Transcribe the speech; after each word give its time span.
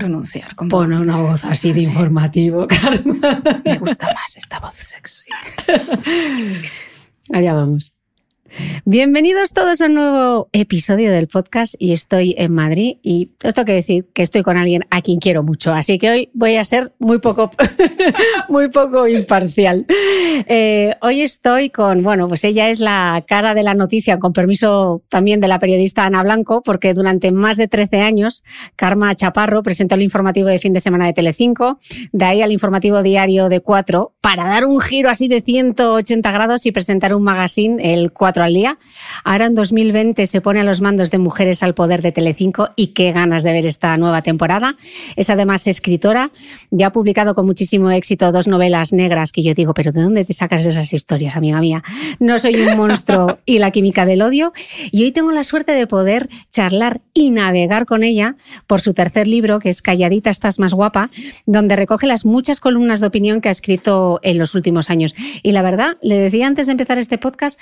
Pronunciar. 0.00 0.54
Pone 0.68 0.98
una 0.98 1.16
voz 1.20 1.44
así 1.44 1.72
de 1.72 1.80
Sí. 1.80 1.86
informativo, 1.86 2.66
Carmen. 2.68 3.20
Me 3.64 3.78
gusta 3.78 4.06
más 4.14 4.36
esta 4.36 4.58
voz 4.60 4.74
sexy. 4.74 5.30
Allá 7.32 7.52
vamos. 7.54 7.94
Bienvenidos 8.84 9.52
todos 9.52 9.80
a 9.80 9.86
un 9.86 9.94
nuevo 9.94 10.48
episodio 10.52 11.10
del 11.10 11.28
podcast. 11.28 11.74
Y 11.78 11.92
estoy 11.92 12.34
en 12.38 12.52
Madrid 12.52 12.96
y 13.02 13.26
tengo 13.38 13.64
que 13.64 13.72
decir 13.72 14.06
que 14.14 14.22
estoy 14.22 14.42
con 14.42 14.56
alguien 14.56 14.84
a 14.90 15.02
quien 15.02 15.18
quiero 15.18 15.42
mucho, 15.42 15.72
así 15.72 15.98
que 15.98 16.10
hoy 16.10 16.30
voy 16.32 16.56
a 16.56 16.64
ser 16.64 16.92
muy 16.98 17.18
poco, 17.18 17.50
muy 18.48 18.68
poco 18.68 19.06
imparcial. 19.06 19.86
Eh, 20.46 20.94
hoy 21.02 21.22
estoy 21.22 21.70
con, 21.70 22.02
bueno, 22.02 22.28
pues 22.28 22.44
ella 22.44 22.70
es 22.70 22.80
la 22.80 23.24
cara 23.26 23.54
de 23.54 23.62
la 23.62 23.74
noticia, 23.74 24.18
con 24.18 24.32
permiso 24.32 25.02
también 25.08 25.40
de 25.40 25.48
la 25.48 25.58
periodista 25.58 26.04
Ana 26.04 26.22
Blanco, 26.22 26.62
porque 26.62 26.94
durante 26.94 27.32
más 27.32 27.56
de 27.56 27.68
13 27.68 28.00
años 28.00 28.44
Karma 28.76 29.14
Chaparro 29.14 29.62
presentó 29.62 29.94
el 29.94 30.02
informativo 30.02 30.48
de 30.48 30.58
fin 30.58 30.72
de 30.72 30.80
semana 30.80 31.06
de 31.06 31.12
Telecinco, 31.12 31.78
de 32.12 32.24
ahí 32.24 32.42
al 32.42 32.52
informativo 32.52 33.02
diario 33.02 33.48
de 33.48 33.60
4, 33.60 34.14
para 34.20 34.44
dar 34.44 34.64
un 34.64 34.80
giro 34.80 35.10
así 35.10 35.28
de 35.28 35.42
180 35.42 36.30
grados 36.30 36.66
y 36.66 36.72
presentar 36.72 37.14
un 37.14 37.22
magazine, 37.22 37.94
el 37.94 38.12
4 38.12 38.37
al 38.42 38.54
día. 38.54 38.78
Ahora 39.24 39.46
en 39.46 39.54
2020 39.54 40.26
se 40.26 40.40
pone 40.40 40.60
a 40.60 40.64
los 40.64 40.80
mandos 40.80 41.10
de 41.10 41.18
Mujeres 41.18 41.62
al 41.62 41.74
Poder 41.74 42.02
de 42.02 42.12
Telecinco 42.12 42.70
y 42.76 42.88
qué 42.88 43.12
ganas 43.12 43.42
de 43.42 43.52
ver 43.52 43.66
esta 43.66 43.96
nueva 43.96 44.22
temporada. 44.22 44.76
Es 45.16 45.30
además 45.30 45.66
escritora, 45.66 46.30
ya 46.70 46.88
ha 46.88 46.92
publicado 46.92 47.34
con 47.34 47.46
muchísimo 47.46 47.90
éxito 47.90 48.32
dos 48.32 48.48
novelas 48.48 48.92
negras 48.92 49.32
que 49.32 49.42
yo 49.42 49.54
digo, 49.54 49.74
pero 49.74 49.92
¿de 49.92 50.02
dónde 50.02 50.24
te 50.24 50.32
sacas 50.32 50.64
esas 50.66 50.92
historias, 50.92 51.36
amiga 51.36 51.60
mía? 51.60 51.82
No 52.18 52.38
soy 52.38 52.56
un 52.60 52.76
monstruo 52.76 53.38
y 53.44 53.58
la 53.58 53.70
química 53.70 54.06
del 54.06 54.22
odio. 54.22 54.52
Y 54.90 55.04
hoy 55.04 55.12
tengo 55.12 55.32
la 55.32 55.44
suerte 55.44 55.72
de 55.72 55.86
poder 55.86 56.28
charlar 56.52 57.00
y 57.14 57.30
navegar 57.30 57.86
con 57.86 58.02
ella 58.02 58.36
por 58.66 58.80
su 58.80 58.94
tercer 58.94 59.26
libro, 59.26 59.58
que 59.58 59.68
es 59.68 59.82
Calladita 59.82 60.30
estás 60.30 60.58
más 60.58 60.74
guapa, 60.74 61.10
donde 61.46 61.76
recoge 61.76 62.06
las 62.06 62.24
muchas 62.24 62.60
columnas 62.60 63.00
de 63.00 63.06
opinión 63.06 63.40
que 63.40 63.48
ha 63.48 63.52
escrito 63.52 64.20
en 64.22 64.38
los 64.38 64.54
últimos 64.54 64.90
años. 64.90 65.14
Y 65.42 65.52
la 65.52 65.62
verdad, 65.62 65.96
le 66.02 66.18
decía 66.18 66.46
antes 66.46 66.66
de 66.66 66.72
empezar 66.72 66.98
este 66.98 67.18
podcast 67.18 67.58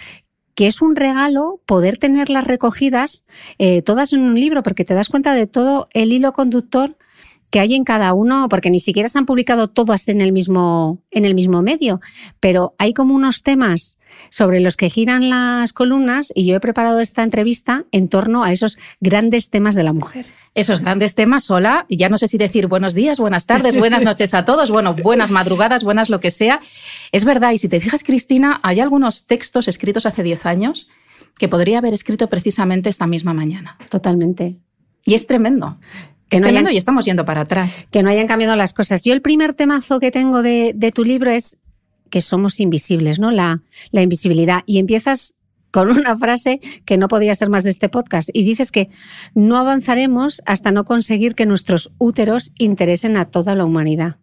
que 0.57 0.67
es 0.67 0.83
un 0.83 0.97
regalo 0.97 1.61
poder 1.67 1.99
tenerlas 1.99 2.47
recogidas 2.49 3.25
eh, 3.59 3.83
todas 3.83 4.13
en 4.13 4.23
un 4.23 4.41
libro, 4.41 4.65
porque 4.65 4.85
te 4.85 4.95
das 4.95 5.09
cuenta 5.09 5.35
de 5.35 5.47
todo 5.47 5.89
el 5.93 6.13
hilo 6.13 6.33
conductor 6.33 6.97
que 7.51 7.61
hay 7.61 7.75
en 7.75 7.85
cada 7.85 8.13
uno, 8.15 8.49
porque 8.49 8.71
ni 8.71 8.81
siquiera 8.81 9.09
se 9.09 9.19
han 9.19 9.27
publicado 9.27 9.69
todas 9.69 10.09
en 10.09 10.21
el 10.21 10.33
mismo, 10.33 11.03
en 11.11 11.27
el 11.27 11.35
mismo 11.35 11.63
medio, 11.63 12.01
pero 12.41 12.75
hay 12.79 12.95
como 12.95 13.15
unos 13.15 13.43
temas 13.43 13.96
sobre 14.31 14.61
los 14.61 14.77
que 14.77 14.91
giran 14.91 15.31
las 15.31 15.73
columnas 15.73 16.33
y 16.35 16.47
yo 16.47 16.57
he 16.57 16.61
preparado 16.61 17.01
esta 17.01 17.23
entrevista 17.23 17.85
en 17.93 18.09
torno 18.09 18.45
a 18.45 18.53
esos 18.53 18.79
grandes 19.01 19.51
temas 19.51 19.75
de 19.75 19.83
la 19.83 19.93
mujer. 19.93 20.27
Esos 20.55 20.81
grandes 20.81 21.15
temas, 21.15 21.51
hola, 21.51 21.85
y 21.89 21.97
ya 21.97 22.09
no 22.09 22.17
sé 22.17 22.29
si 22.29 22.39
decir 22.39 22.67
buenos 22.67 22.95
días, 22.95 23.21
buenas 23.21 23.47
tardes, 23.47 23.77
buenas 23.77 24.05
noches 24.05 24.33
a 24.35 24.45
todos, 24.45 24.71
bueno, 24.71 24.95
buenas 24.95 25.31
madrugadas, 25.31 25.85
buenas 25.85 26.09
lo 26.09 26.21
que 26.21 26.31
sea. 26.31 26.61
Es 27.13 27.25
verdad, 27.25 27.53
y 27.53 27.59
si 27.59 27.69
te 27.69 27.81
fijas, 27.81 28.03
Cristina, 28.03 28.61
hay 28.63 28.81
algunos 28.81 29.27
textos 29.27 29.69
escritos 29.69 30.07
hace 30.07 30.23
10 30.23 30.47
años 30.47 30.89
que 31.39 31.49
podría 31.49 31.79
haber 31.79 31.95
escrito 31.95 32.29
precisamente 32.29 32.89
esta 32.89 33.07
misma 33.07 33.35
mañana. 33.35 33.77
Totalmente. 33.91 34.57
Y 35.05 35.15
es 35.15 35.27
tremendo. 35.27 35.79
Que 36.29 36.37
es 36.37 36.43
no 36.43 36.49
tremendo 36.49 36.71
y 36.71 36.77
estamos 36.77 37.05
yendo 37.05 37.25
para 37.25 37.43
atrás. 37.43 37.87
Que 37.91 38.03
no 38.03 38.11
hayan 38.11 38.27
cambiado 38.27 38.57
las 38.57 38.73
cosas. 38.73 39.05
Yo 39.05 39.13
el 39.13 39.23
primer 39.23 39.55
temazo 39.55 40.01
que 40.01 40.11
tengo 40.11 40.43
de, 40.43 40.73
de 40.75 40.91
tu 40.91 41.05
libro 41.05 41.31
es 41.31 41.57
que 42.11 42.21
somos 42.21 42.61
invisibles, 42.61 43.19
¿no? 43.19 43.31
La, 43.31 43.61
la 43.91 44.03
invisibilidad. 44.03 44.63
Y 44.67 44.79
empiezas 44.79 45.35
con 45.71 45.91
una 45.91 46.17
frase 46.17 46.61
que 46.85 46.97
no 46.97 47.09
podía 47.09 47.35
ser 47.35 47.51
más 47.51 47.65
de 47.65 47.71
este 47.71 47.89
podcast. 47.89 48.31
Y 48.33 48.45
dices 48.45 48.73
que 48.73 48.89
no 49.35 49.59
avanzaremos 49.59 50.41
hasta 50.47 50.73
no 50.73 50.85
conseguir 50.85 51.35
que 51.35 51.45
nuestros 51.45 51.93
úteros 51.99 52.53
interesen 52.59 53.17
a 53.17 53.27
toda 53.27 53.55
la 53.55 53.65
humanidad. 53.65 54.17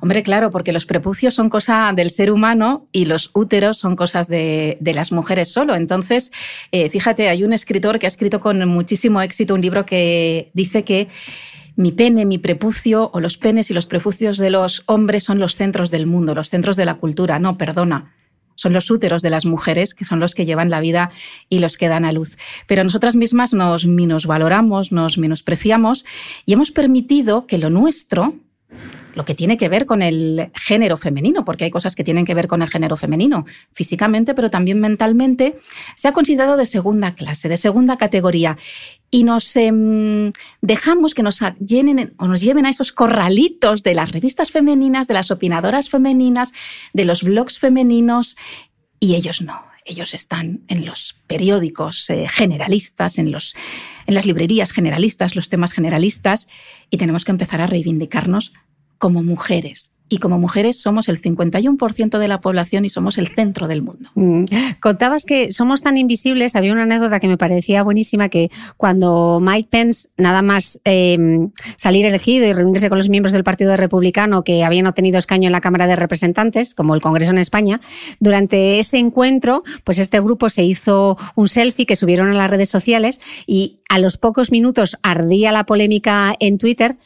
Hombre, 0.00 0.22
claro, 0.22 0.50
porque 0.50 0.74
los 0.74 0.84
prepucios 0.84 1.34
son 1.34 1.48
cosa 1.48 1.90
del 1.96 2.10
ser 2.10 2.30
humano 2.30 2.88
y 2.92 3.06
los 3.06 3.30
úteros 3.32 3.78
son 3.78 3.96
cosas 3.96 4.28
de, 4.28 4.76
de 4.78 4.92
las 4.92 5.12
mujeres 5.12 5.50
solo. 5.50 5.74
Entonces, 5.74 6.30
eh, 6.72 6.90
fíjate, 6.90 7.30
hay 7.30 7.44
un 7.44 7.54
escritor 7.54 7.98
que 7.98 8.06
ha 8.06 8.08
escrito 8.08 8.40
con 8.40 8.68
muchísimo 8.68 9.22
éxito 9.22 9.54
un 9.54 9.62
libro 9.62 9.86
que 9.86 10.50
dice 10.52 10.84
que 10.84 11.08
mi 11.76 11.92
pene, 11.92 12.24
mi 12.24 12.38
prepucio 12.38 13.10
o 13.12 13.20
los 13.20 13.38
penes 13.38 13.70
y 13.70 13.74
los 13.74 13.86
prepucios 13.86 14.38
de 14.38 14.50
los 14.50 14.82
hombres 14.86 15.24
son 15.24 15.38
los 15.38 15.56
centros 15.56 15.90
del 15.90 16.06
mundo, 16.06 16.34
los 16.34 16.50
centros 16.50 16.76
de 16.76 16.84
la 16.84 16.94
cultura. 16.94 17.38
No, 17.38 17.58
perdona. 17.58 18.14
Son 18.56 18.72
los 18.72 18.90
úteros 18.90 19.22
de 19.22 19.30
las 19.30 19.46
mujeres, 19.46 19.94
que 19.94 20.04
son 20.04 20.20
los 20.20 20.34
que 20.34 20.46
llevan 20.46 20.70
la 20.70 20.80
vida 20.80 21.10
y 21.48 21.58
los 21.58 21.76
que 21.76 21.88
dan 21.88 22.04
a 22.04 22.12
luz. 22.12 22.38
Pero 22.68 22.84
nosotras 22.84 23.16
mismas 23.16 23.52
nos 23.52 23.86
minusvaloramos, 23.86 24.92
nos 24.92 25.18
menospreciamos 25.18 26.04
y 26.46 26.52
hemos 26.52 26.70
permitido 26.70 27.46
que 27.46 27.58
lo 27.58 27.70
nuestro 27.70 28.34
lo 29.14 29.24
que 29.24 29.34
tiene 29.34 29.56
que 29.56 29.68
ver 29.68 29.86
con 29.86 30.02
el 30.02 30.50
género 30.54 30.96
femenino, 30.96 31.44
porque 31.44 31.64
hay 31.64 31.70
cosas 31.70 31.94
que 31.94 32.04
tienen 32.04 32.24
que 32.24 32.34
ver 32.34 32.48
con 32.48 32.62
el 32.62 32.68
género 32.68 32.96
femenino 32.96 33.44
físicamente, 33.72 34.34
pero 34.34 34.50
también 34.50 34.80
mentalmente, 34.80 35.54
se 35.96 36.08
ha 36.08 36.12
considerado 36.12 36.56
de 36.56 36.66
segunda 36.66 37.14
clase, 37.14 37.48
de 37.48 37.56
segunda 37.56 37.96
categoría. 37.96 38.56
Y 39.10 39.22
nos 39.22 39.54
em, 39.56 40.32
dejamos 40.60 41.14
que 41.14 41.22
nos 41.22 41.40
llenen 41.60 42.14
o 42.18 42.26
nos 42.26 42.40
lleven 42.40 42.66
a 42.66 42.70
esos 42.70 42.92
corralitos 42.92 43.82
de 43.84 43.94
las 43.94 44.10
revistas 44.10 44.50
femeninas, 44.50 45.06
de 45.06 45.14
las 45.14 45.30
opinadoras 45.30 45.88
femeninas, 45.88 46.52
de 46.92 47.04
los 47.04 47.22
blogs 47.22 47.58
femeninos, 47.58 48.36
y 48.98 49.14
ellos 49.14 49.42
no. 49.42 49.73
Ellos 49.84 50.14
están 50.14 50.64
en 50.68 50.86
los 50.86 51.16
periódicos 51.26 52.08
eh, 52.10 52.26
generalistas, 52.28 53.18
en, 53.18 53.30
los, 53.30 53.54
en 54.06 54.14
las 54.14 54.26
librerías 54.26 54.72
generalistas, 54.72 55.36
los 55.36 55.48
temas 55.48 55.72
generalistas, 55.72 56.48
y 56.90 56.96
tenemos 56.96 57.24
que 57.24 57.32
empezar 57.32 57.60
a 57.60 57.66
reivindicarnos 57.66 58.52
como 58.98 59.22
mujeres. 59.22 59.93
Y 60.08 60.18
como 60.18 60.38
mujeres 60.38 60.80
somos 60.80 61.08
el 61.08 61.20
51% 61.20 62.18
de 62.18 62.28
la 62.28 62.40
población 62.40 62.84
y 62.84 62.90
somos 62.90 63.16
el 63.16 63.28
centro 63.28 63.68
del 63.68 63.82
mundo. 63.82 64.10
Mm. 64.14 64.44
Contabas 64.80 65.24
que 65.24 65.50
somos 65.50 65.80
tan 65.80 65.96
invisibles. 65.96 66.56
Había 66.56 66.72
una 66.72 66.82
anécdota 66.82 67.20
que 67.20 67.28
me 67.28 67.38
parecía 67.38 67.82
buenísima 67.82 68.28
que 68.28 68.50
cuando 68.76 69.40
Mike 69.40 69.68
Pence, 69.70 70.08
nada 70.18 70.42
más 70.42 70.78
em, 70.84 71.50
salir 71.76 72.04
elegido 72.04 72.46
y 72.46 72.52
reunirse 72.52 72.90
con 72.90 72.98
los 72.98 73.08
miembros 73.08 73.32
del 73.32 73.44
Partido 73.44 73.76
Republicano 73.76 74.44
que 74.44 74.62
habían 74.62 74.86
obtenido 74.86 75.18
escaño 75.18 75.46
en 75.46 75.52
la 75.52 75.62
Cámara 75.62 75.86
de 75.86 75.96
Representantes, 75.96 76.74
como 76.74 76.94
el 76.94 77.00
Congreso 77.00 77.30
en 77.30 77.38
España, 77.38 77.80
durante 78.20 78.78
ese 78.78 78.98
encuentro, 78.98 79.62
pues 79.84 79.98
este 79.98 80.20
grupo 80.20 80.50
se 80.50 80.64
hizo 80.64 81.16
un 81.34 81.48
selfie 81.48 81.86
que 81.86 81.96
subieron 81.96 82.28
a 82.28 82.34
las 82.34 82.50
redes 82.50 82.68
sociales 82.68 83.20
y 83.46 83.80
a 83.88 83.98
los 83.98 84.18
pocos 84.18 84.50
minutos 84.50 84.96
ardía 85.02 85.50
la 85.50 85.64
polémica 85.66 86.34
en 86.40 86.58
Twitter 86.58 86.96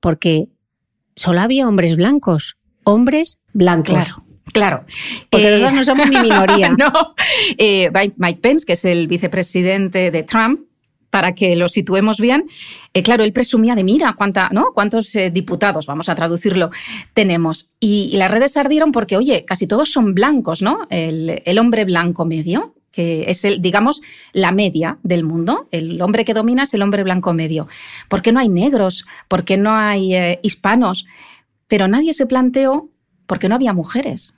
porque 0.00 0.48
solo 1.18 1.40
había 1.40 1.68
hombres 1.68 1.96
blancos. 1.96 2.56
Hombres 2.84 3.38
blancos. 3.52 3.94
Claro. 3.94 4.24
Claro. 4.52 4.84
Porque 5.28 5.50
nosotros 5.50 5.72
no 5.74 5.84
somos 5.84 6.08
ni 6.08 6.18
minoría. 6.18 6.70
no. 6.78 7.14
Eh, 7.58 7.90
Mike 8.16 8.40
Pence, 8.40 8.64
que 8.64 8.72
es 8.72 8.84
el 8.86 9.06
vicepresidente 9.06 10.10
de 10.10 10.22
Trump, 10.22 10.60
para 11.10 11.34
que 11.34 11.56
lo 11.56 11.68
situemos 11.68 12.18
bien, 12.20 12.44
eh, 12.92 13.02
claro, 13.02 13.24
él 13.24 13.32
presumía 13.32 13.74
de, 13.74 13.84
mira, 13.84 14.14
cuánta, 14.16 14.50
¿no? 14.52 14.72
cuántos 14.74 15.14
eh, 15.14 15.30
diputados, 15.30 15.86
vamos 15.86 16.08
a 16.08 16.14
traducirlo, 16.14 16.70
tenemos. 17.14 17.70
Y, 17.80 18.16
las 18.16 18.30
redes 18.30 18.56
ardieron 18.56 18.92
porque, 18.92 19.16
oye, 19.16 19.44
casi 19.44 19.66
todos 19.66 19.90
son 19.90 20.14
blancos, 20.14 20.60
¿no? 20.60 20.86
El, 20.90 21.42
el, 21.44 21.58
hombre 21.58 21.84
blanco 21.84 22.24
medio, 22.24 22.74
que 22.92 23.24
es, 23.28 23.44
el, 23.44 23.60
digamos, 23.60 24.00
la 24.32 24.52
media 24.52 24.98
del 25.02 25.24
mundo. 25.24 25.68
El 25.70 26.00
hombre 26.00 26.24
que 26.24 26.34
domina 26.34 26.64
es 26.64 26.74
el 26.74 26.82
hombre 26.82 27.02
blanco 27.02 27.32
medio. 27.32 27.68
¿Por 28.08 28.22
qué 28.22 28.32
no 28.32 28.40
hay 28.40 28.48
negros? 28.48 29.06
¿Por 29.28 29.44
qué 29.44 29.56
no 29.56 29.74
hay 29.74 30.38
hispanos? 30.42 31.06
Pero 31.66 31.86
nadie 31.86 32.14
se 32.14 32.26
planteó 32.26 32.88
por 33.26 33.38
qué 33.38 33.48
no 33.48 33.54
había 33.54 33.72
mujeres. 33.72 34.34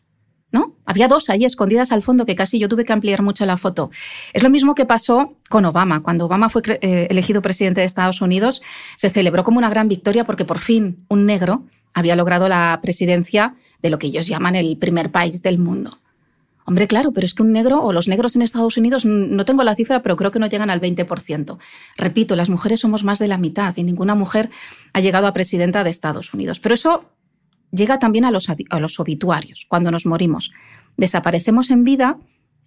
¿no? 0.52 0.74
Había 0.84 1.08
dos 1.08 1.30
ahí 1.30 1.44
escondidas 1.44 1.92
al 1.92 2.02
fondo 2.02 2.26
que 2.26 2.34
casi 2.34 2.58
yo 2.58 2.68
tuve 2.68 2.84
que 2.84 2.92
ampliar 2.92 3.22
mucho 3.22 3.46
la 3.46 3.56
foto. 3.56 3.90
Es 4.32 4.42
lo 4.42 4.50
mismo 4.50 4.74
que 4.74 4.84
pasó 4.84 5.36
con 5.48 5.64
Obama. 5.64 6.02
Cuando 6.02 6.26
Obama 6.26 6.48
fue 6.48 6.62
eh, 6.66 7.06
elegido 7.10 7.42
presidente 7.42 7.80
de 7.80 7.86
Estados 7.86 8.20
Unidos, 8.20 8.62
se 8.96 9.10
celebró 9.10 9.44
como 9.44 9.58
una 9.58 9.70
gran 9.70 9.88
victoria 9.88 10.24
porque 10.24 10.44
por 10.44 10.58
fin 10.58 11.04
un 11.08 11.26
negro 11.26 11.64
había 11.94 12.16
logrado 12.16 12.48
la 12.48 12.78
presidencia 12.82 13.54
de 13.82 13.90
lo 13.90 13.98
que 13.98 14.08
ellos 14.08 14.26
llaman 14.26 14.56
el 14.56 14.76
primer 14.76 15.10
país 15.10 15.42
del 15.42 15.58
mundo. 15.58 15.99
Hombre, 16.70 16.86
claro, 16.86 17.10
pero 17.12 17.24
es 17.24 17.34
que 17.34 17.42
un 17.42 17.50
negro 17.50 17.82
o 17.82 17.92
los 17.92 18.06
negros 18.06 18.36
en 18.36 18.42
Estados 18.42 18.76
Unidos, 18.76 19.04
no 19.04 19.44
tengo 19.44 19.64
la 19.64 19.74
cifra, 19.74 20.02
pero 20.02 20.14
creo 20.14 20.30
que 20.30 20.38
no 20.38 20.46
llegan 20.46 20.70
al 20.70 20.80
20%. 20.80 21.58
Repito, 21.96 22.36
las 22.36 22.48
mujeres 22.48 22.78
somos 22.78 23.02
más 23.02 23.18
de 23.18 23.26
la 23.26 23.38
mitad 23.38 23.76
y 23.76 23.82
ninguna 23.82 24.14
mujer 24.14 24.50
ha 24.92 25.00
llegado 25.00 25.26
a 25.26 25.32
presidenta 25.32 25.82
de 25.82 25.90
Estados 25.90 26.32
Unidos. 26.32 26.60
Pero 26.60 26.76
eso 26.76 27.10
llega 27.72 27.98
también 27.98 28.24
a 28.24 28.30
los, 28.30 28.48
a 28.48 28.78
los 28.78 29.00
obituarios, 29.00 29.66
cuando 29.66 29.90
nos 29.90 30.06
morimos. 30.06 30.52
Desaparecemos 30.96 31.72
en 31.72 31.82
vida 31.82 32.18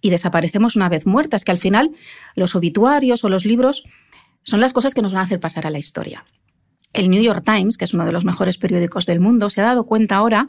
y 0.02 0.10
desaparecemos 0.10 0.76
una 0.76 0.90
vez 0.90 1.06
muertas, 1.06 1.42
que 1.42 1.52
al 1.52 1.58
final 1.58 1.90
los 2.34 2.54
obituarios 2.54 3.24
o 3.24 3.30
los 3.30 3.46
libros 3.46 3.84
son 4.42 4.60
las 4.60 4.74
cosas 4.74 4.92
que 4.92 5.00
nos 5.00 5.14
van 5.14 5.22
a 5.22 5.24
hacer 5.24 5.40
pasar 5.40 5.66
a 5.66 5.70
la 5.70 5.78
historia. 5.78 6.26
El 6.92 7.08
New 7.08 7.22
York 7.22 7.42
Times, 7.42 7.78
que 7.78 7.86
es 7.86 7.94
uno 7.94 8.04
de 8.04 8.12
los 8.12 8.26
mejores 8.26 8.58
periódicos 8.58 9.06
del 9.06 9.20
mundo, 9.20 9.48
se 9.48 9.62
ha 9.62 9.64
dado 9.64 9.86
cuenta 9.86 10.16
ahora 10.16 10.48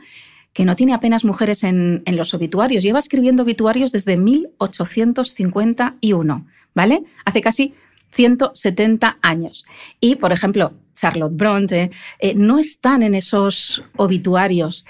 que 0.56 0.66
no 0.66 0.76
tiene 0.78 0.94
apenas 0.94 1.26
mujeres 1.26 1.66
en, 1.66 2.02
los 2.08 2.34
obituarios. 2.34 2.82
Lleva 2.82 3.00
escribiendo 3.00 3.44
obituarios 3.44 3.92
desde 3.92 4.16
1851, 4.16 6.48
¿vale? 6.74 7.04
Hace 7.26 7.42
casi 7.42 7.74
170 8.12 9.18
años. 9.22 9.66
Y, 10.00 10.16
por 10.16 10.32
ejemplo, 10.32 10.74
Charlotte 10.96 11.36
Bronte, 11.36 11.90
eh, 12.20 12.34
no 12.36 12.58
están 12.58 13.04
en 13.04 13.14
esos 13.16 13.84
obituarios. 13.98 14.86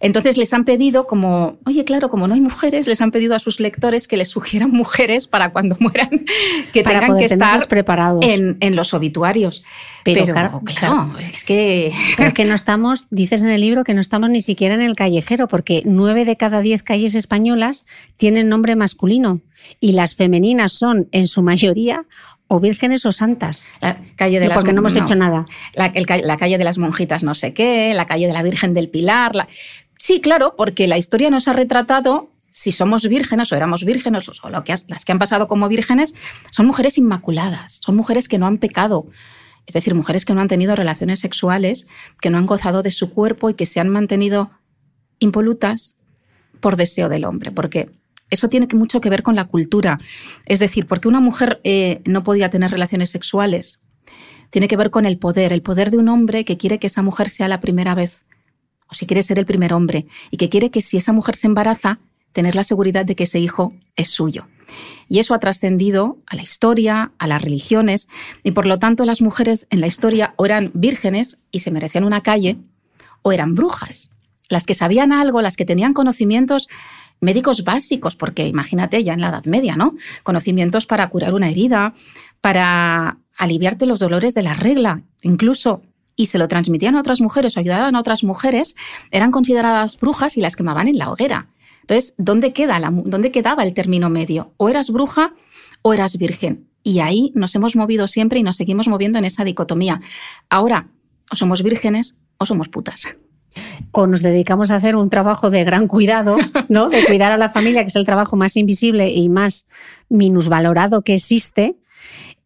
Entonces 0.00 0.36
les 0.38 0.52
han 0.54 0.64
pedido, 0.64 1.08
como, 1.08 1.58
oye, 1.66 1.84
claro, 1.84 2.08
como 2.08 2.28
no 2.28 2.34
hay 2.34 2.40
mujeres, 2.40 2.86
les 2.86 3.00
han 3.00 3.10
pedido 3.10 3.34
a 3.34 3.40
sus 3.40 3.58
lectores 3.58 4.06
que 4.06 4.16
les 4.16 4.28
sugieran 4.28 4.70
mujeres 4.72 5.26
para 5.26 5.50
cuando 5.52 5.76
mueran, 5.80 6.08
que 6.72 6.82
tengan 6.84 7.18
que 7.18 7.24
estar 7.24 7.66
preparados. 7.66 8.24
En, 8.24 8.76
los 8.76 8.94
obituarios. 8.94 9.64
Pero, 10.04 10.24
claro, 10.24 10.62
es 11.34 11.42
que... 11.42 11.92
Pero 12.16 12.32
que 12.32 12.44
no 12.44 12.54
estamos, 12.54 13.08
dices 13.10 13.42
en 13.42 13.48
el 13.48 13.60
libro, 13.60 13.82
que 13.82 13.94
no 13.94 14.00
estamos 14.00 14.30
ni 14.30 14.40
siquiera 14.40 14.74
en 14.74 14.82
el 14.82 14.94
callejero, 14.94 15.48
porque 15.48 15.82
nueve 15.84 16.24
de 16.24 16.36
cada 16.36 16.60
diez 16.60 16.84
calles 16.84 17.16
españolas 17.16 17.84
tienen 18.16 18.48
nombre 18.48 18.76
masculino 18.76 19.40
y 19.80 19.92
las 19.92 20.14
femeninas 20.14 20.72
son, 20.72 21.08
en 21.10 21.26
su 21.26 21.42
mayoría, 21.42 22.06
o 22.48 22.60
vírgenes 22.60 23.04
o 23.06 23.12
santas. 23.12 23.68
La 23.80 23.98
calle 24.16 24.40
de 24.40 24.48
las 24.48 24.56
porque 24.56 24.72
no 24.72 24.80
hemos 24.80 24.96
hecho 24.96 25.14
nada. 25.14 25.44
La, 25.74 25.92
calle 25.92 26.58
de 26.58 26.64
las 26.64 26.78
monjitas 26.78 27.22
no 27.22 27.34
sé 27.34 27.52
qué, 27.52 27.92
la 27.94 28.06
calle 28.06 28.26
de 28.26 28.32
la 28.32 28.42
Virgen 28.42 28.74
del 28.74 28.88
Pilar. 28.88 29.46
Sí, 29.98 30.20
claro, 30.20 30.54
porque 30.56 30.86
la 30.88 30.96
historia 30.98 31.30
nos 31.30 31.46
ha 31.46 31.52
retratado 31.52 32.30
si 32.50 32.72
somos 32.72 33.06
vírgenes 33.06 33.52
o 33.52 33.56
éramos 33.56 33.84
vírgenes 33.84 34.28
o 34.42 34.50
lo 34.50 34.64
que 34.64 34.74
las 34.88 35.04
que 35.04 35.12
han 35.12 35.18
pasado 35.18 35.46
como 35.46 35.68
vírgenes, 35.68 36.14
son 36.50 36.66
mujeres 36.66 36.98
inmaculadas, 36.98 37.80
son 37.84 37.94
mujeres 37.94 38.26
que 38.26 38.38
no 38.38 38.46
han 38.46 38.58
pecado. 38.58 39.06
Es 39.66 39.74
decir, 39.74 39.94
mujeres 39.94 40.24
que 40.24 40.32
no 40.32 40.40
han 40.40 40.48
tenido 40.48 40.74
relaciones 40.74 41.20
sexuales, 41.20 41.86
que 42.22 42.30
no 42.30 42.38
han 42.38 42.46
gozado 42.46 42.82
de 42.82 42.90
su 42.90 43.10
cuerpo 43.10 43.50
y 43.50 43.54
que 43.54 43.66
se 43.66 43.80
han 43.80 43.90
mantenido 43.90 44.50
impolutas 45.18 45.98
por 46.60 46.76
deseo 46.76 47.10
del 47.10 47.26
hombre. 47.26 47.52
Porque 47.52 47.90
eso 48.30 48.48
tiene 48.48 48.68
mucho 48.74 49.00
que 49.00 49.10
ver 49.10 49.22
con 49.22 49.34
la 49.34 49.44
cultura. 49.44 49.98
Es 50.46 50.58
decir, 50.58 50.86
porque 50.86 51.08
una 51.08 51.20
mujer 51.20 51.60
eh, 51.64 52.00
no 52.04 52.22
podía 52.22 52.50
tener 52.50 52.70
relaciones 52.70 53.10
sexuales, 53.10 53.80
tiene 54.50 54.68
que 54.68 54.76
ver 54.76 54.90
con 54.90 55.06
el 55.06 55.18
poder, 55.18 55.52
el 55.52 55.62
poder 55.62 55.90
de 55.90 55.98
un 55.98 56.08
hombre 56.08 56.44
que 56.44 56.56
quiere 56.56 56.78
que 56.78 56.86
esa 56.86 57.02
mujer 57.02 57.28
sea 57.28 57.48
la 57.48 57.60
primera 57.60 57.94
vez, 57.94 58.24
o 58.88 58.94
si 58.94 59.06
quiere 59.06 59.22
ser 59.22 59.38
el 59.38 59.46
primer 59.46 59.72
hombre, 59.72 60.06
y 60.30 60.36
que 60.38 60.48
quiere 60.48 60.70
que 60.70 60.80
si 60.80 60.96
esa 60.96 61.12
mujer 61.12 61.36
se 61.36 61.46
embaraza, 61.46 62.00
tener 62.32 62.54
la 62.54 62.64
seguridad 62.64 63.04
de 63.04 63.16
que 63.16 63.24
ese 63.24 63.38
hijo 63.38 63.74
es 63.96 64.10
suyo. 64.10 64.46
Y 65.08 65.18
eso 65.18 65.34
ha 65.34 65.40
trascendido 65.40 66.18
a 66.26 66.36
la 66.36 66.42
historia, 66.42 67.12
a 67.18 67.26
las 67.26 67.42
religiones, 67.42 68.08
y 68.42 68.52
por 68.52 68.66
lo 68.66 68.78
tanto 68.78 69.04
las 69.04 69.22
mujeres 69.22 69.66
en 69.70 69.80
la 69.80 69.86
historia 69.86 70.34
o 70.36 70.46
eran 70.46 70.70
vírgenes 70.74 71.38
y 71.50 71.60
se 71.60 71.70
merecían 71.70 72.04
una 72.04 72.22
calle, 72.22 72.58
o 73.22 73.32
eran 73.32 73.54
brujas, 73.54 74.10
las 74.48 74.64
que 74.64 74.74
sabían 74.74 75.12
algo, 75.12 75.42
las 75.42 75.56
que 75.56 75.64
tenían 75.64 75.92
conocimientos 75.92 76.68
médicos 77.20 77.64
básicos, 77.64 78.16
porque 78.16 78.46
imagínate 78.46 79.02
ya 79.02 79.14
en 79.14 79.20
la 79.20 79.28
Edad 79.28 79.44
Media, 79.44 79.76
¿no? 79.76 79.94
Conocimientos 80.22 80.86
para 80.86 81.08
curar 81.08 81.34
una 81.34 81.50
herida, 81.50 81.94
para 82.40 83.18
aliviarte 83.36 83.86
los 83.86 83.98
dolores 83.98 84.34
de 84.34 84.42
la 84.42 84.54
regla, 84.54 85.02
incluso 85.22 85.82
y 86.16 86.26
se 86.26 86.38
lo 86.38 86.48
transmitían 86.48 86.96
a 86.96 87.00
otras 87.00 87.20
mujeres 87.20 87.56
o 87.56 87.60
ayudaban 87.60 87.94
a 87.94 88.00
otras 88.00 88.24
mujeres, 88.24 88.74
eran 89.12 89.30
consideradas 89.30 89.98
brujas 89.98 90.36
y 90.36 90.40
las 90.40 90.56
quemaban 90.56 90.88
en 90.88 90.98
la 90.98 91.10
hoguera. 91.10 91.48
Entonces, 91.82 92.14
¿dónde, 92.18 92.52
queda 92.52 92.80
la, 92.80 92.90
¿dónde 92.90 93.30
quedaba 93.30 93.62
el 93.62 93.72
término 93.72 94.10
medio? 94.10 94.52
O 94.56 94.68
eras 94.68 94.90
bruja 94.90 95.34
o 95.82 95.94
eras 95.94 96.18
virgen. 96.18 96.68
Y 96.82 96.98
ahí 96.98 97.32
nos 97.34 97.54
hemos 97.54 97.76
movido 97.76 98.08
siempre 98.08 98.40
y 98.40 98.42
nos 98.42 98.56
seguimos 98.56 98.88
moviendo 98.88 99.18
en 99.18 99.24
esa 99.24 99.44
dicotomía. 99.44 100.00
Ahora, 100.50 100.88
o 101.30 101.36
somos 101.36 101.62
vírgenes 101.62 102.18
o 102.36 102.46
somos 102.46 102.68
putas 102.68 103.06
o 103.92 104.06
nos 104.06 104.22
dedicamos 104.22 104.70
a 104.70 104.76
hacer 104.76 104.96
un 104.96 105.10
trabajo 105.10 105.50
de 105.50 105.64
gran 105.64 105.88
cuidado, 105.88 106.36
¿no? 106.68 106.88
De 106.88 107.04
cuidar 107.04 107.32
a 107.32 107.36
la 107.36 107.48
familia, 107.48 107.82
que 107.82 107.88
es 107.88 107.96
el 107.96 108.04
trabajo 108.04 108.36
más 108.36 108.56
invisible 108.56 109.10
y 109.10 109.28
más 109.28 109.66
minusvalorado 110.08 111.02
que 111.02 111.14
existe. 111.14 111.76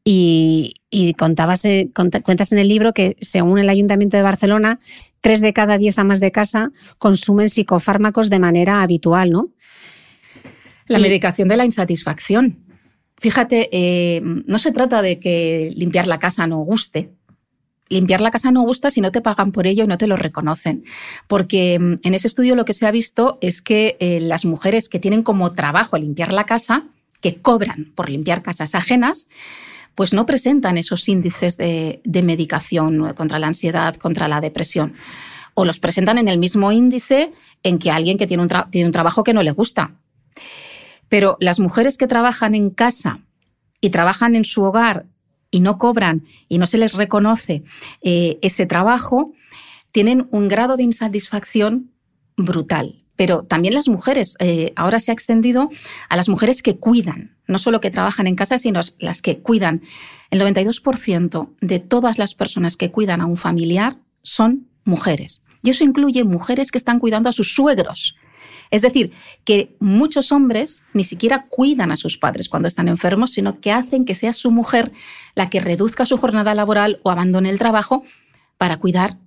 Y, 0.04 0.75
contabas, 1.16 1.64
eh, 1.64 1.90
cuentas 2.25 2.52
en 2.52 2.59
el 2.59 2.69
libro 2.69 2.92
que, 2.92 3.16
según 3.21 3.59
el 3.59 3.69
Ayuntamiento 3.69 4.16
de 4.16 4.25
Barcelona, 4.25 4.81
tres 5.21 5.40
de 5.40 5.52
cada 5.52 5.78
diez 5.78 5.99
amas 5.99 6.19
de 6.19 6.33
casa 6.33 6.73
consumen 6.99 7.49
psicofármacos 7.49 8.28
de 8.28 8.40
manera 8.40 8.83
habitual, 8.83 9.31
¿no? 9.31 9.50
La 10.88 10.99
medicación 10.99 11.49
de 11.49 11.57
la 11.57 11.64
insatisfacción. 11.64 12.59
Fíjate, 13.19 13.69
eh, 13.71 14.21
no 14.23 14.59
se 14.59 14.73
trata 14.73 15.00
de 15.00 15.21
que 15.21 15.73
limpiar 15.76 16.09
la 16.09 16.19
casa 16.19 16.49
no 16.49 16.59
guste, 16.59 17.12
limpiar 17.89 18.21
la 18.21 18.31
casa 18.31 18.51
no 18.51 18.62
gusta 18.62 18.91
si 18.91 19.01
no 19.01 19.12
te 19.12 19.21
pagan 19.21 19.53
por 19.53 19.67
ello 19.67 19.85
y 19.85 19.87
no 19.87 19.99
te 19.99 20.07
lo 20.07 20.17
reconocen. 20.17 20.85
Porque 21.27 21.79
mm, 21.79 21.95
en 22.03 22.15
ese 22.15 22.27
estudio 22.27 22.55
lo 22.57 22.65
que 22.65 22.75
se 22.75 22.87
ha 22.87 22.91
visto 22.91 23.39
es 23.41 23.62
que 23.62 23.97
eh, 24.01 24.21
las 24.21 24.45
mujeres 24.45 24.89
que 24.89 24.99
tienen 24.99 25.23
como 25.23 25.53
trabajo 25.53 25.99
limpiar 25.99 26.33
la 26.33 26.45
casa, 26.45 26.85
que 27.21 27.37
cobran 27.41 27.93
por 27.95 28.09
limpiar 28.09 28.43
casas 28.43 28.75
ajenas, 28.75 29.29
pues 29.95 30.15
no 30.15 30.27
presentan 30.27 30.79
esos 30.79 31.09
índices 31.09 31.57
de, 31.57 32.01
medicación 32.05 33.12
contra 33.15 33.39
la 33.39 33.49
ansiedad, 33.49 33.95
contra 33.97 34.29
la 34.29 34.41
depresión. 34.41 34.95
o 35.55 35.67
los 35.67 35.79
presentan 35.79 36.17
en 36.17 36.29
el 36.29 36.39
mismo 36.39 36.73
índice 36.73 37.31
en 37.62 37.79
que 37.79 37.91
alguien 37.91 38.17
que 38.17 38.27
tiene 38.27 38.43
un 38.43 38.93
trabajo 38.93 39.23
que 39.23 39.35
no 39.35 39.43
le 39.43 39.51
gusta. 39.51 39.93
Pero 41.11 41.37
las 41.41 41.61
mujeres 41.61 41.99
que 41.99 42.07
trabajan 42.07 42.55
en 42.55 42.71
casa 42.71 43.21
y 43.83 43.91
trabajan 43.91 44.35
en 44.35 44.45
su 44.45 44.62
hogar 44.62 45.05
y 45.53 45.61
no 45.61 45.79
cobran 45.79 46.25
y 46.49 46.59
no 46.59 46.67
se 46.67 46.79
les 46.79 46.95
reconoce 46.95 47.63
eh, 48.01 48.39
ese 48.43 48.67
trabajo, 48.67 49.33
tienen 49.93 50.27
un 50.33 50.49
grado 50.49 50.77
de 50.77 50.83
insatisfacción 50.83 51.93
brutal. 52.37 53.05
Pero 53.15 53.45
también 53.45 53.75
las 53.75 53.89
mujeres, 53.89 54.37
eh, 54.41 54.73
ahora 54.75 54.99
se 54.99 55.13
ha 55.13 55.15
extendido 55.15 55.69
a 56.09 56.17
las 56.17 56.29
mujeres 56.29 56.63
que 56.63 56.79
cuidan, 56.79 57.37
no 57.47 57.59
solo 57.59 57.81
que 57.81 57.91
trabajan 57.91 58.27
en 58.27 58.35
casa, 58.35 58.59
sino 58.59 58.81
las 58.99 59.23
que 59.23 59.39
cuidan. 59.39 59.83
El 60.31 60.41
92% 60.41 61.51
de 61.61 61.79
todas 61.79 62.19
las 62.19 62.35
personas 62.35 62.77
que 62.77 62.91
cuidan 62.91 63.21
a 63.21 63.27
un 63.27 63.37
familiar 63.37 63.99
son 64.23 64.67
mujeres. 64.85 65.45
Y 65.63 65.71
eso 65.71 65.85
incluye 65.85 66.25
mujeres 66.25 66.73
que 66.73 66.79
están 66.79 66.99
cuidando 66.99 67.29
a 67.29 67.33
sus 67.33 67.55
suegros. 67.55 68.17
Es 68.73 68.81
decir, 68.81 69.12
que 69.45 69.76
muchos 69.81 70.33
hombres 70.33 70.83
ni 70.95 71.05
siquiera 71.05 71.47
cuidan 71.49 71.93
a 71.93 71.99
sus 71.99 72.17
padres 72.17 72.49
cuando 72.49 72.67
están 72.67 72.88
enfermos, 72.88 73.33
sino 73.33 73.61
que 73.61 73.71
hacen 73.71 74.07
que 74.07 74.14
sea 74.14 74.33
su 74.33 74.50
mujer 74.50 74.93
la 75.35 75.50
que 75.50 75.61
reduzca 75.61 76.07
su 76.07 76.17
jornada 76.17 76.55
laboral 76.55 76.99
o 77.02 77.11
abandone 77.11 77.50
el 77.50 77.59
trabajo 77.59 78.02
para 78.57 78.79
cuidar 78.79 79.19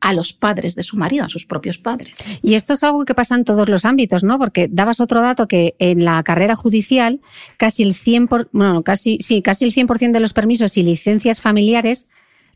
a 0.00 0.12
los 0.12 0.32
padres 0.32 0.76
de 0.76 0.84
su 0.84 0.96
marido, 0.96 1.24
a 1.24 1.28
sus 1.28 1.46
propios 1.46 1.78
padres. 1.78 2.16
Y 2.42 2.54
esto 2.54 2.74
es 2.74 2.84
algo 2.84 3.04
que 3.04 3.14
pasa 3.14 3.34
en 3.34 3.44
todos 3.44 3.68
los 3.68 3.84
ámbitos, 3.84 4.22
¿no? 4.22 4.38
Porque 4.38 4.68
dabas 4.70 5.00
otro 5.00 5.20
dato 5.20 5.48
que 5.48 5.74
en 5.80 6.04
la 6.04 6.22
carrera 6.22 6.54
judicial 6.54 7.20
casi 7.56 7.82
el 7.82 7.92
100 7.92 8.28
bueno, 8.52 8.84
casi 8.84 9.18
sí, 9.20 9.42
casi 9.42 9.64
el 9.64 9.74
100% 9.74 10.12
de 10.12 10.20
los 10.20 10.32
permisos 10.32 10.76
y 10.76 10.84
licencias 10.84 11.40
familiares 11.40 12.06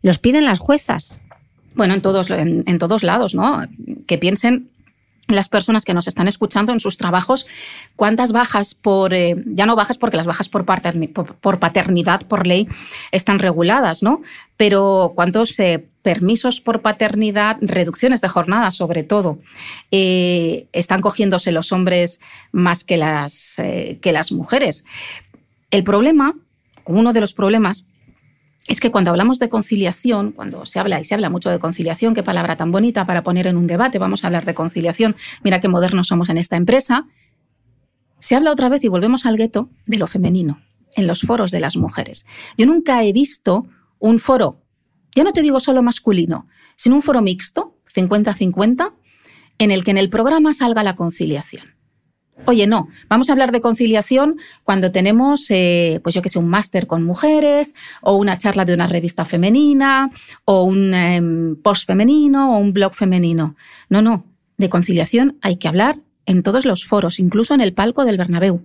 los 0.00 0.20
piden 0.20 0.44
las 0.44 0.60
juezas. 0.60 1.18
Bueno, 1.74 1.94
en 1.94 2.02
todos 2.02 2.30
en 2.30 2.78
todos 2.78 3.02
lados, 3.02 3.34
¿no? 3.34 3.66
Que 4.06 4.16
piensen 4.16 4.70
las 5.34 5.48
personas 5.48 5.84
que 5.84 5.94
nos 5.94 6.08
están 6.08 6.28
escuchando 6.28 6.72
en 6.72 6.80
sus 6.80 6.96
trabajos, 6.96 7.46
cuántas 7.96 8.32
bajas 8.32 8.74
por, 8.74 9.14
eh, 9.14 9.34
ya 9.46 9.66
no 9.66 9.76
bajas 9.76 9.98
porque 9.98 10.16
las 10.16 10.26
bajas 10.26 10.48
por, 10.48 10.64
paternidad, 10.64 12.22
por 12.26 12.46
ley, 12.46 12.68
están 13.12 13.38
reguladas, 13.38 14.02
¿no? 14.02 14.22
Pero 14.56 15.12
cuántos 15.14 15.58
eh, 15.60 15.86
permisos 16.02 16.60
por 16.60 16.82
paternidad, 16.82 17.56
reducciones 17.60 18.20
de 18.20 18.28
jornada 18.28 18.70
sobre 18.70 19.02
todo, 19.02 19.38
eh, 19.90 20.66
están 20.72 21.00
cogiéndose 21.00 21.52
los 21.52 21.72
hombres 21.72 22.20
más 22.52 22.84
que 22.84 22.96
las, 22.96 23.56
que 23.56 24.12
las 24.12 24.32
mujeres. 24.32 24.84
El 25.70 25.84
problema, 25.84 26.34
uno 26.84 27.12
de 27.12 27.20
los 27.20 27.32
problemas, 27.32 27.86
es 28.66 28.80
que 28.80 28.90
cuando 28.90 29.10
hablamos 29.10 29.38
de 29.38 29.48
conciliación, 29.48 30.32
cuando 30.32 30.64
se 30.64 30.78
habla 30.78 31.00
y 31.00 31.04
se 31.04 31.14
habla 31.14 31.30
mucho 31.30 31.50
de 31.50 31.58
conciliación, 31.58 32.14
qué 32.14 32.22
palabra 32.22 32.56
tan 32.56 32.70
bonita 32.70 33.04
para 33.06 33.22
poner 33.22 33.46
en 33.46 33.56
un 33.56 33.66
debate, 33.66 33.98
vamos 33.98 34.22
a 34.22 34.28
hablar 34.28 34.44
de 34.44 34.54
conciliación, 34.54 35.16
mira 35.42 35.60
qué 35.60 35.68
modernos 35.68 36.08
somos 36.08 36.28
en 36.28 36.38
esta 36.38 36.56
empresa, 36.56 37.06
se 38.20 38.36
habla 38.36 38.52
otra 38.52 38.68
vez 38.68 38.84
y 38.84 38.88
volvemos 38.88 39.26
al 39.26 39.36
gueto 39.36 39.70
de 39.86 39.98
lo 39.98 40.06
femenino, 40.06 40.60
en 40.94 41.06
los 41.06 41.22
foros 41.22 41.50
de 41.50 41.60
las 41.60 41.76
mujeres. 41.76 42.26
Yo 42.56 42.66
nunca 42.66 43.02
he 43.02 43.12
visto 43.12 43.66
un 43.98 44.18
foro, 44.18 44.62
ya 45.14 45.24
no 45.24 45.32
te 45.32 45.42
digo 45.42 45.58
solo 45.58 45.82
masculino, 45.82 46.44
sino 46.76 46.96
un 46.96 47.02
foro 47.02 47.22
mixto, 47.22 47.76
50-50, 47.94 48.92
en 49.58 49.70
el 49.70 49.84
que 49.84 49.90
en 49.90 49.98
el 49.98 50.10
programa 50.10 50.54
salga 50.54 50.82
la 50.82 50.96
conciliación. 50.96 51.79
Oye, 52.46 52.66
no, 52.66 52.88
vamos 53.08 53.28
a 53.28 53.32
hablar 53.32 53.52
de 53.52 53.60
conciliación 53.60 54.38
cuando 54.64 54.90
tenemos, 54.90 55.50
eh, 55.50 56.00
pues 56.02 56.14
yo 56.14 56.22
que 56.22 56.28
sé, 56.28 56.38
un 56.38 56.48
máster 56.48 56.86
con 56.86 57.04
mujeres, 57.04 57.74
o 58.02 58.16
una 58.16 58.38
charla 58.38 58.64
de 58.64 58.74
una 58.74 58.86
revista 58.86 59.24
femenina, 59.24 60.10
o 60.44 60.64
un 60.64 60.94
em, 60.94 61.56
post 61.56 61.86
femenino, 61.86 62.56
o 62.56 62.58
un 62.58 62.72
blog 62.72 62.94
femenino. 62.94 63.56
No, 63.88 64.02
no, 64.02 64.24
de 64.56 64.68
conciliación 64.68 65.38
hay 65.42 65.56
que 65.56 65.68
hablar 65.68 65.98
en 66.26 66.42
todos 66.42 66.64
los 66.64 66.84
foros, 66.84 67.18
incluso 67.18 67.54
en 67.54 67.60
el 67.60 67.72
palco 67.72 68.04
del 68.04 68.16
Bernabéu. 68.16 68.62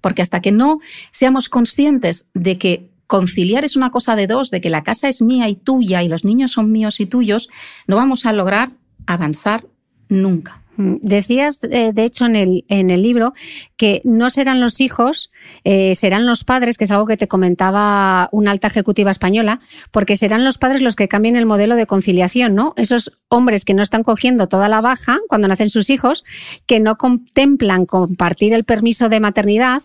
Porque 0.00 0.22
hasta 0.22 0.40
que 0.40 0.52
no 0.52 0.80
seamos 1.10 1.48
conscientes 1.48 2.26
de 2.34 2.56
que 2.56 2.90
conciliar 3.06 3.64
es 3.64 3.76
una 3.76 3.90
cosa 3.90 4.16
de 4.16 4.26
dos, 4.26 4.50
de 4.50 4.60
que 4.60 4.70
la 4.70 4.82
casa 4.82 5.08
es 5.08 5.20
mía 5.20 5.48
y 5.48 5.56
tuya 5.56 6.02
y 6.02 6.08
los 6.08 6.24
niños 6.24 6.52
son 6.52 6.70
míos 6.70 7.00
y 7.00 7.06
tuyos, 7.06 7.50
no 7.86 7.96
vamos 7.96 8.24
a 8.24 8.32
lograr 8.32 8.70
avanzar 9.06 9.66
nunca. 10.08 10.59
Mm, 10.76 10.96
decías, 11.02 11.60
eh, 11.70 11.92
de 11.92 12.04
hecho, 12.04 12.26
en 12.26 12.36
el, 12.36 12.64
en 12.68 12.90
el 12.90 13.02
libro 13.02 13.32
que 13.76 14.00
no 14.04 14.30
serán 14.30 14.60
los 14.60 14.80
hijos, 14.80 15.30
eh, 15.64 15.94
serán 15.94 16.26
los 16.26 16.44
padres, 16.44 16.78
que 16.78 16.84
es 16.84 16.90
algo 16.90 17.06
que 17.06 17.16
te 17.16 17.28
comentaba 17.28 18.28
una 18.32 18.50
alta 18.50 18.68
ejecutiva 18.68 19.10
española, 19.10 19.58
porque 19.90 20.16
serán 20.16 20.44
los 20.44 20.58
padres 20.58 20.80
los 20.80 20.96
que 20.96 21.08
cambien 21.08 21.36
el 21.36 21.46
modelo 21.46 21.76
de 21.76 21.86
conciliación, 21.86 22.54
¿no? 22.54 22.74
Esos 22.76 23.12
hombres 23.28 23.64
que 23.64 23.74
no 23.74 23.82
están 23.82 24.02
cogiendo 24.02 24.48
toda 24.48 24.68
la 24.68 24.80
baja 24.80 25.18
cuando 25.28 25.48
nacen 25.48 25.70
sus 25.70 25.90
hijos, 25.90 26.24
que 26.66 26.80
no 26.80 26.96
contemplan 26.96 27.86
compartir 27.86 28.54
el 28.54 28.64
permiso 28.64 29.08
de 29.08 29.20
maternidad 29.20 29.82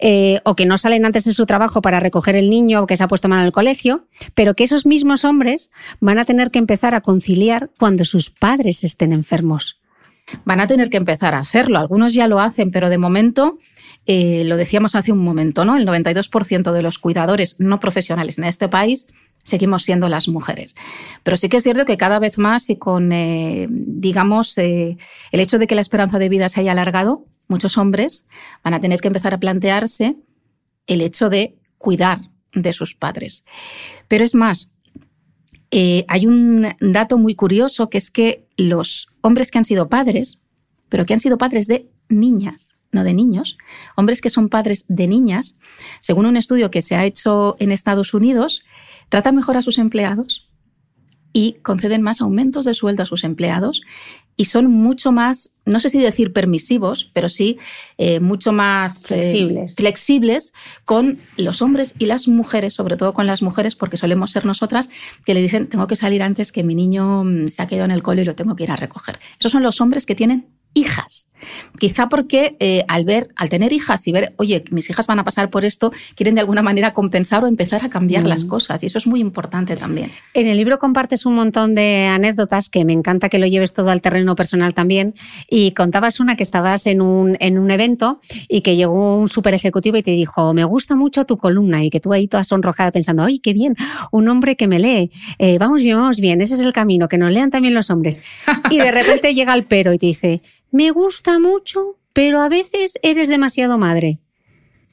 eh, 0.00 0.40
o 0.44 0.54
que 0.54 0.66
no 0.66 0.78
salen 0.78 1.04
antes 1.04 1.24
de 1.24 1.32
su 1.32 1.46
trabajo 1.46 1.82
para 1.82 2.00
recoger 2.00 2.36
el 2.36 2.50
niño 2.50 2.86
que 2.86 2.96
se 2.96 3.04
ha 3.04 3.08
puesto 3.08 3.28
mal 3.28 3.40
en 3.40 3.46
el 3.46 3.52
colegio, 3.52 4.06
pero 4.34 4.54
que 4.54 4.64
esos 4.64 4.86
mismos 4.86 5.24
hombres 5.24 5.70
van 6.00 6.18
a 6.18 6.24
tener 6.24 6.50
que 6.50 6.58
empezar 6.58 6.94
a 6.94 7.00
conciliar 7.00 7.70
cuando 7.78 8.04
sus 8.04 8.30
padres 8.30 8.84
estén 8.84 9.12
enfermos 9.12 9.78
van 10.44 10.60
a 10.60 10.66
tener 10.66 10.90
que 10.90 10.96
empezar 10.96 11.34
a 11.34 11.38
hacerlo. 11.38 11.78
Algunos 11.78 12.14
ya 12.14 12.28
lo 12.28 12.40
hacen, 12.40 12.70
pero 12.70 12.88
de 12.88 12.98
momento, 12.98 13.58
eh, 14.06 14.44
lo 14.44 14.56
decíamos 14.56 14.94
hace 14.94 15.12
un 15.12 15.18
momento, 15.18 15.64
¿no? 15.64 15.76
El 15.76 15.86
92% 15.86 16.72
de 16.72 16.82
los 16.82 16.98
cuidadores 16.98 17.56
no 17.58 17.80
profesionales 17.80 18.38
en 18.38 18.44
este 18.44 18.68
país 18.68 19.06
seguimos 19.44 19.84
siendo 19.84 20.08
las 20.08 20.28
mujeres. 20.28 20.74
Pero 21.22 21.36
sí 21.36 21.48
que 21.48 21.58
es 21.58 21.62
cierto 21.62 21.86
que 21.86 21.96
cada 21.96 22.18
vez 22.18 22.38
más 22.38 22.68
y 22.68 22.76
con, 22.76 23.12
eh, 23.12 23.66
digamos, 23.70 24.58
eh, 24.58 24.98
el 25.32 25.40
hecho 25.40 25.58
de 25.58 25.66
que 25.66 25.74
la 25.74 25.80
esperanza 25.80 26.18
de 26.18 26.28
vida 26.28 26.48
se 26.48 26.60
haya 26.60 26.72
alargado, 26.72 27.24
muchos 27.48 27.78
hombres 27.78 28.26
van 28.62 28.74
a 28.74 28.80
tener 28.80 29.00
que 29.00 29.08
empezar 29.08 29.32
a 29.32 29.40
plantearse 29.40 30.16
el 30.86 31.00
hecho 31.00 31.30
de 31.30 31.56
cuidar 31.78 32.20
de 32.52 32.72
sus 32.72 32.94
padres. 32.94 33.44
Pero 34.06 34.24
es 34.24 34.34
más, 34.34 34.70
hay 35.70 36.26
un 36.26 36.66
dato 36.80 37.16
muy 37.16 37.34
curioso 37.34 37.88
que 37.88 37.98
es 37.98 38.10
que 38.10 38.47
los 38.58 39.06
hombres 39.22 39.50
que 39.50 39.56
han 39.56 39.64
sido 39.64 39.88
padres, 39.88 40.42
pero 40.90 41.06
que 41.06 41.14
han 41.14 41.20
sido 41.20 41.38
padres 41.38 41.66
de 41.66 41.88
niñas, 42.10 42.76
no 42.92 43.04
de 43.04 43.14
niños, 43.14 43.56
hombres 43.96 44.20
que 44.20 44.28
son 44.28 44.50
padres 44.50 44.84
de 44.88 45.06
niñas, 45.06 45.58
según 46.00 46.26
un 46.26 46.36
estudio 46.36 46.70
que 46.70 46.82
se 46.82 46.96
ha 46.96 47.06
hecho 47.06 47.56
en 47.60 47.72
Estados 47.72 48.12
Unidos, 48.12 48.64
tratan 49.08 49.36
mejor 49.36 49.56
a 49.56 49.62
sus 49.62 49.78
empleados 49.78 50.46
y 51.32 51.54
conceden 51.62 52.02
más 52.02 52.20
aumentos 52.20 52.64
de 52.64 52.74
sueldo 52.74 53.04
a 53.04 53.06
sus 53.06 53.24
empleados 53.24 53.82
y 54.38 54.44
son 54.44 54.70
mucho 54.70 55.10
más, 55.10 55.52
no 55.66 55.80
sé 55.80 55.90
si 55.90 55.98
decir 55.98 56.32
permisivos, 56.32 57.10
pero 57.12 57.28
sí 57.28 57.58
eh, 57.98 58.20
mucho 58.20 58.52
más 58.52 59.10
eh, 59.10 59.16
flexibles. 59.16 59.74
flexibles 59.74 60.52
con 60.84 61.18
los 61.36 61.60
hombres 61.60 61.96
y 61.98 62.06
las 62.06 62.28
mujeres, 62.28 62.72
sobre 62.72 62.96
todo 62.96 63.12
con 63.12 63.26
las 63.26 63.42
mujeres, 63.42 63.74
porque 63.74 63.96
solemos 63.96 64.30
ser 64.30 64.46
nosotras, 64.46 64.90
que 65.26 65.34
le 65.34 65.42
dicen, 65.42 65.66
tengo 65.66 65.88
que 65.88 65.96
salir 65.96 66.22
antes 66.22 66.52
que 66.52 66.62
mi 66.62 66.76
niño 66.76 67.24
mm, 67.24 67.48
se 67.48 67.62
ha 67.62 67.66
quedado 67.66 67.86
en 67.86 67.90
el 67.90 68.04
cole 68.04 68.22
y 68.22 68.24
lo 68.24 68.36
tengo 68.36 68.54
que 68.54 68.62
ir 68.62 68.70
a 68.70 68.76
recoger. 68.76 69.18
Esos 69.40 69.50
son 69.50 69.64
los 69.64 69.80
hombres 69.80 70.06
que 70.06 70.14
tienen 70.14 70.46
hijas. 70.78 71.28
Quizá 71.78 72.08
porque 72.08 72.56
eh, 72.58 72.84
al 72.88 73.04
ver, 73.04 73.28
al 73.36 73.48
tener 73.48 73.72
hijas 73.72 74.06
y 74.08 74.12
ver, 74.12 74.34
oye, 74.36 74.64
mis 74.70 74.90
hijas 74.90 75.06
van 75.06 75.20
a 75.20 75.24
pasar 75.24 75.50
por 75.50 75.64
esto, 75.64 75.92
quieren 76.16 76.34
de 76.34 76.40
alguna 76.40 76.62
manera 76.62 76.92
compensar 76.92 77.44
o 77.44 77.46
empezar 77.46 77.84
a 77.84 77.90
cambiar 77.90 78.24
las 78.24 78.44
mm. 78.44 78.48
cosas. 78.48 78.82
Y 78.82 78.86
eso 78.86 78.98
es 78.98 79.06
muy 79.06 79.20
importante 79.20 79.76
también. 79.76 80.10
En 80.34 80.48
el 80.48 80.56
libro 80.56 80.78
compartes 80.78 81.26
un 81.26 81.34
montón 81.34 81.74
de 81.76 82.06
anécdotas 82.06 82.68
que 82.68 82.84
me 82.84 82.92
encanta 82.92 83.28
que 83.28 83.38
lo 83.38 83.46
lleves 83.46 83.72
todo 83.72 83.90
al 83.90 84.02
terreno 84.02 84.34
personal 84.34 84.74
también. 84.74 85.14
Y 85.48 85.72
contabas 85.72 86.18
una 86.18 86.36
que 86.36 86.42
estabas 86.42 86.86
en 86.86 87.00
un, 87.00 87.36
en 87.40 87.58
un 87.58 87.70
evento 87.70 88.20
y 88.48 88.62
que 88.62 88.74
llegó 88.74 89.16
un 89.16 89.28
super 89.28 89.54
ejecutivo 89.54 89.96
y 89.96 90.02
te 90.02 90.10
dijo, 90.10 90.54
me 90.54 90.64
gusta 90.64 90.96
mucho 90.96 91.24
tu 91.24 91.36
columna 91.36 91.84
y 91.84 91.90
que 91.90 92.00
tú 92.00 92.12
ahí 92.12 92.26
toda 92.26 92.42
sonrojada 92.42 92.90
pensando, 92.90 93.22
ay, 93.22 93.38
qué 93.38 93.52
bien, 93.52 93.76
un 94.10 94.28
hombre 94.28 94.56
que 94.56 94.66
me 94.66 94.80
lee. 94.80 95.10
Eh, 95.38 95.58
vamos 95.58 95.82
bien, 95.82 95.98
vamos 95.98 96.20
bien, 96.20 96.40
ese 96.40 96.54
es 96.54 96.60
el 96.60 96.72
camino, 96.72 97.08
que 97.08 97.18
nos 97.18 97.32
lean 97.32 97.50
también 97.50 97.74
los 97.74 97.90
hombres. 97.90 98.20
Y 98.70 98.78
de 98.78 98.90
repente 98.90 99.34
llega 99.34 99.54
el 99.54 99.64
pero 99.64 99.92
y 99.92 99.98
te 99.98 100.06
dice, 100.06 100.42
me 100.70 100.90
gusta 100.90 101.38
mucho, 101.38 101.98
pero 102.12 102.40
a 102.40 102.48
veces 102.48 102.98
eres 103.02 103.28
demasiado 103.28 103.78
madre. 103.78 104.18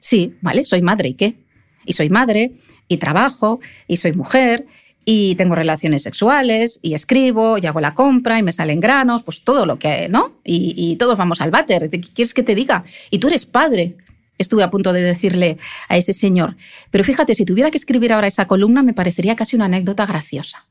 Sí, 0.00 0.34
vale, 0.40 0.64
soy 0.64 0.82
madre, 0.82 1.10
¿y 1.10 1.14
qué? 1.14 1.36
Y 1.84 1.92
soy 1.92 2.08
madre, 2.08 2.52
y 2.88 2.96
trabajo, 2.98 3.60
y 3.86 3.96
soy 3.96 4.12
mujer, 4.12 4.66
y 5.04 5.36
tengo 5.36 5.54
relaciones 5.54 6.02
sexuales, 6.02 6.80
y 6.82 6.94
escribo, 6.94 7.58
y 7.58 7.66
hago 7.66 7.80
la 7.80 7.94
compra, 7.94 8.38
y 8.38 8.42
me 8.42 8.52
salen 8.52 8.80
granos, 8.80 9.22
pues 9.22 9.42
todo 9.44 9.64
lo 9.64 9.78
que, 9.78 10.08
¿no? 10.08 10.40
Y, 10.44 10.96
todos 10.96 11.16
vamos 11.16 11.40
al 11.40 11.50
váter, 11.50 11.88
¿qué 11.90 12.00
quieres 12.00 12.34
que 12.34 12.42
te 12.42 12.54
diga? 12.54 12.84
Y 13.10 13.18
tú 13.18 13.28
eres 13.28 13.46
padre. 13.46 13.96
Estuve 14.38 14.64
a 14.64 14.70
punto 14.70 14.92
de 14.92 15.00
decirle 15.00 15.56
a 15.88 15.96
ese 15.96 16.12
señor. 16.12 16.56
Pero 16.90 17.04
fíjate, 17.04 17.34
si 17.34 17.44
tuviera 17.44 17.70
que 17.70 17.78
escribir 17.78 18.12
ahora 18.12 18.26
esa 18.26 18.46
columna, 18.46 18.82
me 18.82 18.92
parecería 18.92 19.34
casi 19.34 19.56
una 19.56 19.64
anécdota 19.66 20.04
graciosa. 20.04 20.66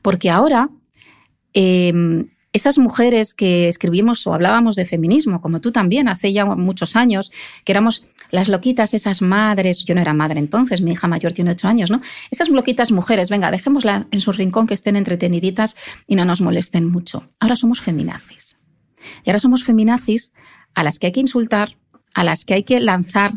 Porque 0.00 0.30
ahora 0.30 0.68
em, 1.52 2.28
esas 2.52 2.78
mujeres 2.78 3.34
que 3.34 3.68
escribimos 3.68 4.26
o 4.26 4.34
hablábamos 4.34 4.76
de 4.76 4.84
feminismo, 4.84 5.40
como 5.40 5.60
tú 5.60 5.72
también, 5.72 6.08
hace 6.08 6.32
ya 6.32 6.44
muchos 6.44 6.96
años, 6.96 7.32
que 7.64 7.72
éramos 7.72 8.06
las 8.30 8.48
loquitas, 8.48 8.94
esas 8.94 9.22
madres, 9.22 9.84
yo 9.84 9.94
no 9.94 10.00
era 10.00 10.14
madre 10.14 10.38
entonces, 10.38 10.80
mi 10.80 10.92
hija 10.92 11.06
mayor 11.06 11.32
tiene 11.32 11.52
ocho 11.52 11.68
años, 11.68 11.90
¿no? 11.90 12.00
Esas 12.30 12.48
loquitas 12.48 12.90
mujeres, 12.90 13.30
venga, 13.30 13.50
dejémoslas 13.50 14.06
en 14.10 14.20
su 14.20 14.32
rincón 14.32 14.66
que 14.66 14.74
estén 14.74 14.96
entreteniditas 14.96 15.76
y 16.06 16.16
no 16.16 16.24
nos 16.24 16.40
molesten 16.40 16.90
mucho. 16.90 17.30
Ahora 17.40 17.56
somos 17.56 17.80
feminazis. 17.80 18.58
Y 19.24 19.30
ahora 19.30 19.38
somos 19.38 19.64
feminazis 19.64 20.32
a 20.74 20.82
las 20.82 20.98
que 20.98 21.06
hay 21.06 21.12
que 21.12 21.20
insultar, 21.20 21.76
a 22.14 22.24
las 22.24 22.44
que 22.44 22.54
hay 22.54 22.64
que 22.64 22.80
lanzar 22.80 23.32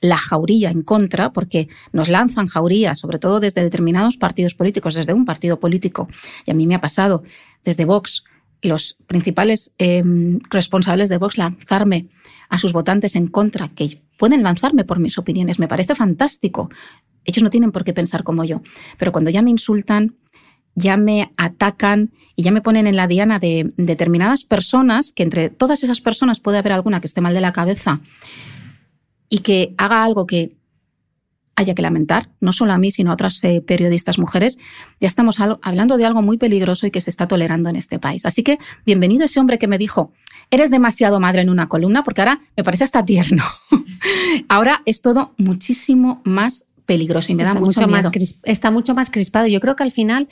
la 0.00 0.16
jauría 0.16 0.70
en 0.70 0.82
contra, 0.82 1.32
porque 1.32 1.68
nos 1.92 2.08
lanzan 2.08 2.46
jaurías, 2.46 2.98
sobre 2.98 3.18
todo 3.18 3.40
desde 3.40 3.62
determinados 3.62 4.16
partidos 4.16 4.54
políticos, 4.54 4.94
desde 4.94 5.12
un 5.12 5.24
partido 5.24 5.58
político, 5.58 6.08
y 6.46 6.50
a 6.50 6.54
mí 6.54 6.66
me 6.66 6.74
ha 6.74 6.80
pasado 6.80 7.22
desde 7.64 7.84
Vox, 7.84 8.24
los 8.62 8.96
principales 9.06 9.72
em, 9.78 10.40
responsables 10.50 11.08
de 11.08 11.18
Vox 11.18 11.38
lanzarme 11.38 12.08
a 12.48 12.58
sus 12.58 12.72
votantes 12.72 13.14
en 13.14 13.28
contra, 13.28 13.68
que 13.68 14.02
pueden 14.16 14.42
lanzarme 14.42 14.84
por 14.84 14.98
mis 14.98 15.18
opiniones, 15.18 15.58
me 15.58 15.68
parece 15.68 15.94
fantástico. 15.94 16.70
Ellos 17.24 17.42
no 17.42 17.50
tienen 17.50 17.72
por 17.72 17.84
qué 17.84 17.92
pensar 17.92 18.24
como 18.24 18.44
yo, 18.44 18.62
pero 18.98 19.12
cuando 19.12 19.30
ya 19.30 19.42
me 19.42 19.50
insultan, 19.50 20.16
ya 20.74 20.96
me 20.96 21.32
atacan 21.36 22.12
y 22.36 22.44
ya 22.44 22.52
me 22.52 22.62
ponen 22.62 22.86
en 22.86 22.96
la 22.96 23.06
diana 23.06 23.38
de 23.38 23.72
determinadas 23.76 24.44
personas, 24.44 25.12
que 25.12 25.24
entre 25.24 25.50
todas 25.50 25.82
esas 25.82 26.00
personas 26.00 26.40
puede 26.40 26.58
haber 26.58 26.72
alguna 26.72 27.00
que 27.00 27.08
esté 27.08 27.20
mal 27.20 27.34
de 27.34 27.40
la 27.40 27.52
cabeza 27.52 28.00
y 29.28 29.40
que 29.40 29.74
haga 29.78 30.04
algo 30.04 30.26
que 30.26 30.56
haya 31.58 31.74
que 31.74 31.82
lamentar, 31.82 32.30
no 32.40 32.52
solo 32.52 32.72
a 32.72 32.78
mí, 32.78 32.92
sino 32.92 33.10
a 33.10 33.14
otras 33.14 33.42
eh, 33.42 33.60
periodistas 33.66 34.18
mujeres, 34.18 34.58
ya 35.00 35.08
estamos 35.08 35.40
hablando 35.40 35.96
de 35.96 36.06
algo 36.06 36.22
muy 36.22 36.38
peligroso 36.38 36.86
y 36.86 36.92
que 36.92 37.00
se 37.00 37.10
está 37.10 37.26
tolerando 37.26 37.68
en 37.68 37.74
este 37.74 37.98
país. 37.98 38.24
Así 38.26 38.44
que 38.44 38.58
bienvenido 38.86 39.24
ese 39.24 39.40
hombre 39.40 39.58
que 39.58 39.66
me 39.66 39.76
dijo, 39.76 40.12
eres 40.52 40.70
demasiado 40.70 41.18
madre 41.18 41.40
en 41.40 41.50
una 41.50 41.66
columna, 41.66 42.04
porque 42.04 42.20
ahora 42.20 42.40
me 42.56 42.62
parece 42.62 42.84
hasta 42.84 43.04
tierno. 43.04 43.42
ahora 44.48 44.82
es 44.86 45.02
todo 45.02 45.34
muchísimo 45.36 46.22
más 46.24 46.64
peligroso 46.86 47.32
y 47.32 47.34
me 47.34 47.42
da 47.42 47.54
mucho, 47.54 47.86
miedo. 47.88 47.90
Más 47.90 48.40
está 48.44 48.70
mucho 48.70 48.94
más 48.94 49.10
crispado. 49.10 49.48
Yo 49.48 49.58
creo 49.58 49.74
que 49.74 49.82
al 49.82 49.92
final 49.92 50.28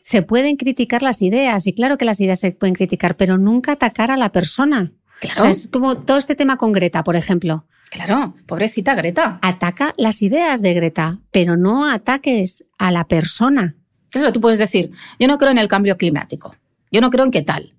se 0.00 0.22
pueden 0.22 0.56
criticar 0.56 1.02
las 1.02 1.22
ideas 1.22 1.66
y 1.66 1.72
claro 1.74 1.98
que 1.98 2.04
las 2.04 2.20
ideas 2.20 2.38
se 2.38 2.52
pueden 2.52 2.74
criticar, 2.74 3.16
pero 3.16 3.36
nunca 3.36 3.72
atacar 3.72 4.12
a 4.12 4.16
la 4.16 4.30
persona. 4.30 4.92
Claro. 5.20 5.46
es 5.46 5.68
como 5.68 5.98
todo 5.98 6.16
este 6.16 6.34
tema 6.34 6.56
con 6.56 6.72
Greta, 6.72 7.04
por 7.04 7.14
ejemplo. 7.14 7.66
Claro, 7.90 8.34
pobrecita 8.46 8.94
Greta. 8.94 9.40
Ataca 9.42 9.94
las 9.98 10.22
ideas 10.22 10.62
de 10.62 10.74
Greta, 10.74 11.18
pero 11.32 11.56
no 11.56 11.90
ataques 11.90 12.64
a 12.78 12.92
la 12.92 13.08
persona. 13.08 13.76
Claro, 14.10 14.32
tú 14.32 14.40
puedes 14.40 14.60
decir, 14.60 14.92
yo 15.18 15.26
no 15.26 15.38
creo 15.38 15.50
en 15.50 15.58
el 15.58 15.68
cambio 15.68 15.96
climático, 15.96 16.54
yo 16.92 17.00
no 17.00 17.10
creo 17.10 17.24
en 17.24 17.32
qué 17.32 17.42
tal. 17.42 17.74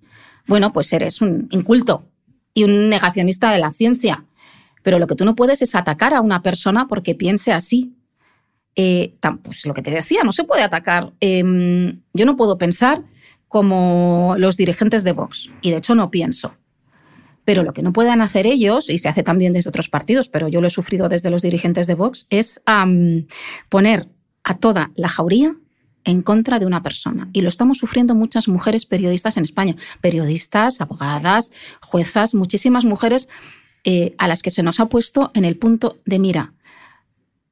Bueno, 0.46 0.72
pues 0.72 0.92
eres 0.92 1.22
un 1.22 1.48
inculto 1.50 2.08
y 2.52 2.64
un 2.64 2.90
negacionista 2.90 3.52
de 3.52 3.58
la 3.58 3.70
ciencia. 3.70 4.26
Pero 4.82 4.98
lo 4.98 5.06
que 5.06 5.14
tú 5.14 5.24
no 5.24 5.34
puedes 5.34 5.62
es 5.62 5.74
atacar 5.74 6.12
a 6.12 6.20
una 6.20 6.42
persona 6.42 6.88
porque 6.88 7.14
piense 7.14 7.52
así. 7.52 7.94
Eh, 8.74 9.14
pues 9.42 9.64
lo 9.64 9.74
que 9.74 9.82
te 9.82 9.90
decía, 9.90 10.22
no 10.24 10.32
se 10.32 10.44
puede 10.44 10.62
atacar. 10.62 11.12
Em, 11.20 12.02
yo 12.12 12.26
no 12.26 12.36
puedo 12.36 12.58
pensar 12.58 13.02
como 13.48 14.34
los 14.38 14.56
dirigentes 14.56 15.04
de 15.04 15.12
Vox, 15.12 15.50
y 15.60 15.70
de 15.70 15.76
hecho 15.76 15.94
no 15.94 16.10
pienso. 16.10 16.54
Pero 17.44 17.64
lo 17.64 17.72
que 17.72 17.82
no 17.82 17.92
puedan 17.92 18.20
hacer 18.20 18.46
ellos, 18.46 18.88
y 18.88 18.98
se 18.98 19.08
hace 19.08 19.22
también 19.22 19.52
desde 19.52 19.68
otros 19.68 19.88
partidos, 19.88 20.28
pero 20.28 20.48
yo 20.48 20.60
lo 20.60 20.68
he 20.68 20.70
sufrido 20.70 21.08
desde 21.08 21.30
los 21.30 21.42
dirigentes 21.42 21.86
de 21.86 21.94
Vox, 21.94 22.26
es 22.30 22.60
poner 23.68 24.08
a 24.44 24.58
toda 24.58 24.90
la 24.94 25.08
jauría 25.08 25.56
en 26.04 26.22
contra 26.22 26.58
de 26.58 26.66
una 26.66 26.82
persona. 26.82 27.28
Y 27.32 27.42
lo 27.42 27.48
estamos 27.48 27.78
sufriendo 27.78 28.14
muchas 28.14 28.48
mujeres 28.48 28.86
periodistas 28.86 29.36
en 29.36 29.44
España. 29.44 29.76
Periodistas, 30.00 30.80
abogadas, 30.80 31.52
juezas, 31.80 32.34
muchísimas 32.34 32.84
mujeres 32.84 33.28
eh, 33.84 34.14
a 34.18 34.28
las 34.28 34.42
que 34.42 34.50
se 34.50 34.62
nos 34.62 34.80
ha 34.80 34.86
puesto 34.86 35.30
en 35.34 35.44
el 35.44 35.56
punto 35.56 36.00
de 36.04 36.18
mira. 36.18 36.54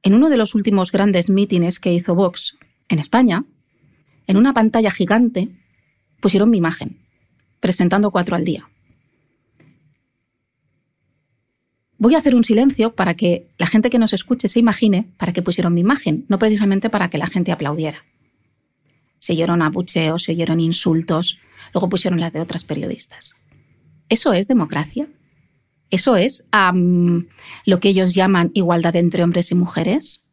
En 0.03 0.13
uno 0.13 0.29
de 0.29 0.37
los 0.37 0.55
últimos 0.55 0.91
grandes 0.91 1.29
mítines 1.29 1.79
que 1.79 1.93
hizo 1.93 2.15
Vox 2.15 2.55
en 2.89 2.99
España, 2.99 3.45
en 4.27 4.37
una 4.37 4.53
pantalla 4.53 4.91
gigante, 4.91 5.49
pusieron 6.21 6.49
mi 6.49 6.57
imagen, 6.57 6.99
presentando 7.59 8.11
cuatro 8.11 8.35
al 8.35 8.43
día. 8.43 8.69
Voy 12.01 12.15
a 12.15 12.17
hacer 12.17 12.33
un 12.33 12.43
silencio 12.43 12.95
para 12.95 13.13
que 13.13 13.47
la 13.59 13.67
gente 13.67 13.91
que 13.91 13.99
nos 13.99 14.11
escuche 14.11 14.47
se 14.47 14.57
imagine 14.57 15.11
para 15.17 15.33
que 15.33 15.43
pusieron 15.43 15.75
mi 15.75 15.81
imagen, 15.81 16.25
no 16.29 16.39
precisamente 16.39 16.89
para 16.89 17.11
que 17.11 17.19
la 17.19 17.27
gente 17.27 17.51
aplaudiera. 17.51 18.03
Se 19.19 19.33
oyeron 19.33 19.61
abucheos, 19.61 20.23
se 20.23 20.31
oyeron 20.31 20.59
insultos, 20.59 21.37
luego 21.75 21.89
pusieron 21.89 22.19
las 22.19 22.33
de 22.33 22.41
otras 22.41 22.63
periodistas. 22.63 23.35
¿Eso 24.09 24.33
es 24.33 24.47
democracia? 24.47 25.09
¿Eso 25.91 26.15
es 26.15 26.43
lo 27.67 27.79
que 27.79 27.89
ellos 27.89 28.15
llaman 28.15 28.49
igualdad 28.55 28.95
entre 28.95 29.23
hombres 29.23 29.51
y 29.51 29.55
mujeres? 29.55 30.23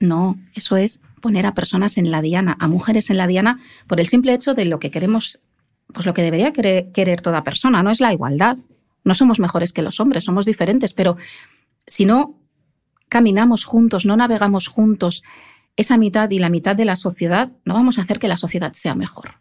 No, 0.00 0.38
eso 0.54 0.76
es 0.76 1.00
poner 1.22 1.46
a 1.46 1.54
personas 1.54 1.96
en 1.96 2.10
la 2.10 2.20
diana, 2.20 2.58
a 2.60 2.68
mujeres 2.68 3.08
en 3.08 3.16
la 3.16 3.26
diana, 3.26 3.58
por 3.86 4.00
el 4.00 4.06
simple 4.06 4.34
hecho 4.34 4.52
de 4.52 4.66
lo 4.66 4.80
que 4.80 4.90
queremos, 4.90 5.40
pues 5.94 6.04
lo 6.04 6.12
que 6.12 6.20
debería 6.20 6.52
querer, 6.52 6.92
querer 6.92 7.22
toda 7.22 7.42
persona, 7.42 7.82
no 7.82 7.90
es 7.90 8.00
la 8.00 8.12
igualdad. 8.12 8.58
No 9.06 9.14
somos 9.14 9.40
mejores 9.40 9.72
que 9.72 9.80
los 9.80 10.00
hombres, 10.00 10.24
somos 10.24 10.44
diferentes, 10.44 10.92
pero 10.92 11.16
si 11.86 12.04
no 12.04 12.38
caminamos 13.08 13.64
juntos, 13.64 14.04
no 14.04 14.16
navegamos 14.16 14.68
juntos 14.68 15.22
esa 15.76 15.96
mitad 15.96 16.30
y 16.30 16.38
la 16.38 16.48
mitad 16.48 16.74
de 16.74 16.84
la 16.84 16.96
sociedad, 16.96 17.52
no 17.64 17.74
vamos 17.74 17.98
a 17.98 18.02
hacer 18.02 18.18
que 18.18 18.28
la 18.28 18.36
sociedad 18.36 18.72
sea 18.72 18.94
mejor. 18.94 19.34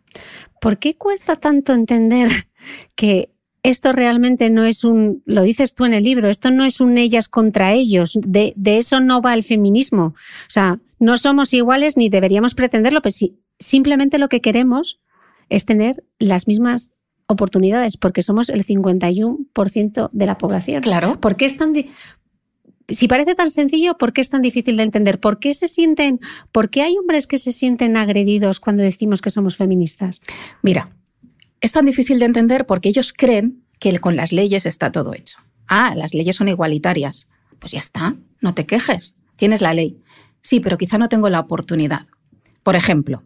¿Por 0.62 0.78
qué 0.78 0.96
cuesta 0.96 1.38
tanto 1.38 1.74
entender 1.74 2.30
que 2.96 3.32
esto 3.64 3.94
realmente 3.94 4.50
no 4.52 4.64
es 4.66 4.84
un, 4.84 5.24
lo 5.26 5.42
dices 5.42 5.74
tú 5.74 5.86
en 5.86 5.94
el 5.94 6.04
libro, 6.04 6.30
esto 6.30 6.52
no 6.52 6.66
es 6.66 6.82
un 6.82 6.98
ellas 6.98 7.30
contra 7.30 7.74
ellos, 7.74 8.20
de, 8.22 8.54
eso 8.64 9.00
no 9.00 9.22
va 9.22 9.34
el 9.34 9.44
feminismo. 9.44 10.14
O 10.14 10.50
sea, 10.50 10.80
no 11.00 11.18
somos 11.18 11.54
iguales 11.54 11.98
ni 11.98 12.10
deberíamos 12.10 12.54
pretenderlo, 12.54 13.02
pues 13.02 13.16
sí, 13.16 13.40
simplemente 13.58 14.20
lo 14.20 14.30
que 14.30 14.42
queremos 14.42 15.00
es 15.50 15.66
tener 15.66 16.04
las 16.20 16.48
mismas 16.48 16.94
oportunidades, 17.28 17.98
porque 17.98 18.22
somos 18.22 18.50
el 18.50 18.66
51% 18.66 20.10
de 20.12 20.26
la 20.26 20.38
población. 20.38 20.82
Claro. 20.82 21.20
¿Por 21.20 21.36
qué 21.36 21.46
es 21.46 21.58
tan, 21.58 21.74
si 22.88 23.08
parece 23.08 23.36
tan 23.36 23.52
sencillo, 23.52 23.98
¿por 23.98 24.14
qué 24.14 24.22
es 24.22 24.30
tan 24.30 24.42
difícil 24.42 24.78
de 24.78 24.84
entender? 24.84 25.20
¿Por 25.20 25.40
qué 25.40 25.54
se 25.54 25.68
sienten, 25.68 26.20
por 26.52 26.70
qué 26.70 26.82
hay 26.84 26.98
hombres 26.98 27.28
que 27.28 27.38
se 27.38 27.52
sienten 27.52 27.98
agredidos 27.98 28.60
cuando 28.60 28.84
decimos 28.84 29.22
que 29.22 29.30
somos 29.30 29.56
feministas? 29.56 30.22
Mira, 30.62 30.96
es 31.62 31.72
tan 31.72 31.86
difícil 31.86 32.20
de 32.20 32.26
entender 32.26 32.66
porque 32.66 32.90
ellos 32.90 33.14
creen 33.14 33.64
que 33.80 33.98
con 34.00 34.16
las 34.16 34.32
leyes 34.32 34.66
está 34.66 34.92
todo 34.92 35.14
hecho. 35.14 35.40
Ah, 35.68 35.94
las 35.96 36.14
leyes 36.14 36.36
son 36.36 36.48
igualitarias. 36.48 37.28
Pues 37.60 37.72
ya 37.72 37.80
está, 37.80 38.16
no 38.42 38.54
te 38.54 38.66
quejes, 38.66 39.16
tienes 39.36 39.62
la 39.62 39.74
ley. 39.74 39.98
Sí, 40.42 40.60
pero 40.60 40.78
quizá 40.78 40.98
no 40.98 41.10
tengo 41.10 41.30
la 41.30 41.40
oportunidad. 41.40 42.06
Por 42.62 42.76
ejemplo, 42.76 43.24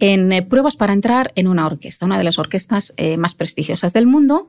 en 0.00 0.32
eh, 0.32 0.42
pruebas 0.42 0.76
para 0.76 0.92
entrar 0.92 1.32
en 1.34 1.48
una 1.48 1.66
orquesta, 1.66 2.06
una 2.06 2.18
de 2.18 2.24
las 2.24 2.38
orquestas 2.38 2.92
eh, 2.96 3.16
más 3.16 3.34
prestigiosas 3.34 3.92
del 3.92 4.06
mundo, 4.06 4.48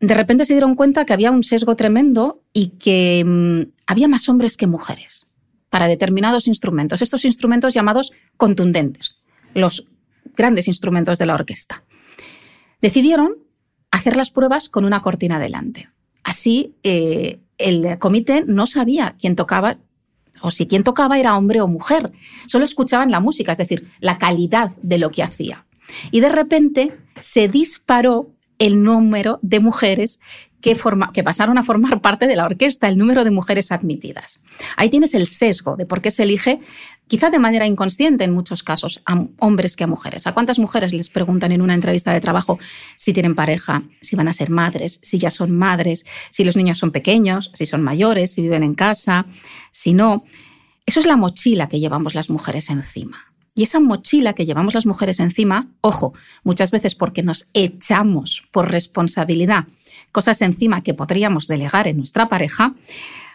de 0.00 0.14
repente 0.14 0.44
se 0.44 0.54
dieron 0.54 0.74
cuenta 0.74 1.04
que 1.04 1.12
había 1.12 1.30
un 1.30 1.44
sesgo 1.44 1.76
tremendo 1.76 2.42
y 2.52 2.68
que 2.78 3.24
mm, 3.24 3.72
había 3.86 4.08
más 4.08 4.28
hombres 4.28 4.56
que 4.56 4.66
mujeres 4.66 5.26
para 5.70 5.86
determinados 5.86 6.48
instrumentos, 6.48 7.02
estos 7.02 7.24
instrumentos 7.24 7.72
llamados 7.72 8.12
contundentes, 8.36 9.18
los 9.54 9.86
grandes 10.36 10.68
instrumentos 10.68 11.18
de 11.18 11.26
la 11.26 11.34
orquesta 11.34 11.84
decidieron 12.82 13.36
hacer 13.90 14.16
las 14.16 14.30
pruebas 14.30 14.68
con 14.68 14.84
una 14.84 15.00
cortina 15.00 15.38
delante. 15.38 15.88
Así, 16.24 16.74
eh, 16.82 17.40
el 17.56 17.98
comité 17.98 18.44
no 18.46 18.66
sabía 18.66 19.16
quién 19.18 19.36
tocaba 19.36 19.78
o 20.42 20.50
si 20.50 20.66
quién 20.66 20.84
tocaba 20.84 21.18
era 21.18 21.36
hombre 21.36 21.60
o 21.60 21.68
mujer. 21.68 22.12
Solo 22.46 22.64
escuchaban 22.64 23.10
la 23.10 23.20
música, 23.20 23.52
es 23.52 23.58
decir, 23.58 23.90
la 24.00 24.18
calidad 24.18 24.72
de 24.82 24.98
lo 24.98 25.10
que 25.10 25.22
hacía. 25.22 25.64
Y 26.10 26.20
de 26.20 26.28
repente 26.28 26.96
se 27.20 27.48
disparó 27.48 28.30
el 28.58 28.82
número 28.82 29.38
de 29.42 29.60
mujeres 29.60 30.20
que, 30.60 30.76
que, 31.12 31.24
pasaron 31.24 31.58
a 31.58 31.64
formar 31.64 32.00
parte 32.00 32.26
de 32.26 32.36
la 32.36 32.46
orquesta, 32.46 32.88
el 32.88 32.96
número 32.96 33.24
de 33.24 33.32
mujeres 33.32 33.72
admitidas. 33.72 34.40
Ahí 34.76 34.88
tienes 34.88 35.14
el 35.14 35.26
sesgo 35.26 35.76
de 35.76 35.86
por 35.86 36.00
qué 36.00 36.10
se 36.10 36.22
elige 36.22 36.60
quizá 37.08 37.30
de 37.30 37.38
manera 37.38 37.66
inconsciente 37.66 38.24
en 38.24 38.32
muchos 38.32 38.62
casos, 38.62 39.02
a 39.06 39.24
hombres 39.38 39.76
que 39.76 39.84
a 39.84 39.86
mujeres. 39.86 40.26
¿A 40.26 40.32
cuántas 40.32 40.58
mujeres 40.58 40.92
les 40.92 41.10
preguntan 41.10 41.52
en 41.52 41.60
una 41.60 41.74
entrevista 41.74 42.12
de 42.12 42.20
trabajo 42.20 42.58
si 42.96 43.12
tienen 43.12 43.34
pareja, 43.34 43.82
si 44.00 44.16
van 44.16 44.28
a 44.28 44.32
ser 44.32 44.50
madres, 44.50 44.98
si 45.02 45.18
ya 45.18 45.30
son 45.30 45.50
madres, 45.56 46.06
si 46.30 46.44
los 46.44 46.56
niños 46.56 46.78
son 46.78 46.90
pequeños, 46.90 47.50
si 47.54 47.66
son 47.66 47.82
mayores, 47.82 48.32
si 48.32 48.42
viven 48.42 48.62
en 48.62 48.74
casa, 48.74 49.26
si 49.70 49.94
no? 49.94 50.24
Eso 50.86 51.00
es 51.00 51.06
la 51.06 51.16
mochila 51.16 51.68
que 51.68 51.80
llevamos 51.80 52.14
las 52.14 52.30
mujeres 52.30 52.70
encima. 52.70 53.26
Y 53.54 53.64
esa 53.64 53.80
mochila 53.80 54.32
que 54.32 54.46
llevamos 54.46 54.72
las 54.72 54.86
mujeres 54.86 55.20
encima, 55.20 55.68
ojo, 55.82 56.14
muchas 56.42 56.70
veces 56.70 56.94
porque 56.94 57.22
nos 57.22 57.48
echamos 57.52 58.44
por 58.50 58.70
responsabilidad 58.70 59.66
cosas 60.12 60.42
encima 60.42 60.82
que 60.82 60.94
podríamos 60.94 61.48
delegar 61.48 61.88
en 61.88 61.96
nuestra 61.96 62.28
pareja, 62.28 62.74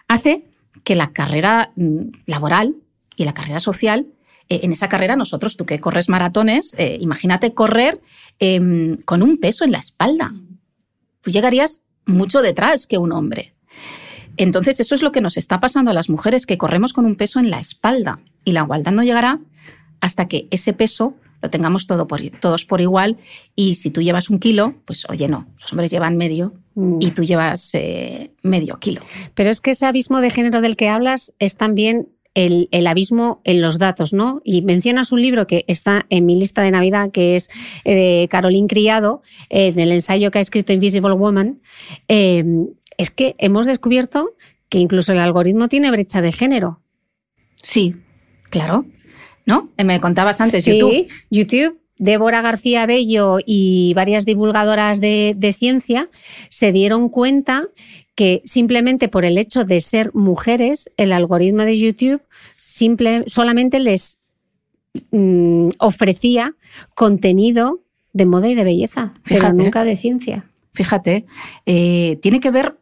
hace 0.08 0.46
que 0.84 0.96
la 0.96 1.12
carrera 1.12 1.72
mm, 1.76 2.02
laboral 2.28 2.76
y 3.18 3.26
la 3.26 3.34
carrera 3.34 3.60
social 3.60 4.08
eh, 4.50 4.62
en 4.64 4.72
esa 4.72 4.90
carrera 4.90 5.16
nosotros, 5.16 5.58
tú 5.58 5.66
que 5.66 5.80
corres 5.80 6.10
maratones, 6.10 6.76
eh, 6.78 6.98
imagínate 7.02 7.54
correr 7.54 8.02
em, 8.40 8.98
con 8.98 9.22
un 9.22 9.38
peso 9.38 9.66
en 9.66 9.72
la 9.72 9.80
espalda. 9.80 10.34
Tú 11.22 11.32
llegarías 11.32 11.82
mucho 12.06 12.42
detrás 12.42 12.88
que 12.88 12.98
un 12.98 13.12
hombre. 13.12 13.54
Entonces, 14.38 14.80
eso 14.80 14.96
es 14.96 15.02
lo 15.02 15.12
que 15.12 15.20
nos 15.20 15.36
está 15.36 15.60
pasando 15.60 15.92
a 15.92 15.94
las 15.94 16.10
mujeres, 16.10 16.46
que 16.46 16.58
corremos 16.58 16.94
con 16.94 17.06
un 17.06 17.16
peso 17.16 17.40
en 17.40 17.50
la 17.50 17.60
espalda. 17.60 18.20
Y 18.46 18.52
la 18.52 18.62
igualdad 18.62 18.92
no 18.92 19.04
llegará 19.04 19.40
hasta 20.00 20.28
que 20.28 20.48
ese 20.52 20.74
peso 20.74 21.16
lo 21.42 21.50
tengamos 21.50 21.88
todo 21.88 22.08
por, 22.08 22.22
todos 22.40 22.66
por 22.66 22.80
igual. 22.80 23.18
Y 23.56 23.76
si 23.76 23.90
tú 23.90 24.02
llevas 24.02 24.30
un 24.30 24.40
kilo, 24.40 24.76
pues 24.86 25.06
oye, 25.10 25.28
no, 25.28 25.48
los 25.60 25.72
hombres 25.74 25.92
llevan 25.92 26.18
medio 26.18 26.54
Mm. 26.78 27.00
y 27.00 27.10
tú 27.10 27.24
llevas 27.24 27.72
eh, 27.74 28.30
medio 28.44 28.78
kilo. 28.78 29.02
Pero 29.34 29.50
es 29.50 29.62
que 29.62 29.72
ese 29.72 29.88
abismo 29.88 30.22
de 30.22 30.30
género 30.30 30.62
del 30.62 30.76
que 30.76 30.90
hablas 30.90 31.34
es 31.40 31.56
también 31.56 32.08
el, 32.38 32.70
el 32.72 32.86
abismo 32.86 33.42
en 33.46 33.62
los 33.62 33.80
datos, 33.80 34.14
¿no? 34.14 34.42
Y 34.44 34.62
mencionas 34.62 35.12
un 35.12 35.24
libro 35.24 35.48
que 35.48 35.66
está 35.68 36.06
en 36.10 36.28
mi 36.28 36.40
lista 36.40 36.62
de 36.62 36.70
Navidad, 36.70 37.12
que 37.12 37.36
es 37.36 37.50
eh, 37.84 37.96
de 37.96 38.28
Caroline 38.30 38.68
Criado, 38.68 39.24
en 39.50 39.80
el 39.80 39.92
ensayo 39.92 40.30
que 40.30 40.38
ha 40.38 40.42
escrito 40.42 40.72
Invisible 40.72 41.14
Woman. 41.14 41.60
Eh, 42.08 42.46
es 42.98 43.10
que 43.10 43.36
hemos 43.40 43.66
descubierto 43.66 44.36
que 44.70 44.78
incluso 44.78 45.14
el 45.14 45.20
algoritmo 45.20 45.68
tiene 45.68 45.90
brecha 45.90 46.22
de 46.22 46.32
género. 46.32 46.82
Sí, 47.64 47.96
claro. 48.52 48.86
¿No? 49.48 49.72
Eh, 49.78 49.84
Me 49.84 50.00
contabas 50.00 50.40
antes, 50.40 50.64
Sí, 50.64 50.74
YouTube. 50.78 51.08
YouTube. 51.32 51.80
Débora 52.00 52.44
García 52.44 52.86
Bello 52.86 53.40
y 53.44 53.94
varias 53.96 54.24
divulgadoras 54.26 55.02
de, 55.02 55.34
de 55.36 55.54
ciencia 55.54 56.12
se 56.50 56.72
dieron 56.72 57.10
cuenta 57.10 57.70
que 58.18 58.42
simplemente 58.46 59.10
por 59.10 59.26
el 59.26 59.38
hecho 59.38 59.64
de 59.64 59.80
ser 59.80 60.12
mujeres, 60.16 60.90
el 60.98 61.12
algoritmo 61.12 61.62
de 61.62 61.78
YouTube 61.78 62.24
simple, 62.56 63.24
solamente 63.28 63.80
les 63.80 64.18
mm, 65.12 65.70
ofrecía 65.78 66.56
contenido 66.96 67.84
de 68.14 68.26
moda 68.26 68.50
y 68.50 68.56
de 68.56 68.64
belleza, 68.64 69.14
pero 69.24 69.54
nunca 69.54 69.84
de 69.84 69.96
ciencia. 69.96 70.50
Fíjate, 70.74 71.28
eh, 71.68 72.18
tiene 72.20 72.40
que 72.40 72.50
ver, 72.50 72.80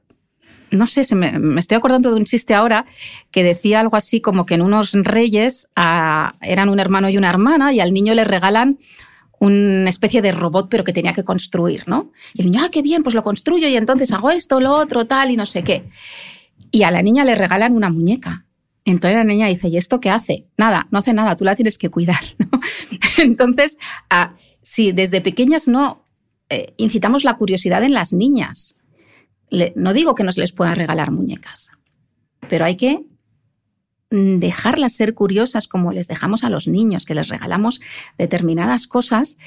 no 0.71 0.87
sé, 0.87 1.03
se 1.03 1.15
me, 1.15 1.37
me 1.37 1.59
estoy 1.59 1.75
acordando 1.75 2.11
de 2.11 2.15
un 2.15 2.23
chiste 2.23 2.53
ahora 2.53 2.85
que 3.29 3.43
decía 3.43 3.81
algo 3.81 3.97
así 3.97 4.21
como 4.21 4.45
que 4.45 4.53
en 4.53 4.61
unos 4.61 4.93
reyes 4.93 5.67
ah, 5.75 6.35
eran 6.39 6.69
un 6.69 6.79
hermano 6.79 7.09
y 7.09 7.17
una 7.17 7.29
hermana 7.29 7.73
y 7.73 7.81
al 7.81 7.93
niño 7.93 8.13
le 8.13 8.23
regalan 8.23 8.79
una 9.39 9.89
especie 9.89 10.21
de 10.21 10.31
robot 10.31 10.67
pero 10.69 10.83
que 10.83 10.93
tenía 10.93 11.13
que 11.13 11.23
construir, 11.23 11.83
¿no? 11.87 12.11
Y 12.33 12.41
el 12.41 12.51
niño, 12.51 12.63
ah, 12.63 12.69
qué 12.71 12.81
bien, 12.81 13.03
pues 13.03 13.15
lo 13.15 13.23
construyo 13.23 13.67
y 13.67 13.75
entonces 13.75 14.11
hago 14.11 14.31
esto, 14.31 14.59
lo 14.59 14.73
otro, 14.73 15.05
tal 15.05 15.31
y 15.31 15.37
no 15.37 15.45
sé 15.45 15.63
qué. 15.63 15.89
Y 16.71 16.83
a 16.83 16.91
la 16.91 17.01
niña 17.01 17.23
le 17.23 17.35
regalan 17.35 17.73
una 17.73 17.89
muñeca. 17.89 18.45
Entonces 18.85 19.17
la 19.17 19.23
niña 19.23 19.47
dice, 19.47 19.67
¿y 19.67 19.77
esto 19.77 19.99
qué 19.99 20.09
hace? 20.09 20.47
Nada, 20.57 20.87
no 20.91 20.99
hace 20.99 21.13
nada, 21.13 21.35
tú 21.35 21.43
la 21.43 21.55
tienes 21.55 21.77
que 21.77 21.89
cuidar. 21.89 22.23
¿no? 22.37 22.59
Entonces, 23.17 23.77
ah, 24.09 24.35
si 24.61 24.91
desde 24.91 25.21
pequeñas 25.21 25.67
no 25.67 26.05
eh, 26.49 26.73
incitamos 26.77 27.23
la 27.23 27.37
curiosidad 27.37 27.83
en 27.83 27.93
las 27.93 28.13
niñas, 28.13 28.75
no 29.75 29.93
digo 29.93 30.15
que 30.15 30.23
no 30.23 30.31
se 30.31 30.41
les 30.41 30.51
pueda 30.51 30.75
regalar 30.75 31.11
muñecas, 31.11 31.69
pero 32.49 32.65
hay 32.65 32.75
que 32.75 33.01
dejarlas 34.39 34.93
ser 34.93 35.13
curiosas 35.13 35.67
como 35.67 35.91
les 35.91 36.07
dejamos 36.07 36.43
a 36.43 36.49
los 36.49 36.67
niños, 36.67 37.05
que 37.05 37.15
les 37.15 37.27
regalamos 37.27 37.81
determinadas 38.17 38.87
cosas, 38.87 39.37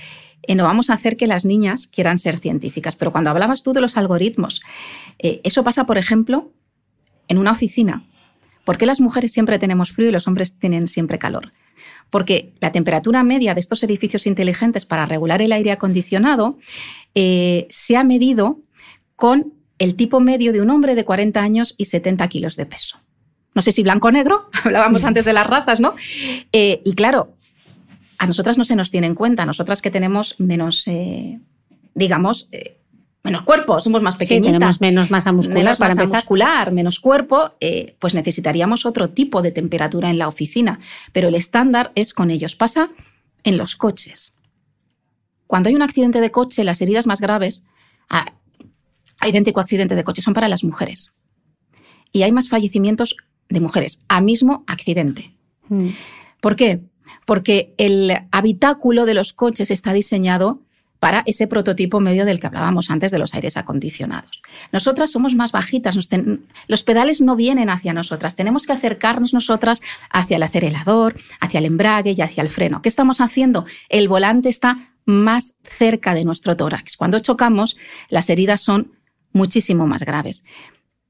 eh, 0.43 0.55
no 0.55 0.65
vamos 0.65 0.91
a 0.91 0.95
hacer 0.95 1.17
que 1.17 1.27
las 1.27 1.45
niñas 1.45 1.87
quieran 1.87 2.19
ser 2.19 2.39
científicas. 2.39 2.97
Pero 2.97 3.13
cuando 3.13 3.31
hablabas 3.31 3.63
tú 3.63 3.73
de 3.73 3.81
los 3.81 3.97
algoritmos, 3.97 4.63
eh, 5.19 5.41
eso 5.45 5.65
pasa, 5.65 5.85
por 5.85 5.99
ejemplo, 5.99 6.53
en 7.29 7.39
una 7.39 7.53
oficina. 7.53 8.05
¿Por 8.65 8.79
qué 8.79 8.87
las 8.87 9.01
mujeres 9.01 9.33
siempre 9.33 9.59
tenemos 9.59 9.93
frío 9.93 10.09
y 10.09 10.13
los 10.13 10.27
hombres 10.29 10.59
tienen 10.59 10.89
siempre 10.89 11.19
calor? 11.19 11.53
Porque 12.11 12.53
la 12.61 12.73
temperatura 12.73 13.23
media 13.23 13.55
de 13.55 13.61
estos 13.61 13.83
edificios 13.83 14.27
inteligentes 14.27 14.87
para 14.87 15.07
regular 15.07 15.43
el 15.43 15.53
aire 15.53 15.73
acondicionado 15.73 16.59
eh, 17.15 17.67
se 17.71 17.97
ha 17.97 18.05
medido 18.05 18.61
con 19.17 19.55
el 19.79 19.95
tipo 19.95 20.21
medio 20.21 20.53
de 20.53 20.61
un 20.61 20.71
hombre 20.71 20.95
de 20.95 21.05
40 21.05 21.41
años 21.41 21.75
y 21.79 21.87
70 21.87 22.27
kilos 22.29 22.57
de 22.57 22.67
peso. 22.67 22.99
No 23.59 23.63
sé 23.63 23.73
si 23.73 23.83
blanco 23.83 24.07
o 24.07 24.13
negro, 24.13 24.49
hablábamos 24.65 25.03
antes 25.03 25.25
de 25.25 25.33
las 25.33 25.45
razas, 25.45 25.81
¿no? 25.81 25.97
Eh, 26.53 26.81
y 26.85 26.93
claro, 26.93 27.35
a 28.17 28.25
nosotras 28.29 28.57
no 28.57 28.63
se 28.63 28.77
nos 28.77 28.93
tiene 28.93 29.09
en 29.09 29.17
cuenta, 29.17 29.45
nosotras 29.45 29.83
que 29.83 29.91
tenemos 29.91 30.37
menos, 30.39 30.87
eh, 30.87 31.41
digamos, 31.93 32.49
eh, 32.53 32.79
menos 33.25 33.43
cuerpo, 33.43 33.81
somos 33.81 34.01
más 34.01 34.15
Sí, 34.15 34.19
pequeñitas 34.19 34.53
tenemos 34.53 34.81
menos 34.81 35.11
masa 35.11 35.33
muscular 35.33 35.59
menos 35.59 35.79
para 35.79 35.89
masa 35.91 36.03
empezar. 36.03 36.23
muscular, 36.23 36.71
menos 36.71 37.01
cuerpo, 37.01 37.51
eh, 37.59 37.97
pues 37.99 38.15
necesitaríamos 38.15 38.87
otro 38.87 39.11
tipo 39.11 39.43
de 39.43 39.51
temperatura 39.51 40.09
en 40.09 40.19
la 40.19 40.29
oficina. 40.29 40.79
Pero 41.13 41.27
el 41.27 41.35
estándar 41.35 41.91
es 41.97 42.15
con 42.15 42.31
ellos. 42.31 42.55
Pasa 42.55 42.91
en 43.43 43.59
los 43.59 43.75
coches. 43.75 44.35
Cuando 45.49 45.69
hay 45.69 45.75
un 45.75 45.83
accidente 45.83 46.21
de 46.21 46.31
coche, 46.31 46.63
las 46.63 46.81
heridas 46.81 47.09
más 47.09 47.21
graves, 47.21 47.65
a, 48.09 48.35
a 49.19 49.29
idéntico 49.29 49.59
accidente 49.59 49.97
de 49.97 50.05
coche, 50.05 50.23
son 50.23 50.35
para 50.35 50.47
las 50.49 50.63
mujeres. 50.63 51.13
Y 52.13 52.23
hay 52.23 52.31
más 52.31 52.49
fallecimientos 52.49 53.17
de 53.49 53.61
mujeres 53.61 54.03
a 54.09 54.21
mismo 54.21 54.65
accidente. 54.67 55.35
Mm. 55.69 55.89
¿Por 56.41 56.57
qué? 56.57 56.81
Porque 57.27 57.75
el 57.79 58.13
habitáculo 58.31 59.07
de 59.07 59.15
los 59.15 59.33
coches 59.33 59.71
está 59.71 59.93
diseñado 59.93 60.63
para 60.99 61.23
ese 61.27 61.47
prototipo 61.47 62.01
medio 62.01 62.25
del 62.25 62.41
que 62.41 62.49
hablábamos 62.49 62.91
antes 62.91 63.13
de 63.13 63.19
los 63.21 63.33
aires 63.35 63.57
acondicionados. 63.57 64.43
Nosotras 64.73 65.13
somos 65.13 65.35
más 65.37 65.53
bajitas, 65.53 65.95
nos 65.95 66.09
ten- 66.09 66.47
los 66.67 66.83
pedales 66.83 67.21
no 67.21 67.37
vienen 67.37 67.71
hacia 67.71 67.93
nosotras, 67.95 68.35
tenemos 68.35 68.67
que 68.67 68.73
acercarnos 68.73 69.33
nosotras 69.33 69.81
hacia 70.11 70.37
el 70.39 70.43
acelerador, 70.43 71.15
hacia 71.41 71.59
el 71.59 71.67
embrague 71.67 72.15
y 72.17 72.21
hacia 72.21 72.43
el 72.43 72.49
freno. 72.49 72.83
¿Qué 72.83 72.89
estamos 72.89 73.21
haciendo? 73.21 73.65
El 73.89 74.09
volante 74.09 74.49
está 74.49 74.91
más 75.05 75.55
cerca 75.63 76.15
de 76.15 76.25
nuestro 76.25 76.57
tórax. 76.57 76.97
Cuando 76.97 77.21
chocamos, 77.21 77.77
las 78.09 78.29
heridas 78.29 78.61
son 78.61 78.93
muchísimo 79.33 79.87
más 79.87 80.03
graves. 80.03 80.45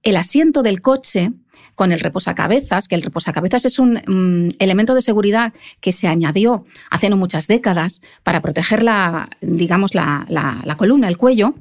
El 0.03 0.17
asiento 0.17 0.63
del 0.63 0.83
coche 0.83 1.33
con 1.79 1.93
el 1.93 2.01
reposacabezas, 2.01 2.89
que 2.89 2.97
el 2.97 3.03
reposacabezas 3.03 3.65
es 3.65 3.79
un 3.79 4.03
mm, 4.05 4.57
elemento 4.59 4.97
de 4.97 5.01
seguridad 5.01 5.55
que 5.81 5.93
se 5.93 6.09
añadió 6.09 6.65
hace 6.91 7.09
no 7.09 7.17
muchas 7.17 7.47
décadas 7.47 8.03
para 8.25 8.43
proteger 8.43 8.83
la, 8.83 9.31
digamos, 9.41 9.95
la, 9.95 10.27
columna, 10.77 11.07
el 11.07 11.17
cuello, 11.17 11.55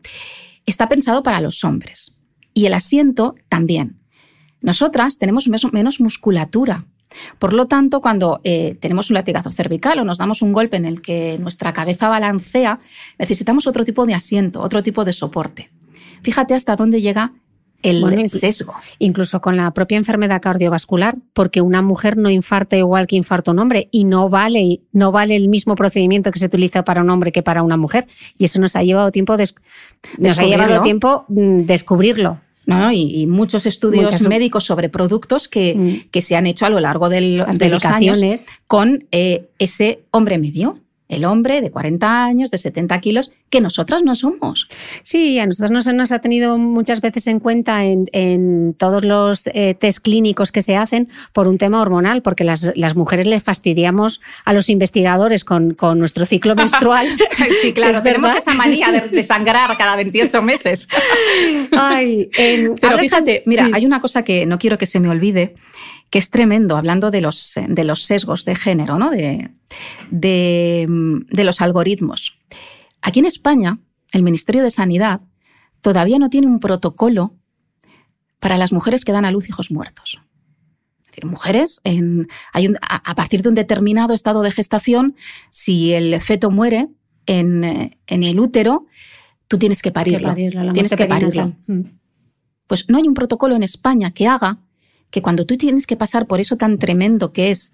está 0.65 0.89
pensado 0.89 1.21
para 1.21 1.39
los 1.39 1.63
hombres. 1.63 2.15
Y 2.55 2.65
el 2.65 2.73
asiento 2.73 3.35
también. 3.47 3.99
Nosotras 4.59 5.19
tenemos 5.19 5.47
menos, 5.47 5.71
menos 5.71 6.01
musculatura. 6.01 6.87
Por 7.37 7.53
lo 7.53 7.67
tanto, 7.67 8.01
cuando 8.01 8.41
eh, 8.43 8.75
tenemos 8.81 9.11
un 9.11 9.13
latigazo 9.13 9.51
cervical 9.51 9.99
o 9.99 10.03
nos 10.03 10.17
damos 10.17 10.41
un 10.41 10.51
golpe 10.51 10.77
en 10.77 10.85
el 10.85 11.03
que 11.03 11.37
nuestra 11.39 11.73
cabeza 11.73 12.09
balancea, 12.09 12.79
necesitamos 13.19 13.67
otro 13.67 13.85
tipo 13.85 14.07
de 14.07 14.15
asiento, 14.15 14.61
otro 14.61 14.81
tipo 14.81 15.05
de 15.05 15.13
soporte. 15.13 15.69
Fíjate 16.23 16.55
hasta 16.55 16.75
dónde 16.75 17.01
llega 17.01 17.33
el 17.83 18.01
Bueno, 18.01 18.27
sesgo. 18.27 18.73
incluso 18.99 19.39
con 19.41 19.55
la 19.57 19.71
propia 19.71 19.97
enfermedad 19.97 20.41
cardiovascular, 20.41 21.15
porque 21.33 21.61
una 21.61 21.81
mujer 21.81 22.17
no 22.17 22.29
infarta 22.29 22.75
igual 22.77 23.05
que 23.07 23.15
infarta 23.15 23.51
un 23.51 23.59
hombre 23.59 23.87
y 23.91 24.03
no 24.05 24.29
vale, 24.29 24.81
no 24.91 25.11
vale 25.11 25.35
el 25.35 25.47
mismo 25.47 25.75
procedimiento 25.75 26.31
que 26.31 26.39
se 26.39 26.47
utiliza 26.47 26.83
para 26.83 27.01
un 27.01 27.09
hombre 27.09 27.31
que 27.31 27.43
para 27.43 27.63
una 27.63 27.77
mujer. 27.77 28.07
Y 28.37 28.45
eso 28.45 28.59
nos 28.59 28.75
ha 28.75 28.83
llevado 28.83 29.11
tiempo, 29.11 29.37
des- 29.37 29.53
nos 30.17 30.31
ha 30.39 30.41
Descubrirlo. 30.41 30.63
llevado 30.65 30.83
tiempo 30.83 31.25
mm, 31.27 31.59
descubrirlo. 31.65 32.39
¿no? 32.65 32.91
Y, 32.91 33.21
y 33.21 33.27
muchos 33.27 33.65
estudios 33.65 34.03
Muchas- 34.11 34.27
médicos 34.27 34.65
sobre 34.65 34.89
productos 34.89 35.47
que, 35.47 35.73
Mm. 35.75 36.09
que 36.11 36.21
se 36.21 36.35
han 36.35 36.45
hecho 36.47 36.65
a 36.65 36.69
lo 36.69 36.81
largo 36.81 37.07
del- 37.07 37.45
de 37.57 37.69
los 37.69 37.85
años 37.85 38.19
con 38.67 39.05
eh, 39.13 39.47
ese 39.57 40.01
hombre 40.11 40.37
medio, 40.37 40.77
el 41.09 41.25
hombre 41.25 41.61
de 41.61 41.71
40 41.71 42.23
años, 42.25 42.51
de 42.51 42.57
70 42.57 42.99
kilos, 42.99 43.31
que 43.49 43.61
nosotras 43.61 44.03
no 44.03 44.15
somos. 44.15 44.67
Sí, 45.03 45.39
a 45.39 45.45
nosotros 45.45 45.71
no 45.71 45.81
se 45.81 45.93
nos 45.93 46.11
ha 46.11 46.19
tenido 46.19 46.57
muchas 46.57 46.99
veces 47.01 47.27
en 47.27 47.39
cuenta 47.39 47.85
en, 47.85 48.07
en 48.11 48.73
todos 48.77 49.05
los 49.05 49.47
eh, 49.53 49.73
test 49.79 49.99
clínicos 49.99 50.51
que 50.51 50.61
se 50.61 50.75
hacen 50.75 51.07
por 51.31 51.47
un 51.47 51.57
tema 51.57 51.81
hormonal, 51.81 52.21
porque 52.21 52.43
las, 52.43 52.71
las 52.75 52.95
mujeres 52.95 53.25
le 53.25 53.39
fastidiamos 53.39 54.19
a 54.43 54.53
los 54.53 54.69
investigadores 54.69 55.43
con, 55.45 55.73
con 55.73 55.97
nuestro 55.99 56.25
ciclo 56.25 56.55
menstrual. 56.57 57.07
Sí, 57.61 57.71
claro, 57.73 57.97
Es 57.97 58.03
tenemos 58.03 58.33
verdad. 58.33 58.43
esa 58.45 58.53
manía 58.53 58.91
de, 58.91 59.01
de 59.01 59.23
sangrar 59.23 59.77
cada 59.77 59.95
28 59.95 60.41
meses. 60.41 60.87
Ay, 61.71 62.29
em, 62.37 62.73
Pero 62.79 62.97
fíjate, 62.97 63.43
mira, 63.45 63.65
sí. 63.65 63.71
hay 63.73 63.85
una 63.85 64.01
cosa 64.01 64.23
que 64.23 64.45
no 64.45 64.59
quiero 64.59 64.77
que 64.77 64.85
se 64.85 64.99
me 64.99 65.09
olvide, 65.09 65.55
que 66.09 66.19
es 66.19 66.29
tremendo, 66.29 66.77
hablando 66.77 67.11
de 67.11 67.21
los, 67.21 67.53
de 67.67 67.83
los 67.83 68.03
sesgos 68.03 68.45
de 68.45 68.55
género, 68.55 68.97
¿no? 68.97 69.09
de, 69.09 69.51
de, 70.11 70.85
de 71.29 71.43
los 71.43 71.61
algoritmos. 71.61 72.37
Aquí 73.01 73.19
en 73.19 73.25
España, 73.25 73.79
el 74.13 74.23
Ministerio 74.23 74.63
de 74.63 74.71
Sanidad 74.71 75.21
todavía 75.81 76.17
no 76.19 76.29
tiene 76.29 76.47
un 76.47 76.59
protocolo 76.59 77.35
para 78.39 78.57
las 78.57 78.71
mujeres 78.71 79.03
que 79.05 79.11
dan 79.11 79.25
a 79.25 79.31
luz 79.31 79.49
hijos 79.49 79.71
muertos. 79.71 80.21
Es 81.01 81.07
decir, 81.07 81.25
mujeres, 81.25 81.81
en, 81.83 82.27
hay 82.53 82.67
un- 82.67 82.77
a, 82.81 82.97
a 83.09 83.15
partir 83.15 83.41
de 83.41 83.49
un 83.49 83.55
determinado 83.55 84.13
estado 84.13 84.41
de 84.43 84.51
gestación, 84.51 85.15
si 85.49 85.93
el 85.93 86.19
feto 86.21 86.51
muere 86.51 86.87
en, 87.25 87.63
en 88.07 88.23
el 88.23 88.39
útero, 88.39 88.85
tú 89.47 89.57
tienes 89.57 89.81
que 89.81 89.89
Que 89.89 89.93
parirlo. 89.93 90.33
tienes 90.73 90.95
que 90.95 91.05
parirlo. 91.05 91.53
Mm. 91.67 91.81
Pues 92.67 92.85
no 92.89 92.97
hay 92.97 93.07
un 93.07 93.13
protocolo 93.13 93.55
en 93.55 93.63
España 93.63 94.11
que 94.11 94.27
haga 94.27 94.59
que 95.09 95.21
cuando 95.21 95.45
tú 95.45 95.57
tienes 95.57 95.87
que 95.87 95.95
pasar 95.95 96.27
por 96.27 96.39
eso 96.39 96.57
tan 96.57 96.77
tremendo 96.79 97.31
que 97.31 97.51
es 97.51 97.73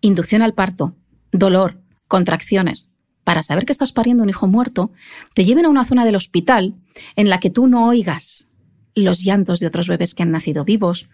inducción 0.00 0.42
al 0.42 0.54
parto 0.54 0.94
dolor, 1.32 1.80
contracciones, 2.08 2.92
para 3.24 3.42
saber 3.42 3.64
que 3.64 3.72
estás 3.72 3.92
pariendo 3.92 4.22
un 4.22 4.30
hijo 4.30 4.46
muerto, 4.46 4.92
te 5.34 5.44
lleven 5.44 5.64
a 5.64 5.68
una 5.68 5.84
zona 5.84 6.04
del 6.04 6.16
hospital 6.16 6.74
en 7.16 7.30
la 7.30 7.40
que 7.40 7.50
tú 7.50 7.66
no 7.66 7.86
oigas 7.86 8.48
los 8.94 9.22
llantos 9.24 9.60
de 9.60 9.66
otros 9.66 9.88
bebés 9.88 10.14
que 10.14 10.22
han 10.22 10.32
nacido 10.32 10.64
vivos, 10.64 11.08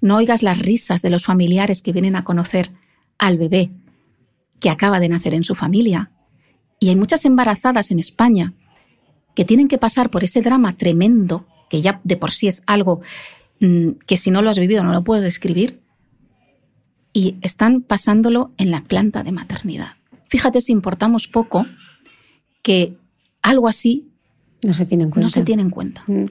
no 0.00 0.16
oigas 0.16 0.42
las 0.42 0.58
risas 0.58 1.02
de 1.02 1.10
los 1.10 1.24
familiares 1.24 1.80
que 1.80 1.92
vienen 1.92 2.16
a 2.16 2.24
conocer 2.24 2.72
al 3.18 3.38
bebé 3.38 3.70
que 4.60 4.70
acaba 4.70 5.00
de 5.00 5.08
nacer 5.08 5.34
en 5.34 5.44
su 5.44 5.54
familia. 5.54 6.10
Y 6.78 6.88
hay 6.88 6.96
muchas 6.96 7.24
embarazadas 7.24 7.90
en 7.90 7.98
España 7.98 8.54
que 9.34 9.44
tienen 9.44 9.68
que 9.68 9.78
pasar 9.78 10.10
por 10.10 10.24
ese 10.24 10.42
drama 10.42 10.76
tremendo, 10.76 11.46
que 11.70 11.80
ya 11.80 12.00
de 12.04 12.16
por 12.16 12.32
sí 12.32 12.48
es 12.48 12.62
algo 12.66 13.00
que 14.06 14.16
si 14.16 14.30
no 14.30 14.42
lo 14.42 14.50
has 14.50 14.58
vivido 14.58 14.82
no 14.82 14.92
lo 14.92 15.04
puedes 15.04 15.24
describir, 15.24 15.80
y 17.12 17.36
están 17.42 17.82
pasándolo 17.82 18.52
en 18.56 18.70
la 18.70 18.82
planta 18.82 19.22
de 19.22 19.32
maternidad. 19.32 19.96
Fíjate 20.28 20.60
si 20.60 20.72
importamos 20.72 21.28
poco 21.28 21.66
que 22.62 22.96
algo 23.42 23.68
así 23.68 24.11
no 24.62 24.72
se 24.72 24.86
tiene 24.86 25.04
en 25.04 25.10
cuenta. 25.10 25.26
No 25.26 25.30
se 25.30 25.42
tiene 25.42 25.62
en 25.62 25.70
cuenta. 25.70 26.04
Mm. 26.06 26.26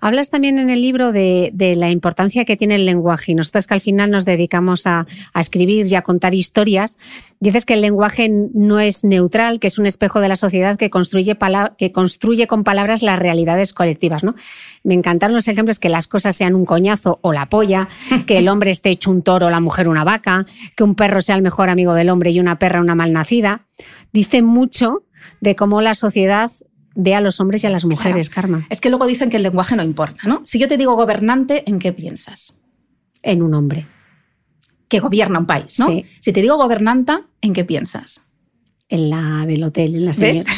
Hablas 0.00 0.30
también 0.30 0.58
en 0.58 0.70
el 0.70 0.80
libro 0.80 1.10
de, 1.10 1.52
la 1.76 1.90
importancia 1.90 2.44
que 2.44 2.56
tiene 2.56 2.76
el 2.76 2.86
lenguaje 2.86 3.32
y 3.32 3.34
nosotros 3.34 3.66
que 3.66 3.74
al 3.74 3.80
final 3.80 4.10
nos 4.10 4.24
dedicamos 4.24 4.86
a, 4.86 5.06
escribir 5.34 5.86
y 5.86 5.94
a 5.96 6.02
contar 6.02 6.34
historias, 6.34 6.98
dices 7.40 7.66
que 7.66 7.74
el 7.74 7.80
lenguaje 7.80 8.30
no 8.30 8.78
es 8.78 9.02
neutral, 9.02 9.58
que 9.58 9.66
es 9.66 9.78
un 9.78 9.86
espejo 9.86 10.20
de 10.20 10.28
la 10.28 10.36
sociedad 10.36 10.76
que 10.76 10.90
construye, 10.90 11.36
que 11.76 11.92
construye 11.92 12.46
con 12.46 12.62
palabras 12.62 13.02
las 13.02 13.18
realidades 13.18 13.72
colectivas. 13.72 14.22
¿no? 14.22 14.36
Me 14.84 14.94
encantaron 14.94 15.34
los 15.34 15.48
ejemplos 15.48 15.78
que 15.78 15.88
las 15.88 16.06
cosas 16.06 16.36
sean 16.36 16.54
un 16.54 16.64
coñazo 16.64 17.18
o 17.22 17.32
la 17.32 17.48
polla, 17.48 17.88
que 18.26 18.38
el 18.38 18.48
hombre 18.48 18.70
esté 18.70 18.90
hecho 18.90 19.10
un 19.10 19.22
toro 19.22 19.46
o 19.46 19.50
la 19.50 19.60
mujer 19.60 19.88
una 19.88 20.04
vaca, 20.04 20.46
que 20.76 20.84
un 20.84 20.94
perro 20.94 21.20
sea 21.20 21.34
el 21.34 21.42
mejor 21.42 21.68
amigo 21.68 21.94
del 21.94 22.10
hombre 22.10 22.30
y 22.30 22.38
una 22.38 22.58
perra 22.58 22.80
una 22.80 22.94
malnacida. 22.94 23.66
Dice 24.12 24.42
mucho 24.42 25.04
de 25.40 25.56
cómo 25.56 25.80
la 25.80 25.94
sociedad 25.94 26.52
ve 26.94 27.14
a 27.14 27.20
los 27.20 27.40
hombres 27.40 27.64
y 27.64 27.66
a 27.66 27.70
las 27.70 27.84
mujeres, 27.84 28.30
Karma. 28.30 28.66
Es 28.70 28.80
que 28.80 28.90
luego 28.90 29.06
dicen 29.06 29.30
que 29.30 29.36
el 29.36 29.42
lenguaje 29.42 29.76
no 29.76 29.82
importa, 29.82 30.22
¿no? 30.26 30.42
Si 30.44 30.58
yo 30.58 30.68
te 30.68 30.76
digo 30.76 30.94
gobernante, 30.94 31.64
¿en 31.66 31.78
qué 31.78 31.92
piensas? 31.92 32.58
En 33.22 33.42
un 33.42 33.54
hombre. 33.54 33.86
Que 34.88 35.00
gobierna 35.00 35.38
un 35.38 35.46
país, 35.46 35.78
¿no? 35.78 35.86
Sí. 35.86 36.04
Si 36.20 36.32
te 36.32 36.42
digo 36.42 36.56
gobernanta, 36.56 37.26
¿en 37.40 37.52
qué 37.54 37.64
piensas? 37.64 38.22
En 38.88 39.10
la 39.10 39.46
del 39.46 39.64
hotel, 39.64 39.94
en 39.94 40.04
la 40.04 40.12
señora. 40.12 40.52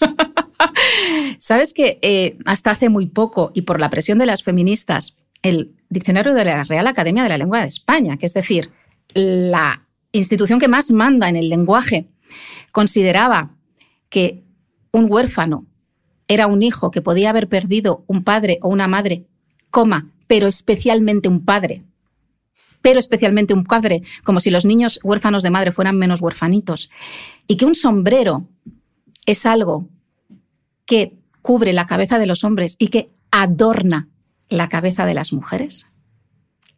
Sabes 1.38 1.72
que 1.72 1.98
eh, 2.02 2.38
hasta 2.44 2.70
hace 2.70 2.88
muy 2.88 3.06
poco, 3.06 3.50
y 3.54 3.62
por 3.62 3.80
la 3.80 3.90
presión 3.90 4.18
de 4.18 4.26
las 4.26 4.42
feministas, 4.42 5.16
el 5.42 5.74
diccionario 5.88 6.34
de 6.34 6.44
la 6.44 6.64
Real 6.64 6.86
Academia 6.86 7.22
de 7.22 7.28
la 7.28 7.38
Lengua 7.38 7.60
de 7.60 7.68
España, 7.68 8.16
que 8.16 8.26
es 8.26 8.34
decir, 8.34 8.70
la 9.14 9.86
institución 10.12 10.58
que 10.58 10.68
más 10.68 10.90
manda 10.90 11.28
en 11.28 11.36
el 11.36 11.48
lenguaje, 11.48 12.08
consideraba 12.72 13.56
que 14.08 14.45
un 14.96 15.06
huérfano 15.10 15.66
era 16.26 16.46
un 16.46 16.62
hijo 16.62 16.90
que 16.90 17.02
podía 17.02 17.30
haber 17.30 17.48
perdido 17.48 18.04
un 18.06 18.24
padre 18.24 18.58
o 18.62 18.68
una 18.68 18.88
madre, 18.88 19.26
coma, 19.70 20.10
pero 20.26 20.48
especialmente 20.48 21.28
un 21.28 21.44
padre. 21.44 21.84
Pero 22.80 22.98
especialmente 22.98 23.52
un 23.52 23.64
padre, 23.64 24.02
como 24.24 24.40
si 24.40 24.50
los 24.50 24.64
niños 24.64 24.98
huérfanos 25.02 25.42
de 25.42 25.50
madre 25.50 25.70
fueran 25.70 25.98
menos 25.98 26.22
huérfanitos. 26.22 26.90
Y 27.46 27.58
que 27.58 27.66
un 27.66 27.74
sombrero 27.74 28.48
es 29.26 29.44
algo 29.44 29.86
que 30.86 31.18
cubre 31.42 31.74
la 31.74 31.86
cabeza 31.86 32.18
de 32.18 32.26
los 32.26 32.42
hombres 32.42 32.76
y 32.78 32.88
que 32.88 33.10
adorna 33.30 34.08
la 34.48 34.70
cabeza 34.70 35.04
de 35.04 35.14
las 35.14 35.32
mujeres. 35.34 35.88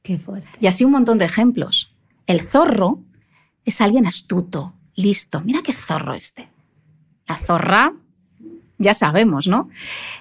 Qué 0.03 0.19
fuerte. 0.19 0.51
Y 0.61 0.67
así 0.67 0.85
un 0.85 0.93
montón 0.93 1.19
de 1.19 1.27
ejemplos. 1.27 1.95
El 2.27 2.41
zorro 2.41 3.05
es 3.65 3.81
alguien 3.81 4.07
astuto, 4.07 4.75
listo. 4.97 5.41
Mira 5.43 5.61
qué 5.63 5.73
zorro 5.73 6.15
este. 6.15 6.49
La 7.29 7.37
zorra 7.37 7.95
ya 8.79 8.95
sabemos, 8.95 9.49
¿no? 9.49 9.69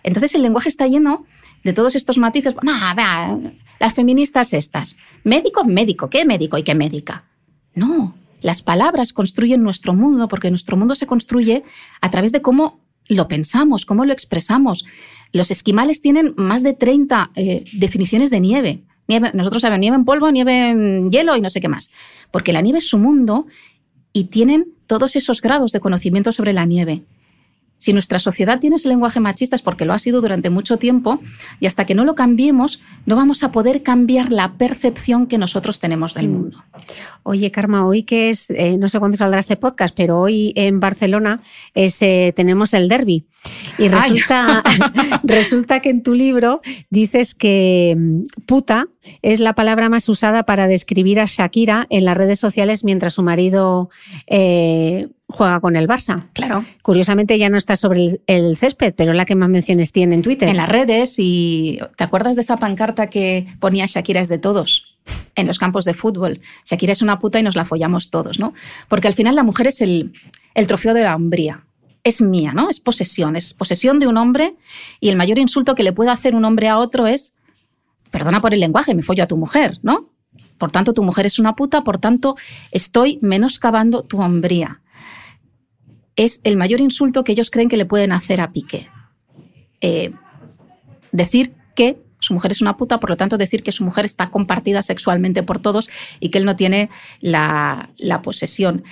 Entonces 0.03 0.35
el 0.35 0.41
lenguaje 0.41 0.69
está 0.69 0.87
lleno 0.87 1.25
de 1.63 1.73
todos 1.73 1.95
estos 1.95 2.17
matices. 2.17 2.55
No, 2.61 2.73
vea, 2.95 3.37
las 3.79 3.93
feministas 3.93 4.53
estas. 4.53 4.97
Médico, 5.23 5.63
médico. 5.65 6.09
¿Qué 6.09 6.25
médico 6.25 6.57
y 6.57 6.63
qué 6.63 6.75
médica? 6.75 7.25
No, 7.73 8.15
las 8.41 8.61
palabras 8.61 9.13
construyen 9.13 9.63
nuestro 9.63 9.93
mundo 9.93 10.27
porque 10.27 10.49
nuestro 10.49 10.77
mundo 10.77 10.95
se 10.95 11.07
construye 11.07 11.63
a 12.01 12.09
través 12.09 12.31
de 12.31 12.41
cómo 12.41 12.79
lo 13.09 13.27
pensamos, 13.27 13.85
cómo 13.85 14.05
lo 14.05 14.13
expresamos. 14.13 14.85
Los 15.31 15.51
esquimales 15.51 16.01
tienen 16.01 16.33
más 16.37 16.63
de 16.63 16.73
30 16.73 17.31
eh, 17.35 17.65
definiciones 17.73 18.29
de 18.29 18.39
nieve. 18.39 18.83
nieve. 19.07 19.31
Nosotros 19.33 19.61
sabemos 19.61 19.79
nieve 19.79 19.95
en 19.95 20.05
polvo, 20.05 20.31
nieve 20.31 20.69
en 20.69 21.11
hielo 21.11 21.35
y 21.35 21.41
no 21.41 21.49
sé 21.49 21.61
qué 21.61 21.69
más. 21.69 21.91
Porque 22.31 22.53
la 22.53 22.61
nieve 22.61 22.79
es 22.79 22.87
su 22.87 22.97
mundo 22.97 23.47
y 24.13 24.25
tienen 24.25 24.73
todos 24.87 25.15
esos 25.15 25.41
grados 25.41 25.71
de 25.71 25.79
conocimiento 25.79 26.31
sobre 26.31 26.53
la 26.53 26.65
nieve. 26.65 27.03
Si 27.77 27.93
nuestra 27.93 28.19
sociedad 28.19 28.59
tiene 28.59 28.77
ese 28.77 28.89
lenguaje 28.89 29.19
machista 29.19 29.55
es 29.55 29.61
porque 29.61 29.85
lo 29.85 29.93
ha 29.93 29.99
sido 29.99 30.21
durante 30.21 30.49
mucho 30.49 30.77
tiempo 30.77 31.21
y 31.59 31.67
hasta 31.67 31.85
que 31.85 31.95
no 31.95 32.05
lo 32.05 32.15
cambiemos 32.15 32.79
no 33.05 33.15
vamos 33.15 33.43
a 33.43 33.51
poder 33.51 33.83
cambiar 33.83 34.31
la 34.31 34.57
percepción 34.57 35.27
que 35.27 35.37
nosotros 35.37 35.79
tenemos 35.79 36.13
del 36.13 36.27
mm. 36.27 36.31
mundo. 36.31 36.63
Oye, 37.23 37.51
Karma, 37.51 37.85
hoy 37.85 38.03
que 38.03 38.29
es, 38.29 38.49
eh, 38.51 38.77
no 38.77 38.89
sé 38.89 38.99
cuándo 38.99 39.17
saldrá 39.17 39.39
este 39.39 39.55
podcast, 39.55 39.95
pero 39.95 40.19
hoy 40.19 40.53
en 40.55 40.79
Barcelona 40.79 41.41
eh, 41.75 42.33
tenemos 42.35 42.73
el 42.73 42.89
derby. 42.89 43.25
Y 43.77 43.87
resulta, 43.87 44.63
resulta 45.23 45.79
que 45.79 45.89
en 45.89 46.03
tu 46.03 46.13
libro 46.13 46.61
dices 46.89 47.35
que 47.35 47.95
mm, 47.97 48.23
puta 48.45 48.87
es 49.21 49.39
la 49.39 49.53
palabra 49.53 49.89
más 49.89 50.09
usada 50.09 50.43
para 50.43 50.67
describir 50.67 51.19
a 51.19 51.25
Shakira 51.25 51.87
en 51.89 52.05
las 52.05 52.17
redes 52.17 52.39
sociales 52.39 52.83
mientras 52.83 53.13
su 53.13 53.23
marido 53.23 53.89
eh, 54.27 55.07
juega 55.27 55.59
con 55.59 55.75
el 55.75 55.87
Barça. 55.87 56.27
Claro. 56.33 56.63
Curiosamente 56.81 57.37
ya 57.37 57.49
no 57.49 57.57
está 57.57 57.75
sobre 57.75 58.19
el, 58.27 58.57
césped, 58.57 58.93
pero 58.95 59.11
es 59.11 59.17
la 59.17 59.25
que 59.25 59.35
más 59.35 59.49
menciones 59.49 59.91
tiene 59.91 60.15
en 60.15 60.21
Twitter. 60.21 60.49
En 60.49 60.57
las 60.57 60.69
redes 60.69 61.15
y 61.17 61.79
¿te 61.95 62.03
acuerdas 62.03 62.35
de 62.35 62.41
esa 62.41 62.57
pancarta 62.57 63.09
que 63.09 63.47
ponía 63.59 63.85
Shakira 63.85 64.21
es 64.21 64.29
de 64.29 64.37
todos? 64.37 64.97
En 65.35 65.47
los 65.47 65.59
campos 65.59 65.85
de 65.85 65.93
fútbol. 65.93 66.39
Shakira 66.65 66.93
es 66.93 67.01
una 67.01 67.19
puta 67.19 67.39
y 67.39 67.43
nos 67.43 67.55
la 67.55 67.65
follamos 67.65 68.09
todos, 68.09 68.39
¿no? 68.39 68.53
Porque 68.87 69.07
al 69.07 69.13
final 69.13 69.35
la 69.35 69.43
mujer 69.43 69.67
es 69.67 69.81
el, 69.81 70.13
el 70.53 70.67
trofeo 70.67 70.93
de 70.93 71.03
la 71.03 71.15
hombría. 71.15 71.63
Es 72.03 72.21
mía, 72.21 72.53
¿no? 72.53 72.69
Es 72.69 72.79
posesión. 72.79 73.35
Es 73.35 73.53
posesión 73.53 73.99
de 73.99 74.07
un 74.07 74.17
hombre 74.17 74.55
y 75.01 75.09
el 75.09 75.17
mayor 75.17 75.39
insulto 75.39 75.75
que 75.75 75.83
le 75.83 75.91
puede 75.91 76.09
hacer 76.09 76.35
un 76.35 76.45
hombre 76.45 76.69
a 76.69 76.77
otro 76.77 77.05
es, 77.05 77.33
perdona 78.11 78.39
por 78.39 78.53
el 78.53 78.61
lenguaje, 78.61 78.95
me 78.95 79.03
follo 79.03 79.23
a 79.23 79.27
tu 79.27 79.35
mujer, 79.35 79.77
¿no? 79.81 80.09
Por 80.57 80.71
tanto, 80.71 80.93
tu 80.93 81.03
mujer 81.03 81.25
es 81.25 81.37
una 81.37 81.55
puta, 81.55 81.83
por 81.83 81.99
tanto, 81.99 82.35
estoy 82.71 83.19
menoscabando 83.21 84.01
tu 84.01 84.21
hombría 84.21 84.81
es 86.17 86.41
el 86.43 86.57
mayor 86.57 86.81
insulto 86.81 87.23
que 87.23 87.31
ellos 87.31 87.49
creen 87.49 87.69
que 87.69 87.77
le 87.77 87.85
pueden 87.85 88.11
hacer 88.11 88.41
a 88.41 88.51
Piqué. 88.51 88.89
Eh, 89.79 90.11
decir 91.11 91.53
que 91.75 92.01
su 92.19 92.33
mujer 92.33 92.51
es 92.51 92.61
una 92.61 92.75
puta, 92.75 92.99
por 92.99 93.11
lo 93.11 93.17
tanto 93.17 93.37
decir 93.37 93.63
que 93.63 93.71
su 93.71 93.85
mujer 93.85 94.03
está 94.03 94.31
compartida 94.31 94.81
sexualmente 94.81 95.43
por 95.43 95.59
todos 95.59 95.89
y 96.19 96.29
que 96.29 96.39
él 96.39 96.45
no 96.45 96.55
tiene 96.55 96.89
la, 97.21 97.89
posesión. 98.23 98.83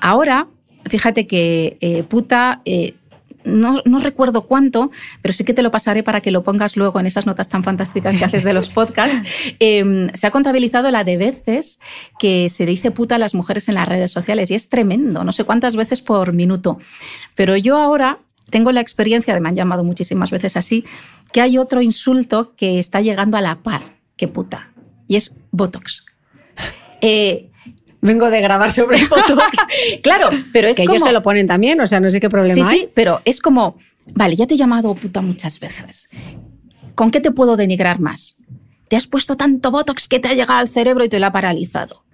Ahora, 0.00 0.48
fíjate 0.88 1.26
que 1.26 1.76
eh, 1.80 2.02
puta 2.04 2.62
eh, 2.64 2.94
no, 3.44 3.80
recuerdo 4.00 4.42
cuánto, 4.42 4.90
pero 5.22 5.32
sí 5.32 5.44
que 5.44 5.54
te 5.54 5.62
lo 5.62 5.70
pasaré 5.70 6.02
para 6.02 6.20
que 6.20 6.30
lo 6.30 6.42
pongas 6.42 6.76
luego 6.76 7.00
en 7.00 7.06
esas 7.06 7.26
notas 7.26 7.48
tan 7.48 7.62
fantásticas 7.62 8.16
que 8.16 8.24
haces 8.24 8.44
de 8.44 8.52
los 8.52 8.68
podcasts. 8.70 9.16
Em, 9.58 10.08
se 10.14 10.26
ha 10.26 10.30
contabilizado 10.30 10.90
la 10.90 11.04
de 11.04 11.16
veces 11.16 11.78
que 12.18 12.50
se 12.50 12.66
dice 12.66 12.90
puta 12.90 13.14
a 13.16 13.18
las 13.18 13.34
mujeres 13.34 13.68
en 13.68 13.74
las 13.74 13.88
redes 13.88 14.10
sociales 14.10 14.50
y 14.50 14.54
es 14.54 14.68
tremendo, 14.68 15.24
no 15.24 15.32
sé 15.32 15.44
cuántas 15.44 15.76
veces 15.76 16.02
por 16.02 16.32
minuto. 16.32 16.78
Pero 17.34 17.56
yo 17.56 17.76
ahora 17.76 18.18
tengo 18.50 18.72
la 18.72 18.80
experiencia, 18.80 19.34
de 19.34 19.40
me 19.40 19.48
han 19.48 19.56
llamado 19.56 19.84
muchísimas 19.84 20.30
veces 20.30 20.56
así, 20.56 20.84
que 21.32 21.40
hay 21.40 21.58
otro 21.58 21.82
insulto 21.82 22.54
que 22.56 22.78
está 22.78 23.00
llegando 23.00 23.36
a 23.36 23.40
la 23.40 23.62
par 23.62 23.98
que 24.16 24.28
puta 24.28 24.72
y 25.06 25.16
es 25.16 25.34
Botox. 25.50 26.04
Eh, 27.00 27.50
vengo 28.00 28.30
de 28.30 28.40
grabar 28.40 28.70
sobre 28.70 29.04
Botox. 29.10 29.58
claro, 30.02 30.30
pero 30.52 30.68
es 30.68 30.76
que 30.76 30.84
ellos 30.84 31.02
se 31.02 31.12
lo 31.12 31.22
ponen 31.22 31.46
también, 31.46 31.80
o 31.80 31.86
sea, 31.86 32.00
no 32.00 32.10
sé 32.10 32.20
qué 32.20 32.28
problema 32.28 32.54
sí, 32.54 32.60
hay. 32.62 32.78
Sí, 32.80 32.88
pero 32.94 33.20
es 33.24 33.40
como, 33.40 33.78
vale, 34.14 34.36
ya 34.36 34.46
te 34.46 34.54
he 34.54 34.56
llamado 34.56 34.94
puta 34.94 35.20
muchas 35.20 35.60
veces. 35.60 36.08
¿Con 36.94 37.10
qué 37.10 37.20
te 37.20 37.30
puedo 37.30 37.56
denigrar 37.56 38.00
más? 38.00 38.36
Te 38.88 38.96
has 38.96 39.06
puesto 39.06 39.36
tanto 39.36 39.70
Botox 39.70 40.08
que 40.08 40.18
te 40.18 40.28
ha 40.28 40.34
llegado 40.34 40.60
al 40.60 40.68
cerebro 40.68 41.04
y 41.04 41.08
te 41.08 41.20
lo 41.20 41.26
ha 41.26 41.32
paralizado. 41.32 42.04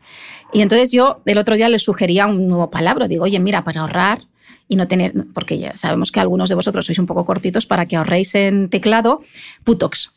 Y 0.52 0.62
entonces 0.62 0.92
yo 0.92 1.22
el 1.24 1.38
otro 1.38 1.56
día 1.56 1.68
le 1.68 1.78
sugería 1.78 2.26
un 2.26 2.48
nuevo 2.48 2.70
palabra. 2.70 3.08
Digo, 3.08 3.24
oye, 3.24 3.38
mira, 3.40 3.64
para 3.64 3.80
ahorrar 3.80 4.20
y 4.68 4.76
no 4.76 4.86
tener, 4.86 5.12
porque 5.34 5.58
ya 5.58 5.76
sabemos 5.76 6.10
que 6.12 6.20
algunos 6.20 6.48
de 6.48 6.54
vosotros 6.54 6.86
sois 6.86 6.98
un 6.98 7.06
poco 7.06 7.24
cortitos, 7.24 7.66
para 7.66 7.86
que 7.86 7.96
ahorréis 7.96 8.34
en 8.34 8.70
teclado, 8.70 9.20
putox. 9.64 10.12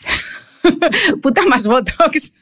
Puta 1.22 1.44
más 1.46 1.66
Botox. 1.66 2.32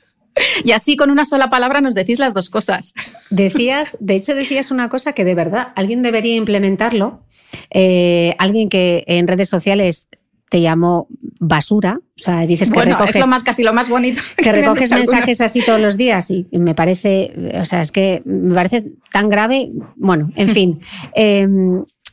Y 0.65 0.73
así 0.73 0.97
con 0.97 1.11
una 1.11 1.25
sola 1.25 1.51
palabra 1.51 1.81
nos 1.81 1.95
decís 1.95 2.19
las 2.19 2.35
dos 2.35 2.51
cosas. 2.51 2.95
Decías, 3.31 3.97
de 4.01 4.17
hecho 4.17 4.35
decías 4.35 4.71
una 4.71 4.89
cosa 4.89 5.13
que 5.13 5.25
de 5.25 5.35
verdad 5.35 5.73
alguien 5.77 6.03
debería 6.03 6.37
implementarlo, 6.37 7.23
eh, 7.71 8.35
alguien 8.39 8.69
que 8.69 9.05
en 9.07 9.27
redes 9.27 9.49
sociales 9.49 10.07
te 10.49 10.59
llamo 10.61 11.09
basura. 11.39 12.01
O 12.01 12.21
sea, 12.21 12.41
dices 12.47 12.69
que 12.69 12.75
bueno, 12.75 12.93
recoges. 12.93 13.17
Es 13.17 13.21
lo 13.21 13.27
más, 13.27 13.43
casi 13.43 13.63
lo 13.63 13.73
más 13.73 13.89
bonito. 13.89 14.21
Que 14.37 14.53
recoges 14.53 14.91
mensajes 14.91 15.41
así 15.41 15.61
todos 15.65 15.81
los 15.81 15.97
días 15.97 16.31
y 16.31 16.47
me 16.53 16.75
parece, 16.75 17.33
o 17.61 17.65
sea, 17.65 17.83
es 17.83 17.93
que 17.93 18.23
me 18.25 18.55
parece 18.55 18.87
tan 19.13 19.29
grave. 19.29 19.71
Bueno, 19.97 20.31
en 20.37 20.49
fin. 20.49 20.81
Eh, 21.15 21.49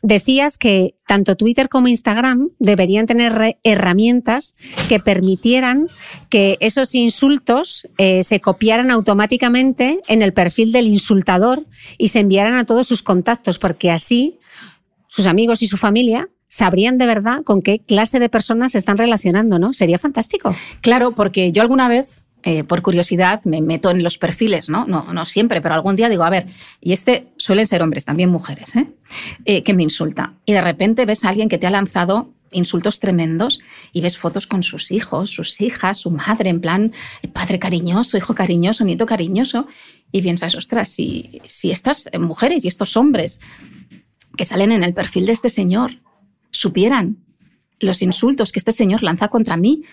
decías 0.05 0.59
que 0.59 0.93
tanto 1.07 1.35
Twitter 1.35 1.67
como 1.67 1.87
Instagram 1.87 2.49
deberían 2.59 3.07
tener 3.07 3.57
herramientas 3.63 4.53
que 4.87 4.99
permitieran 4.99 5.87
que 6.29 6.57
esos 6.59 6.93
insultos 6.93 7.87
eh, 7.97 8.21
se 8.21 8.39
copiaran 8.39 8.91
automáticamente 8.91 10.01
en 10.07 10.21
el 10.21 10.31
perfil 10.31 10.71
del 10.71 10.87
insultador 10.87 11.65
y 11.97 12.09
se 12.09 12.19
enviaran 12.19 12.53
a 12.53 12.65
todos 12.65 12.87
sus 12.87 13.01
contactos, 13.01 13.57
porque 13.57 13.89
así 13.89 14.37
sus 15.07 15.25
amigos 15.25 15.63
y 15.63 15.67
su 15.67 15.77
familia 15.77 16.29
sabrían 16.47 16.99
de 16.99 17.07
verdad 17.07 17.41
con 17.43 17.63
qué 17.63 17.79
clase 17.79 18.19
de 18.19 18.29
personas 18.29 18.73
se 18.73 18.77
están 18.77 18.97
relacionando, 18.97 19.57
¿no? 19.57 19.73
Sería 19.73 19.97
fantástico. 19.97 20.55
Claro, 20.81 21.13
porque 21.13 21.51
yo 21.51 21.63
alguna 21.63 21.87
vez 21.87 22.21
eh, 22.47 22.63
por 22.63 22.83
curiosidad, 22.83 23.43
me 23.45 23.59
meto 23.59 23.89
en 23.89 24.03
los 24.03 24.19
perfiles, 24.19 24.69
¿no? 24.69 24.85
¿no? 24.85 25.11
No 25.11 25.25
siempre, 25.25 25.61
pero 25.61 25.73
algún 25.73 25.95
día 25.95 26.09
digo, 26.09 26.23
a 26.23 26.29
ver, 26.29 26.45
y 26.79 26.93
este 26.93 27.29
suelen 27.37 27.65
ser 27.65 27.81
hombres, 27.81 28.05
también 28.05 28.29
mujeres, 28.29 28.75
¿eh? 28.75 28.85
¿eh? 29.45 29.63
que 29.63 29.73
me 29.73 29.81
insulta. 29.81 30.35
Y 30.45 30.53
de 30.53 30.61
repente 30.61 31.07
ves 31.07 31.25
a 31.25 31.29
alguien 31.29 31.49
que 31.49 31.57
te 31.57 31.65
ha 31.65 31.71
lanzado 31.71 32.35
insultos 32.51 32.99
tremendos 32.99 33.61
y 33.91 34.01
ves 34.01 34.19
fotos 34.19 34.45
con 34.45 34.61
sus 34.61 34.91
hijos, 34.91 35.31
sus 35.31 35.59
hijas, 35.59 35.97
su 35.97 36.11
madre, 36.11 36.51
en 36.51 36.61
plan, 36.61 36.93
padre 37.33 37.57
cariñoso, 37.57 38.15
hijo 38.15 38.35
cariñoso, 38.35 38.85
nieto 38.85 39.07
cariñoso, 39.07 39.65
y 40.11 40.21
piensas, 40.21 40.53
ostras, 40.53 40.89
si, 40.89 41.41
si 41.45 41.71
estas 41.71 42.11
mujeres 42.19 42.63
y 42.63 42.67
estos 42.67 42.95
hombres 42.95 43.39
que 44.37 44.45
salen 44.45 44.71
en 44.71 44.83
el 44.83 44.93
perfil 44.93 45.25
de 45.25 45.31
este 45.31 45.49
señor 45.49 45.99
supieran 46.51 47.17
los 47.79 48.03
insultos 48.03 48.51
que 48.51 48.59
este 48.59 48.71
señor 48.71 49.01
lanza 49.01 49.29
contra 49.29 49.57
mí, 49.57 49.83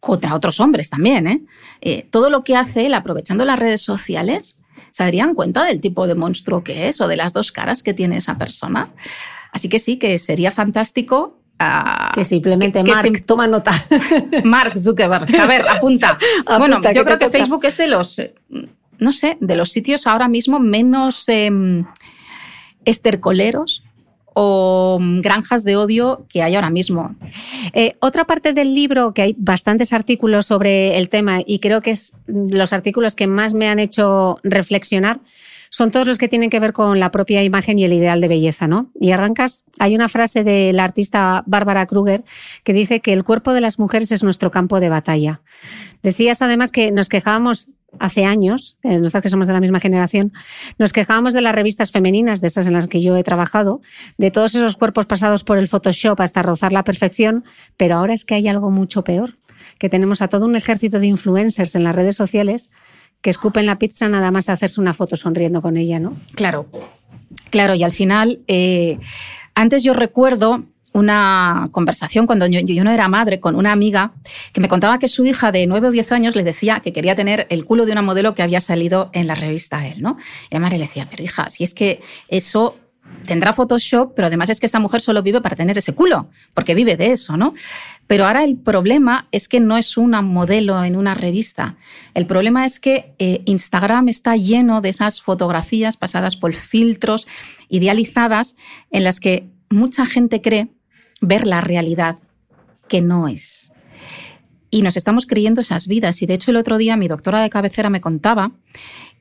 contra 0.00 0.34
otros 0.34 0.58
hombres 0.60 0.90
también, 0.90 1.26
¿eh? 1.26 1.42
¿eh? 1.82 2.06
todo 2.10 2.30
lo 2.30 2.42
que 2.42 2.56
hace 2.56 2.86
él 2.86 2.94
aprovechando 2.94 3.44
las 3.44 3.58
redes 3.58 3.82
sociales, 3.82 4.58
se 4.90 5.04
darían 5.04 5.34
cuenta 5.34 5.64
del 5.64 5.80
tipo 5.80 6.06
de 6.06 6.14
monstruo 6.14 6.64
que 6.64 6.88
es 6.88 7.00
o 7.00 7.06
de 7.06 7.16
las 7.16 7.32
dos 7.32 7.52
caras 7.52 7.82
que 7.82 7.94
tiene 7.94 8.16
esa 8.16 8.38
persona. 8.38 8.88
Así 9.52 9.68
que 9.68 9.78
sí, 9.78 9.98
que 9.98 10.18
sería 10.18 10.50
fantástico 10.50 11.38
uh, 11.60 12.14
que 12.14 12.24
simplemente 12.24 12.82
que, 12.82 12.90
Mark, 12.90 13.24
toma 13.26 13.46
nota. 13.46 13.72
Mark 14.44 14.78
Zuckerberg, 14.78 15.34
a 15.38 15.46
ver, 15.46 15.68
apunta. 15.68 16.18
apunta 16.46 16.58
bueno, 16.58 16.80
yo 16.92 17.04
creo 17.04 17.18
que 17.18 17.26
toca. 17.26 17.38
Facebook 17.38 17.64
es 17.66 17.76
de 17.76 17.88
los, 17.88 18.20
no 18.98 19.12
sé, 19.12 19.36
de 19.40 19.56
los 19.56 19.70
sitios 19.70 20.06
ahora 20.06 20.28
mismo 20.28 20.58
menos 20.58 21.28
eh, 21.28 21.84
estercoleros 22.84 23.84
o 24.34 24.98
mm, 25.00 25.20
granjas 25.20 25.64
de 25.64 25.76
odio 25.76 26.26
que 26.28 26.42
hay 26.42 26.54
ahora 26.54 26.70
mismo. 26.70 27.14
Eh, 27.72 27.96
otra 28.00 28.24
parte 28.26 28.52
del 28.52 28.74
libro, 28.74 29.14
que 29.14 29.22
hay 29.22 29.36
bastantes 29.38 29.92
artículos 29.92 30.46
sobre 30.46 30.98
el 30.98 31.08
tema 31.08 31.40
y 31.44 31.58
creo 31.58 31.80
que 31.80 31.90
es 31.92 32.14
los 32.26 32.72
artículos 32.72 33.14
que 33.14 33.26
más 33.26 33.54
me 33.54 33.68
han 33.68 33.78
hecho 33.78 34.38
reflexionar, 34.42 35.20
son 35.70 35.92
todos 35.92 36.06
los 36.06 36.18
que 36.18 36.28
tienen 36.28 36.50
que 36.50 36.58
ver 36.58 36.72
con 36.72 36.98
la 36.98 37.12
propia 37.12 37.44
imagen 37.44 37.78
y 37.78 37.84
el 37.84 37.92
ideal 37.92 38.20
de 38.20 38.26
belleza, 38.26 38.66
¿no? 38.66 38.90
Y 39.00 39.12
arrancas, 39.12 39.64
hay 39.78 39.94
una 39.94 40.08
frase 40.08 40.42
de 40.42 40.72
la 40.72 40.82
artista 40.82 41.44
Bárbara 41.46 41.86
Kruger 41.86 42.24
que 42.64 42.72
dice 42.72 43.00
que 43.00 43.12
el 43.12 43.22
cuerpo 43.22 43.52
de 43.52 43.60
las 43.60 43.78
mujeres 43.78 44.10
es 44.10 44.24
nuestro 44.24 44.50
campo 44.50 44.80
de 44.80 44.88
batalla. 44.88 45.42
Decías 46.02 46.42
además 46.42 46.72
que 46.72 46.90
nos 46.90 47.08
quejábamos 47.08 47.68
hace 47.98 48.24
años, 48.24 48.78
eh, 48.82 48.98
nosotros 48.98 49.22
que 49.22 49.28
somos 49.28 49.46
de 49.46 49.52
la 49.52 49.60
misma 49.60 49.80
generación, 49.80 50.32
nos 50.78 50.92
quejábamos 50.92 51.34
de 51.34 51.40
las 51.40 51.54
revistas 51.54 51.90
femeninas, 51.90 52.40
de 52.40 52.48
esas 52.48 52.66
en 52.66 52.74
las 52.74 52.86
que 52.86 53.00
yo 53.00 53.16
he 53.16 53.22
trabajado, 53.22 53.80
de 54.18 54.30
todos 54.30 54.54
esos 54.54 54.76
cuerpos 54.76 55.06
pasados 55.06 55.44
por 55.44 55.58
el 55.58 55.68
Photoshop 55.68 56.20
hasta 56.20 56.42
rozar 56.42 56.72
la 56.72 56.84
perfección, 56.84 57.44
pero 57.76 57.96
ahora 57.96 58.14
es 58.14 58.24
que 58.24 58.34
hay 58.34 58.48
algo 58.48 58.70
mucho 58.70 59.02
peor, 59.02 59.38
que 59.78 59.88
tenemos 59.88 60.22
a 60.22 60.28
todo 60.28 60.46
un 60.46 60.56
ejército 60.56 61.00
de 61.00 61.06
influencers 61.06 61.74
en 61.74 61.84
las 61.84 61.94
redes 61.94 62.16
sociales 62.16 62.70
que 63.20 63.30
escupen 63.30 63.66
la 63.66 63.78
pizza 63.78 64.08
nada 64.08 64.30
más 64.30 64.48
hacerse 64.48 64.80
una 64.80 64.94
foto 64.94 65.16
sonriendo 65.16 65.60
con 65.60 65.76
ella, 65.76 65.98
¿no? 65.98 66.16
Claro, 66.34 66.66
claro, 67.50 67.74
y 67.74 67.82
al 67.82 67.92
final, 67.92 68.40
eh, 68.48 68.98
antes 69.54 69.82
yo 69.82 69.92
recuerdo 69.92 70.64
una 70.92 71.68
conversación 71.72 72.26
cuando 72.26 72.46
yo, 72.46 72.60
yo, 72.60 72.84
no 72.84 72.90
era 72.90 73.08
madre 73.08 73.40
con 73.40 73.54
una 73.54 73.72
amiga 73.72 74.12
que 74.52 74.60
me 74.60 74.68
contaba 74.68 74.98
que 74.98 75.08
su 75.08 75.24
hija 75.24 75.52
de 75.52 75.66
9 75.66 75.88
o 75.88 75.90
10 75.90 76.12
años 76.12 76.36
le 76.36 76.42
decía 76.42 76.80
que 76.80 76.92
quería 76.92 77.14
tener 77.14 77.46
el 77.50 77.64
culo 77.64 77.86
de 77.86 77.92
una 77.92 78.02
modelo 78.02 78.34
que 78.34 78.42
había 78.42 78.60
salido 78.60 79.10
en 79.12 79.26
la 79.26 79.34
revista 79.34 79.86
él, 79.86 80.02
¿no? 80.02 80.16
Y 80.50 80.54
la 80.54 80.60
madre 80.60 80.78
le 80.78 80.86
decía, 80.86 81.06
pero 81.10 81.22
hija, 81.22 81.48
si 81.50 81.64
es 81.64 81.74
que 81.74 82.00
eso 82.28 82.76
tendrá 83.26 83.52
Photoshop, 83.52 84.14
pero 84.14 84.26
además 84.26 84.48
es 84.50 84.60
que 84.60 84.66
esa 84.66 84.80
mujer 84.80 85.00
solo 85.00 85.22
vive 85.22 85.40
para 85.40 85.56
tener 85.56 85.76
ese 85.78 85.94
culo, 85.94 86.28
porque 86.54 86.74
vive 86.74 86.96
de 86.96 87.12
eso, 87.12 87.36
¿no? 87.36 87.54
Pero 88.06 88.26
ahora 88.26 88.44
el 88.44 88.56
problema 88.56 89.28
es 89.30 89.48
que 89.48 89.60
no 89.60 89.76
es 89.76 89.96
una 89.96 90.22
modelo 90.22 90.82
en 90.82 90.96
una 90.96 91.14
revista. 91.14 91.76
El 92.14 92.26
problema 92.26 92.66
es 92.66 92.80
que 92.80 93.14
eh, 93.18 93.42
Instagram 93.44 94.08
está 94.08 94.36
lleno 94.36 94.80
de 94.80 94.88
esas 94.88 95.22
fotografías 95.22 95.96
pasadas 95.96 96.36
por 96.36 96.52
filtros 96.54 97.28
idealizadas 97.68 98.56
en 98.90 99.04
las 99.04 99.20
que 99.20 99.48
mucha 99.70 100.06
gente 100.06 100.40
cree 100.40 100.68
ver 101.20 101.46
la 101.46 101.60
realidad 101.60 102.18
que 102.88 103.00
no 103.00 103.28
es. 103.28 103.70
Y 104.70 104.82
nos 104.82 104.96
estamos 104.96 105.26
creyendo 105.26 105.60
esas 105.60 105.86
vidas. 105.86 106.22
Y 106.22 106.26
de 106.26 106.34
hecho 106.34 106.50
el 106.50 106.56
otro 106.56 106.78
día 106.78 106.96
mi 106.96 107.08
doctora 107.08 107.40
de 107.40 107.50
cabecera 107.50 107.90
me 107.90 108.00
contaba 108.00 108.52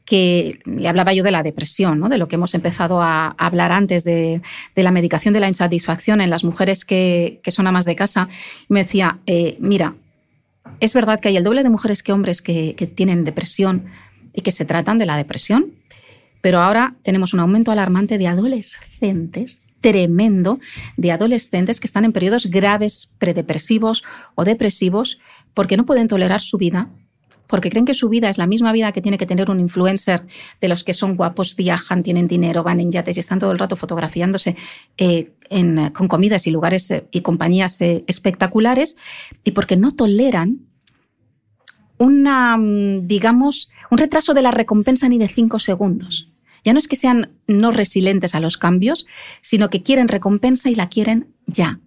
que 0.05 0.59
le 0.65 0.88
hablaba 0.88 1.13
yo 1.13 1.23
de 1.23 1.29
la 1.29 1.43
depresión, 1.43 1.99
¿no? 1.99 2.09
de 2.09 2.17
lo 2.17 2.27
que 2.27 2.35
hemos 2.35 2.55
empezado 2.55 3.01
a 3.01 3.27
hablar 3.38 3.71
antes 3.71 4.03
de, 4.03 4.41
de 4.75 4.83
la 4.83 4.91
medicación 4.91 5.35
de 5.35 5.39
la 5.39 5.47
insatisfacción 5.47 6.19
en 6.19 6.31
las 6.31 6.43
mujeres 6.43 6.83
que, 6.83 7.39
que 7.43 7.51
son 7.51 7.67
amas 7.67 7.85
de 7.85 7.95
casa. 7.95 8.27
Y 8.67 8.73
me 8.73 8.83
decía, 8.83 9.19
eh, 9.27 9.57
mira, 9.59 9.95
es 10.79 10.93
verdad 10.93 11.19
que 11.19 11.27
hay 11.27 11.38
el 11.38 11.43
doble 11.43 11.62
de 11.62 11.69
mujeres 11.69 12.01
que 12.01 12.12
hombres 12.12 12.41
que, 12.41 12.73
que 12.75 12.88
tienen 12.88 13.23
depresión 13.23 13.85
y 14.33 14.41
que 14.41 14.51
se 14.51 14.65
tratan 14.65 14.97
de 14.97 15.05
la 15.05 15.15
depresión, 15.15 15.75
pero 16.41 16.59
ahora 16.59 16.95
tenemos 17.03 17.35
un 17.35 17.41
aumento 17.41 17.71
alarmante 17.71 18.17
de 18.17 18.27
adolescentes 18.27 19.62
tremendo 19.81 20.59
de 20.97 21.11
adolescentes 21.11 21.79
que 21.79 21.87
están 21.87 22.05
en 22.05 22.11
periodos 22.11 22.47
graves 22.47 23.09
predepresivos 23.17 24.03
o 24.35 24.43
depresivos 24.43 25.19
porque 25.53 25.77
no 25.77 25.85
pueden 25.85 26.07
tolerar 26.07 26.41
su 26.41 26.57
vida, 26.57 26.89
porque 27.49 27.71
creen 27.71 27.85
que 27.85 27.95
su 27.95 28.09
vida 28.09 28.29
es 28.29 28.37
la 28.37 28.45
misma 28.45 28.71
vida 28.71 28.91
que 28.91 29.01
tiene 29.01 29.17
que 29.17 29.25
tener 29.25 29.49
un 29.49 29.59
influencer 29.59 30.27
de 30.61 30.67
los 30.67 30.83
que 30.83 30.93
son 30.93 31.15
guapos, 31.15 31.55
viajan, 31.55 32.03
tienen 32.03 32.27
dinero, 32.27 32.61
van 32.61 32.79
en 32.79 32.91
yates 32.91 33.17
y 33.17 33.19
están 33.19 33.39
todo 33.39 33.51
el 33.51 33.57
rato 33.57 33.75
fotografiándose 33.75 34.55
eh, 34.97 35.33
en, 35.49 35.89
con 35.89 36.07
comidas 36.07 36.45
y 36.45 36.51
lugares 36.51 36.91
eh, 36.91 37.07
y 37.09 37.21
compañías 37.21 37.81
eh, 37.81 38.03
espectaculares, 38.05 38.97
y 39.43 39.51
porque 39.51 39.77
no 39.77 39.93
toleran 39.93 40.67
una, 41.97 42.55
mm, 42.55 43.07
digamos, 43.07 43.71
un 43.89 43.97
retraso 43.97 44.35
de 44.35 44.43
la 44.43 44.51
recompensa 44.51 45.09
ni 45.09 45.17
de 45.17 45.27
cinco 45.27 45.57
segundos. 45.57 46.28
Ya 46.63 46.74
no 46.74 46.80
es 46.80 46.88
que 46.88 46.95
sean 46.95 47.32
no 47.48 47.72
resilientes 47.72 48.36
a 48.36 48.39
los 48.39 48.58
cambios, 48.58 49.08
sino 49.41 49.69
que 49.69 49.84
quieren 49.84 50.08
recompensa 50.08 50.69
y 50.69 50.76
la 50.76 50.89
quieren 50.89 51.28
ya. 51.45 51.80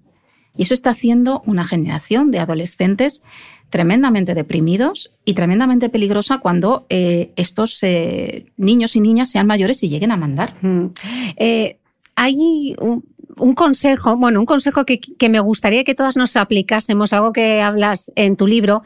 Y 0.56 0.62
eso 0.64 0.74
está 0.74 0.90
haciendo 0.90 1.42
una 1.46 1.64
generación 1.64 2.30
de 2.30 2.38
adolescentes 2.38 3.22
tremendamente 3.70 4.34
deprimidos 4.34 5.12
y 5.24 5.32
tremendamente 5.32 5.88
peligrosa 5.88 6.38
cuando 6.38 6.84
eh, 6.90 7.32
estos 7.36 7.82
eh, 7.82 8.44
niños 8.58 8.96
y 8.96 9.00
niñas 9.00 9.30
sean 9.30 9.46
mayores 9.46 9.82
y 9.82 9.88
lleguen 9.88 10.12
a 10.12 10.18
mandar. 10.18 10.54
Mm. 10.60 10.88
Eh, 11.36 11.78
hay 12.14 12.76
un, 12.78 13.02
un, 13.36 13.54
consejo, 13.54 14.16
bueno, 14.16 14.40
un 14.40 14.46
consejo 14.46 14.84
que, 14.84 15.00
que, 15.00 15.28
me 15.28 15.40
gustaría 15.40 15.84
que 15.84 15.94
todas 15.94 16.16
nos 16.16 16.36
aplicásemos, 16.36 17.12
algo 17.12 17.32
que 17.32 17.60
hablas 17.60 18.12
en 18.16 18.36
tu 18.36 18.46
libro, 18.46 18.82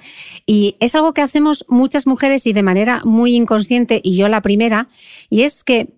y 0.46 0.76
es 0.80 0.94
algo 0.94 1.14
que 1.14 1.22
hacemos 1.22 1.64
muchas 1.68 2.06
mujeres 2.06 2.46
y 2.46 2.52
de 2.52 2.62
manera 2.62 3.00
muy 3.04 3.34
inconsciente, 3.34 4.00
y 4.02 4.16
yo 4.16 4.28
la 4.28 4.42
primera, 4.42 4.88
y 5.30 5.42
es 5.42 5.64
que 5.64 5.92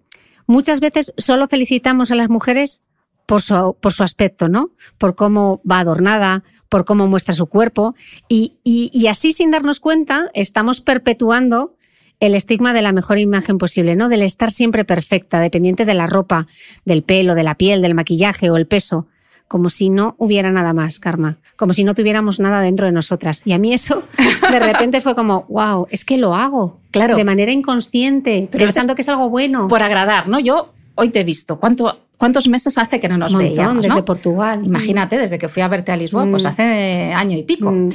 muchas 0.47 0.81
veces 0.81 1.13
solo 1.17 1.49
felicitamos 1.49 2.11
a 2.11 2.15
las 2.15 2.29
mujeres 2.29 2.83
por 3.29 3.43
su, 3.43 3.77
por 3.81 3.93
su 3.93 4.03
aspecto, 4.03 4.49
¿no? 4.49 4.71
Por 4.97 5.15
cómo 5.15 5.61
va 5.71 5.81
adornada, 5.81 6.43
por 6.71 6.87
cómo 6.87 7.07
muestra 7.07 7.35
su 7.35 7.47
cuerpo. 7.47 7.95
Y, 8.27 8.57
y, 8.65 8.91
y 8.91 9.09
así, 9.09 9.33
sin 9.33 9.51
darnos 9.51 9.81
cuenta, 9.81 10.31
estamos 10.33 10.81
perpetuando 10.81 11.77
el 12.21 12.35
estigma 12.35 12.73
de 12.73 12.83
la 12.83 12.93
mejor 12.93 13.19
imagen 13.19 13.59
posible, 13.59 13.97
¿no? 13.97 14.09
Del 14.09 14.23
estar 14.23 14.51
siempre 14.51 14.85
perfecta, 14.85 15.41
dependiente 15.41 15.85
de 15.85 15.95
la 15.95 16.07
ropa, 16.07 16.47
del 16.85 17.03
pelo, 17.03 17.35
de 17.35 17.45
la 17.45 17.55
piel, 17.55 17.83
del 17.83 17.95
maquillaje 17.95 18.51
o 18.51 18.57
el 18.57 18.67
peso. 18.67 19.07
Como 19.47 19.71
si 19.71 19.89
no 19.89 20.15
hubiera 20.19 20.51
nada 20.51 20.75
más, 20.75 20.99
Karma. 20.99 21.39
Como 21.57 21.73
si 21.73 21.83
no 21.83 21.95
tuviéramos 21.95 22.39
nada 22.39 22.61
dentro 22.61 22.87
de 22.87 22.93
nosotras. 22.93 23.43
Y 23.47 23.53
a 23.53 23.59
mí 23.59 23.73
eso 23.73 24.03
de 24.51 24.59
repente 24.59 25.01
fue 25.01 25.15
como, 25.15 25.47
wow, 25.49 25.87
es 25.91 26.05
que 26.05 26.19
lo 26.19 26.35
hago. 26.35 26.81
Claro. 26.91 27.17
De 27.17 27.25
manera 27.25 27.53
inconsciente, 27.53 28.49
pero 28.51 28.65
pensando 28.65 28.95
que 28.95 29.03
es 29.03 29.09
algo 29.09 29.31
bueno. 29.31 29.69
Por 29.69 29.83
agradar, 29.83 30.29
¿no? 30.29 30.39
Yo 30.39 30.75
hoy 30.97 31.11
te 31.11 31.21
he 31.21 31.25
visto. 31.25 31.59
¿Cuánto, 31.59 31.99
¿Cuántos 32.19 32.49
meses 32.49 32.77
hace 32.77 33.01
que 33.01 33.09
no 33.09 33.17
nos 33.17 33.33
Montón, 33.33 33.55
veíamos? 33.55 33.85
Desde. 33.85 34.03
Portugal. 34.03 34.61
Imagínate, 34.65 35.17
desde 35.17 35.39
que 35.39 35.49
fui 35.49 35.63
a 35.63 35.69
verte 35.69 35.93
a 35.93 35.97
Lisboa, 35.97 36.27
mm. 36.27 36.31
pues 36.31 36.45
hace 36.45 37.13
año 37.15 37.39
y 37.39 37.45
pico. 37.45 37.71
Mm. 37.71 37.89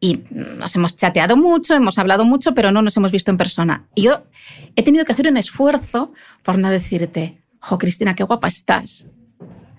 Y 0.00 0.20
nos 0.30 0.76
hemos 0.76 0.94
chateado 0.94 1.36
mucho, 1.36 1.74
hemos 1.74 1.98
hablado 1.98 2.24
mucho, 2.24 2.54
pero 2.54 2.70
no 2.70 2.82
nos 2.82 2.96
hemos 2.96 3.12
visto 3.12 3.30
en 3.30 3.38
persona. 3.38 3.86
Y 3.94 4.02
yo 4.02 4.24
he 4.76 4.82
tenido 4.82 5.04
que 5.04 5.12
hacer 5.12 5.28
un 5.28 5.36
esfuerzo 5.36 6.12
por 6.42 6.58
no 6.58 6.70
decirte, 6.70 7.40
jo, 7.60 7.78
Cristina, 7.78 8.14
qué 8.14 8.22
guapa 8.24 8.48
estás. 8.48 9.06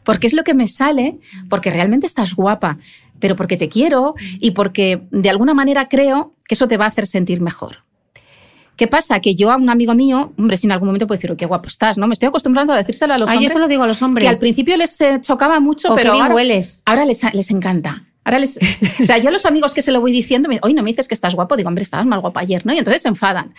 Porque 0.04 0.28
es 0.28 0.34
lo 0.34 0.44
que 0.44 0.54
me 0.54 0.68
sale, 0.68 1.20
porque 1.50 1.70
realmente 1.70 2.08
estás 2.08 2.34
guapa. 2.34 2.78
pero 3.20 3.36
porque 3.36 3.58
te 3.58 3.70
quiero 3.70 4.16
y 4.40 4.52
porque 4.52 5.02
de 5.12 5.30
alguna 5.30 5.54
manera 5.54 5.90
creo 5.90 6.36
que 6.48 6.56
eso 6.56 6.68
te 6.68 6.78
va 6.78 6.86
a 6.86 6.90
hacer 6.90 7.08
sentir 7.08 7.42
mejor. 7.42 7.84
¿Qué 8.76 8.86
pasa? 8.88 9.20
Que 9.22 9.34
yo 9.34 9.52
a 9.52 9.56
un 9.56 9.70
amigo 9.70 9.96
mío, 9.96 10.34
hombre, 10.38 10.56
si 10.56 10.68
en 10.68 10.72
algún 10.72 10.88
momento 10.88 11.08
puede 11.08 11.20
decir, 11.20 11.36
qué 11.36 11.48
guapo 11.48 11.68
estás, 11.68 11.98
¿no? 11.98 12.06
Me 12.06 12.14
estoy 12.14 12.28
acostumbrando 12.28 12.74
a 12.74 12.78
decírselo 12.78 13.16
a 13.16 13.18
los 13.18 13.28
hombres. 13.28 13.50
Yo 13.50 13.54
se 13.54 13.60
lo 13.60 13.68
digo 13.68 13.84
a 13.84 13.88
los 13.88 14.02
hombres. 14.04 14.24
Que 14.24 14.30
al 14.30 14.38
principio 14.38 14.78
les 14.78 15.02
eh, 15.02 15.18
chocaba 15.20 15.60
mucho, 15.60 15.96
pero 15.96 16.14
ahora, 16.14 16.36
hueles. 16.36 16.84
ahora 16.86 17.04
les, 17.06 17.24
les 17.34 17.50
encanta. 17.50 18.04
Ahora 18.28 18.40
les, 18.40 18.60
o 19.02 19.06
sea, 19.06 19.20
yo 19.20 19.30
a 19.30 19.32
los 19.32 19.46
amigos 19.46 19.74
que 19.74 19.82
se 19.82 19.94
lo 19.94 20.02
voy 20.02 20.12
diciendo, 20.12 20.50
hoy 20.62 20.74
no 20.74 20.84
me 20.84 20.90
dices 20.90 21.08
que 21.08 21.16
estás 21.16 21.34
guapo, 21.34 21.56
digo, 21.56 21.70
hombre, 21.70 21.84
estabas 21.84 22.06
más 22.06 22.20
guapo 22.20 22.40
ayer, 22.40 22.66
¿no? 22.66 22.74
Y 22.74 22.78
entonces 22.78 23.02
se 23.02 23.08
enfadan. 23.08 23.54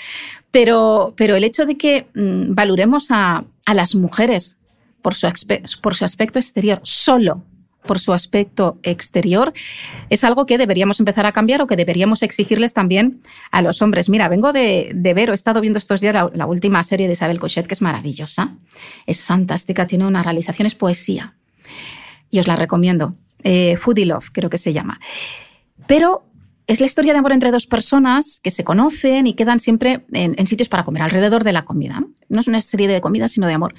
Pero, 0.51 1.15
pero 1.17 1.37
el 1.37 1.45
hecho 1.45 1.65
de 1.65 1.79
que 1.79 2.09
mm, 2.15 2.55
valoremos 2.55 3.09
a, 3.11 3.47
las 3.73 3.95
mujeres 3.95 4.59
por 5.01 5.15
su, 5.15 5.27
aspecto 5.27 6.39
exterior 6.39 6.81
solo 6.83 7.45
por 7.87 7.99
su 7.99 8.13
aspecto 8.13 8.79
exterior, 8.83 9.55
es 10.11 10.23
algo 10.23 10.45
que 10.45 10.59
deberíamos 10.59 11.01
empezar 11.01 11.25
a 11.25 11.33
cambiar 11.33 11.63
o 11.63 11.67
que 11.67 11.77
deberíamos 11.77 12.23
exigirles 12.23 12.75
también 12.75 13.23
a 13.51 13.63
los 13.63 13.81
hombres. 13.81 14.11
Mira, 14.11 14.29
vengo 14.29 14.53
de, 14.53 14.93
ver, 15.15 15.31
he 15.31 15.35
estado 15.35 15.63
viendo 15.63 15.79
estos 15.79 16.03
días 16.03 16.15
la, 16.35 16.47
última 16.47 16.83
serie 16.83 17.07
de 17.07 17.15
Isabel 17.15 17.41
Cochet, 17.41 17.67
que 17.67 17.73
es 17.73 17.81
maravillosa, 17.81 18.59
es 19.07 19.25
fantástica, 19.25 19.87
tiene 19.87 20.07
una 20.07 20.23
realización, 20.23 20.67
es 20.67 20.75
poesía. 20.75 21.37
Y 22.31 22.41
os 22.41 22.47
la 22.47 22.57
recomiendo. 22.57 23.17
Eh, 23.45 23.77
Foodie 23.77 24.07
Love, 24.07 24.31
creo 24.33 24.51
que 24.51 24.59
se 24.59 24.73
llama. 24.73 25.01
Pero 25.87 26.25
es 26.69 26.81
la 26.81 26.87
historia 26.87 27.15
de 27.15 27.19
amor 27.21 27.33
entre 27.33 27.51
dos 27.51 27.67
personas 27.67 28.41
que 28.43 28.51
se 28.51 28.63
conocen 28.63 29.27
y 29.27 29.33
quedan 29.33 29.59
siempre 29.59 30.05
en, 30.13 30.47
sitios 30.47 30.69
para 30.69 30.85
comer, 30.85 31.03
alrededor 31.03 31.43
de 31.43 31.55
la 31.55 31.65
comida. 31.65 32.05
No 32.29 32.41
es 32.41 32.47
una 32.47 32.61
serie 32.61 32.87
de 32.89 33.01
comida, 33.01 33.27
sino 33.29 33.47
de 33.47 33.55
amor. 33.55 33.75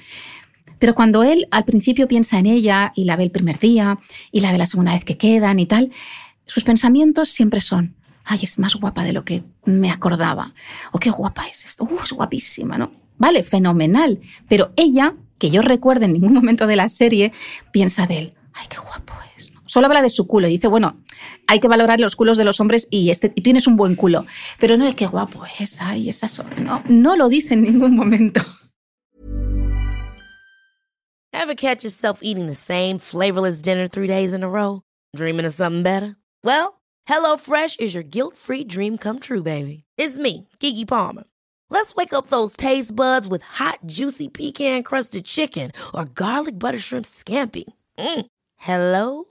Pero 0.80 0.96
cuando 0.96 1.22
él 1.22 1.46
al 1.52 1.64
principio 1.64 2.08
piensa 2.08 2.38
en 2.38 2.46
ella 2.46 2.92
y 2.96 3.04
la 3.04 3.14
ve 3.14 3.22
el 3.22 3.30
primer 3.30 3.60
día 3.60 3.96
y 4.32 4.40
la 4.40 4.50
ve 4.50 4.58
la 4.58 4.66
segunda 4.66 4.94
vez 4.94 5.04
que 5.04 5.16
quedan 5.16 5.60
y 5.60 5.66
tal, 5.66 5.92
sus 6.46 6.64
pensamientos 6.64 7.28
siempre 7.28 7.60
son, 7.60 7.94
ay, 8.24 8.40
es 8.42 8.58
más 8.58 8.74
guapa 8.74 9.04
de 9.04 9.12
lo 9.12 9.24
que 9.24 9.44
me 9.66 9.92
acordaba. 9.92 10.52
O 10.90 10.98
qué 10.98 11.10
guapa 11.10 11.46
es 11.46 11.64
esto, 11.64 11.84
uh, 11.84 12.02
es 12.02 12.10
guapísima, 12.10 12.76
¿no? 12.76 12.90
Vale, 13.18 13.44
fenomenal. 13.44 14.20
Pero 14.48 14.72
ella, 14.74 15.14
que 15.38 15.50
yo 15.50 15.62
recuerde 15.62 16.06
en 16.06 16.14
ningún 16.14 16.32
momento 16.32 16.66
de 16.66 16.74
la 16.74 16.88
serie, 16.88 17.32
piensa 17.70 18.06
de 18.08 18.18
él, 18.18 18.34
ay, 18.52 18.66
qué 18.68 18.78
guapo 18.78 19.12
es. 19.36 19.49
Solo 19.70 19.86
habla 19.86 20.02
de 20.02 20.10
su 20.10 20.26
culo 20.26 20.48
y 20.48 20.50
dice, 20.50 20.66
bueno, 20.66 21.00
hay 21.46 21.60
que 21.60 21.68
valorar 21.68 22.00
los 22.00 22.16
culos 22.16 22.36
de 22.36 22.42
los 22.42 22.58
hombres 22.58 22.88
y, 22.90 23.10
este, 23.10 23.32
y 23.36 23.42
tienes 23.42 23.68
un 23.68 23.76
buen 23.76 23.94
culo. 23.94 24.26
Pero 24.58 24.76
no 24.76 24.84
es 24.84 24.96
qué 24.96 25.06
guapo 25.06 25.44
es, 25.60 25.80
ay, 25.80 26.08
esa 26.08 26.26
no, 26.58 26.82
no 26.88 27.14
lo 27.14 27.28
dice 27.28 27.54
en 27.54 27.62
ningún 27.62 27.94
momento. 27.94 28.40
Ever 31.32 31.54
catch 31.54 31.84
yourself 31.84 32.18
eating 32.20 32.48
the 32.48 32.54
same 32.56 32.98
flavorless 32.98 33.62
dinner 33.62 33.86
three 33.86 34.08
days 34.08 34.34
in 34.34 34.42
a 34.42 34.48
row? 34.48 34.82
Dreaming 35.14 35.46
of 35.46 35.54
something 35.54 35.84
better? 35.84 36.16
Well, 36.42 36.80
HelloFresh 37.08 37.78
is 37.78 37.94
your 37.94 38.02
guilt-free 38.02 38.64
dream 38.64 38.98
come 38.98 39.20
true, 39.20 39.42
baby. 39.44 39.84
It's 39.96 40.18
me, 40.18 40.48
Kiki 40.58 40.84
Palmer. 40.84 41.24
Let's 41.70 41.94
wake 41.94 42.12
up 42.12 42.26
those 42.26 42.56
taste 42.56 42.96
buds 42.96 43.28
with 43.28 43.42
hot, 43.42 43.78
juicy 43.86 44.26
pecan-crusted 44.26 45.24
chicken 45.24 45.70
or 45.94 46.06
garlic 46.06 46.58
butter 46.58 46.80
shrimp 46.80 47.06
scampi. 47.06 47.66
Mm. 47.96 48.26
Hello 48.56 49.30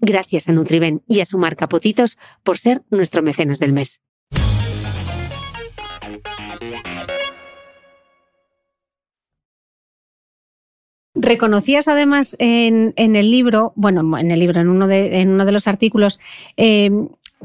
Gracias 0.00 0.48
a 0.48 0.52
Nutriben 0.52 1.02
y 1.06 1.20
a 1.20 1.26
su 1.26 1.38
marca 1.38 1.68
Potitos 1.68 2.18
por 2.42 2.58
ser 2.58 2.82
nuestro 2.90 3.22
mecenas 3.22 3.58
del 3.58 3.72
mes. 3.72 4.00
Reconocías 11.14 11.86
además 11.86 12.34
en, 12.38 12.94
el 12.96 13.30
libro, 13.30 13.74
bueno, 13.76 14.16
en 14.16 14.30
el 14.30 14.40
libro, 14.40 14.60
en 14.60 14.68
uno 14.68 14.86
de, 14.86 15.52
los 15.52 15.68
artículos, 15.68 16.18
eh, 16.56 16.90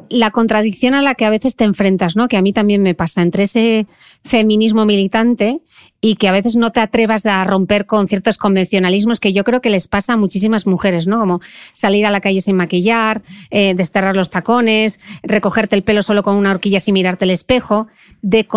la 0.10 0.32
contradicción 0.32 0.94
a 0.94 1.02
la 1.02 1.16
que 1.16 1.26
a 1.26 1.30
veces 1.30 1.58
te 1.58 1.66
enfrentas, 1.66 2.16
¿no? 2.16 2.30
Que 2.30 2.38
a 2.38 2.42
mí 2.42 2.54
también 2.54 2.82
me 2.82 2.96
pasa 2.96 3.22
entre 3.22 3.44
ese 3.44 3.88
feminismo 4.24 4.86
militante 4.86 5.62
y 6.06 6.18
que 6.18 6.28
a 6.28 6.32
veces 6.32 6.56
no 6.56 6.72
te 6.72 6.82
atrevas 6.82 7.26
a 7.26 7.44
romper 7.46 7.88
con 7.88 8.08
ciertos 8.08 8.38
convencionalismos 8.38 9.20
que 9.20 9.34
yo 9.34 9.44
creo 9.44 9.60
que 9.60 9.72
les 9.72 9.88
pasa 9.88 10.14
a 10.14 10.18
muchísimas 10.18 10.68
mujeres, 10.68 11.08
¿no? 11.08 11.18
Como 11.20 11.42
salir 11.74 12.06
a 12.06 12.12
la 12.12 12.22
calle 12.22 12.42
sin 12.42 12.56
maquillar, 12.56 13.24
eh, 13.50 13.74
desterrar 13.74 14.16
los 14.16 14.30
tacones, 14.30 15.00
recogerte 15.24 15.76
el 15.76 15.82
pelo 15.82 16.04
solo 16.04 16.22
con 16.22 16.36
una 16.36 16.52
horquilla 16.52 16.80
sin 16.80 16.94
mirarte 16.94 17.26
el 17.26 17.32
espejo, 17.32 17.88
de, 18.22 18.48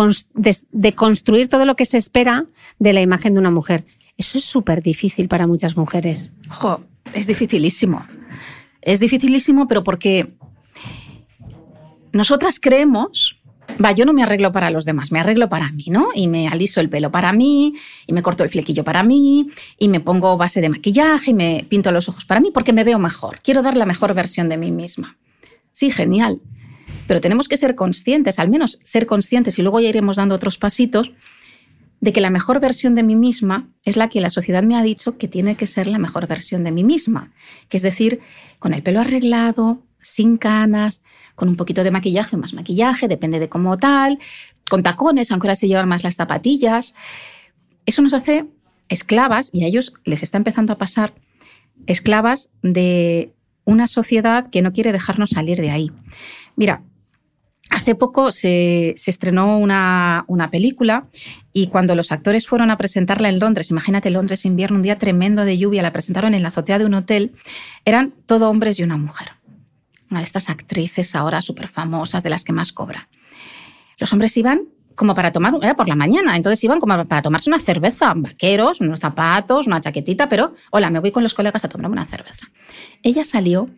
de 0.71 0.93
construir 0.93 1.49
todo 1.49 1.65
lo 1.65 1.75
que 1.75 1.85
se 1.85 1.97
espera 1.97 2.45
de 2.77 2.93
la 2.93 3.01
imagen 3.01 3.33
de 3.33 3.39
una 3.39 3.49
mujer. 3.49 3.83
Eso 4.15 4.37
es 4.37 4.43
súper 4.43 4.83
difícil 4.83 5.27
para 5.27 5.47
muchas 5.47 5.75
mujeres. 5.75 6.31
Jo, 6.49 6.81
es 7.15 7.25
dificilísimo. 7.25 8.05
Es 8.83 8.99
dificilísimo, 8.99 9.67
pero 9.67 9.83
porque 9.83 10.35
nosotras 12.11 12.59
creemos, 12.59 13.38
va, 13.83 13.91
yo 13.91 14.05
no 14.05 14.13
me 14.13 14.23
arreglo 14.23 14.51
para 14.51 14.69
los 14.69 14.85
demás, 14.85 15.11
me 15.11 15.19
arreglo 15.19 15.49
para 15.49 15.71
mí, 15.71 15.85
¿no? 15.87 16.09
Y 16.13 16.27
me 16.27 16.47
aliso 16.47 16.81
el 16.81 16.89
pelo 16.89 17.11
para 17.11 17.31
mí, 17.33 17.75
y 18.07 18.13
me 18.13 18.21
corto 18.21 18.43
el 18.43 18.49
flequillo 18.49 18.83
para 18.83 19.03
mí, 19.03 19.47
y 19.77 19.87
me 19.87 19.99
pongo 19.99 20.37
base 20.37 20.61
de 20.61 20.69
maquillaje, 20.69 21.31
y 21.31 21.33
me 21.33 21.65
pinto 21.67 21.91
los 21.91 22.09
ojos 22.09 22.25
para 22.25 22.39
mí, 22.39 22.51
porque 22.53 22.73
me 22.73 22.83
veo 22.83 22.99
mejor. 22.99 23.39
Quiero 23.43 23.61
dar 23.61 23.77
la 23.77 23.85
mejor 23.85 24.13
versión 24.13 24.49
de 24.49 24.57
mí 24.57 24.71
misma. 24.71 25.17
Sí, 25.71 25.91
genial. 25.91 26.41
Pero 27.07 27.21
tenemos 27.21 27.47
que 27.47 27.57
ser 27.57 27.75
conscientes, 27.75 28.39
al 28.39 28.49
menos 28.49 28.79
ser 28.83 29.05
conscientes, 29.05 29.57
y 29.59 29.61
luego 29.61 29.79
ya 29.79 29.89
iremos 29.89 30.17
dando 30.17 30.35
otros 30.35 30.57
pasitos, 30.57 31.11
de 32.01 32.13
que 32.13 32.21
la 32.21 32.29
mejor 32.29 32.59
versión 32.59 32.95
de 32.95 33.03
mí 33.03 33.15
misma 33.15 33.69
es 33.83 33.97
la 33.97 34.07
que 34.07 34.21
la 34.21 34.29
sociedad 34.29 34.63
me 34.63 34.75
ha 34.75 34.83
dicho 34.83 35.17
que 35.17 35.27
tiene 35.27 35.55
que 35.55 35.67
ser 35.67 35.87
la 35.87 35.99
mejor 35.99 36.27
versión 36.27 36.63
de 36.63 36.71
mí 36.71 36.83
misma, 36.83 37.33
que 37.67 37.77
es 37.77 37.83
decir, 37.83 38.21
con 38.57 38.73
el 38.73 38.83
pelo 38.83 39.01
arreglado, 39.01 39.83
sin 40.01 40.37
canas, 40.37 41.03
con 41.39 41.47
un 41.47 41.55
poquito 41.55 41.85
de 41.85 41.89
maquillaje 41.89 42.35
más 42.35 42.53
maquillaje, 42.53 43.07
depende 43.07 43.39
de 43.39 43.47
cómo 43.47 43.77
tal, 43.77 44.19
con 44.69 44.83
tacones, 44.83 45.31
aunque 45.31 45.47
ahora 45.47 45.55
se 45.55 45.69
llevan 45.69 45.87
más 45.87 46.03
las 46.03 46.15
zapatillas. 46.15 46.95
Eso 47.85 48.01
nos 48.01 48.13
hace 48.13 48.45
esclavas, 48.89 49.49
y 49.53 49.63
a 49.63 49.67
ellos 49.67 49.93
les 50.03 50.21
está 50.21 50.37
empezando 50.37 50.73
a 50.73 50.77
pasar, 50.77 51.13
esclavas 51.87 52.49
de 52.61 53.31
una 53.63 53.87
sociedad 53.87 54.47
que 54.47 54.61
no 54.61 54.73
quiere 54.73 54.91
dejarnos 54.91 55.29
salir 55.29 55.61
de 55.61 55.71
ahí. 55.71 55.91
Mira, 56.57 56.83
Hace 57.71 57.93
poco 57.93 58.31
se, 58.31 58.95
estrenó 59.05 59.59
una, 59.59 60.25
una, 60.27 60.49
película 60.49 61.07
y 61.53 61.67
cuando 61.67 61.93
los 61.93 62.11
actores 62.11 62.47
fueron 62.47 62.71
a 62.71 62.79
presentarla 62.79 63.29
en 63.29 63.37
Londres, 63.37 63.69
imagínate 63.69 64.09
Londres 64.09 64.43
invierno, 64.43 64.77
un 64.77 64.81
día 64.81 64.97
tremendo 64.97 65.45
de 65.45 65.55
lluvia, 65.55 65.83
la 65.83 65.93
presentaron 65.93 66.33
en 66.33 66.41
la 66.41 66.47
azotea 66.47 66.79
de 66.79 66.87
un 66.87 66.95
hotel, 66.95 67.31
eran 67.85 68.11
todo 68.25 68.49
hombres 68.49 68.79
y 68.79 68.83
una 68.83 68.97
mujer 68.97 69.38
una 70.09 70.19
de 70.19 70.25
estas 70.25 70.49
actrices 70.49 71.15
ahora 71.15 71.41
súper 71.41 71.67
famosas, 71.67 72.23
de 72.23 72.29
las 72.29 72.43
que 72.43 72.53
más 72.53 72.71
cobra. 72.71 73.09
Los 73.99 74.11
hombres 74.13 74.35
iban 74.37 74.69
como 74.95 75.15
para 75.15 75.31
tomar, 75.31 75.53
era 75.61 75.75
por 75.75 75.87
la 75.87 75.95
mañana, 75.95 76.35
entonces 76.35 76.61
iban 76.63 76.79
como 76.79 77.05
para 77.05 77.21
tomarse 77.21 77.49
una 77.49 77.59
cerveza, 77.59 78.13
vaqueros, 78.15 78.81
unos 78.81 78.99
zapatos, 78.99 79.65
una 79.65 79.79
chaquetita, 79.79 80.27
pero 80.27 80.53
hola, 80.71 80.89
me 80.89 80.99
voy 80.99 81.11
con 81.11 81.23
los 81.23 81.33
colegas 81.33 81.63
a 81.63 81.69
tomar 81.69 81.89
una 81.89 82.03
cerveza. 82.03 82.47
Ella 83.01 83.23
salió 83.23 83.69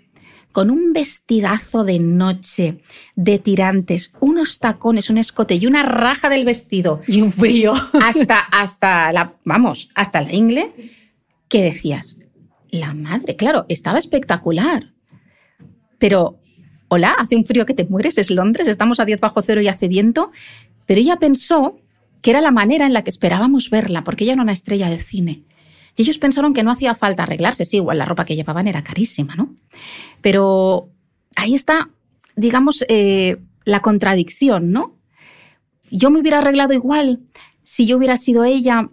con 0.51 0.69
un 0.69 0.93
vestidazo 0.93 1.83
de 1.83 1.99
noche, 1.99 2.81
de 3.15 3.39
tirantes, 3.39 4.13
unos 4.19 4.59
tacones, 4.59 5.09
un 5.09 5.17
escote 5.17 5.55
y 5.55 5.65
una 5.65 5.83
raja 5.83 6.29
del 6.29 6.45
vestido. 6.45 7.01
Y 7.07 7.21
un 7.21 7.31
frío. 7.31 7.73
Hasta, 8.03 8.39
hasta 8.39 9.11
la, 9.11 9.35
vamos, 9.45 9.89
hasta 9.95 10.21
la 10.21 10.33
ingle, 10.33 10.73
que 11.47 11.63
decías, 11.63 12.17
la 12.69 12.93
madre, 12.93 13.35
claro, 13.35 13.65
estaba 13.69 13.99
espectacular. 13.99 14.93
Pero, 16.01 16.39
hola, 16.87 17.15
hace 17.19 17.35
un 17.35 17.45
frío 17.45 17.67
que 17.67 17.75
te 17.75 17.85
mueres, 17.85 18.17
es 18.17 18.31
Londres, 18.31 18.67
estamos 18.67 18.99
a 18.99 19.05
10 19.05 19.21
bajo 19.21 19.43
cero 19.43 19.61
y 19.61 19.67
hace 19.67 19.87
viento. 19.87 20.31
Pero 20.87 20.99
ella 20.99 21.17
pensó 21.17 21.77
que 22.23 22.31
era 22.31 22.41
la 22.41 22.49
manera 22.49 22.87
en 22.87 22.93
la 22.93 23.03
que 23.03 23.11
esperábamos 23.11 23.69
verla, 23.69 24.03
porque 24.03 24.23
ella 24.23 24.33
era 24.33 24.41
una 24.41 24.51
estrella 24.51 24.89
de 24.89 24.97
cine. 24.97 25.43
Y 25.95 26.01
ellos 26.01 26.17
pensaron 26.17 26.55
que 26.55 26.63
no 26.63 26.71
hacía 26.71 26.95
falta 26.95 27.21
arreglarse, 27.21 27.65
sí, 27.65 27.77
igual 27.77 27.99
la 27.99 28.05
ropa 28.05 28.25
que 28.25 28.35
llevaban 28.35 28.67
era 28.67 28.83
carísima, 28.83 29.35
¿no? 29.35 29.53
Pero 30.21 30.89
ahí 31.35 31.53
está, 31.53 31.91
digamos, 32.35 32.83
eh, 32.89 33.37
la 33.63 33.81
contradicción, 33.81 34.71
¿no? 34.71 34.97
Yo 35.91 36.09
me 36.09 36.19
hubiera 36.19 36.39
arreglado 36.39 36.73
igual 36.73 37.19
si 37.63 37.85
yo 37.85 37.97
hubiera 37.97 38.17
sido 38.17 38.43
ella, 38.43 38.89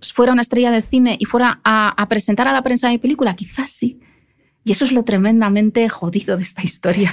fuera 0.00 0.32
una 0.32 0.42
estrella 0.42 0.72
de 0.72 0.82
cine 0.82 1.16
y 1.20 1.24
fuera 1.24 1.60
a, 1.62 2.04
presentar 2.08 2.48
a 2.48 2.52
la 2.52 2.62
prensa 2.62 2.88
mi 2.88 2.98
película, 2.98 3.36
quizás 3.36 3.70
sí. 3.70 4.00
Y 4.68 4.72
eso 4.72 4.84
es 4.84 4.92
lo 4.92 5.02
tremendamente 5.02 5.88
jodido 5.88 6.36
de 6.36 6.42
esta 6.42 6.62
historia. 6.62 7.10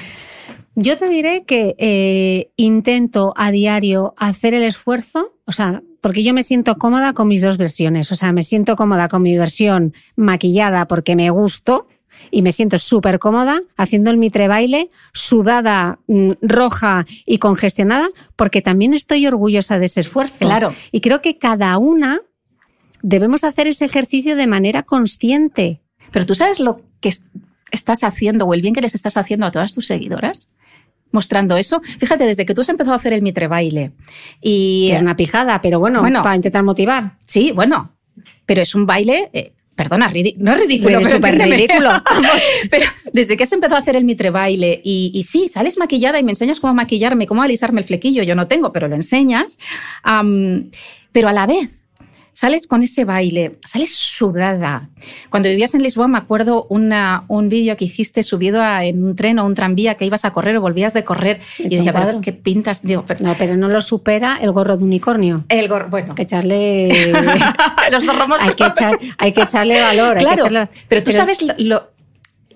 Yo 0.76 0.98
te 0.98 1.08
diré 1.08 1.46
que 1.46 1.74
eh, 1.78 2.52
intento 2.58 3.34
a 3.38 3.50
diario 3.50 4.14
hacer 4.18 4.54
el 4.54 4.64
esfuerzo, 4.64 5.36
o 5.46 5.54
sea, 5.54 5.82
porque 6.02 6.22
yo 6.22 6.34
me 6.34 6.44
siento 6.44 6.76
cómoda 6.76 7.14
con 7.14 7.30
mis 7.30 7.42
dos 7.42 7.58
versiones. 7.58 8.12
O 8.12 8.16
sea, 8.16 8.34
me 8.34 8.44
siento 8.44 8.76
cómoda 8.76 9.08
con 9.08 9.22
mi 9.22 9.38
versión 9.38 9.94
maquillada 10.18 10.86
porque 10.86 11.16
me 11.16 11.30
gusto 11.30 11.88
y 12.30 12.42
me 12.42 12.52
siento 12.52 12.78
súper 12.78 13.20
cómoda 13.20 13.62
haciendo 13.78 14.12
el 14.12 14.18
mitre 14.18 14.50
baile, 14.50 14.92
sudada, 15.14 16.00
mm, 16.08 16.32
roja 16.42 17.06
y 17.26 17.38
congestionada, 17.38 18.10
porque 18.36 18.62
también 18.62 18.94
estoy 18.94 19.26
orgullosa 19.28 19.80
de 19.80 19.86
ese 19.86 20.02
esfuerzo. 20.02 20.40
Claro. 20.40 20.76
Y 20.92 21.00
creo 21.00 21.22
que 21.22 21.38
cada 21.38 21.78
una 21.78 22.20
debemos 23.02 23.46
hacer 23.46 23.68
ese 23.68 23.86
ejercicio 23.86 24.36
de 24.36 24.48
manera 24.48 24.84
consciente. 24.84 25.85
Pero 26.12 26.26
tú 26.26 26.36
sabes 26.36 26.60
lo 26.60 26.82
que 27.00 27.14
estás 27.72 28.04
haciendo 28.04 28.46
o 28.46 28.54
el 28.54 28.62
bien 28.62 28.74
que 28.74 28.82
les 28.82 28.96
estás 28.96 29.18
haciendo 29.18 29.46
a 29.46 29.52
todas 29.52 29.74
tus 29.74 29.88
seguidoras 29.88 30.50
mostrando 31.12 31.58
eso. 31.58 31.82
Fíjate, 32.00 32.26
desde 32.26 32.46
que 32.46 32.54
tú 32.54 32.62
has 32.62 32.70
empezado 32.70 32.94
a 32.94 32.98
hacer 32.98 33.14
el 33.14 33.24
mitre 33.24 33.48
baile 33.48 33.94
y... 34.42 34.92
Es 34.92 35.02
una 35.02 35.16
pijada, 35.16 35.62
pero 35.62 35.80
bueno, 35.80 36.02
para 36.02 36.36
intentar 36.36 36.62
motivar. 36.62 37.18
Sí, 37.26 37.52
bueno, 37.52 37.96
pero 38.46 38.62
es 38.62 38.76
un 38.76 38.86
baile... 38.86 39.30
Eh, 39.34 39.54
perdona, 39.76 40.12
no 40.38 40.54
es 40.54 40.60
ridículo, 40.60 41.00
es 41.00 41.10
súper 41.10 41.38
ridículo. 41.38 41.92
pero 42.70 42.86
desde 43.12 43.36
que 43.36 43.44
has 43.44 43.52
empezado 43.52 43.76
a 43.76 43.80
hacer 43.80 43.96
el 43.96 44.06
mitre 44.06 44.30
baile 44.30 44.82
y, 44.84 45.26
sí, 45.28 45.48
sales 45.48 45.78
maquillada 45.78 46.20
y 46.20 46.24
me 46.24 46.32
enseñas 46.32 46.60
cómo 46.60 46.74
maquillarme, 46.74 47.28
cómo 47.28 47.42
alisarme 47.42 47.82
el 47.82 47.88
flequillo, 47.88 48.24
yo 48.24 48.36
no 48.36 48.48
tengo, 48.48 48.72
pero 48.72 48.88
lo 48.88 48.96
enseñas. 48.96 49.58
pero 51.12 51.30
a 51.30 51.34
la 51.34 51.48
vez 51.48 51.82
sales 52.36 52.68
con 52.68 52.84
ese 52.84 53.06
baile, 53.06 53.58
sales 53.66 53.96
sudada. 53.96 54.90
Cuando 55.30 55.50
vivías 55.50 55.74
en 55.74 55.82
Lisboa 55.82 56.08
me 56.10 56.18
acuerdo 56.18 56.68
una, 56.70 57.24
un 57.30 57.48
vídeo 57.48 57.78
que 57.78 57.86
hiciste 57.86 58.24
subido 58.24 58.62
en 58.64 59.04
un 59.04 59.16
tren 59.16 59.40
o 59.40 59.46
un 59.46 59.56
tranvía 59.56 59.96
que 59.96 60.06
ibas 60.06 60.26
a 60.26 60.32
correr 60.32 60.58
o 60.58 60.62
volvías 60.62 60.94
de 60.94 61.06
correr 61.06 61.40
y, 61.58 61.70
decía, 61.70 61.94
¿qué 62.22 62.34
pintas? 62.34 62.84
Digo, 62.84 63.06
pero, 63.08 63.24
no, 63.24 63.36
pero 63.40 63.56
no 63.56 63.70
lo 63.70 63.80
supera 63.80 64.38
el 64.42 64.52
gorro 64.52 64.76
de 64.76 64.84
unicornio. 64.84 65.46
El 65.48 65.70
gorro, 65.70 65.90
bueno. 65.90 66.10
Hay 66.10 66.16
que 66.16 66.22
echarle... 66.24 66.90
Los 67.92 68.04
hay, 68.40 68.52
que 68.52 68.72
hay 69.18 69.32
que 69.32 69.42
echarle 69.42 69.80
valor. 69.80 70.18
Claro, 70.18 70.70
pero 70.90 71.04
tú 71.04 71.14
sabes 71.14 71.40
lo, 71.58 71.92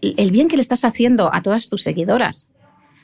el 0.01 0.31
bien 0.31 0.49
que 0.49 0.57
le 0.57 0.61
estás 0.61 0.83
haciendo 0.83 1.33
a 1.33 1.41
todas 1.41 1.69
tus 1.69 1.83
seguidoras. 1.83 2.49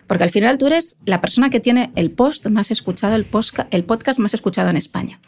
Porque 0.08 0.24
al 0.24 0.30
final 0.30 0.58
tú 0.58 0.68
eres 0.68 0.98
la 1.06 1.20
persona 1.22 1.50
que 1.50 1.60
tiene 1.60 1.92
el 1.96 2.12
post 2.12 2.46
más 2.48 2.70
escuchado, 2.70 3.16
el, 3.16 3.28
el 3.72 3.84
podcast 3.86 4.20
más 4.20 4.34
escuchado 4.34 4.70
en 4.70 4.78
España 4.78 5.20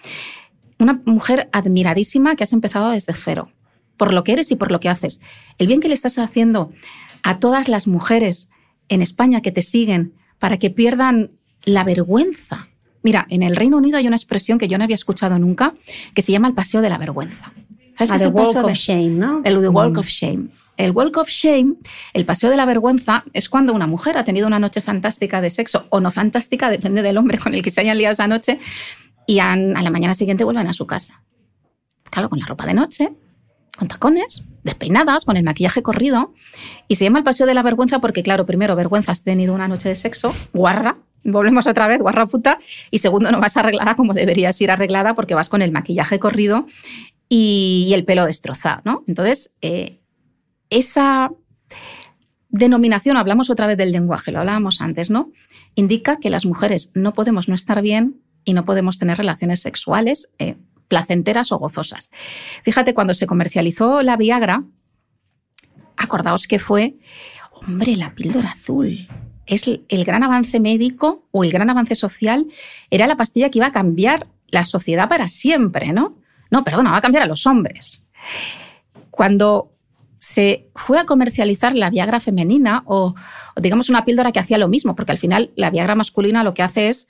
una 0.79 1.01
mujer 1.05 1.49
admiradísima 1.51 2.35
que 2.35 2.43
has 2.43 2.53
empezado 2.53 2.91
desde 2.91 3.13
cero, 3.13 3.49
por 3.97 4.13
lo 4.13 4.23
que 4.23 4.33
eres 4.33 4.51
y 4.51 4.55
por 4.55 4.71
lo 4.71 4.79
que 4.79 4.89
haces. 4.89 5.21
El 5.57 5.67
bien 5.67 5.81
que 5.81 5.87
le 5.87 5.93
estás 5.93 6.17
haciendo 6.17 6.71
a 7.23 7.39
todas 7.39 7.67
las 7.67 7.87
mujeres 7.87 8.49
en 8.89 9.01
España 9.01 9.41
que 9.41 9.51
te 9.51 9.61
siguen 9.61 10.13
para 10.39 10.57
que 10.57 10.69
pierdan 10.69 11.31
la 11.65 11.83
vergüenza. 11.83 12.69
Mira, 13.03 13.25
en 13.29 13.43
el 13.43 13.55
Reino 13.55 13.77
Unido 13.77 13.97
hay 13.97 14.07
una 14.07 14.15
expresión 14.15 14.59
que 14.59 14.67
yo 14.67 14.77
no 14.77 14.83
había 14.83 14.95
escuchado 14.95 15.37
nunca 15.39 15.73
que 16.13 16.21
se 16.21 16.31
llama 16.31 16.47
el 16.47 16.53
paseo 16.53 16.81
de 16.81 16.89
la 16.89 16.97
vergüenza. 16.97 17.51
¿Sabes 17.95 18.11
ah, 18.11 18.25
el 18.27 18.33
Walk 18.33 18.55
of 18.63 18.73
Shame, 18.73 19.09
¿no? 19.09 19.41
El 19.43 19.57
Walk 19.57 19.95
mm. 19.95 19.99
of 19.99 20.07
Shame. 20.07 20.49
El 20.77 20.91
Walk 20.91 21.17
of 21.17 21.29
Shame, 21.29 21.73
el 22.13 22.25
paseo 22.25 22.51
de 22.51 22.55
la 22.55 22.65
vergüenza, 22.65 23.23
es 23.33 23.49
cuando 23.49 23.73
una 23.73 23.87
mujer 23.87 24.15
ha 24.15 24.23
tenido 24.23 24.45
una 24.45 24.59
noche 24.59 24.79
fantástica 24.79 25.41
de 25.41 25.49
sexo 25.49 25.87
o 25.89 25.99
no 25.99 26.11
fantástica, 26.11 26.69
depende 26.69 27.01
del 27.01 27.17
hombre 27.17 27.39
con 27.39 27.55
el 27.55 27.63
que 27.63 27.71
se 27.71 27.81
hayan 27.81 27.97
liado 27.97 28.13
esa 28.13 28.27
noche, 28.27 28.59
y 29.27 29.39
a, 29.39 29.55
la 29.55 29.89
mañana 29.91 30.15
siguiente 30.15 30.43
vuelven 30.43 30.67
a 30.67 30.73
su 30.73 30.87
casa. 30.87 31.21
Claro, 32.09 32.29
con 32.29 32.39
la 32.39 32.45
ropa 32.45 32.65
de 32.65 32.73
noche, 32.73 33.13
con 33.77 33.89
tacones, 33.89 34.45
despeinadas, 34.63 35.25
con 35.25 35.35
el 35.35 35.43
maquillaje 35.43 35.83
corrido. 35.83 36.33
Y 36.87 36.95
se 36.95 37.03
llama 37.03 37.19
el 37.19 37.25
paseo 37.25 37.45
de 37.45 37.53
la 37.53 37.61
vergüenza 37.61 37.99
porque, 37.99 38.23
claro, 38.23 38.45
primero, 38.45 38.75
vergüenza, 38.75 39.11
has 39.11 39.23
tenido 39.23 39.53
una 39.53 39.67
noche 39.67 39.89
de 39.89 39.95
sexo, 39.95 40.33
guarra, 40.53 40.97
volvemos 41.25 41.67
otra 41.67 41.87
vez, 41.87 41.99
guarra 41.99 42.25
puta. 42.25 42.57
Y 42.89 42.99
segundo, 42.99 43.29
no 43.29 43.41
vas 43.41 43.57
arreglada 43.57 43.95
como 43.95 44.13
deberías 44.13 44.59
ir 44.61 44.71
arreglada 44.71 45.13
porque 45.13 45.35
vas 45.35 45.49
con 45.49 45.61
el 45.61 45.73
maquillaje 45.73 46.19
corrido 46.19 46.65
y, 47.27 47.91
el 47.93 48.05
pelo 48.05 48.25
destrozado, 48.25 48.81
¿no? 48.85 49.03
Entonces, 49.07 49.51
eh, 49.61 49.99
esa 50.69 51.31
denominación, 52.49 53.17
hablamos 53.17 53.49
otra 53.49 53.67
vez 53.67 53.75
del 53.75 53.91
lenguaje, 53.91 54.31
lo 54.31 54.39
hablábamos 54.39 54.79
antes, 54.79 55.11
¿no? 55.11 55.33
Indica 55.75 56.17
que 56.17 56.29
las 56.29 56.45
mujeres 56.45 56.91
no 56.93 57.13
podemos 57.13 57.49
no 57.49 57.55
estar 57.55 57.81
bien 57.81 58.21
y 58.47 58.53
no 58.53 58.63
podemos 58.63 58.97
tener 58.97 59.17
relaciones 59.17 59.59
sexuales 59.59 60.31
eh, 60.39 60.55
placenteras 60.87 61.51
o 61.51 61.57
gozosas. 61.57 62.11
Fíjate, 62.63 62.93
cuando 62.93 63.13
se 63.13 63.27
comercializó 63.27 64.03
la 64.03 64.15
Viagra, 64.15 64.63
acordaos 65.97 66.47
que 66.47 66.57
fue, 66.57 66.95
hombre, 67.51 67.97
la 67.97 68.15
píldora 68.15 68.51
azul. 68.51 69.09
Es 69.45 69.67
el 69.67 70.05
gran 70.05 70.23
avance 70.23 70.61
médico 70.61 71.27
o 71.31 71.43
el 71.43 71.51
gran 71.51 71.69
avance 71.69 71.95
social, 71.95 72.47
era 72.89 73.05
la 73.05 73.17
pastilla 73.17 73.49
que 73.49 73.59
iba 73.59 73.67
a 73.67 73.73
cambiar 73.73 74.27
la 74.47 74.63
sociedad 74.63 75.09
para 75.09 75.27
siempre, 75.27 75.91
¿no? 75.91 76.17
No, 76.49 76.63
perdona, 76.63 76.91
va 76.91 76.97
a 76.97 77.01
cambiar 77.01 77.23
a 77.23 77.27
los 77.27 77.45
hombres. 77.45 78.05
Cuando 79.11 79.77
se 80.19 80.69
fue 80.75 80.99
a 80.99 81.05
comercializar 81.05 81.75
la 81.75 81.89
Viagra 81.89 82.19
femenina 82.19 82.83
o, 82.85 83.13
digamos 83.61 83.89
una 83.89 84.05
píldora 84.05 84.31
que 84.31 84.39
hacía 84.39 84.57
lo 84.57 84.67
mismo, 84.67 84.95
porque 84.95 85.11
al 85.11 85.17
final 85.17 85.51
la 85.55 85.69
Viagra 85.69 85.95
masculina 85.95 86.43
lo 86.43 86.53
que 86.53 86.63
hace 86.63 86.89
es 86.89 87.07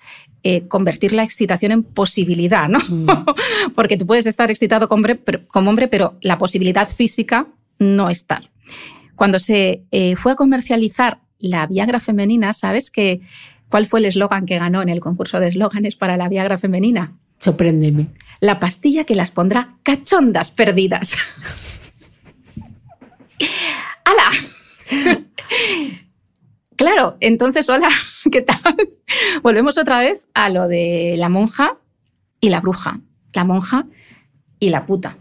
eh, 0.49 0.65
convertir 0.69 1.11
la 1.11 1.23
excitación 1.23 1.73
en 1.73 1.83
posibilidad, 1.83 2.69
¿no? 2.69 2.79
Mm. 2.79 3.05
porque 3.75 3.97
tú 3.97 4.05
puedes 4.05 4.25
estar 4.27 4.49
excitado 4.49 4.87
como 4.87 5.69
hombre, 5.69 5.89
pero, 5.89 6.17
la 6.21 6.37
posibilidad 6.37 6.87
física 6.87 7.47
no 7.79 8.09
estar. 8.09 8.49
Cuando 9.15 9.41
se 9.41 9.83
eh, 9.91 10.15
fue 10.15 10.31
a 10.31 10.35
comercializar 10.35 11.19
la 11.39 11.67
Viagra 11.67 11.99
femenina, 11.99 12.53
¿sabes 12.53 12.89
que, 12.89 13.19
cuál 13.67 13.87
fue 13.87 13.99
el 13.99 14.05
eslogan 14.05 14.45
que 14.45 14.57
ganó 14.57 14.81
en 14.81 14.87
el 14.87 15.01
concurso 15.01 15.41
de 15.41 15.49
eslóganes 15.49 15.97
para 15.97 16.15
la 16.15 16.29
Viagra 16.29 16.57
femenina? 16.57 17.17
Sorpréndeme. 17.39 18.07
La 18.39 18.61
pastilla 18.61 19.03
que 19.03 19.15
las 19.15 19.31
pondrá 19.31 19.75
cachondas 19.83 20.51
perdidas. 20.51 21.17
¡Hala! 24.05 24.29
claro, 26.77 27.17
entonces, 27.19 27.67
hola, 27.69 27.89
¿qué 28.31 28.41
tal? 28.41 28.75
Volvemos 29.43 29.77
otra 29.77 29.99
vez 29.99 30.27
a 30.33 30.49
lo 30.49 30.67
de 30.67 31.15
la 31.17 31.29
monja 31.29 31.77
y 32.39 32.49
la 32.49 32.61
bruja, 32.61 33.01
la 33.33 33.43
monja 33.43 33.85
y 34.59 34.69
la 34.69 34.85
puta. 34.85 35.17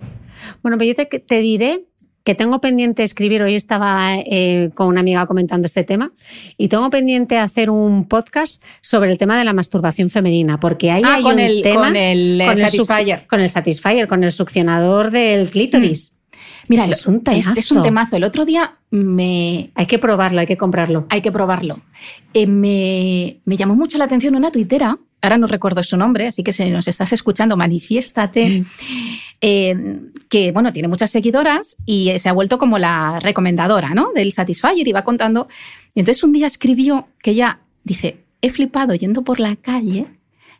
Bueno, 0.62 0.76
pues 0.76 0.88
yo 0.88 0.94
te, 0.94 1.18
te 1.18 1.40
diré 1.40 1.86
que 2.26 2.34
tengo 2.34 2.60
pendiente 2.60 3.04
escribir, 3.04 3.40
hoy 3.40 3.54
estaba 3.54 4.16
eh, 4.16 4.70
con 4.74 4.88
una 4.88 5.00
amiga 5.00 5.24
comentando 5.26 5.66
este 5.66 5.84
tema, 5.84 6.12
y 6.58 6.66
tengo 6.66 6.90
pendiente 6.90 7.38
hacer 7.38 7.70
un 7.70 8.08
podcast 8.08 8.60
sobre 8.80 9.12
el 9.12 9.16
tema 9.16 9.38
de 9.38 9.44
la 9.44 9.52
masturbación 9.52 10.10
femenina, 10.10 10.58
porque 10.58 10.90
ahí 10.90 11.02
ah, 11.04 11.14
hay 11.14 11.22
con 11.22 11.34
un 11.34 11.38
el, 11.38 11.62
tema 11.62 11.86
con 11.86 11.94
el, 11.94 12.42
con 12.44 12.56
satisfier. 12.56 13.26
con 13.28 13.40
el 13.40 13.48
satisfier, 13.48 14.08
con 14.08 14.24
el 14.24 14.32
succionador 14.32 15.12
del 15.12 15.48
clítoris. 15.52 16.15
Mira, 16.68 16.84
es 16.84 17.06
un 17.06 17.22
temazo. 17.22 17.54
Es, 17.56 17.70
un 17.70 17.82
temazo. 17.82 18.16
El 18.16 18.24
otro 18.24 18.44
día 18.44 18.76
me... 18.90 19.70
Hay 19.74 19.86
que 19.86 19.98
probarlo, 19.98 20.40
hay 20.40 20.46
que 20.46 20.56
comprarlo. 20.56 21.06
Hay 21.10 21.20
que 21.20 21.32
probarlo. 21.32 21.80
Eh, 22.34 22.46
me, 22.46 23.56
llamó 23.56 23.74
mucho 23.74 23.98
la 23.98 24.04
atención 24.04 24.34
una 24.34 24.50
tuitera, 24.50 24.98
ahora 25.22 25.38
no 25.38 25.46
recuerdo 25.46 25.82
su 25.82 25.96
nombre, 25.96 26.28
así 26.28 26.42
que 26.42 26.52
si 26.52 26.70
nos 26.70 26.88
estás 26.88 27.12
escuchando, 27.12 27.56
manifiéstate, 27.56 28.64
eh, 29.40 30.00
que 30.28 30.52
bueno, 30.52 30.72
tiene 30.72 30.88
muchas 30.88 31.10
seguidoras 31.10 31.76
y 31.86 32.18
se 32.18 32.28
ha 32.28 32.32
vuelto 32.32 32.58
como 32.58 32.78
la 32.78 33.20
recomendadora 33.20 33.94
¿no? 33.94 34.12
del 34.12 34.32
Satisfyer 34.32 34.86
y 34.86 34.92
va 34.92 35.04
contando. 35.04 35.48
Y 35.94 36.00
entonces 36.00 36.22
un 36.22 36.32
día 36.32 36.46
escribió 36.46 37.08
que 37.22 37.32
ella 37.32 37.60
dice, 37.84 38.24
he 38.42 38.50
flipado 38.50 38.94
yendo 38.94 39.22
por 39.22 39.40
la 39.40 39.56
calle 39.56 40.06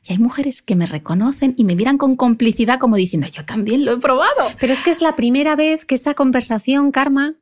y 0.09 0.12
hay 0.12 0.18
mujeres 0.18 0.62
que 0.62 0.76
me 0.76 0.86
reconocen 0.86 1.54
y 1.57 1.64
me 1.64 1.74
miran 1.74 1.98
con 1.98 2.14
complicidad 2.16 2.78
como 2.78 2.96
diciendo, 2.96 3.26
yo 3.28 3.44
también 3.44 3.84
lo 3.84 3.92
he 3.92 3.96
probado. 3.98 4.44
Pero 4.61 4.72
es 4.72 4.80
que 4.80 4.90
es 4.90 5.02
la 5.02 5.16
primera 5.16 5.57
vez 5.57 5.84
que 5.84 5.94
esta 5.94 6.14
conversación, 6.14 6.92
Karma, 6.92 7.34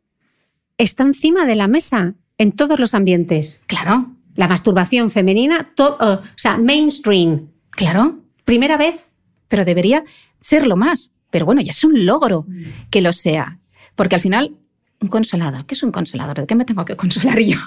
está 0.79 1.03
encima 1.03 1.45
de 1.47 1.57
la 1.57 1.69
mesa. 1.69 2.15
en 2.37 2.51
todos 2.51 2.81
los 2.81 2.95
ambientes. 2.95 3.61
Claro, 3.69 4.11
La 4.35 4.49
masturbación 4.49 5.09
femenina, 5.09 5.71
to- 5.77 5.97
o 6.01 6.21
sea, 6.37 6.57
mainstream. 6.59 7.49
claro. 7.71 8.19
Primera 8.45 8.77
vez. 8.77 9.07
Pero 9.47 9.65
debería 9.65 10.03
serlo 10.41 10.77
más. 10.77 11.13
Pero 11.31 11.47
bueno, 11.47 11.61
ya 11.61 11.71
es 11.71 11.85
un 11.85 12.05
logro 12.05 12.45
que 12.91 13.01
lo 13.03 13.13
sea. 13.13 13.61
Porque 13.95 14.17
al 14.17 14.21
final, 14.21 14.57
un 15.05 15.09
consolador. 15.09 15.67
¿Qué 15.67 15.75
es 15.75 15.83
un 15.83 15.93
consolador? 15.93 16.41
¿De 16.41 16.47
qué 16.47 16.55
me 16.55 16.65
tengo 16.65 16.85
que 16.85 16.97
consolar 16.97 17.39
yo? 17.41 17.59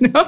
¿No? 0.00 0.22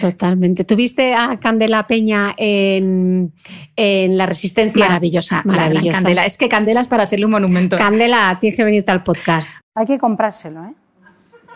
Totalmente. 0.00 0.64
¿Tuviste 0.64 1.14
a 1.14 1.38
Candela 1.40 1.86
Peña 1.86 2.34
en, 2.36 3.32
en 3.74 4.16
La 4.16 4.26
Resistencia? 4.26 4.86
Maravillosa, 4.86 5.42
la 5.44 5.52
Maravillosa. 5.52 5.98
Candela. 5.98 6.26
Es 6.26 6.36
que 6.36 6.48
Candela 6.48 6.80
es 6.80 6.88
para 6.88 7.04
hacerle 7.04 7.24
un 7.24 7.32
monumento. 7.32 7.76
Candela, 7.76 8.36
tienes 8.40 8.56
que 8.56 8.64
venirte 8.64 8.92
al 8.92 9.02
podcast. 9.02 9.50
Hay 9.74 9.86
que 9.86 9.98
comprárselo, 9.98 10.64
¿eh? 10.64 10.74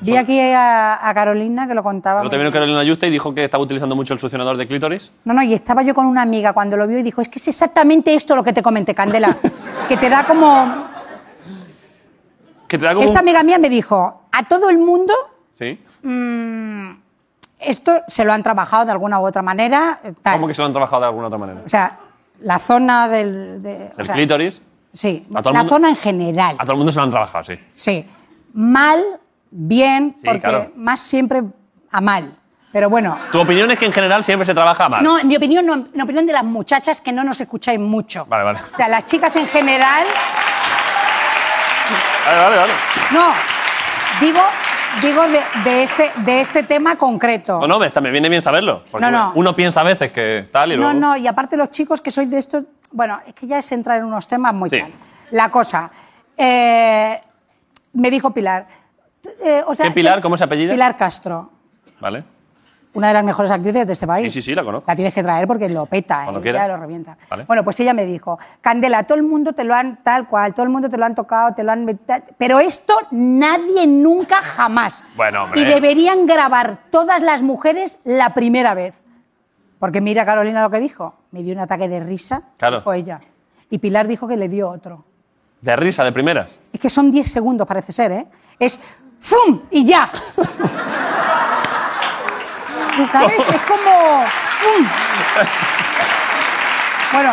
Vi 0.01 0.14
aquí 0.14 0.39
a, 0.39 1.09
a 1.09 1.14
Carolina 1.14 1.67
que 1.67 1.73
lo 1.73 1.83
contaba. 1.83 2.29
Te 2.29 2.37
vino 2.37 2.53
Carolina 2.53 2.85
Yuste 2.85 3.07
y 3.07 3.11
dijo 3.11 3.35
que 3.35 3.45
estaba 3.45 3.64
utilizando 3.64 3.97
mucho 3.97 4.12
el 4.12 4.21
succionador 4.21 4.59
de 4.59 4.67
clítoris. 4.67 5.11
No, 5.25 5.33
no, 5.33 5.43
y 5.43 5.55
estaba 5.55 5.83
yo 5.83 5.95
con 5.95 6.05
una 6.05 6.21
amiga 6.21 6.53
cuando 6.53 6.77
lo 6.77 6.87
vio 6.87 6.99
y 6.99 7.03
dijo, 7.03 7.23
es 7.23 7.29
que 7.29 7.39
es 7.39 7.49
exactamente 7.49 8.14
esto 8.14 8.37
lo 8.37 8.45
que 8.45 8.53
te 8.53 8.62
comenté, 8.62 8.95
Candela. 8.95 9.37
que 9.89 9.97
te 9.97 10.11
da 10.11 10.25
como... 10.25 10.95
Que 12.69 12.79
te 12.79 12.85
da 12.85 12.93
como... 12.95 13.05
Esta 13.05 13.14
un- 13.14 13.19
amiga 13.29 13.43
mía 13.43 13.59
me 13.59 13.69
dijo, 13.71 14.23
a 14.33 14.43
todo 14.45 14.69
el 14.71 14.79
mundo 14.79 15.14
Sí. 15.53 15.81
esto 17.61 18.03
se 18.07 18.25
lo 18.25 18.33
han 18.33 18.43
trabajado 18.43 18.85
de 18.85 18.93
alguna 18.93 19.19
u 19.21 19.27
otra 19.27 19.43
manera. 19.43 19.99
tal. 20.23 20.35
¿Cómo 20.35 20.47
que 20.47 20.55
se 20.55 20.61
lo 20.62 20.67
han 20.67 20.73
trabajado 20.73 21.01
de 21.03 21.07
alguna 21.09 21.27
otra 21.29 21.39
manera? 21.39 21.62
O 21.64 21.69
sea, 21.69 21.99
la 22.41 22.59
zona 22.59 23.09
del... 23.09 23.62
de- 23.62 23.91
o 23.97 24.01
El 24.01 24.07
sea, 24.07 24.14
clítoris. 24.14 24.62
Sí, 24.93 25.27
la 25.31 25.43
mundo- 25.43 25.64
zona 25.64 25.89
en 25.91 25.97
general. 25.97 26.57
A 26.59 26.62
todo 26.62 26.73
el 26.73 26.79
mundo 26.79 26.93
se 26.93 26.99
lo 26.99 27.05
han 27.05 27.11
trabajado, 27.11 27.45
sí. 27.45 27.59
Sí. 27.75 28.07
Mal, 28.55 29.03
bien, 29.51 30.14
Sí, 30.19 30.25
porque 30.27 30.41
claro. 30.41 30.71
más 30.77 31.01
siempre 31.01 31.43
a 31.93 32.01
mal. 32.01 32.37
Pero 32.73 32.91
bueno, 32.91 33.17
Tu 33.33 33.41
opinión 33.41 33.71
es 33.71 33.79
que 33.79 33.87
en 33.87 33.93
general 33.93 34.23
siempre 34.23 34.45
se 34.45 34.53
trabaja 34.53 34.89
mal. 34.89 35.03
No, 35.03 35.19
en 35.19 35.27
mi 35.29 35.37
opinión, 35.37 35.64
no, 35.64 35.75
en 35.75 36.01
opinión 36.01 36.27
de 36.27 36.33
las 36.35 36.45
muchachas 36.45 37.01
que 37.01 37.11
no 37.12 37.25
nos 37.25 37.41
escucháis 37.41 37.81
mucho. 37.81 38.27
Vale, 38.27 38.45
vale. 38.45 38.59
O 38.73 38.77
sea, 38.77 38.89
las 38.89 39.07
chicas 39.07 39.35
en 39.37 39.47
general, 39.49 40.05
Vale, 42.26 42.41
vale, 42.41 42.57
vale. 42.57 42.72
no. 43.12 43.32
Digo, 44.20 44.41
digo 45.03 45.22
de, 45.28 45.41
de 45.64 45.82
este, 45.82 46.11
de 46.18 46.41
este 46.41 46.62
tema 46.62 46.97
concreto. 46.97 47.59
No, 47.61 47.66
no, 47.68 47.78
me, 47.78 47.87
está- 47.87 48.01
me 48.01 48.11
viene 48.11 48.28
bien 48.28 48.41
saberlo. 48.43 48.82
Porque 48.91 49.05
No, 49.05 49.11
no. 49.11 49.32
uno 49.34 49.55
piensa 49.55 49.82
a 49.82 49.84
veces 49.84 50.11
que 50.11 50.49
tal 50.51 50.72
y 50.72 50.76
no, 50.76 50.84
luego... 50.84 50.99
no, 50.99 51.16
y 51.16 51.26
aparte 51.26 51.57
los 51.57 51.70
chicos 51.70 52.01
que 52.01 52.11
sois 52.11 52.30
de 52.30 52.39
estos, 52.39 52.64
bueno, 52.93 53.20
es 53.26 53.34
que 53.34 53.47
ya 53.47 53.59
es 53.59 53.70
entrar 53.72 53.99
en 53.99 54.05
unos 54.07 54.26
temas 54.26 54.55
muy 54.55 54.70
Sí. 54.70 54.80
tal. 54.80 54.93
La 55.32 55.51
cosa, 55.51 55.91
eh, 56.37 57.20
me 57.93 58.11
dijo 58.11 58.30
Pilar. 58.32 58.66
eh, 59.45 59.62
o 59.66 59.74
sea, 59.74 59.87
¿Qué 59.87 59.93
Pilar? 59.93 60.20
¿Cómo 60.22 60.37
se 60.39 60.45
apellida? 60.45 60.72
Pilar 60.72 60.97
Castro, 60.97 61.51
Vale. 62.01 62.24
Una 62.97 63.09
de 63.09 63.14
las 63.14 63.24
mejores 63.24 63.51
actrices 63.51 63.86
de 63.86 63.92
este 63.92 64.07
país. 64.07 64.32
Sí, 64.32 64.40
sí, 64.40 64.51
sí, 64.51 64.55
la 64.55 64.64
conozco. 64.64 64.90
La 64.90 64.97
tienes 64.97 65.12
que 65.14 65.22
traer 65.22 65.47
porque 65.47 65.68
lo 65.68 65.86
peta, 65.86 66.24
Cuando 66.24 66.40
¿eh? 66.42 66.68
lo 66.68 66.76
revienta. 66.76 67.16
Vale. 67.28 67.44
Bueno, 67.44 67.62
pues 67.64 67.78
ella 67.80 67.92
me 67.94 68.05
dijo, 68.05 68.38
Candela, 68.61 69.05
todo 69.05 69.16
el 69.16 69.22
mundo 69.24 69.53
te 69.53 69.64
lo 69.64 69.74
han 69.74 70.03
tal 70.03 70.26
cual, 70.28 70.55
todo 70.55 70.64
el 70.64 70.70
mundo 70.70 70.88
te 70.88 70.97
lo 70.97 71.05
han 71.05 71.14
tocado, 71.14 71.55
te 71.55 71.62
lo 71.62 71.72
han 71.72 71.86
pero 72.38 72.61
esto 72.61 72.94
nadie 73.11 73.86
nunca 73.86 74.36
jamás. 74.36 75.05
Bueno, 75.16 75.44
hombre. 75.44 75.61
Y 75.61 75.64
deberían 75.64 76.26
grabar 76.26 76.78
todas 76.90 77.20
las 77.22 77.42
mujeres 77.42 77.99
la 78.05 78.30
primera 78.34 78.74
vez. 78.74 79.03
Porque 79.78 80.01
mira 80.01 80.24
Carolina 80.24 80.62
lo 80.62 80.70
que 80.70 80.78
dijo, 80.80 81.14
me 81.32 81.42
dio 81.42 81.53
un 81.55 81.61
ataque 81.61 81.88
de 81.88 82.01
risa, 82.01 82.42
Claro. 82.57 82.78
dijo 82.78 82.92
ella. 82.92 83.20
Y 83.68 83.78
Pilar 83.78 84.07
dijo 84.07 84.26
que 84.26 84.36
le 84.36 84.49
dio 84.49 84.70
otro. 84.70 85.05
De 85.61 85.74
risa, 85.76 86.05
de 86.05 86.12
primeras. 86.12 86.61
Es 86.72 86.80
que 86.80 86.88
son 86.88 87.11
10 87.11 87.30
segundos, 87.30 87.66
parece 87.66 87.92
ser, 87.92 88.12
¿eh? 88.12 88.26
Es 88.59 88.80
¡fum! 89.20 89.61
y 89.70 89.84
ya. 89.84 90.11
Es 92.99 93.62
como 93.62 94.24
¡fum! 94.59 94.86
Bueno, 97.12 97.30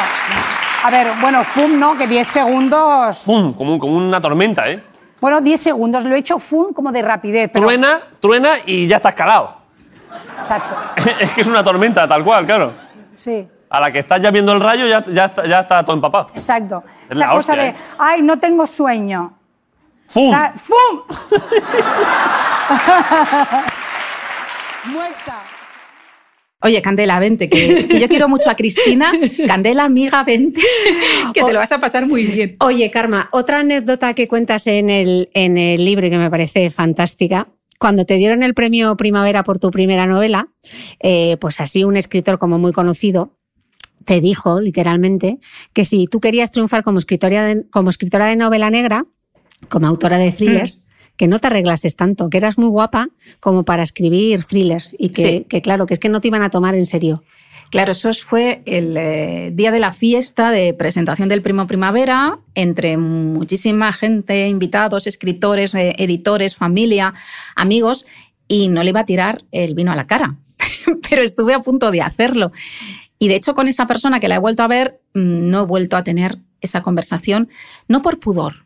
a 0.83 0.91
ver, 0.91 1.07
bueno, 1.21 1.43
¡fum! 1.45 1.77
no, 1.79 1.97
que 1.97 2.05
10 2.05 2.27
segundos. 2.27 3.23
¡Pum! 3.25 3.53
Como, 3.53 3.79
como 3.79 3.95
una 3.95 4.19
tormenta, 4.19 4.69
¿eh? 4.69 4.83
Bueno, 5.21 5.39
10 5.39 5.61
segundos, 5.61 6.03
lo 6.03 6.15
he 6.15 6.19
hecho 6.19 6.37
¡fum! 6.37 6.73
como 6.73 6.91
de 6.91 7.01
rapidez. 7.01 7.49
Pero, 7.53 7.65
Truena, 7.65 8.01
truena 8.19 8.55
y 8.65 8.87
ya 8.87 8.97
está 8.97 9.09
escalado. 9.09 9.55
Exacto, 10.39 10.75
es 11.19 11.31
que 11.31 11.41
es 11.41 11.47
una 11.47 11.63
tormenta, 11.63 12.07
tal 12.07 12.23
cual, 12.23 12.45
claro. 12.45 12.73
sí. 13.13 13.47
A 13.69 13.79
la 13.79 13.91
que 13.91 13.99
estás 13.99 14.21
ya 14.21 14.29
viendo 14.29 14.51
el 14.51 14.59
rayo 14.59 14.85
ya, 14.85 15.03
ya, 15.05 15.25
está, 15.25 15.45
ya 15.47 15.61
está 15.61 15.83
todo 15.83 15.95
empapado. 15.95 16.27
Exacto. 16.35 16.83
Es 17.09 17.17
la 17.17 17.29
cosa 17.29 17.53
hostia, 17.53 17.55
de, 17.55 17.67
¿eh? 17.69 17.75
ay, 17.97 18.21
no 18.21 18.37
tengo 18.37 18.67
sueño. 18.67 19.33
¡Fum! 20.05 20.31
¡Fum! 20.55 21.01
Muerta. 24.85 25.37
Oye, 26.63 26.81
Candela, 26.81 27.19
vente, 27.19 27.49
que, 27.49 27.87
que 27.87 27.99
yo 27.99 28.07
quiero 28.07 28.29
mucho 28.29 28.49
a 28.49 28.55
Cristina. 28.55 29.11
Candela, 29.47 29.83
amiga, 29.83 30.23
vente, 30.23 30.61
que 31.33 31.43
te 31.43 31.53
lo 31.53 31.59
vas 31.59 31.71
a 31.73 31.79
pasar 31.79 32.07
muy 32.07 32.25
bien. 32.25 32.55
Oye, 32.61 32.89
Karma, 32.89 33.29
otra 33.31 33.59
anécdota 33.59 34.13
que 34.13 34.29
cuentas 34.29 34.67
en 34.67 34.89
el, 34.89 35.29
en 35.33 35.57
el 35.57 35.83
libro 35.83 36.07
y 36.07 36.09
que 36.09 36.17
me 36.17 36.29
parece 36.29 36.69
fantástica. 36.69 37.49
Cuando 37.79 38.05
te 38.05 38.15
dieron 38.15 38.43
el 38.43 38.53
premio 38.53 38.95
Primavera 38.95 39.43
por 39.43 39.59
tu 39.59 39.71
primera 39.71 40.05
novela, 40.05 40.47
eh, 41.01 41.35
pues 41.41 41.59
así 41.59 41.83
un 41.83 41.97
escritor 41.97 42.39
como 42.39 42.57
muy 42.57 42.71
conocido 42.71 43.37
te 44.05 44.21
dijo, 44.21 44.59
literalmente, 44.59 45.39
que 45.73 45.85
si 45.85 46.07
tú 46.07 46.19
querías 46.19 46.51
triunfar 46.51 46.83
como 46.83 46.99
escritora 46.99 47.43
de, 47.45 47.65
como 47.69 47.89
escritora 47.89 48.25
de 48.25 48.35
novela 48.35 48.69
negra, 48.69 49.05
como 49.69 49.87
autora 49.87 50.17
de 50.17 50.31
thrillers, 50.31 50.82
que 51.17 51.27
no 51.27 51.39
te 51.39 51.47
arreglases 51.47 51.95
tanto, 51.95 52.29
que 52.29 52.37
eras 52.37 52.57
muy 52.57 52.69
guapa 52.69 53.07
como 53.39 53.63
para 53.63 53.83
escribir 53.83 54.43
thrillers 54.43 54.95
y 54.97 55.09
que, 55.09 55.21
Sí. 55.21 55.45
que 55.47 55.61
claro, 55.61 55.85
que 55.85 55.93
es 55.93 55.99
que 55.99 56.09
no 56.09 56.21
te 56.21 56.27
iban 56.29 56.41
a 56.43 56.49
tomar 56.49 56.75
en 56.75 56.85
serio. 56.85 57.23
Claro, 57.69 57.93
eso 57.93 58.13
fue 58.13 58.61
el 58.67 58.95
eh, 58.97 59.51
día 59.53 59.71
de 59.71 59.79
la 59.79 59.91
fiesta 59.91 60.51
de 60.51 60.75
presentación 60.75 61.27
del 61.27 61.41
Primo 61.41 61.65
Primavera, 61.65 62.37
entre 62.53 62.97
muchísima 62.97 63.91
gente, 63.91 64.47
invitados, 64.47 65.07
escritores, 65.07 65.73
eh, 65.73 65.93
editores, 65.97 66.55
familia, 66.55 67.15
amigos, 67.55 68.05
y 68.47 68.67
no 68.67 68.83
le 68.83 68.91
iba 68.91 68.99
a 68.99 69.05
tirar 69.05 69.43
el 69.51 69.73
vino 69.73 69.91
a 69.91 69.95
la 69.95 70.05
cara, 70.05 70.35
pero 71.09 71.23
estuve 71.23 71.55
a 71.55 71.61
punto 71.61 71.89
de 71.89 72.01
hacerlo. 72.01 72.51
Y 73.17 73.27
de 73.27 73.35
hecho, 73.35 73.55
con 73.55 73.67
esa 73.67 73.87
persona 73.87 74.19
que 74.19 74.27
la 74.27 74.35
he 74.35 74.39
vuelto 74.39 74.61
a 74.61 74.67
ver, 74.67 75.01
mm, 75.15 75.49
no 75.49 75.61
he 75.61 75.65
vuelto 75.65 75.97
a 75.97 76.03
tener 76.03 76.37
esa 76.61 76.83
conversación, 76.83 77.49
no 77.87 78.03
por 78.03 78.19
pudor, 78.19 78.65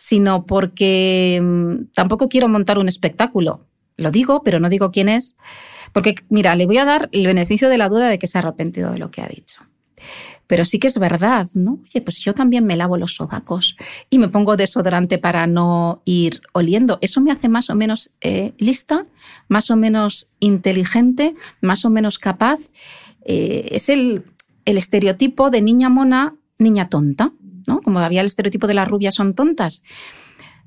sino 0.00 0.46
porque 0.46 1.38
mm, 1.42 1.92
tampoco 1.94 2.30
quiero 2.30 2.48
montar 2.48 2.78
un 2.78 2.88
espectáculo. 2.88 3.66
Lo 3.98 4.10
digo, 4.10 4.42
pero 4.42 4.58
no 4.58 4.70
digo 4.70 4.90
quién 4.92 5.10
es. 5.10 5.36
Porque, 5.92 6.14
mira, 6.30 6.56
le 6.56 6.64
voy 6.64 6.78
a 6.78 6.86
dar 6.86 7.10
el 7.12 7.26
beneficio 7.26 7.68
de 7.68 7.76
la 7.76 7.90
duda 7.90 8.08
de 8.08 8.18
que 8.18 8.26
se 8.26 8.38
ha 8.38 8.40
arrepentido 8.40 8.92
de 8.92 8.98
lo 8.98 9.10
que 9.10 9.20
ha 9.20 9.28
dicho. 9.28 9.60
Pero 10.46 10.64
sí 10.64 10.78
que 10.78 10.86
es 10.86 10.98
verdad, 10.98 11.48
¿no? 11.52 11.80
Oye, 11.82 12.00
pues 12.00 12.18
yo 12.20 12.32
también 12.32 12.64
me 12.64 12.76
lavo 12.76 12.96
los 12.96 13.14
sobacos 13.14 13.76
y 14.08 14.18
me 14.18 14.28
pongo 14.28 14.56
desodorante 14.56 15.18
para 15.18 15.46
no 15.46 16.00
ir 16.06 16.40
oliendo. 16.54 16.98
Eso 17.02 17.20
me 17.20 17.30
hace 17.30 17.50
más 17.50 17.68
o 17.68 17.74
menos 17.74 18.10
eh, 18.22 18.54
lista, 18.56 19.06
más 19.48 19.70
o 19.70 19.76
menos 19.76 20.30
inteligente, 20.38 21.34
más 21.60 21.84
o 21.84 21.90
menos 21.90 22.18
capaz. 22.18 22.70
Eh, 23.26 23.68
es 23.72 23.90
el, 23.90 24.24
el 24.64 24.78
estereotipo 24.78 25.50
de 25.50 25.60
niña 25.60 25.90
mona, 25.90 26.36
niña 26.58 26.88
tonta, 26.88 27.34
¿no? 27.66 27.80
Como 27.80 27.98
había 28.00 28.20
el 28.20 28.26
estereotipo 28.26 28.66
de 28.66 28.74
las 28.74 28.88
rubias 28.88 29.14
son 29.14 29.34
tontas. 29.34 29.82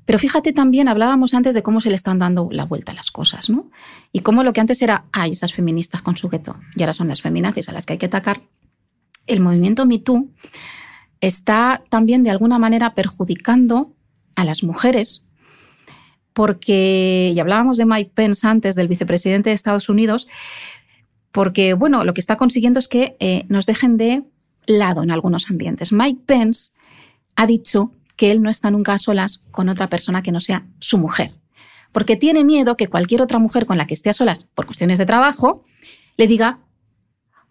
Pero 0.06 0.18
fíjate 0.18 0.52
también, 0.52 0.88
hablábamos 0.88 1.32
antes 1.34 1.54
de 1.54 1.62
cómo 1.62 1.80
se 1.80 1.88
le 1.88 1.96
están 1.96 2.18
dando 2.18 2.48
la 2.50 2.64
vuelta 2.64 2.92
a 2.92 2.94
las 2.94 3.10
cosas, 3.10 3.48
¿no? 3.48 3.70
Y 4.12 4.20
cómo 4.20 4.42
lo 4.44 4.52
que 4.52 4.60
antes 4.60 4.82
era, 4.82 5.06
ay, 5.12 5.32
esas 5.32 5.54
feministas 5.54 6.02
con 6.02 6.16
su 6.16 6.28
gueto, 6.28 6.56
y 6.76 6.82
ahora 6.82 6.92
son 6.92 7.08
las 7.08 7.22
feminazis 7.22 7.68
a 7.68 7.72
las 7.72 7.86
que 7.86 7.94
hay 7.94 7.98
que 7.98 8.06
atacar. 8.06 8.42
El 9.26 9.40
movimiento 9.40 9.86
MeToo 9.86 10.28
está 11.20 11.82
también 11.88 12.22
de 12.22 12.30
alguna 12.30 12.58
manera 12.58 12.94
perjudicando 12.94 13.94
a 14.36 14.44
las 14.44 14.62
mujeres, 14.62 15.24
porque, 16.34 17.32
y 17.34 17.38
hablábamos 17.38 17.78
de 17.78 17.86
Mike 17.86 18.10
Pence 18.12 18.46
antes, 18.46 18.74
del 18.74 18.88
vicepresidente 18.88 19.50
de 19.50 19.54
Estados 19.54 19.88
Unidos, 19.88 20.28
porque, 21.32 21.72
bueno, 21.72 22.04
lo 22.04 22.12
que 22.12 22.20
está 22.20 22.36
consiguiendo 22.36 22.78
es 22.78 22.88
que 22.88 23.16
eh, 23.20 23.44
nos 23.48 23.64
dejen 23.64 23.96
de 23.96 24.22
lado 24.66 25.02
en 25.02 25.10
algunos 25.10 25.50
ambientes. 25.50 25.92
Mike 25.92 26.20
Pence 26.26 26.72
ha 27.36 27.46
dicho 27.46 27.92
que 28.16 28.30
él 28.30 28.42
no 28.42 28.50
está 28.50 28.70
nunca 28.70 28.94
a 28.94 28.98
solas 28.98 29.42
con 29.50 29.68
otra 29.68 29.88
persona 29.88 30.22
que 30.22 30.32
no 30.32 30.40
sea 30.40 30.66
su 30.78 30.98
mujer, 30.98 31.34
porque 31.92 32.16
tiene 32.16 32.44
miedo 32.44 32.76
que 32.76 32.88
cualquier 32.88 33.22
otra 33.22 33.38
mujer 33.38 33.66
con 33.66 33.78
la 33.78 33.86
que 33.86 33.94
esté 33.94 34.10
a 34.10 34.14
solas 34.14 34.46
por 34.54 34.66
cuestiones 34.66 34.98
de 34.98 35.06
trabajo 35.06 35.64
le 36.16 36.26
diga, 36.26 36.60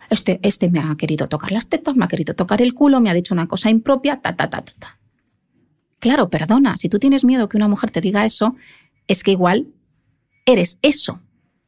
este, 0.10 0.40
este 0.44 0.70
me 0.70 0.80
ha 0.80 0.96
querido 0.96 1.28
tocar 1.28 1.52
las 1.52 1.70
tetas, 1.70 1.96
me 1.96 2.06
ha 2.06 2.08
querido 2.08 2.34
tocar 2.34 2.62
el 2.62 2.74
culo, 2.74 3.00
me 3.02 3.10
ha 3.10 3.14
dicho 3.14 3.34
una 3.34 3.48
cosa 3.48 3.70
impropia, 3.70 4.22
ta, 4.22 4.36
ta, 4.36 4.50
ta, 4.50 4.62
ta, 4.62 4.74
ta. 4.80 5.00
Claro, 6.00 6.30
perdona, 6.30 6.76
si 6.78 6.90
tú 6.90 7.00
tienes 7.00 7.24
miedo 7.24 7.48
que 7.48 7.58
una 7.58 7.68
mujer 7.68 7.90
te 7.90 8.02
diga 8.02 8.26
eso, 8.26 8.56
es 9.08 9.24
que 9.24 9.32
igual 9.32 9.68
eres 10.46 10.80
eso, 10.82 11.22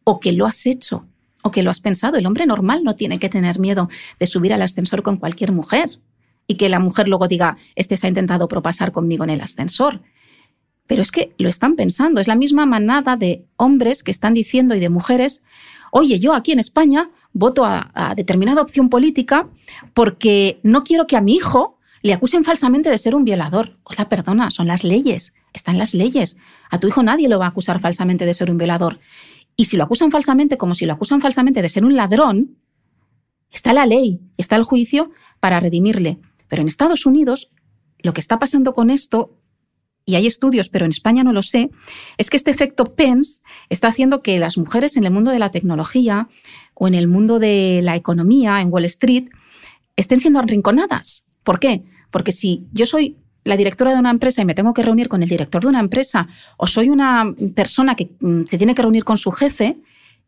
o 0.04 0.20
que 0.20 0.34
lo 0.34 0.46
has 0.46 0.66
hecho, 0.66 1.08
o 1.42 1.52
que 1.52 1.64
lo 1.64 1.72
has 1.72 1.80
pensado. 1.80 2.18
El 2.18 2.26
hombre 2.26 2.46
normal 2.46 2.84
no 2.84 2.96
tiene 2.96 3.20
que 3.20 3.30
tener 3.30 3.60
miedo 3.60 3.90
de 4.20 4.28
subir 4.28 4.54
al 4.54 4.62
ascensor 4.62 5.04
con 5.04 5.18
cualquier 5.18 5.52
mujer 5.52 6.00
y 6.48 6.56
que 6.56 6.70
la 6.70 6.80
mujer 6.80 7.08
luego 7.08 7.28
diga, 7.28 7.58
este 7.76 7.98
se 7.98 8.08
ha 8.08 8.10
intentado 8.10 8.48
propasar 8.48 8.92
conmigo 8.92 9.24
en 9.24 9.32
el 9.32 9.42
ascensor. 9.42 10.02
Pero 10.88 11.02
es 11.02 11.12
que 11.12 11.34
lo 11.38 11.50
están 11.50 11.76
pensando, 11.76 12.22
es 12.22 12.28
la 12.28 12.36
misma 12.36 12.66
manada 12.66 13.18
de 13.18 13.46
hombres 13.58 14.04
que 14.04 14.12
están 14.12 14.34
diciendo 14.34 14.76
y 14.76 14.80
de 14.80 14.90
mujeres, 14.90 15.44
oye, 15.92 16.20
yo 16.20 16.34
aquí 16.34 16.52
en 16.52 16.60
España 16.60 17.10
voto 17.34 17.66
a, 17.66 18.14
determinada 18.16 18.62
opción 18.62 18.90
política 18.90 19.50
porque 19.94 20.60
no 20.64 20.84
quiero 20.84 21.08
que 21.08 21.18
a 21.18 21.22
mi 21.22 21.36
hijo 21.36 21.80
le 22.02 22.14
acusen 22.14 22.44
falsamente 22.44 22.90
de 22.90 23.00
ser 23.00 23.16
un 23.16 23.26
violador. 23.26 23.80
Hola, 23.84 24.10
perdona, 24.10 24.52
son 24.52 24.68
las 24.68 24.84
leyes, 24.84 25.34
están 25.54 25.80
las 25.80 25.96
leyes. 25.96 26.38
A 26.70 26.80
tu 26.80 26.88
hijo 26.88 27.02
nadie 27.02 27.28
lo 27.28 27.40
va 27.40 27.46
a 27.46 27.50
acusar 27.50 27.80
falsamente 27.80 28.28
de 28.28 28.34
ser 28.36 28.52
un 28.52 28.60
violador. 28.60 29.00
Y 29.58 29.66
si 29.66 29.78
lo 29.78 29.86
acusan 29.86 30.12
falsamente, 30.12 30.58
como 30.58 30.76
si 30.76 30.86
lo 30.86 30.94
acusan 30.94 31.20
falsamente 31.20 31.64
de 31.64 31.70
ser 31.70 31.84
un 31.84 31.96
ladrón, 31.96 32.58
está 33.50 33.74
la 33.74 33.86
ley, 33.86 34.20
está 34.38 34.56
el 34.56 34.64
juicio 34.64 35.12
para 35.40 35.60
redimirle. 35.60 36.20
Pero 36.48 36.62
en 36.62 36.68
Estados 36.68 37.06
Unidos, 37.06 37.52
lo 38.00 38.14
que 38.14 38.22
está 38.22 38.40
pasando 38.40 38.74
con 38.74 38.90
esto, 38.90 39.38
y 40.06 40.16
hay 40.16 40.28
estudios, 40.28 40.70
pero 40.70 40.86
en 40.86 40.92
España 40.92 41.24
no 41.24 41.34
lo 41.34 41.42
sé, 41.42 41.72
es 42.18 42.30
que 42.30 42.38
este 42.38 42.52
efecto 42.52 42.84
Pence 42.86 43.42
está 43.70 43.88
haciendo 43.88 44.22
que 44.22 44.40
las 44.40 44.58
mujeres 44.58 44.98
en 44.98 45.04
el 45.04 45.12
mundo 45.12 45.32
de 45.32 45.40
la 45.40 45.50
tecnología 45.50 46.28
o 46.76 46.88
en 46.88 46.94
el 46.94 47.08
mundo 47.08 47.40
de 47.40 47.82
la 47.84 47.96
economía, 47.96 48.62
en 48.62 48.72
Wall 48.72 48.86
Street, 48.86 49.30
estén 49.96 50.20
siendo 50.20 50.40
arrinconadas. 50.40 51.26
¿Por 51.44 51.60
qué? 51.60 51.84
Porque 52.12 52.32
si 52.32 52.68
yo 52.72 52.86
soy 52.86 53.18
la 53.44 53.58
directora 53.58 53.94
de 53.94 54.00
una 54.00 54.10
empresa 54.12 54.42
y 54.42 54.46
me 54.46 54.56
tengo 54.56 54.74
que 54.74 54.84
reunir 54.84 55.08
con 55.08 55.24
el 55.24 55.30
director 55.30 55.62
de 55.62 55.70
una 55.70 55.80
empresa, 55.80 56.28
o 56.58 56.68
soy 56.68 56.90
una 56.90 57.34
persona 57.56 57.96
que 57.96 58.12
mm, 58.20 58.46
se 58.46 58.58
tiene 58.58 58.76
que 58.76 58.82
reunir 58.82 59.04
con 59.04 59.18
su 59.18 59.32
jefe, 59.32 59.78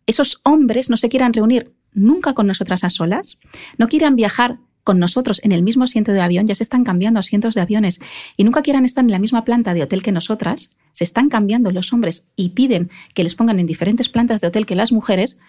esos 0.05 0.39
hombres 0.43 0.89
no 0.89 0.97
se 0.97 1.09
quieran 1.09 1.33
reunir 1.33 1.73
nunca 1.93 2.33
con 2.33 2.47
nosotras 2.47 2.83
a 2.83 2.89
solas, 2.89 3.39
no 3.77 3.87
quieran 3.87 4.15
viajar 4.15 4.59
con 4.87 4.99
nosotros 4.99 5.41
en 5.43 5.51
el 5.51 5.63
mismo 5.63 5.83
asiento 5.83 6.13
de 6.13 6.21
avión, 6.21 6.47
ya 6.47 6.55
se 6.55 6.63
están 6.63 6.85
cambiando 6.85 7.19
asientos 7.19 7.55
de 7.55 7.59
aviones 7.59 7.99
y 8.37 8.45
nunca 8.45 8.61
quieran 8.61 8.85
estar 8.85 9.03
en 9.03 9.11
la 9.11 9.19
misma 9.19 9.43
planta 9.43 9.73
de 9.73 9.83
hotel 9.83 10.01
que 10.01 10.13
nosotras, 10.13 10.71
se 10.93 11.03
están 11.03 11.27
cambiando 11.27 11.71
los 11.71 11.91
hombres 11.91 12.25
y 12.37 12.51
piden 12.51 12.89
que 13.13 13.25
les 13.25 13.35
pongan 13.35 13.59
en 13.59 13.67
diferentes 13.67 14.07
plantas 14.07 14.39
de 14.39 14.47
hotel 14.47 14.65
que 14.65 14.75
las 14.75 14.93
mujeres, 14.93 15.39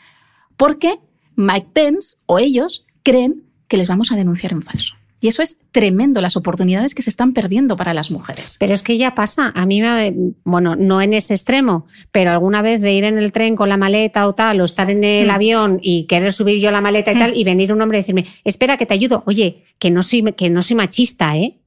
porque 0.56 0.98
Mike 1.36 1.68
Pence 1.72 2.16
o 2.26 2.40
ellos 2.40 2.84
creen 3.04 3.44
que 3.68 3.76
les 3.76 3.86
vamos 3.86 4.10
a 4.10 4.16
denunciar 4.16 4.50
en 4.50 4.60
falso. 4.60 4.97
Y 5.20 5.28
eso 5.28 5.42
es 5.42 5.60
tremendo, 5.72 6.20
las 6.20 6.36
oportunidades 6.36 6.94
que 6.94 7.02
se 7.02 7.10
están 7.10 7.32
perdiendo 7.32 7.76
para 7.76 7.92
las 7.92 8.10
mujeres. 8.10 8.56
Pero 8.60 8.72
es 8.74 8.82
que 8.82 8.98
ya 8.98 9.14
pasa. 9.14 9.52
A 9.54 9.66
mí 9.66 9.80
me. 9.80 10.14
Bueno, 10.44 10.76
no 10.76 11.02
en 11.02 11.12
ese 11.12 11.34
extremo, 11.34 11.86
pero 12.12 12.30
alguna 12.30 12.62
vez 12.62 12.80
de 12.80 12.92
ir 12.92 13.04
en 13.04 13.18
el 13.18 13.32
tren 13.32 13.56
con 13.56 13.68
la 13.68 13.76
maleta 13.76 14.26
o 14.28 14.34
tal, 14.34 14.60
o 14.60 14.64
estar 14.64 14.90
en 14.90 15.02
el 15.04 15.26
Mm. 15.28 15.30
avión 15.30 15.78
y 15.82 16.04
querer 16.04 16.32
subir 16.32 16.60
yo 16.60 16.70
la 16.70 16.80
maleta 16.80 17.12
y 17.12 17.16
Mm. 17.16 17.18
tal, 17.18 17.36
y 17.36 17.44
venir 17.44 17.72
un 17.72 17.80
hombre 17.82 17.98
y 17.98 18.02
decirme, 18.02 18.26
espera, 18.44 18.76
que 18.76 18.86
te 18.86 18.94
ayudo. 18.94 19.22
Oye, 19.26 19.64
que 19.78 19.90
no 19.90 20.02
soy, 20.02 20.22
que 20.36 20.50
no 20.50 20.62
soy 20.62 20.76
machista, 20.76 21.36
¿eh? 21.36 21.58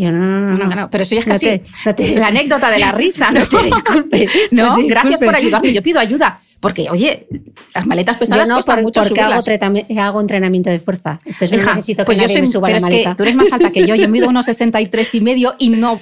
Y 0.00 0.04
yo, 0.04 0.12
no, 0.12 0.18
no, 0.18 0.56
no, 0.56 0.64
No, 0.68 0.74
no, 0.76 0.90
pero 0.90 1.02
eso 1.02 1.16
ya 1.16 1.18
es 1.18 1.24
casi 1.26 1.46
te- 1.46 1.62
no 1.84 1.92
te- 1.92 2.14
la 2.16 2.28
anécdota 2.28 2.70
de 2.70 2.78
la 2.78 2.92
risa, 3.02 3.32
¿no? 3.32 3.44
Te 3.44 3.64
disculpes. 3.64 4.30
No, 4.52 4.76
te 4.76 4.84
gracias 4.84 5.18
por 5.18 5.34
ayudarme. 5.34 5.72
Yo 5.72 5.82
pido 5.82 5.98
ayuda. 5.98 6.38
Porque, 6.60 6.88
oye, 6.90 7.26
las 7.74 7.84
maletas 7.86 8.14
Yo 8.16 8.20
pesadas 8.20 8.48
no, 8.48 8.60
por- 8.60 8.82
mucho 8.82 9.00
porque 9.02 9.20
hago, 9.20 9.40
hago 10.00 10.20
entrenamiento 10.20 10.70
de 10.70 10.78
fuerza. 10.78 11.18
Entonces 11.24 11.50
no 11.52 11.56
Hija, 11.58 11.74
necesito 11.74 12.02
que 12.02 12.06
pues 12.06 12.18
yo 12.18 12.22
nadie 12.22 12.34
soy, 12.34 12.40
me 12.42 12.46
suba 12.46 12.66
pero 12.68 12.72
la 12.74 12.76
es 12.78 12.82
maleta. 12.84 13.10
que 13.10 13.16
tú 13.16 13.22
eres 13.24 13.34
más 13.36 13.52
alta 13.52 13.70
que 13.70 13.86
yo, 13.86 13.94
yo 13.96 14.08
mido 14.08 14.28
unos 14.28 14.46
63 14.46 15.14
y 15.16 15.20
medio 15.20 15.54
y 15.58 15.70
no, 15.70 16.00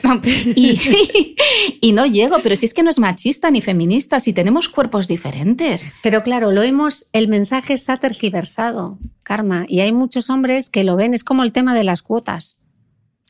y, 0.54 1.34
y 1.80 1.92
no 1.92 2.04
llego, 2.06 2.36
pero 2.42 2.54
si 2.56 2.66
es 2.66 2.74
que 2.74 2.82
no 2.82 2.90
es 2.90 2.98
machista 2.98 3.50
ni 3.50 3.60
feminista, 3.62 4.20
si 4.20 4.32
tenemos 4.34 4.68
cuerpos 4.68 5.08
diferentes. 5.08 5.90
Pero 6.02 6.22
claro, 6.22 6.52
lo 6.52 6.62
hemos, 6.62 7.06
el 7.12 7.28
mensaje 7.28 7.76
se 7.78 7.92
ha 7.92 7.96
tergiversado, 7.98 8.98
Karma, 9.22 9.64
y 9.68 9.80
hay 9.80 9.92
muchos 9.92 10.28
hombres 10.30 10.68
que 10.70 10.84
lo 10.84 10.96
ven, 10.96 11.14
es 11.14 11.24
como 11.24 11.42
el 11.44 11.52
tema 11.52 11.74
de 11.74 11.84
las 11.84 12.02
cuotas. 12.02 12.56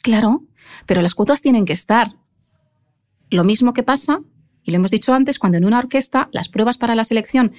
Claro, 0.02 0.44
pero 0.86 1.02
las 1.02 1.14
cuotas 1.14 1.40
tienen 1.42 1.64
que 1.64 1.72
estar. 1.72 2.14
Lo 3.30 3.44
mismo 3.44 3.72
que 3.72 3.82
pasa, 3.82 4.20
y 4.62 4.70
lo 4.70 4.76
hemos 4.76 4.90
dicho 4.90 5.12
antes, 5.14 5.38
cuando 5.38 5.58
en 5.58 5.64
una 5.64 5.78
orquesta 5.78 6.28
las 6.32 6.48
pruebas 6.48 6.78
para 6.78 6.94
la 6.94 7.04
selección 7.04 7.52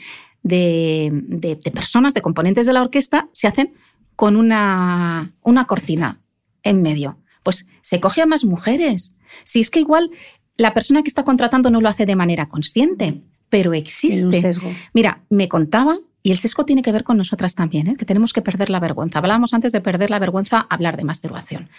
de, 0.43 1.09
de- 1.13 1.55
de 1.55 1.71
personas, 1.71 2.13
de 2.13 2.21
componentes 2.21 2.65
de 2.67 2.73
la 2.73 2.81
orquesta, 2.81 3.27
se 3.33 3.47
hacen 3.47 3.73
con 4.15 4.35
una, 4.35 5.33
una 5.43 5.65
cortina 5.65 6.19
en 6.63 6.81
medio. 6.81 7.17
Pues 7.43 7.67
se 7.81 7.99
coge 7.99 8.21
a 8.21 8.25
más 8.25 8.43
mujeres. 8.45 9.15
Si 9.43 9.59
es 9.59 9.69
que 9.69 9.79
igual 9.79 10.09
la 10.57 10.73
persona 10.73 11.03
que 11.03 11.07
está 11.09 11.23
contratando 11.23 11.69
no 11.69 11.81
lo 11.81 11.89
hace 11.89 12.05
de 12.05 12.15
manera 12.15 12.47
consciente, 12.49 13.21
pero 13.49 13.73
existe. 13.73 14.41
sesgo. 14.41 14.71
Mira, 14.93 15.23
me 15.29 15.47
contaba, 15.47 15.97
y 16.27 16.31
el 16.31 16.37
sesgo 16.37 16.65
tiene 16.65 16.81
que 16.81 16.91
ver 16.91 17.05
con 17.05 17.15
nosotras 17.15 17.55
también, 17.55 17.87
¿eh? 17.87 17.95
que 17.95 18.03
tenemos 18.03 18.33
que 18.33 18.41
perder 18.41 18.69
la 18.69 18.81
vergüenza. 18.81 19.19
Hablábamos 19.19 19.53
antes 19.53 19.71
de 19.71 19.79
perder 19.79 20.09
la 20.09 20.19
vergüenza, 20.19 20.67
hablar 20.69 20.97
de 20.97 21.05
masturbación, 21.05 21.69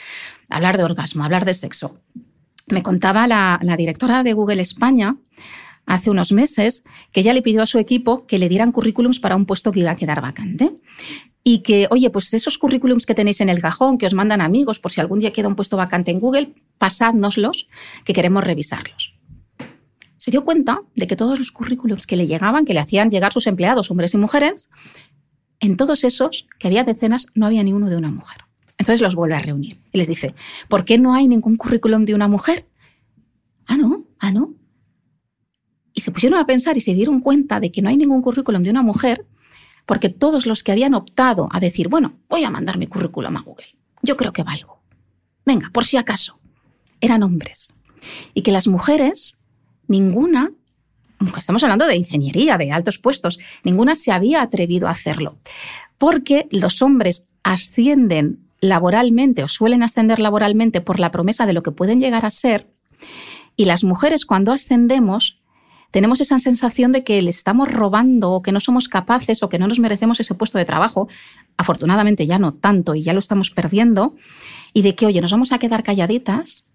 hablar 0.49 0.79
de 0.79 0.85
orgasmo, 0.85 1.23
hablar 1.23 1.45
de 1.45 1.53
sexo. 1.53 1.99
Me 2.67 2.83
contaba 2.83 3.27
la, 3.27 3.61
la 3.63 3.77
directora 3.77 4.23
de 4.23 4.33
Google 4.33 4.63
España 4.63 5.19
hace 5.85 6.09
unos 6.09 6.33
meses 6.33 6.83
que 7.13 7.21
ella 7.21 7.35
le 7.35 7.43
pidió 7.43 7.63
a 7.63 7.67
su 7.67 7.79
equipo 7.79 8.27
que 8.27 8.39
le 8.39 8.49
dieran 8.49 8.73
currículums 8.73 9.21
para 9.21 9.37
un 9.37 9.45
puesto 9.45 9.71
que 9.71 9.81
iba 9.81 9.91
a 9.91 9.97
quedar 9.97 10.23
vacante. 10.23 10.77
Y 11.45 11.59
que, 11.59 11.87
oye, 11.91 12.09
pues 12.09 12.33
esos 12.33 12.57
currículums 12.57 13.05
que 13.05 13.15
tenéis 13.15 13.43
en 13.43 13.51
el 13.51 13.61
cajón, 13.61 13.99
que 13.99 14.07
os 14.07 14.15
mandan 14.15 14.41
amigos 14.41 14.79
por 14.79 14.93
si 14.93 15.03
algún 15.03 15.21
día 15.21 15.31
queda 15.31 15.49
un 15.49 15.57
puesto 15.57 15.77
vacante 15.77 16.11
en 16.11 16.21
Google, 16.21 16.55
pasádnoslos, 16.79 17.69
que 18.07 18.15
queremos 18.15 18.45
revisarlos 18.45 19.18
se 20.29 20.33
dio 20.33 20.45
cuenta 20.45 20.83
de 20.95 21.07
que 21.07 21.17
todos 21.17 21.39
los 21.39 21.51
currículums 21.51 22.07
que 22.07 22.15
le 22.15 22.27
llegaban, 22.27 22.67
que 22.67 22.75
le 22.75 22.81
hacían 22.81 23.11
llegar 23.11 23.33
sus 23.33 23.47
empleados, 23.47 23.91
hombres 23.91 24.13
y 24.13 24.19
mujeres, 24.19 24.69
en 25.59 25.79
todos 25.79 26.05
esos, 26.05 26.47
que 26.59 26.67
había 26.67 26.85
decenas, 26.85 27.29
no 27.35 27.47
había 27.47 27.63
ni 27.63 27.73
uno 27.73 27.89
de 27.89 27.97
una 27.97 28.11
mujer. 28.11 28.43
Entonces 28.77 29.01
los 29.01 29.15
vuelve 29.15 29.37
a 29.37 29.41
reunir 29.41 29.81
y 29.91 29.97
les 29.97 30.07
dice, 30.07 30.35
¿por 30.69 30.85
qué 30.85 30.99
no 30.99 31.15
hay 31.15 31.29
ningún 31.29 31.57
currículum 31.57 32.05
de 32.05 32.15
una 32.15 32.29
mujer? 32.29 32.69
Ah, 33.65 33.79
no, 33.79 34.05
ah, 34.19 34.31
no. 34.31 34.53
Y 35.95 36.03
se 36.03 36.11
pusieron 36.11 36.39
a 36.39 36.45
pensar 36.45 36.77
y 36.77 36.83
se 36.83 36.93
dieron 36.93 37.21
cuenta 37.21 37.59
de 37.59 37.73
que 37.73 37.81
no 37.81 37.89
hay 37.89 37.97
ningún 37.97 38.21
currículum 38.21 38.63
de 38.63 38.69
una 38.69 38.83
mujer 38.83 39.25
porque 39.87 40.11
todos 40.11 40.45
los 40.45 40.63
que 40.63 40.73
habían 40.73 40.93
optado 40.93 41.49
a 41.53 41.59
decir, 41.59 41.89
bueno, 41.89 42.19
voy 42.29 42.45
a 42.45 42.51
mandar 42.51 42.77
mi 42.77 42.87
currículum 42.87 43.35
a 43.35 43.41
Google, 43.41 43.79
yo 44.03 44.19
creo 44.19 44.35
que 44.35 44.43
valgo. 44.43 44.83
Venga, 45.47 45.71
por 45.73 45.87
si 45.87 45.97
acaso, 45.97 46.39
eran 47.01 47.23
hombres. 47.23 47.73
Y 48.35 48.43
que 48.43 48.53
las 48.53 48.69
mujeres 48.69 49.38
ninguna, 49.89 50.53
estamos 51.37 51.63
hablando 51.65 51.87
de 51.87 51.97
ingeniería, 51.97 52.57
de 52.59 52.71
altos 52.71 52.99
puestos, 52.99 53.39
ninguna 53.65 53.97
se 53.97 54.13
había 54.13 54.43
atrevido 54.43 54.87
a 54.87 54.93
hacerlo. 54.93 55.39
Porque 55.99 56.47
los 56.51 56.81
hombres 56.83 57.27
ascienden 57.43 58.39
laboralmente 58.61 59.43
o 59.43 59.49
suelen 59.49 59.83
ascender 59.83 60.21
laboralmente 60.21 60.81
por 60.81 61.01
la 61.01 61.11
promesa 61.11 61.47
de 61.47 61.53
lo 61.53 61.63
que 61.63 61.73
pueden 61.73 62.01
llegar 62.01 62.25
a 62.25 62.31
ser, 62.31 62.69
y 63.57 63.65
las 63.65 63.83
mujeres 63.83 64.25
cuando 64.25 64.53
ascendemos 64.53 65.41
tenemos 65.91 66.21
esa 66.21 66.39
sensación 66.39 66.93
de 66.93 67.03
que 67.03 67.21
le 67.23 67.31
estamos 67.31 67.71
robando 67.71 68.31
o 68.33 68.43
que 68.43 68.53
no 68.53 68.61
somos 68.61 68.89
capaces 68.89 69.43
o 69.43 69.49
que 69.49 69.59
no 69.59 69.67
nos 69.67 69.79
merecemos 69.79 70.21
ese 70.21 70.35
puesto 70.35 70.59
de 70.59 70.65
trabajo, 70.65 71.09
afortunadamente 71.57 72.27
ya 72.27 72.39
no 72.39 72.53
tanto 72.53 72.95
y 72.95 73.03
ya 73.03 73.15
lo 73.15 73.19
estamos 73.19 73.51
perdiendo, 73.51 74.15
y 74.75 74.83
de 74.83 74.95
que, 74.95 75.07
oye, 75.07 75.21
nos 75.21 75.33
vamos 75.33 75.51
a 75.53 75.59
quedar 75.59 75.83
calladitas 75.83 76.67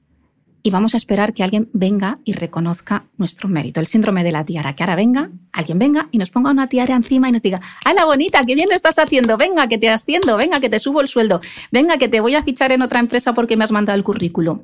y 0.66 0.72
vamos 0.72 0.94
a 0.94 0.98
esperar 0.98 1.34
que 1.34 1.44
alguien 1.44 1.70
venga 1.74 2.20
y 2.24 2.32
reconozca 2.32 3.04
nuestro 3.18 3.50
mérito. 3.50 3.82
El 3.82 3.86
síndrome 3.86 4.24
de 4.24 4.32
la 4.32 4.46
tiara, 4.46 4.74
que 4.76 4.84
ahora 4.84 4.96
venga, 4.96 5.30
alguien 5.52 5.78
venga 5.78 6.08
y 6.12 6.18
nos 6.18 6.32
ponga 6.32 6.52
una 6.52 6.70
tiara 6.70 6.96
encima 6.96 7.28
y 7.28 7.34
nos 7.34 7.42
diga, 7.42 7.60
¡Hala 7.84 8.06
bonita! 8.06 8.46
¡Qué 8.46 8.56
bien 8.56 8.70
lo 8.70 8.76
estás 8.76 8.98
haciendo! 8.98 9.36
Venga, 9.36 9.68
que 9.68 9.78
te 9.78 9.90
asciendo, 9.90 10.38
venga, 10.38 10.62
que 10.62 10.70
te 10.70 10.80
subo 10.80 11.02
el 11.02 11.10
sueldo, 11.10 11.42
venga, 11.70 11.98
que 11.98 12.08
te 12.08 12.22
voy 12.22 12.36
a 12.36 12.44
fichar 12.44 12.72
en 12.72 12.82
otra 12.82 13.02
empresa 13.02 13.34
porque 13.34 13.58
me 13.58 13.66
has 13.66 13.74
mandado 13.74 13.98
el 13.98 14.06
currículum. 14.06 14.62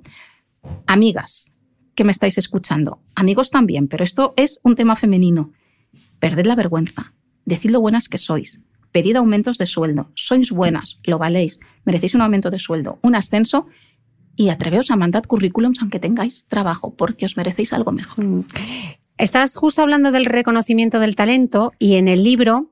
Amigas 0.87 1.51
que 1.95 2.05
me 2.05 2.13
estáis 2.13 2.37
escuchando, 2.37 3.01
amigos 3.13 3.49
también, 3.49 3.89
pero 3.89 4.05
esto 4.05 4.33
es 4.37 4.61
un 4.63 4.75
tema 4.75 4.95
femenino. 4.95 5.51
Perded 6.19 6.45
la 6.45 6.55
vergüenza, 6.55 7.13
decid 7.43 7.71
lo 7.71 7.81
buenas 7.81 8.07
que 8.07 8.17
sois, 8.17 8.61
pedid 8.93 9.17
aumentos 9.17 9.57
de 9.57 9.65
sueldo, 9.65 10.09
sois 10.15 10.49
buenas, 10.51 11.01
lo 11.03 11.17
valéis, 11.17 11.59
merecéis 11.83 12.15
un 12.15 12.21
aumento 12.21 12.49
de 12.49 12.59
sueldo, 12.59 12.99
un 13.01 13.15
ascenso 13.15 13.67
y 14.39 14.47
atreveos 14.47 14.89
a 14.89 14.95
mandar 14.95 15.27
currículums 15.27 15.81
aunque 15.81 15.99
tengáis 15.99 16.45
trabajo, 16.47 16.93
porque 16.95 17.25
os 17.25 17.35
merecéis 17.35 17.73
algo 17.73 17.91
mejor. 17.91 18.23
Mm. 18.23 18.45
Estás 19.17 19.57
justo 19.57 19.81
hablando 19.81 20.13
del 20.13 20.23
reconocimiento 20.23 21.01
del 21.01 21.17
talento 21.17 21.73
y 21.77 21.95
en 21.95 22.07
el 22.07 22.23
libro 22.23 22.71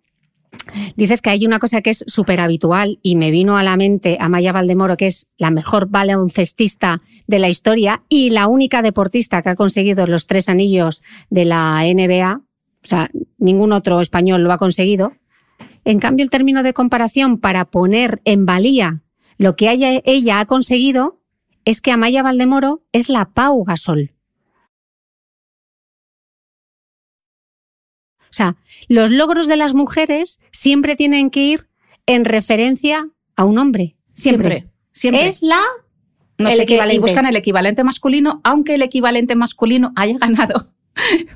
dices 0.95 1.21
que 1.21 1.29
hay 1.29 1.45
una 1.45 1.59
cosa 1.59 1.81
que 1.81 1.89
es 1.89 2.05
súper 2.07 2.39
habitual 2.39 2.99
y 3.03 3.17
me 3.17 3.31
vino 3.31 3.57
a 3.57 3.63
la 3.63 3.75
mente 3.75 4.15
Amaya 4.21 4.53
Valdemoro, 4.53 4.95
que 4.95 5.07
es 5.07 5.27
la 5.37 5.51
mejor 5.51 5.89
baloncestista 5.89 7.01
de 7.27 7.39
la 7.39 7.49
historia 7.49 8.01
y 8.07 8.29
la 8.29 8.47
única 8.47 8.81
deportista 8.81 9.41
que 9.41 9.49
ha 9.49 9.55
conseguido 9.55 10.07
los 10.07 10.25
tres 10.25 10.47
anillos 10.47 11.03
de 11.29 11.43
la 11.43 11.81
NBA. 11.83 12.43
O 12.81 12.87
sea, 12.87 13.11
ningún 13.37 13.73
otro 13.73 13.99
español 13.99 14.41
lo 14.41 14.53
ha 14.53 14.57
conseguido. 14.57 15.11
En 15.83 15.99
cambio, 15.99 16.23
el 16.23 16.29
término 16.29 16.63
de 16.63 16.73
comparación 16.73 17.39
para 17.39 17.65
poner 17.65 18.21
en 18.23 18.45
valía 18.45 19.01
lo 19.37 19.57
que 19.57 19.69
ella 20.05 20.39
ha 20.39 20.45
conseguido 20.45 21.16
es 21.67 21.81
que 21.81 21.91
Amaya 21.91 22.23
Valdemoro 22.23 22.81
es 22.93 23.09
la 23.09 23.25
Pau 23.25 23.65
Gasol. 23.65 24.13
O 28.21 28.31
sea, 28.37 28.55
los 28.87 29.11
logros 29.11 29.47
de 29.47 29.57
las 29.57 29.73
mujeres 29.73 30.39
siempre 30.53 30.95
tienen 30.95 31.29
que 31.29 31.43
ir 31.43 31.67
en 32.05 32.23
referencia 32.23 33.09
a 33.35 33.43
un 33.43 33.57
hombre. 33.57 33.97
Siempre. 34.13 34.49
Siempre. 34.49 34.73
siempre. 34.93 35.27
Es 35.27 35.41
la 35.41 35.59
no 36.37 36.47
El 36.47 36.55
sé 36.55 36.65
qué, 36.65 36.79
y 36.89 36.99
buscan 36.99 37.25
el 37.25 37.35
equivalente 37.35 37.83
masculino, 37.83 38.39
aunque 38.45 38.75
el 38.75 38.81
equivalente 38.81 39.35
masculino 39.35 39.91
haya 39.97 40.17
ganado 40.21 40.71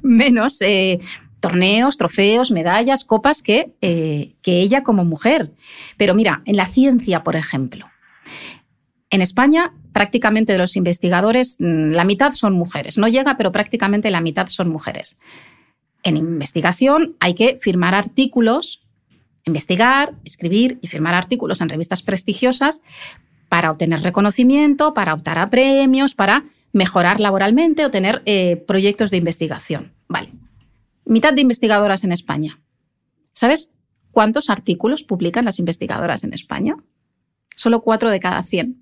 menos 0.02 0.62
eh, 0.62 1.02
torneos, 1.42 1.98
trofeos, 1.98 2.52
medallas, 2.52 3.04
copas 3.04 3.42
que, 3.42 3.74
eh, 3.82 4.38
que 4.42 4.62
ella 4.62 4.82
como 4.82 5.04
mujer. 5.04 5.52
Pero 5.98 6.16
mira, 6.16 6.42
en 6.46 6.56
la 6.56 6.68
ciencia, 6.68 7.22
por 7.22 7.36
ejemplo, 7.36 7.91
en 9.12 9.22
España 9.22 9.74
prácticamente 9.92 10.54
de 10.54 10.58
los 10.58 10.76
investigadores, 10.76 11.58
mm, 11.60 11.92
la 11.92 12.06
mitad 12.06 12.34
son 12.34 12.54
mujeres. 12.54 12.98
No 12.98 13.08
llega, 13.10 13.38
pero 13.38 13.52
prácticamente 13.52 14.10
la 14.10 14.22
mitad 14.22 14.48
son 14.48 14.70
mujeres. 14.70 15.20
En 16.04 16.18
investigación 16.18 17.16
hay 17.20 17.36
que 17.36 17.58
firmar 17.62 17.94
artículos, 17.94 18.82
investigar, 19.46 20.16
escribir 20.24 20.80
y 20.82 20.88
firmar 20.88 21.14
artículos 21.14 21.62
en 21.62 21.70
revistas 21.70 22.02
prestigiosas 22.02 22.82
para 23.50 23.70
obtener 23.70 24.02
reconocimiento, 24.02 24.94
para 24.94 25.14
optar 25.14 25.38
a 25.38 25.50
premios, 25.50 26.16
para 26.16 26.46
mejorar 26.72 27.20
laboralmente 27.20 27.86
o 27.86 27.92
tener 27.92 28.24
eh, 28.26 28.56
proyectos 28.56 29.12
de 29.12 29.18
investigación. 29.18 29.94
Vale. 30.08 30.32
Mitad 31.04 31.34
de 31.34 31.42
investigadoras 31.42 32.06
en 32.06 32.14
España. 32.14 32.62
¿Sabes 33.34 33.74
cuántos 34.12 34.50
artículos 34.50 35.04
publican 35.04 35.44
las 35.44 35.60
investigadoras 35.60 36.24
en 36.24 36.34
España? 36.34 36.78
Solo 37.58 37.82
cuatro 37.82 38.10
de 38.10 38.22
cada 38.22 38.42
100 38.44 38.81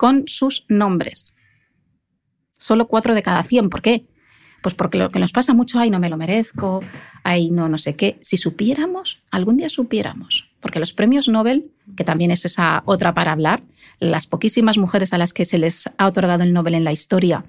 con 0.00 0.24
sus 0.28 0.64
nombres. 0.70 1.34
Solo 2.56 2.88
cuatro 2.88 3.14
de 3.14 3.22
cada 3.22 3.42
100. 3.42 3.68
¿Por 3.68 3.82
qué? 3.82 4.06
Pues 4.62 4.74
porque 4.74 4.96
lo 4.96 5.10
que 5.10 5.18
nos 5.18 5.30
pasa 5.30 5.52
mucho, 5.52 5.78
ay, 5.78 5.90
no 5.90 5.98
me 5.98 6.08
lo 6.08 6.16
merezco, 6.16 6.80
ay, 7.22 7.50
no, 7.50 7.68
no 7.68 7.76
sé 7.76 7.96
qué. 7.96 8.18
Si 8.22 8.38
supiéramos, 8.38 9.22
algún 9.30 9.58
día 9.58 9.68
supiéramos, 9.68 10.48
porque 10.60 10.80
los 10.80 10.94
premios 10.94 11.28
Nobel, 11.28 11.70
que 11.98 12.04
también 12.04 12.30
es 12.30 12.46
esa 12.46 12.82
otra 12.86 13.12
para 13.12 13.32
hablar, 13.32 13.62
las 13.98 14.26
poquísimas 14.26 14.78
mujeres 14.78 15.12
a 15.12 15.18
las 15.18 15.34
que 15.34 15.44
se 15.44 15.58
les 15.58 15.84
ha 15.98 16.06
otorgado 16.06 16.44
el 16.44 16.54
Nobel 16.54 16.76
en 16.76 16.84
la 16.84 16.92
historia, 16.92 17.44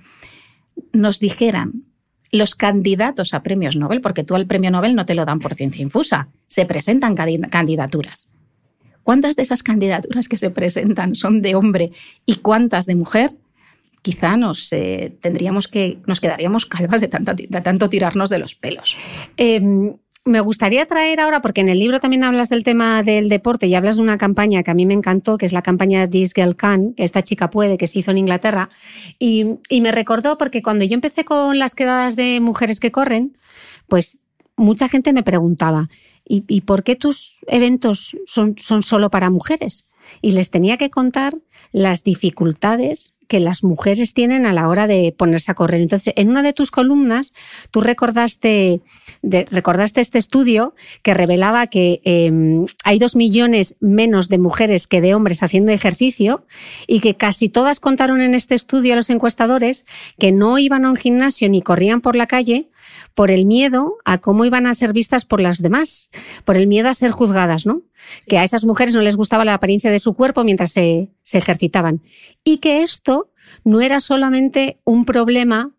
nos 0.92 1.20
dijeran 1.22 1.86
los 2.34 2.56
candidatos 2.56 3.34
a 3.34 3.44
premios 3.44 3.78
Nobel, 3.78 4.02
porque 4.02 4.26
tú 4.26 4.36
al 4.36 4.46
premio 4.46 4.72
Nobel 4.72 4.94
no 4.96 5.06
te 5.06 5.16
lo 5.16 5.24
dan 5.24 5.40
por 5.40 5.54
ciencia 5.56 5.82
infusa, 5.82 6.28
se 6.48 6.66
presentan 6.66 7.16
candi- 7.16 7.50
candidaturas. 7.50 8.30
¿Cuántas 9.04 9.36
de 9.36 9.44
esas 9.44 9.64
candidaturas 9.64 10.28
que 10.28 10.38
se 10.38 10.50
presentan 10.50 11.16
son 11.16 11.42
de 11.42 11.56
hombre 11.56 11.92
y 12.26 12.36
cuántas 12.36 12.86
de 12.86 12.96
mujer? 12.96 13.34
Quizá 14.02 14.38
nos 14.38 14.72
eh, 14.74 15.16
tendríamos 15.22 15.68
que 15.68 16.00
nos 16.08 16.20
quedaríamos 16.20 16.66
calvas 16.66 17.02
de 17.02 17.08
tanto, 17.08 17.90
tirarnos 17.90 18.30
de 18.30 18.40
los 18.40 18.56
pelos. 18.56 18.98
Eh, 19.38 19.62
me 20.24 20.40
gustaría 20.40 20.86
traer 20.86 21.20
ahora, 21.20 21.42
porque 21.42 21.62
en 21.62 21.70
el 21.70 21.80
libro 21.80 22.00
también 22.00 22.24
hablas 22.24 22.50
del 22.50 22.64
tema 22.64 23.02
del 23.02 23.28
deporte 23.28 23.66
y 23.66 23.74
hablas 23.74 23.96
de 23.96 24.04
una 24.04 24.20
campaña 24.20 24.62
que 24.62 24.70
a 24.70 24.76
mí 24.76 24.86
me 24.86 24.94
encantó, 24.94 25.38
que 25.38 25.48
es 25.48 25.54
la 25.54 25.64
campaña 25.64 26.08
This 26.08 26.34
Girl 26.36 26.56
Can, 26.56 26.94
que 26.94 27.04
esta 27.04 27.24
chica 27.24 27.50
puede, 27.50 27.78
que 27.78 27.88
se 27.88 28.00
hizo 28.00 28.12
en 28.12 28.20
Inglaterra. 28.20 28.70
Y 29.18 29.58
me 29.82 29.92
recordó 29.92 30.38
porque 30.38 30.62
cuando 30.62 30.86
yo 30.86 30.94
empecé 30.94 31.26
con 31.26 31.58
las 31.58 31.74
quedadas 31.74 32.16
de 32.16 32.40
mujeres 32.40 32.80
que 32.80 32.92
corren, 32.92 33.36
pues 33.88 34.21
mucha 34.58 34.90
gente 34.90 35.14
me 35.14 35.24
preguntaba, 35.24 35.88
¿y, 36.26 36.62
por 36.62 36.84
qué 36.84 36.96
tus 36.96 37.38
eventos 37.48 38.16
son, 38.26 38.56
son 38.58 38.84
solo 38.84 39.10
para 39.10 39.30
mujeres? 39.30 39.86
Y 40.22 40.32
les 40.32 40.50
tenía 40.50 40.78
que 40.78 40.90
contar 40.90 41.36
las 41.72 42.04
dificultades 42.04 43.14
que 43.28 43.40
las 43.40 43.64
mujeres 43.64 44.14
tienen 44.14 44.46
a 44.46 44.52
la 44.52 44.68
hora 44.68 44.88
de 44.88 45.16
ponerse 45.18 45.52
a 45.52 45.56
correr. 45.56 45.80
Entonces, 45.80 46.14
en 46.18 46.30
una 46.30 46.44
de 46.44 46.52
tus 46.52 46.70
columnas, 46.70 47.32
tú 47.72 47.80
recordaste, 47.80 48.82
de- 49.22 49.46
recordaste 49.50 50.02
este 50.02 50.20
estudio 50.20 50.76
que 51.02 51.14
revelaba 51.14 51.68
que 51.68 52.02
eh, 52.04 52.30
hay 52.84 53.00
dos 53.00 53.16
millones 53.16 53.78
menos 53.80 54.28
de 54.28 54.38
mujeres 54.38 54.86
que 54.86 55.00
de 55.00 55.16
hombres 55.16 55.44
haciendo 55.44 55.72
ejercicio 55.72 56.46
y 56.88 57.00
que 57.00 57.16
casi 57.16 57.48
todas 57.48 57.80
contaron 57.80 58.20
en 58.20 58.36
este 58.36 58.54
estudio 58.56 58.94
a 58.94 58.98
los 58.98 59.10
encuestadores 59.10 59.86
que 60.20 60.34
no 60.34 60.58
iban 60.58 60.84
a 60.84 60.90
un 60.90 60.98
gimnasio 60.98 61.48
ni 61.48 61.62
corrían 61.62 62.02
por 62.02 62.18
la 62.18 62.28
calle 62.28 62.68
por 63.14 63.32
el 63.32 63.46
miedo 63.46 63.98
a 64.06 64.20
cómo 64.20 64.46
iban 64.46 64.66
a 64.68 64.74
ser 64.74 64.94
vistas 64.94 65.26
por 65.26 65.42
las 65.42 65.62
demás, 65.62 66.10
por 66.46 66.58
el 66.58 66.68
miedo 66.68 66.90
a 66.90 66.94
ser 66.94 67.12
juzgadas, 67.12 67.66
¿no? 67.66 67.82
Que 68.28 68.38
a 68.38 68.44
esas 68.44 68.66
mujeres 68.66 68.96
no 68.96 69.02
les 69.02 69.18
gustaba 69.18 69.46
la 69.46 69.54
apariencia 69.54 69.92
de 69.92 70.00
su 70.00 70.14
cuerpo 70.14 70.44
mientras 70.44 70.72
se, 70.72 71.10
se 71.24 71.38
ejercitaban. 71.38 72.02
Y 72.44 72.58
que 72.58 72.82
esto 72.82 73.30
no 73.64 73.82
era 73.82 74.00
solamente 74.00 74.80
un 74.84 75.06
problema 75.06 75.72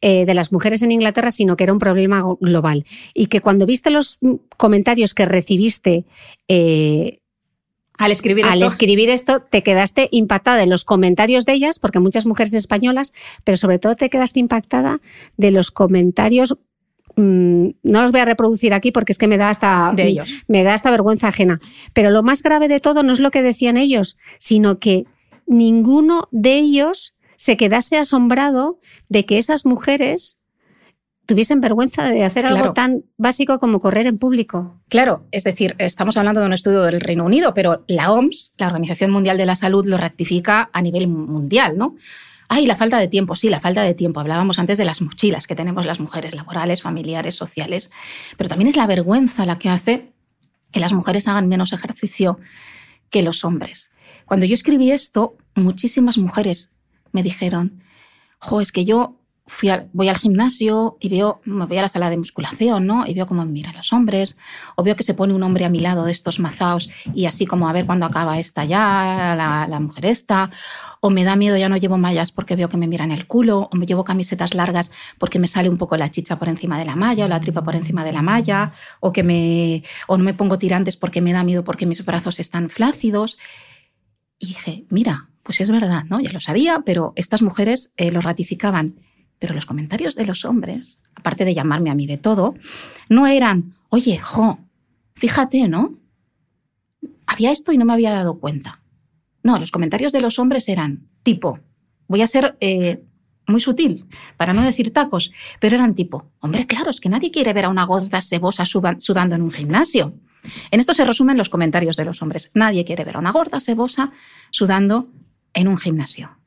eh, 0.00 0.24
de 0.24 0.34
las 0.34 0.52
mujeres 0.52 0.82
en 0.82 0.92
Inglaterra, 0.92 1.30
sino 1.30 1.56
que 1.56 1.64
era 1.64 1.72
un 1.72 1.78
problema 1.78 2.22
global. 2.40 2.84
Y 3.12 3.26
que 3.26 3.40
cuando 3.40 3.66
viste 3.66 3.90
los 3.90 4.18
mm, 4.20 4.34
comentarios 4.56 5.14
que 5.14 5.26
recibiste 5.26 6.04
eh, 6.48 7.20
Al 7.96 8.10
escribir 8.10 8.44
al 8.44 8.54
esto, 8.54 8.66
escribir 8.66 9.08
esto, 9.10 9.40
te 9.40 9.62
quedaste 9.62 10.08
impactada 10.10 10.56
de 10.58 10.66
los 10.66 10.84
comentarios 10.84 11.46
de 11.46 11.52
ellas, 11.52 11.78
porque 11.78 12.00
muchas 12.00 12.26
mujeres 12.26 12.52
españolas, 12.54 13.12
pero 13.44 13.56
sobre 13.56 13.78
todo 13.78 13.94
te 13.94 14.10
quedaste 14.10 14.40
impactada 14.40 15.00
de 15.36 15.50
los 15.50 15.70
comentarios. 15.70 16.56
mm, 17.16 17.68
no 17.84 18.02
los 18.02 18.10
voy 18.10 18.20
a 18.20 18.24
reproducir 18.24 18.74
aquí 18.74 18.90
porque 18.90 19.12
es 19.12 19.18
que 19.18 19.28
me 19.28 19.36
da 19.36 19.48
hasta 19.48 19.92
De 19.94 20.08
ellos. 20.08 20.42
me 20.48 20.64
da 20.64 20.74
hasta 20.74 20.90
vergüenza 20.90 21.28
ajena. 21.28 21.60
Pero 21.92 22.10
lo 22.10 22.24
más 22.24 22.42
grave 22.42 22.66
de 22.66 22.80
todo 22.80 23.04
no 23.04 23.12
es 23.12 23.20
lo 23.20 23.30
que 23.30 23.42
decían 23.42 23.76
ellos, 23.76 24.16
sino 24.38 24.80
que 24.80 25.04
ninguno 25.46 26.28
de 26.32 26.56
ellos 26.56 27.14
se 27.36 27.56
quedase 27.56 27.98
asombrado 27.98 28.80
de 29.08 29.24
que 29.26 29.38
esas 29.38 29.64
mujeres 29.64 30.38
tuviesen 31.26 31.60
vergüenza 31.60 32.08
de 32.08 32.24
hacer 32.24 32.46
algo 32.46 32.72
tan 32.72 33.04
básico 33.16 33.58
como 33.58 33.80
correr 33.80 34.06
en 34.06 34.18
público. 34.18 34.80
Claro, 34.88 35.26
es 35.30 35.44
decir, 35.44 35.74
estamos 35.78 36.16
hablando 36.16 36.40
de 36.40 36.46
un 36.46 36.52
estudio 36.52 36.82
del 36.82 37.00
Reino 37.00 37.24
Unido, 37.24 37.54
pero 37.54 37.84
la 37.88 38.12
OMS, 38.12 38.52
la 38.56 38.66
Organización 38.66 39.10
Mundial 39.10 39.38
de 39.38 39.46
la 39.46 39.56
Salud, 39.56 39.86
lo 39.86 39.96
rectifica 39.96 40.70
a 40.72 40.82
nivel 40.82 41.08
mundial, 41.08 41.76
¿no? 41.76 41.96
Ay, 42.48 42.66
la 42.66 42.76
falta 42.76 42.98
de 42.98 43.08
tiempo, 43.08 43.36
sí, 43.36 43.48
la 43.48 43.60
falta 43.60 43.82
de 43.82 43.94
tiempo. 43.94 44.20
Hablábamos 44.20 44.58
antes 44.58 44.76
de 44.76 44.84
las 44.84 45.00
mochilas 45.00 45.46
que 45.46 45.54
tenemos 45.54 45.86
las 45.86 45.98
mujeres 45.98 46.34
laborales, 46.34 46.82
familiares, 46.82 47.34
sociales, 47.34 47.90
pero 48.36 48.48
también 48.48 48.68
es 48.68 48.76
la 48.76 48.86
vergüenza 48.86 49.46
la 49.46 49.56
que 49.56 49.70
hace 49.70 50.12
que 50.70 50.80
las 50.80 50.92
mujeres 50.92 51.26
hagan 51.28 51.48
menos 51.48 51.72
ejercicio 51.72 52.38
que 53.10 53.22
los 53.22 53.44
hombres. 53.44 53.90
Cuando 54.26 54.44
yo 54.44 54.54
escribí 54.54 54.90
esto, 54.90 55.36
muchísimas 55.54 56.18
mujeres 56.18 56.70
me 57.12 57.22
dijeron, 57.22 57.82
jo, 58.38 58.60
es 58.60 58.72
que 58.72 58.84
yo 58.84 59.20
fui 59.46 59.68
al- 59.68 59.90
voy 59.92 60.08
al 60.08 60.16
gimnasio 60.16 60.96
y 61.00 61.08
veo, 61.10 61.40
me 61.44 61.66
voy 61.66 61.76
a 61.76 61.82
la 61.82 61.88
sala 61.88 62.08
de 62.08 62.16
musculación, 62.16 62.86
¿no? 62.86 63.06
Y 63.06 63.12
veo 63.12 63.26
cómo 63.26 63.44
me 63.44 63.52
miran 63.52 63.76
los 63.76 63.92
hombres, 63.92 64.38
o 64.74 64.82
veo 64.82 64.96
que 64.96 65.02
se 65.02 65.12
pone 65.12 65.34
un 65.34 65.42
hombre 65.42 65.64
a 65.66 65.68
mi 65.68 65.80
lado 65.80 66.04
de 66.06 66.12
estos 66.12 66.40
mazaos 66.40 66.88
y 67.14 67.26
así 67.26 67.44
como 67.44 67.68
a 67.68 67.72
ver 67.72 67.84
cuándo 67.84 68.06
acaba 68.06 68.38
esta 68.38 68.64
ya, 68.64 69.34
la, 69.36 69.66
la 69.68 69.80
mujer 69.80 70.06
esta, 70.06 70.50
o 71.00 71.10
me 71.10 71.24
da 71.24 71.36
miedo, 71.36 71.56
ya 71.58 71.68
no 71.68 71.76
llevo 71.76 71.98
mallas 71.98 72.32
porque 72.32 72.56
veo 72.56 72.70
que 72.70 72.78
me 72.78 72.86
miran 72.86 73.12
el 73.12 73.26
culo, 73.26 73.68
o 73.70 73.76
me 73.76 73.84
llevo 73.84 74.02
camisetas 74.04 74.54
largas 74.54 74.90
porque 75.18 75.38
me 75.38 75.46
sale 75.46 75.68
un 75.68 75.76
poco 75.76 75.96
la 75.98 76.10
chicha 76.10 76.38
por 76.38 76.48
encima 76.48 76.78
de 76.78 76.86
la 76.86 76.96
malla 76.96 77.26
o 77.26 77.28
la 77.28 77.40
tripa 77.40 77.62
por 77.62 77.76
encima 77.76 78.02
de 78.04 78.12
la 78.12 78.22
malla, 78.22 78.72
o 79.00 79.12
que 79.12 79.22
me, 79.22 79.82
o 80.06 80.16
no 80.16 80.24
me 80.24 80.32
pongo 80.34 80.58
tirantes 80.58 80.96
porque 80.96 81.20
me 81.20 81.32
da 81.34 81.44
miedo 81.44 81.64
porque 81.64 81.84
mis 81.84 82.02
brazos 82.04 82.40
están 82.40 82.70
flácidos. 82.70 83.36
Y 84.38 84.46
dije, 84.46 84.86
mira, 84.88 85.28
pues 85.42 85.60
es 85.60 85.70
verdad, 85.70 86.04
¿no? 86.08 86.18
Ya 86.20 86.32
lo 86.32 86.40
sabía, 86.40 86.82
pero 86.84 87.12
estas 87.16 87.42
mujeres 87.42 87.92
eh, 87.96 88.10
lo 88.10 88.20
ratificaban. 88.22 88.94
Pero 89.38 89.54
los 89.54 89.66
comentarios 89.66 90.14
de 90.14 90.26
los 90.26 90.44
hombres, 90.44 91.00
aparte 91.14 91.44
de 91.44 91.54
llamarme 91.54 91.90
a 91.90 91.94
mí 91.94 92.06
de 92.06 92.18
todo, 92.18 92.54
no 93.08 93.26
eran, 93.26 93.74
oye, 93.90 94.18
jo, 94.18 94.58
fíjate, 95.14 95.68
¿no? 95.68 95.98
Había 97.26 97.52
esto 97.52 97.72
y 97.72 97.78
no 97.78 97.84
me 97.84 97.92
había 97.92 98.12
dado 98.12 98.38
cuenta. 98.38 98.80
No, 99.42 99.58
los 99.58 99.70
comentarios 99.70 100.12
de 100.12 100.20
los 100.20 100.38
hombres 100.38 100.68
eran 100.68 101.08
tipo, 101.22 101.58
voy 102.08 102.22
a 102.22 102.26
ser 102.26 102.56
eh, 102.60 103.02
muy 103.46 103.60
sutil, 103.60 104.06
para 104.36 104.52
no 104.54 104.62
decir 104.62 104.92
tacos, 104.92 105.32
pero 105.60 105.76
eran 105.76 105.94
tipo, 105.94 106.30
hombre, 106.40 106.66
claro, 106.66 106.90
es 106.90 107.00
que 107.00 107.08
nadie 107.10 107.30
quiere 107.30 107.52
ver 107.52 107.66
a 107.66 107.68
una 107.68 107.84
gorda 107.84 108.20
sebosa 108.22 108.64
suba- 108.64 108.96
sudando 108.98 109.34
en 109.34 109.42
un 109.42 109.50
gimnasio. 109.50 110.14
En 110.70 110.80
esto 110.80 110.94
se 110.94 111.04
resumen 111.04 111.36
los 111.38 111.48
comentarios 111.48 111.96
de 111.96 112.04
los 112.04 112.20
hombres. 112.22 112.50
Nadie 112.54 112.84
quiere 112.84 113.04
ver 113.04 113.16
a 113.16 113.18
una 113.18 113.32
gorda 113.32 113.60
sebosa 113.60 114.12
sudando 114.50 115.10
en 115.54 115.68
un 115.68 115.76
gimnasio. 115.78 116.38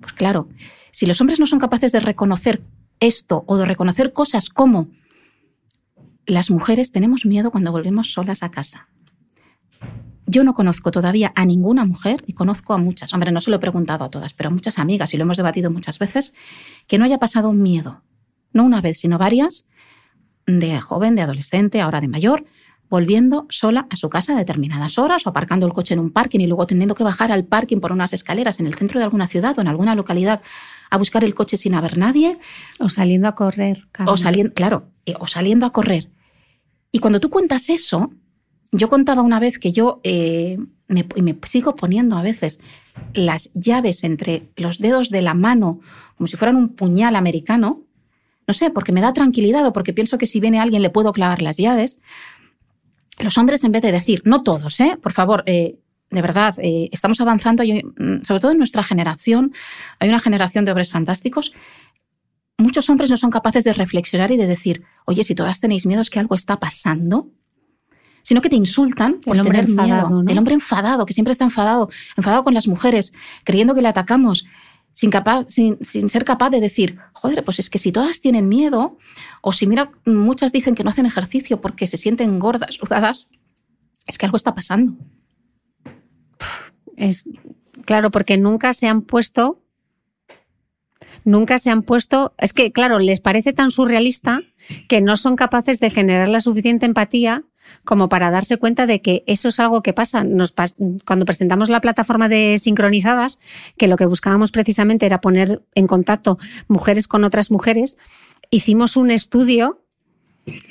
Pues 0.00 0.12
claro, 0.12 0.48
si 0.92 1.06
los 1.06 1.20
hombres 1.20 1.40
no 1.40 1.46
son 1.46 1.58
capaces 1.58 1.92
de 1.92 2.00
reconocer 2.00 2.62
esto 3.00 3.44
o 3.46 3.56
de 3.56 3.64
reconocer 3.64 4.12
cosas 4.12 4.48
como 4.48 4.88
las 6.26 6.50
mujeres 6.50 6.92
tenemos 6.92 7.26
miedo 7.26 7.50
cuando 7.50 7.72
volvemos 7.72 8.12
solas 8.12 8.42
a 8.42 8.50
casa. 8.50 8.88
Yo 10.26 10.44
no 10.44 10.54
conozco 10.54 10.92
todavía 10.92 11.32
a 11.34 11.44
ninguna 11.44 11.84
mujer, 11.84 12.22
y 12.24 12.34
conozco 12.34 12.72
a 12.72 12.78
muchas, 12.78 13.12
hombre, 13.12 13.32
no 13.32 13.40
se 13.40 13.50
lo 13.50 13.56
he 13.56 13.58
preguntado 13.58 14.04
a 14.04 14.10
todas, 14.10 14.32
pero 14.32 14.48
a 14.48 14.52
muchas 14.52 14.78
amigas, 14.78 15.12
y 15.12 15.16
lo 15.16 15.24
hemos 15.24 15.38
debatido 15.38 15.72
muchas 15.72 15.98
veces, 15.98 16.34
que 16.86 16.98
no 16.98 17.04
haya 17.04 17.18
pasado 17.18 17.52
miedo. 17.52 18.04
No 18.52 18.62
una 18.62 18.80
vez, 18.80 19.00
sino 19.00 19.18
varias, 19.18 19.66
de 20.46 20.80
joven, 20.80 21.16
de 21.16 21.22
adolescente, 21.22 21.80
ahora 21.80 22.00
de 22.00 22.06
mayor, 22.06 22.44
volviendo 22.90 23.46
sola 23.48 23.86
a 23.88 23.96
su 23.96 24.10
casa 24.10 24.34
a 24.34 24.38
determinadas 24.38 24.98
horas 24.98 25.24
o 25.26 25.30
aparcando 25.30 25.66
el 25.66 25.72
coche 25.72 25.94
en 25.94 26.00
un 26.00 26.10
parking 26.10 26.40
y 26.40 26.46
luego 26.46 26.66
teniendo 26.66 26.94
que 26.94 27.04
bajar 27.04 27.32
al 27.32 27.44
parking 27.44 27.78
por 27.78 27.92
unas 27.92 28.12
escaleras 28.12 28.60
en 28.60 28.66
el 28.66 28.74
centro 28.74 28.98
de 28.98 29.04
alguna 29.04 29.26
ciudad 29.26 29.56
o 29.56 29.60
en 29.62 29.68
alguna 29.68 29.94
localidad 29.94 30.42
a 30.90 30.98
buscar 30.98 31.22
el 31.22 31.34
coche 31.34 31.56
sin 31.56 31.74
haber 31.74 31.96
nadie 31.96 32.38
O 32.80 32.88
saliendo 32.88 33.28
a 33.28 33.34
correr. 33.36 33.86
O 34.06 34.16
saliendo, 34.16 34.52
claro, 34.52 34.88
eh, 35.06 35.14
o 35.20 35.26
saliendo 35.26 35.66
a 35.66 35.72
correr. 35.72 36.10
Y 36.90 36.98
cuando 36.98 37.20
tú 37.20 37.30
cuentas 37.30 37.70
eso, 37.70 38.10
yo 38.72 38.88
contaba 38.88 39.22
una 39.22 39.38
vez 39.38 39.60
que 39.60 39.70
yo 39.70 40.00
eh, 40.02 40.58
me, 40.88 41.06
me 41.22 41.38
sigo 41.46 41.76
poniendo 41.76 42.18
a 42.18 42.22
veces 42.22 42.58
las 43.14 43.52
llaves 43.54 44.02
entre 44.02 44.50
los 44.56 44.78
dedos 44.78 45.10
de 45.10 45.22
la 45.22 45.34
mano 45.34 45.80
como 46.16 46.26
si 46.26 46.36
fueran 46.36 46.56
un 46.56 46.68
puñal 46.70 47.16
americano, 47.16 47.84
no 48.46 48.52
sé, 48.52 48.68
porque 48.68 48.92
me 48.92 49.00
da 49.00 49.14
tranquilidad 49.14 49.64
o 49.66 49.72
porque 49.72 49.94
pienso 49.94 50.18
que 50.18 50.26
si 50.26 50.40
viene 50.40 50.60
alguien 50.60 50.82
le 50.82 50.90
puedo 50.90 51.12
clavar 51.12 51.40
las 51.40 51.56
llaves. 51.56 52.02
Los 53.20 53.38
hombres, 53.38 53.64
en 53.64 53.72
vez 53.72 53.82
de 53.82 53.92
decir, 53.92 54.22
no 54.24 54.42
todos, 54.42 54.80
¿eh? 54.80 54.98
por 55.00 55.12
favor, 55.12 55.42
eh, 55.46 55.78
de 56.10 56.22
verdad, 56.22 56.54
eh, 56.58 56.88
estamos 56.90 57.20
avanzando, 57.20 57.62
y, 57.62 57.82
mm, 57.82 58.22
sobre 58.22 58.40
todo 58.40 58.52
en 58.52 58.58
nuestra 58.58 58.82
generación, 58.82 59.52
hay 59.98 60.08
una 60.08 60.18
generación 60.18 60.64
de 60.64 60.72
hombres 60.72 60.90
fantásticos. 60.90 61.52
Muchos 62.58 62.90
hombres 62.90 63.10
no 63.10 63.16
son 63.16 63.30
capaces 63.30 63.64
de 63.64 63.72
reflexionar 63.72 64.30
y 64.30 64.36
de 64.36 64.46
decir, 64.46 64.82
oye, 65.06 65.24
si 65.24 65.34
todas 65.34 65.60
tenéis 65.60 65.86
miedo 65.86 66.02
es 66.02 66.10
que 66.10 66.18
algo 66.18 66.34
está 66.34 66.58
pasando, 66.58 67.28
sino 68.22 68.40
que 68.40 68.50
te 68.50 68.56
insultan 68.56 69.20
por 69.20 69.34
El 69.34 69.40
hombre 69.40 69.58
tener 69.58 69.70
enfadado, 69.70 70.08
miedo. 70.08 70.22
¿no? 70.22 70.30
El 70.30 70.38
hombre 70.38 70.54
enfadado, 70.54 71.06
que 71.06 71.14
siempre 71.14 71.32
está 71.32 71.44
enfadado, 71.44 71.90
enfadado 72.16 72.44
con 72.44 72.54
las 72.54 72.66
mujeres, 72.66 73.12
creyendo 73.44 73.74
que 73.74 73.82
le 73.82 73.88
atacamos, 73.88 74.46
sin, 74.92 75.10
capaz, 75.10 75.46
sin, 75.48 75.78
ser 75.82 76.24
capaz 76.24 76.50
de 76.50 76.60
decir, 76.60 76.98
joder, 77.12 77.44
pues 77.44 77.58
es 77.58 77.70
que 77.70 77.78
si 77.78 77.92
todas 77.92 78.20
tienen 78.20 78.48
miedo, 78.48 78.98
o 79.40 79.52
si 79.52 79.66
mira, 79.66 79.92
muchas 80.04 80.52
dicen 80.52 80.74
que 80.74 80.84
no 80.84 80.90
hacen 80.90 81.06
ejercicio 81.06 81.60
porque 81.60 81.86
se 81.86 81.96
sienten 81.96 82.38
gordas, 82.38 82.74
sudadas, 82.74 83.28
es 84.06 84.18
que 84.18 84.26
algo 84.26 84.36
está 84.36 84.54
pasando. 84.54 84.96
Es, 86.96 87.24
claro, 87.84 88.10
porque 88.10 88.36
nunca 88.36 88.74
se 88.74 88.88
han 88.88 89.02
puesto. 89.02 89.62
Nunca 91.24 91.58
se 91.58 91.70
han 91.70 91.82
puesto. 91.82 92.34
Es 92.38 92.52
que, 92.52 92.72
claro, 92.72 92.98
les 92.98 93.20
parece 93.20 93.52
tan 93.52 93.70
surrealista 93.70 94.40
que 94.88 95.00
no 95.00 95.16
son 95.16 95.36
capaces 95.36 95.80
de 95.80 95.90
generar 95.90 96.28
la 96.28 96.40
suficiente 96.40 96.86
empatía 96.86 97.44
como 97.84 98.08
para 98.08 98.30
darse 98.30 98.56
cuenta 98.56 98.86
de 98.86 99.00
que 99.00 99.24
eso 99.26 99.48
es 99.48 99.60
algo 99.60 99.82
que 99.82 99.92
pasa. 99.92 100.24
Cuando 101.06 101.24
presentamos 101.24 101.68
la 101.68 101.80
plataforma 101.80 102.28
de 102.28 102.58
sincronizadas, 102.58 103.38
que 103.76 103.88
lo 103.88 103.96
que 103.96 104.06
buscábamos 104.06 104.52
precisamente 104.52 105.06
era 105.06 105.20
poner 105.20 105.62
en 105.74 105.86
contacto 105.86 106.38
mujeres 106.68 107.08
con 107.08 107.24
otras 107.24 107.50
mujeres, 107.50 107.96
hicimos 108.50 108.96
un 108.96 109.10
estudio 109.10 109.84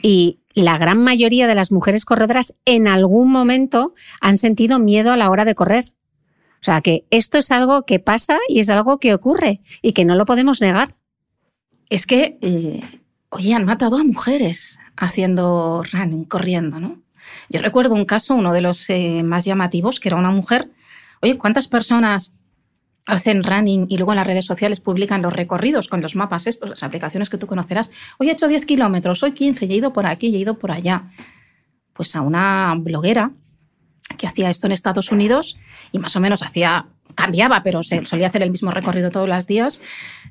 y 0.02 0.39
la 0.54 0.78
gran 0.78 0.97
mayoría 0.97 1.47
de 1.47 1.56
las 1.56 1.72
mujeres 1.72 2.06
corredoras 2.06 2.56
en 2.66 2.88
algún 2.88 3.32
momento 3.32 3.93
han 4.22 4.38
sentido 4.38 4.80
miedo 4.80 5.12
a 5.12 5.18
la 5.18 5.30
hora 5.30 5.45
de 5.45 5.56
correr. 5.56 5.93
O 6.62 6.64
sea, 6.64 6.82
que 6.82 7.06
esto 7.10 7.38
es 7.38 7.52
algo 7.52 7.86
que 7.86 8.00
pasa 8.00 8.38
y 8.50 8.60
es 8.60 8.70
algo 8.70 9.00
que 9.00 9.14
ocurre 9.14 9.62
y 9.82 9.93
que 9.93 10.06
no 10.06 10.16
lo 10.16 10.26
podemos 10.26 10.60
negar. 10.60 10.97
Es 11.89 12.06
que, 12.06 12.38
eh, 12.41 12.82
oye, 13.30 13.53
han 13.53 13.65
matado 13.65 13.97
a 13.97 14.03
mujeres 14.03 14.80
haciendo 14.95 15.84
running, 15.91 16.25
corriendo, 16.25 16.80
¿no? 16.80 17.01
Yo 17.49 17.61
recuerdo 17.61 17.95
un 17.95 18.05
caso, 18.05 18.36
uno 18.36 18.53
de 18.53 18.61
los 18.61 18.89
eh, 18.89 19.23
más 19.23 19.45
llamativos, 19.45 19.99
que 19.99 20.09
era 20.09 20.17
una 20.17 20.32
mujer. 20.32 20.69
Oye, 21.21 21.38
¿cuántas 21.38 21.67
personas 21.67 22.34
hacen 23.05 23.43
running 23.43 23.88
y 23.89 23.97
luego 23.97 24.11
en 24.11 24.17
las 24.17 24.27
redes 24.27 24.45
sociales 24.45 24.80
publican 24.80 25.21
los 25.21 25.34
recorridos 25.34 25.88
con 25.88 26.01
los 26.01 26.15
mapas 26.15 26.47
estos, 26.47 26.69
las 26.69 26.84
aplicaciones 26.84 27.30
que 27.30 27.38
tú 27.38 27.47
conocerás? 27.47 27.91
Hoy 28.17 28.30
he 28.30 28.32
hecho 28.32 28.47
10 28.47 28.65
kilómetros, 28.65 29.23
hoy 29.23 29.34
15, 29.34 29.65
y 29.65 29.73
he 29.73 29.75
ido 29.77 29.93
por 29.93 30.05
aquí, 30.05 30.27
he 30.36 30.39
ido 30.39 30.57
por 30.57 30.71
allá. 30.71 31.11
Pues 31.93 32.15
a 32.15 32.21
una 32.21 32.73
bloguera 32.77 33.32
que 34.17 34.27
hacía 34.27 34.49
esto 34.49 34.67
en 34.67 34.73
Estados 34.73 35.11
Unidos 35.11 35.57
y 35.91 35.99
más 35.99 36.15
o 36.15 36.19
menos 36.19 36.41
hacía, 36.41 36.88
cambiaba, 37.15 37.61
pero 37.63 37.84
se, 37.84 38.05
solía 38.05 38.27
hacer 38.27 38.41
el 38.41 38.51
mismo 38.51 38.71
recorrido 38.71 39.11
todos 39.11 39.30
los 39.30 39.45
días, 39.45 39.82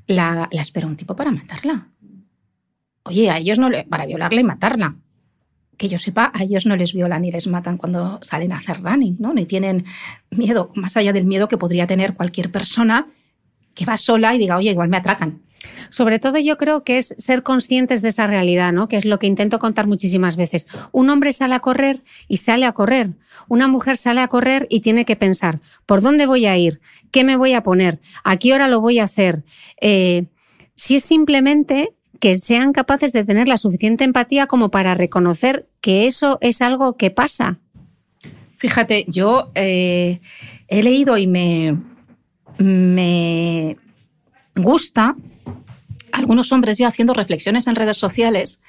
la, 0.06 0.48
la 0.50 0.62
esperó 0.62 0.88
un 0.88 0.96
tipo 0.96 1.14
para 1.14 1.30
matarla. 1.30 1.88
Oye, 3.08 3.30
a 3.30 3.38
ellos 3.38 3.58
no 3.58 3.68
le, 3.70 3.84
para 3.84 4.06
violarla 4.06 4.40
y 4.40 4.44
matarla. 4.44 4.96
Que 5.76 5.88
yo 5.88 5.98
sepa, 5.98 6.32
a 6.34 6.42
ellos 6.42 6.66
no 6.66 6.76
les 6.76 6.92
violan 6.92 7.22
ni 7.22 7.30
les 7.30 7.46
matan 7.46 7.76
cuando 7.76 8.18
salen 8.22 8.52
a 8.52 8.58
hacer 8.58 8.82
running, 8.82 9.16
¿no? 9.20 9.32
Ni 9.32 9.46
tienen 9.46 9.84
miedo, 10.30 10.70
más 10.74 10.96
allá 10.96 11.12
del 11.12 11.26
miedo 11.26 11.48
que 11.48 11.56
podría 11.56 11.86
tener 11.86 12.14
cualquier 12.14 12.50
persona 12.50 13.06
que 13.74 13.84
va 13.84 13.96
sola 13.96 14.34
y 14.34 14.38
diga, 14.38 14.56
oye, 14.56 14.70
igual 14.70 14.88
me 14.88 14.96
atracan. 14.96 15.42
Sobre 15.90 16.18
todo 16.18 16.38
yo 16.38 16.58
creo 16.58 16.84
que 16.84 16.98
es 16.98 17.14
ser 17.18 17.42
conscientes 17.42 18.02
de 18.02 18.08
esa 18.08 18.26
realidad, 18.26 18.72
¿no? 18.72 18.88
Que 18.88 18.96
es 18.96 19.04
lo 19.04 19.18
que 19.18 19.26
intento 19.26 19.58
contar 19.58 19.86
muchísimas 19.86 20.36
veces. 20.36 20.66
Un 20.92 21.10
hombre 21.10 21.32
sale 21.32 21.54
a 21.54 21.60
correr 21.60 22.02
y 22.28 22.38
sale 22.38 22.66
a 22.66 22.72
correr. 22.72 23.14
Una 23.48 23.68
mujer 23.68 23.96
sale 23.96 24.20
a 24.20 24.28
correr 24.28 24.66
y 24.70 24.80
tiene 24.80 25.04
que 25.04 25.16
pensar, 25.16 25.60
¿por 25.86 26.02
dónde 26.02 26.26
voy 26.26 26.46
a 26.46 26.56
ir? 26.56 26.80
¿Qué 27.10 27.24
me 27.24 27.36
voy 27.36 27.54
a 27.54 27.62
poner? 27.62 28.00
¿A 28.24 28.36
qué 28.36 28.52
hora 28.52 28.68
lo 28.68 28.80
voy 28.80 28.98
a 28.98 29.04
hacer? 29.04 29.44
Eh, 29.80 30.26
si 30.74 30.96
es 30.96 31.04
simplemente 31.04 31.94
que 32.20 32.36
sean 32.36 32.72
capaces 32.72 33.12
de 33.12 33.24
tener 33.24 33.48
la 33.48 33.56
suficiente 33.56 34.04
empatía 34.04 34.46
como 34.46 34.70
para 34.70 34.94
reconocer 34.94 35.68
que 35.80 36.06
eso 36.06 36.38
es 36.40 36.62
algo 36.62 36.96
que 36.96 37.10
pasa. 37.10 37.58
Fíjate, 38.56 39.04
yo 39.08 39.50
eh, 39.54 40.20
he 40.66 40.82
leído 40.82 41.16
y 41.16 41.26
me, 41.26 41.78
me 42.58 43.76
gusta 44.56 45.14
algunos 46.12 46.50
hombres 46.52 46.78
ya 46.78 46.88
haciendo 46.88 47.14
reflexiones 47.14 47.66
en 47.66 47.76
redes 47.76 47.96
sociales 47.96 48.60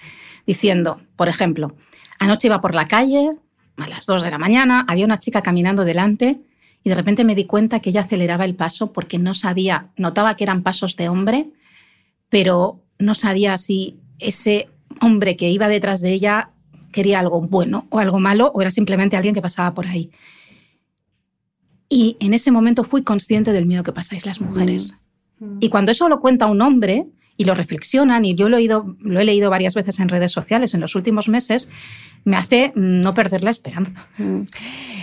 diciendo, 0.45 1.01
por 1.15 1.27
ejemplo, 1.27 1.75
anoche 2.19 2.47
iba 2.47 2.61
por 2.61 2.75
la 2.75 2.87
calle 2.87 3.29
a 3.77 3.87
las 3.87 4.05
2 4.05 4.23
de 4.23 4.31
la 4.31 4.37
mañana, 4.37 4.85
había 4.87 5.05
una 5.05 5.19
chica 5.19 5.41
caminando 5.41 5.85
delante 5.85 6.39
y 6.83 6.89
de 6.89 6.95
repente 6.95 7.23
me 7.23 7.35
di 7.35 7.45
cuenta 7.45 7.79
que 7.79 7.89
ella 7.89 8.01
aceleraba 8.01 8.45
el 8.45 8.55
paso 8.55 8.93
porque 8.93 9.17
no 9.17 9.33
sabía, 9.33 9.89
notaba 9.95 10.35
que 10.35 10.43
eran 10.43 10.63
pasos 10.63 10.95
de 10.95 11.09
hombre, 11.09 11.49
pero 12.29 12.83
no 12.99 13.15
sabía 13.15 13.57
si 13.57 13.97
ese 14.19 14.69
hombre 15.01 15.37
que 15.37 15.49
iba 15.49 15.67
detrás 15.69 16.01
de 16.01 16.11
ella 16.11 16.51
quería 16.91 17.19
algo 17.19 17.41
bueno 17.41 17.87
o 17.89 17.99
algo 17.99 18.19
malo 18.19 18.51
o 18.53 18.61
era 18.61 18.71
simplemente 18.71 19.15
alguien 19.15 19.33
que 19.33 19.41
pasaba 19.41 19.73
por 19.73 19.87
ahí. 19.87 20.11
Y 21.87 22.17
en 22.19 22.33
ese 22.33 22.51
momento 22.51 22.83
fui 22.83 23.03
consciente 23.03 23.51
del 23.51 23.65
miedo 23.65 23.83
que 23.83 23.93
pasáis 23.93 24.25
las 24.25 24.41
mujeres. 24.41 24.95
Y 25.59 25.69
cuando 25.69 25.91
eso 25.91 26.07
lo 26.09 26.19
cuenta 26.19 26.45
un 26.45 26.61
hombre 26.61 27.07
y 27.37 27.45
lo 27.45 27.55
reflexionan, 27.55 28.25
y 28.25 28.35
yo 28.35 28.49
lo 28.49 28.57
he, 28.57 28.61
ido, 28.61 28.97
lo 28.99 29.19
he 29.21 29.23
leído 29.23 29.49
varias 29.49 29.73
veces 29.73 29.99
en 30.01 30.09
redes 30.09 30.33
sociales 30.33 30.73
en 30.73 30.81
los 30.81 30.93
últimos 30.95 31.29
meses, 31.29 31.69
me 32.25 32.35
hace 32.35 32.73
no 32.75 33.13
perder 33.13 33.43
la 33.43 33.49
esperanza. 33.49 34.09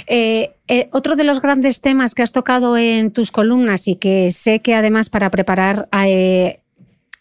Eh, 0.06 0.54
eh, 0.68 0.88
otro 0.92 1.16
de 1.16 1.24
los 1.24 1.40
grandes 1.40 1.80
temas 1.80 2.14
que 2.14 2.22
has 2.22 2.32
tocado 2.32 2.76
en 2.76 3.10
tus 3.10 3.32
columnas 3.32 3.88
y 3.88 3.96
que 3.96 4.30
sé 4.32 4.60
que 4.60 4.74
además 4.74 5.08
para 5.08 5.30
preparar 5.30 5.88
eh, 6.04 6.60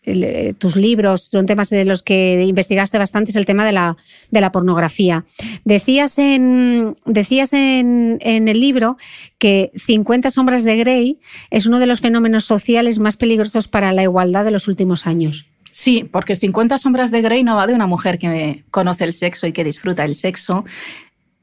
el, 0.06 0.56
tus 0.56 0.76
libros 0.76 1.24
son 1.24 1.46
temas 1.46 1.70
de 1.70 1.86
los 1.86 2.04
que 2.04 2.44
investigaste 2.44 2.98
bastante 2.98 3.32
es 3.32 3.36
el 3.36 3.46
tema 3.46 3.66
de 3.66 3.72
la, 3.72 3.98
de 4.32 4.42
la 4.42 4.52
pornografía. 4.52 5.26
Decías 5.64 6.18
en, 6.20 6.96
decías 7.06 7.54
en, 7.54 8.18
en 8.22 8.48
el 8.48 8.60
libro 8.60 8.98
que 9.38 9.72
50 9.76 10.30
sombras 10.32 10.64
de 10.64 10.76
Grey 10.78 11.20
es 11.50 11.66
uno 11.66 11.80
de 11.80 11.88
los 11.88 12.02
fenómenos 12.02 12.46
sociales 12.46 13.00
más 13.00 13.18
peligrosos 13.18 13.68
para 13.68 13.92
la 13.92 14.04
igualdad 14.04 14.46
de 14.46 14.52
los 14.52 14.68
últimos 14.68 15.08
años. 15.08 15.48
Sí, 15.72 16.08
porque 16.10 16.38
50 16.38 16.78
sombras 16.78 17.12
de 17.12 17.22
Grey 17.22 17.44
no 17.44 17.58
va 17.58 17.68
de 17.68 17.74
una 17.74 17.86
mujer 17.86 18.18
que 18.18 18.64
conoce 18.72 19.04
el 19.04 19.12
sexo 19.12 19.46
y 19.46 19.52
que 19.52 19.66
disfruta 19.66 20.06
el 20.06 20.16
sexo. 20.16 20.64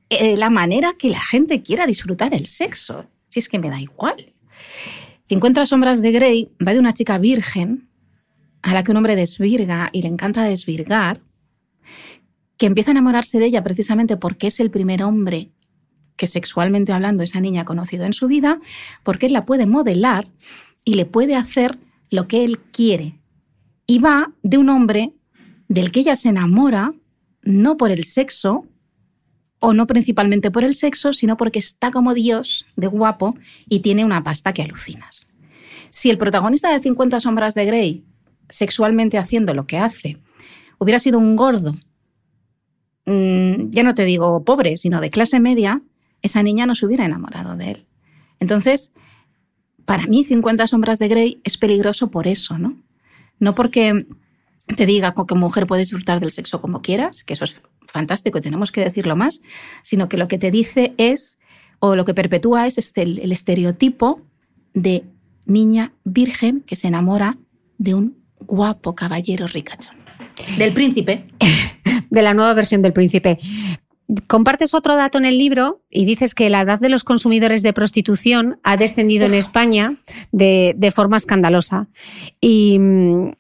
Eh, 0.09 0.39
la 0.39 0.49
manera 0.49 0.95
que 0.99 1.11
la 1.11 1.21
gente 1.21 1.63
quiera 1.63 1.87
disfrutar 1.87 2.35
el 2.35 2.47
sexo. 2.47 3.05
Si 3.29 3.41
es 3.41 3.51
que 3.51 3.59
me 3.59 3.69
da 3.69 3.79
igual. 3.79 4.33
50 5.29 5.67
sombras 5.67 6.01
de 6.01 6.13
Grey 6.13 6.51
va 6.67 6.73
de 6.73 6.79
una 6.79 6.95
chica 6.95 7.19
virgen 7.19 7.91
a 8.63 8.75
la 8.75 8.83
que 8.83 8.91
un 8.91 8.97
hombre 8.97 9.17
desvirga 9.17 9.91
y 9.93 10.03
le 10.03 10.09
encanta 10.09 10.45
desvirgar, 10.45 11.21
que 12.57 12.67
empieza 12.67 12.91
a 12.91 12.93
enamorarse 12.93 13.39
de 13.39 13.47
ella 13.47 13.63
precisamente 13.63 14.17
porque 14.17 14.47
es 14.47 14.61
el 14.61 14.71
primer 14.71 15.03
hombre 15.03 15.51
que 16.17 16.27
sexualmente 16.27 16.93
hablando 16.93 17.25
esa 17.25 17.41
niña 17.41 17.63
ha 17.63 17.65
conocido 17.65 18.05
en 18.05 18.13
su 18.13 18.29
vida, 18.29 18.61
porque 19.03 19.27
él 19.27 19.33
la 19.33 19.45
puede 19.45 19.67
modelar 19.67 20.29
y 20.85 20.95
le 20.95 21.05
puede 21.05 21.35
hacer 21.35 21.79
lo 22.11 22.29
que 22.29 22.45
él 22.45 22.61
quiere. 22.61 23.19
Y 23.87 23.99
va 23.99 24.33
de 24.43 24.59
un 24.59 24.69
hombre 24.69 25.15
del 25.69 25.91
que 25.91 26.01
ella 26.01 26.15
se 26.15 26.29
enamora, 26.29 26.95
no 27.43 27.77
por 27.77 27.91
el 27.91 28.05
sexo, 28.05 28.67
o 29.59 29.75
no 29.75 29.87
principalmente 29.87 30.51
por 30.51 30.65
el 30.65 30.75
sexo, 30.75 31.13
sino 31.13 31.37
porque 31.37 31.59
está 31.59 31.91
como 31.91 32.15
Dios 32.15 32.67
de 32.77 32.89
guapo 32.89 33.37
y 33.69 33.81
tiene 33.81 34.05
una 34.05 34.23
pasta 34.23 34.53
que 34.53 34.63
alucinas. 34.63 35.27
Si 35.91 36.11
el 36.11 36.19
protagonista 36.19 36.73
de 36.73 36.81
50 36.81 37.21
sombras 37.21 37.55
de 37.55 37.67
Grey 37.67 38.05
sexualmente 38.49 39.19
haciendo 39.19 39.55
lo 39.55 39.67
que 39.67 39.79
hace, 39.79 40.19
hubiera 40.79 40.99
sido 40.99 41.19
un 41.19 41.37
gordo, 41.37 41.77
mmm, 43.07 43.71
ya 43.71 43.83
no 43.83 43.95
te 43.95 44.05
digo 44.05 44.45
pobre, 44.45 44.77
sino 44.77 45.01
de 45.01 45.11
clase 45.11 45.41
media, 45.41 45.83
esa 46.23 46.43
niña 46.43 46.67
no 46.67 46.75
se 46.75 46.87
hubiera 46.87 47.05
enamorado 47.05 47.57
de 47.57 47.71
él. 47.73 47.87
Entonces, 48.41 48.93
para 49.85 50.07
mí 50.07 50.25
50 50.25 50.67
sombras 50.67 50.99
de 50.99 51.09
Grey 51.09 51.41
es 51.45 51.57
peligroso 51.57 52.11
por 52.11 52.27
eso, 52.27 52.59
¿no? 52.59 52.77
No 53.39 53.55
porque 53.55 54.07
te 54.77 54.87
diga 54.87 55.15
que 55.15 55.35
mujer 55.35 55.67
puedes 55.67 55.89
disfrutar 55.89 56.21
del 56.21 56.31
sexo 56.31 56.61
como 56.61 56.83
quieras, 56.83 57.25
que 57.25 57.33
eso 57.33 57.45
es 57.45 57.61
fantástico 57.87 58.39
y 58.39 58.41
tenemos 58.41 58.73
que 58.73 58.83
decirlo 58.83 59.17
más, 59.17 59.43
sino 59.83 60.09
que 60.09 60.17
lo 60.17 60.29
que 60.29 60.39
te 60.39 60.51
dice 60.51 60.95
es, 60.97 61.39
o 61.79 61.97
lo 61.97 62.05
que 62.05 62.15
perpetúa 62.15 62.67
es 62.67 62.79
este, 62.79 63.03
el 63.03 63.33
estereotipo 63.33 64.21
de 64.73 65.05
niña 65.45 65.93
virgen 66.05 66.61
que 66.61 66.77
se 66.77 66.89
enamora 66.89 67.39
de 67.79 67.95
un 67.95 68.22
guapo 68.47 68.95
caballero 68.95 69.47
ricachón. 69.47 69.97
Del 70.59 70.73
príncipe. 70.73 71.27
de 72.11 72.23
la 72.23 72.35
nueva 72.35 72.55
versión 72.55 72.83
del 72.83 72.93
príncipe. 72.93 73.39
compartes 74.27 74.75
otro 74.75 74.97
dato 74.97 75.19
en 75.19 75.25
el 75.25 75.39
libro 75.39 75.83
y 75.91 76.05
dices 76.05 76.35
que 76.35 76.51
la 76.51 76.61
edad 76.61 76.79
de 76.79 76.91
los 76.91 77.05
consumidores 77.05 77.63
de 77.63 77.73
prostitución 77.73 78.61
ha 78.63 78.77
descendido 78.77 79.27
en 79.27 79.35
España 79.35 79.97
de, 80.31 80.75
de 80.77 80.91
forma 80.91 81.17
escandalosa. 81.17 81.89
Y 82.41 82.79
mm, 82.79 83.31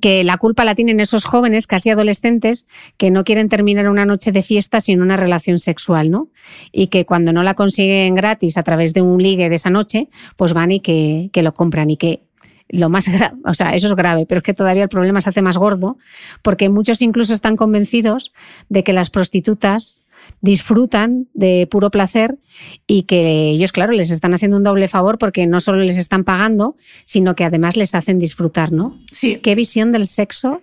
que 0.00 0.24
la 0.24 0.36
culpa 0.36 0.64
la 0.64 0.74
tienen 0.74 1.00
esos 1.00 1.24
jóvenes, 1.24 1.66
casi 1.66 1.90
adolescentes, 1.90 2.66
que 2.96 3.10
no 3.10 3.24
quieren 3.24 3.48
terminar 3.48 3.88
una 3.88 4.04
noche 4.04 4.32
de 4.32 4.42
fiesta 4.42 4.80
sin 4.80 5.00
una 5.00 5.16
relación 5.16 5.58
sexual, 5.58 6.10
¿no? 6.10 6.28
Y 6.72 6.88
que 6.88 7.06
cuando 7.06 7.32
no 7.32 7.42
la 7.42 7.54
consiguen 7.54 8.14
gratis 8.14 8.56
a 8.56 8.64
través 8.64 8.94
de 8.94 9.02
un 9.02 9.22
ligue 9.22 9.48
de 9.48 9.54
esa 9.54 9.70
noche, 9.70 10.08
pues 10.36 10.54
van 10.54 10.72
y 10.72 10.80
que, 10.80 11.30
que 11.32 11.42
lo 11.42 11.54
compran 11.54 11.88
y 11.88 11.96
que 11.96 12.24
lo 12.72 12.88
más 12.88 13.08
grave, 13.08 13.36
o 13.44 13.54
sea, 13.54 13.74
eso 13.74 13.86
es 13.86 13.94
grave, 13.94 14.26
pero 14.26 14.40
es 14.40 14.42
que 14.42 14.54
todavía 14.54 14.82
el 14.82 14.88
problema 14.88 15.20
se 15.20 15.28
hace 15.28 15.42
más 15.42 15.56
gordo, 15.56 15.98
porque 16.42 16.68
muchos 16.68 17.02
incluso 17.02 17.32
están 17.32 17.56
convencidos 17.56 18.32
de 18.68 18.82
que 18.82 18.92
las 18.92 19.10
prostitutas 19.10 20.02
disfrutan 20.40 21.28
de 21.34 21.68
puro 21.70 21.90
placer 21.90 22.38
y 22.86 23.02
que 23.04 23.50
ellos, 23.50 23.72
claro, 23.72 23.92
les 23.92 24.10
están 24.10 24.34
haciendo 24.34 24.56
un 24.56 24.62
doble 24.62 24.88
favor 24.88 25.18
porque 25.18 25.46
no 25.46 25.60
solo 25.60 25.78
les 25.78 25.96
están 25.96 26.24
pagando, 26.24 26.76
sino 27.04 27.34
que 27.34 27.44
además 27.44 27.76
les 27.76 27.94
hacen 27.94 28.18
disfrutar, 28.18 28.72
¿no? 28.72 28.98
Sí. 29.10 29.40
¿Qué 29.42 29.54
visión 29.54 29.92
del 29.92 30.06
sexo, 30.06 30.62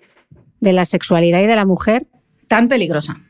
de 0.60 0.74
la 0.74 0.86
sexualidad 0.86 1.42
y 1.42 1.48
de 1.48 1.56
la 1.56 1.66
mujer? 1.66 2.08
Tan 2.48 2.68
peligrosa. 2.68 3.22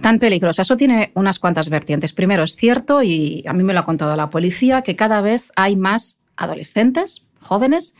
Tan 0.00 0.18
peligrosa. 0.18 0.62
Eso 0.62 0.76
tiene 0.76 1.10
unas 1.14 1.38
cuantas 1.38 1.70
vertientes. 1.70 2.12
Primero, 2.12 2.42
es 2.42 2.54
cierto, 2.54 3.02
y 3.02 3.42
a 3.46 3.52
mí 3.52 3.62
me 3.64 3.72
lo 3.72 3.80
ha 3.80 3.84
contado 3.84 4.14
la 4.16 4.30
policía, 4.30 4.82
que 4.82 4.96
cada 4.96 5.20
vez 5.20 5.52
hay 5.56 5.76
más 5.76 6.18
adolescentes, 6.36 7.24
jóvenes, 7.40 7.94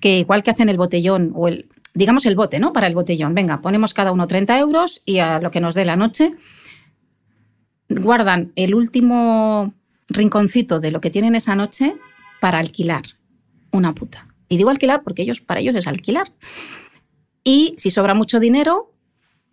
que 0.00 0.18
igual 0.18 0.42
que 0.42 0.50
hacen 0.50 0.68
el 0.68 0.76
botellón 0.76 1.32
o 1.34 1.48
el, 1.48 1.68
digamos 1.94 2.26
el 2.26 2.36
bote, 2.36 2.58
¿no? 2.58 2.72
Para 2.72 2.86
el 2.86 2.94
botellón. 2.94 3.34
Venga, 3.34 3.60
ponemos 3.60 3.94
cada 3.94 4.12
uno 4.12 4.26
30 4.26 4.58
euros 4.58 5.02
y 5.04 5.18
a 5.18 5.40
lo 5.40 5.50
que 5.50 5.60
nos 5.60 5.74
dé 5.74 5.84
la 5.84 5.96
noche 5.96 6.34
guardan 7.88 8.52
el 8.56 8.74
último 8.74 9.74
rinconcito 10.08 10.80
de 10.80 10.90
lo 10.90 11.00
que 11.00 11.10
tienen 11.10 11.34
esa 11.34 11.54
noche 11.54 11.94
para 12.40 12.58
alquilar 12.58 13.02
una 13.70 13.94
puta. 13.94 14.28
Y 14.48 14.56
digo 14.56 14.70
alquilar 14.70 15.02
porque 15.02 15.22
ellos, 15.22 15.40
para 15.40 15.60
ellos 15.60 15.74
es 15.74 15.86
alquilar. 15.86 16.32
Y 17.44 17.74
si 17.78 17.90
sobra 17.90 18.14
mucho 18.14 18.40
dinero, 18.40 18.92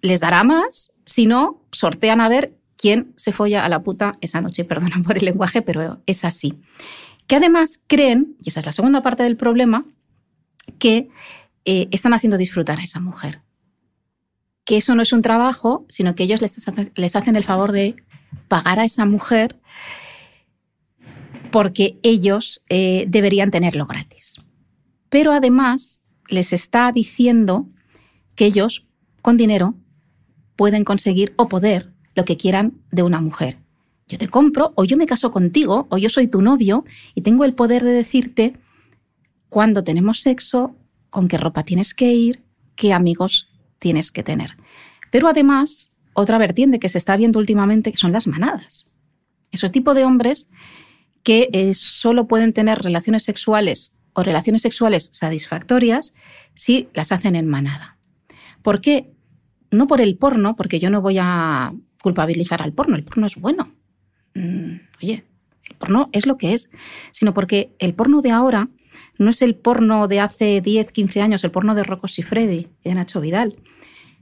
les 0.01 0.19
dará 0.19 0.43
más. 0.43 0.91
Si 1.05 1.25
no, 1.25 1.63
sortean 1.71 2.21
a 2.21 2.30
ver 2.30 2.53
quién 2.75 3.13
se 3.15 3.32
folla 3.32 3.65
a 3.65 3.69
la 3.69 3.82
puta 3.84 4.17
esa 4.21 4.41
noche. 4.41 4.63
Perdona 4.65 5.01
por 5.03 5.17
el 5.17 5.25
lenguaje, 5.25 5.61
pero 5.61 6.01
es 6.05 6.25
así. 6.25 6.55
Que 7.30 7.36
además 7.36 7.84
creen, 7.86 8.36
y 8.43 8.49
esa 8.49 8.59
es 8.59 8.65
la 8.65 8.71
segunda 8.71 9.03
parte 9.03 9.21
del 9.21 9.38
problema, 9.38 9.86
que 10.80 11.09
eh, 11.63 11.88
están 11.91 12.15
haciendo 12.15 12.39
disfrutar 12.39 12.80
a 12.80 12.84
esa 12.84 12.99
mujer. 12.99 13.43
Que 14.65 14.77
eso 14.77 14.95
no 14.95 15.03
es 15.03 15.13
un 15.13 15.21
trabajo, 15.21 15.86
sino 15.89 16.15
que 16.15 16.23
ellos 16.23 16.41
les, 16.41 16.57
hacen 17.15 17.36
el 17.36 17.43
favor 17.43 17.71
de 17.71 17.97
pagar 18.47 18.80
a 18.80 18.86
esa 18.86 19.05
mujer 19.05 19.59
porque 21.51 21.99
ellos 22.01 22.65
eh, 22.67 23.05
deberían 23.07 23.51
tenerlo 23.51 23.86
gratis. 23.86 24.41
Pero 25.09 25.32
además 25.32 26.01
les 26.30 26.51
está 26.51 26.91
diciendo 26.91 27.67
que 28.34 28.47
ellos, 28.47 28.88
con 29.21 29.38
dinero, 29.38 29.75
pueden 30.55 30.84
conseguir 30.84 31.36
o 31.38 31.47
poder 31.47 31.93
lo 32.15 32.25
que 32.25 32.38
quieran 32.38 32.82
de 32.89 33.03
una 33.03 33.21
mujer. 33.21 33.59
Yo 34.10 34.18
te 34.18 34.28
compro, 34.28 34.74
o 34.76 34.84
yo 34.84 34.97
me 34.97 35.05
caso 35.05 35.32
contigo, 35.32 35.88
o 35.89 35.97
yo 35.97 36.10
soy 36.10 36.28
tu 36.28 36.41
novio, 36.41 36.84
y 37.16 37.22
tengo 37.22 37.45
el 37.45 37.53
poder 37.53 37.84
de 37.84 37.91
decirte 37.91 38.57
cuándo 39.47 39.84
tenemos 39.84 40.20
sexo, 40.22 40.76
con 41.10 41.28
qué 41.28 41.38
ropa 41.38 41.64
tienes 41.64 41.93
que 41.93 42.12
ir, 42.12 42.43
qué 42.76 42.91
amigos 42.91 43.47
tienes 43.78 44.12
que 44.12 44.24
tener. 44.24 44.57
Pero 45.12 45.28
además 45.28 45.91
otra 46.14 46.38
vertiente 46.38 46.80
que 46.80 46.89
se 46.89 46.97
está 46.97 47.16
viendo 47.16 47.39
últimamente, 47.39 47.95
son 47.95 48.12
las 48.12 48.28
manadas. 48.28 48.91
Esos 49.51 49.72
tipo 49.72 49.93
de 49.93 50.03
hombres 50.03 50.49
que 51.24 51.49
eh, 51.53 51.74
solo 51.74 52.28
pueden 52.28 52.51
tener 52.51 52.80
relaciones 52.80 53.24
sexuales 53.24 53.93
o 54.14 54.24
relaciones 54.24 54.64
sexuales 54.64 55.10
satisfactorias 55.14 56.14
si 56.55 56.89
las 56.93 57.12
hacen 57.12 57.36
en 57.36 57.47
manada. 57.47 57.97
¿Por 58.62 58.82
qué? 58.82 59.14
No 59.72 59.88
por 59.88 60.01
el 60.01 60.18
porno, 60.18 60.55
porque 60.55 60.80
yo 60.80 60.89
no 60.89 61.01
voy 61.01 61.18
a 61.20 61.74
culpabilizar 62.01 62.62
al 62.62 62.74
porno, 62.74 62.95
el 62.95 63.03
porno 63.03 63.28
es 63.28 63.36
bueno. 63.36 63.72
Mm, 64.39 64.79
oye, 65.03 65.25
el 65.69 65.75
porno 65.75 66.09
es 66.13 66.25
lo 66.25 66.37
que 66.37 66.53
es, 66.53 66.69
sino 67.11 67.33
porque 67.33 67.75
el 67.79 67.93
porno 67.93 68.21
de 68.21 68.31
ahora 68.31 68.69
no 69.17 69.29
es 69.29 69.41
el 69.41 69.55
porno 69.55 70.07
de 70.07 70.21
hace 70.21 70.61
10, 70.61 70.91
15 70.91 71.21
años, 71.21 71.43
el 71.43 71.51
porno 71.51 71.75
de 71.75 71.83
Rocco 71.83 72.07
Freddy 72.07 72.67
y 72.83 72.89
de 72.89 72.95
Nacho 72.95 73.19
Vidal. 73.19 73.57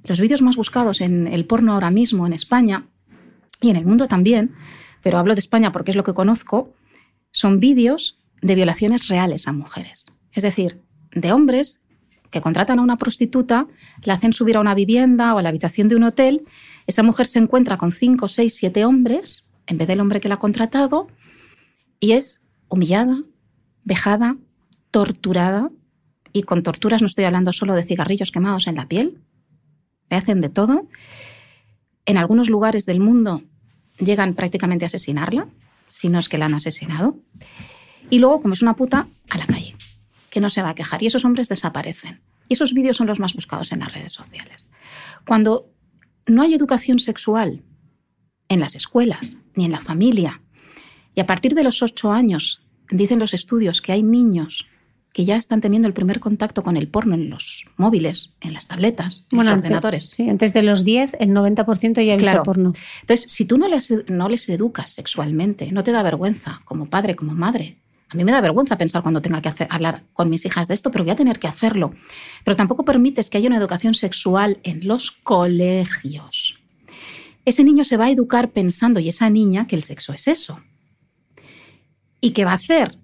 Los 0.03 0.19
vídeos 0.19 0.41
más 0.41 0.55
buscados 0.55 1.01
en 1.01 1.27
el 1.27 1.45
porno 1.45 1.73
ahora 1.73 1.91
mismo 1.91 2.25
en 2.25 2.33
España 2.33 2.87
y 3.61 3.69
en 3.69 3.75
el 3.75 3.85
mundo 3.85 4.07
también, 4.07 4.55
pero 5.03 5.19
hablo 5.19 5.35
de 5.35 5.39
España 5.39 5.71
porque 5.71 5.91
es 5.91 5.97
lo 5.97 6.03
que 6.03 6.13
conozco, 6.13 6.73
son 7.31 7.59
vídeos 7.59 8.19
de 8.41 8.55
violaciones 8.55 9.07
reales 9.07 9.47
a 9.47 9.51
mujeres. 9.51 10.05
Es 10.31 10.43
decir, 10.43 10.81
de 11.11 11.31
hombres 11.31 11.81
que 12.31 12.41
contratan 12.41 12.79
a 12.79 12.81
una 12.81 12.97
prostituta, 12.97 13.67
la 14.03 14.15
hacen 14.15 14.33
subir 14.33 14.57
a 14.57 14.61
una 14.61 14.73
vivienda 14.73 15.33
o 15.33 15.37
a 15.37 15.41
la 15.43 15.49
habitación 15.49 15.87
de 15.87 15.95
un 15.95 16.03
hotel, 16.03 16.45
esa 16.87 17.03
mujer 17.03 17.27
se 17.27 17.39
encuentra 17.39 17.77
con 17.77 17.91
cinco, 17.91 18.27
seis, 18.27 18.55
siete 18.55 18.83
hombres, 18.83 19.46
en 19.67 19.77
vez 19.77 19.87
del 19.87 19.99
hombre 19.99 20.19
que 20.21 20.29
la 20.29 20.35
ha 20.35 20.39
contratado, 20.39 21.07
y 21.99 22.13
es 22.13 22.41
humillada, 22.69 23.21
vejada, 23.83 24.37
torturada, 24.91 25.71
y 26.33 26.43
con 26.43 26.63
torturas 26.63 27.01
no 27.01 27.07
estoy 27.07 27.25
hablando 27.25 27.53
solo 27.53 27.75
de 27.75 27.83
cigarrillos 27.83 28.31
quemados 28.31 28.67
en 28.67 28.75
la 28.75 28.87
piel, 28.87 29.21
le 30.09 30.17
hacen 30.17 30.41
de 30.41 30.49
todo. 30.49 30.87
En 32.05 32.17
algunos 32.17 32.49
lugares 32.49 32.85
del 32.85 32.99
mundo 32.99 33.43
llegan 33.99 34.33
prácticamente 34.33 34.85
a 34.85 34.87
asesinarla, 34.87 35.47
si 35.89 36.09
no 36.09 36.19
es 36.19 36.29
que 36.29 36.37
la 36.37 36.45
han 36.45 36.53
asesinado. 36.53 37.17
Y 38.09 38.19
luego, 38.19 38.41
como 38.41 38.53
es 38.53 38.61
una 38.61 38.75
puta, 38.75 39.07
a 39.29 39.37
la 39.37 39.45
calle, 39.45 39.75
que 40.29 40.39
no 40.39 40.49
se 40.49 40.61
va 40.61 40.69
a 40.69 40.75
quejar. 40.75 41.03
Y 41.03 41.07
esos 41.07 41.25
hombres 41.25 41.49
desaparecen. 41.49 42.21
Y 42.47 42.53
esos 42.53 42.73
vídeos 42.73 42.97
son 42.97 43.07
los 43.07 43.19
más 43.19 43.33
buscados 43.33 43.71
en 43.71 43.79
las 43.79 43.93
redes 43.93 44.13
sociales. 44.13 44.69
Cuando 45.25 45.69
no 46.25 46.41
hay 46.41 46.53
educación 46.53 46.99
sexual 46.99 47.63
en 48.47 48.59
las 48.59 48.75
escuelas 48.75 49.37
ni 49.57 49.65
en 49.65 49.71
la 49.71 49.81
familia, 49.81 50.41
y 51.13 51.19
a 51.19 51.25
partir 51.25 51.55
de 51.55 51.63
los 51.63 51.81
ocho 51.81 52.11
años 52.11 52.61
dicen 52.89 53.19
los 53.19 53.33
estudios 53.33 53.81
que 53.81 53.91
hay 53.91 54.03
niños 54.03 54.67
que 55.17 55.25
ya 55.25 55.35
están 55.35 55.61
teniendo 55.61 55.87
el 55.87 55.95
primer 55.95 56.19
contacto 56.19 56.61
con 56.61 56.77
el 56.77 56.89
porno 56.89 57.15
en 57.15 57.31
los 57.31 57.65
móviles, 57.75 58.33
en 58.39 58.53
las 58.53 58.67
tabletas, 58.67 59.25
en 59.31 59.39
los 59.39 59.47
ordenadores. 59.47 60.11
Sí, 60.11 60.29
antes 60.29 60.53
de 60.53 60.61
los 60.61 60.83
10, 60.83 61.17
el 61.19 61.29
90% 61.29 62.05
ya 62.05 62.13
ha 62.13 62.17
visto 62.17 62.43
porno. 62.43 62.73
Entonces, 63.01 63.31
si 63.31 63.45
tú 63.45 63.57
no 63.57 63.67
les, 63.67 63.91
no 64.07 64.29
les 64.29 64.47
educas 64.47 64.91
sexualmente, 64.91 65.71
no 65.71 65.83
te 65.83 65.91
da 65.91 66.03
vergüenza 66.03 66.61
como 66.65 66.85
padre, 66.85 67.15
como 67.15 67.33
madre. 67.33 67.79
A 68.09 68.15
mí 68.15 68.23
me 68.23 68.31
da 68.31 68.39
vergüenza 68.39 68.77
pensar 68.77 69.01
cuando 69.01 69.19
tenga 69.19 69.41
que 69.41 69.49
hacer, 69.49 69.67
hablar 69.71 70.03
con 70.13 70.29
mis 70.29 70.45
hijas 70.45 70.67
de 70.67 70.75
esto, 70.75 70.91
pero 70.91 71.03
voy 71.03 71.11
a 71.11 71.15
tener 71.15 71.39
que 71.39 71.47
hacerlo. 71.47 71.95
Pero 72.43 72.55
tampoco 72.55 72.85
permites 72.85 73.31
que 73.31 73.39
haya 73.39 73.47
una 73.47 73.57
educación 73.57 73.95
sexual 73.95 74.59
en 74.61 74.87
los 74.87 75.09
colegios. 75.09 76.59
Ese 77.47 77.63
niño 77.63 77.85
se 77.85 77.95
va 77.95 78.07
a 78.07 78.11
educar 78.11 78.51
pensando, 78.51 78.99
y 78.99 79.07
esa 79.07 79.29
niña, 79.29 79.67
que 79.67 79.77
el 79.77 79.83
sexo 79.83 80.11
es 80.11 80.27
eso. 80.27 80.59
¿Y 82.19 82.31
qué 82.31 82.43
va 82.43 82.51
a 82.51 82.55
hacer? 82.55 82.99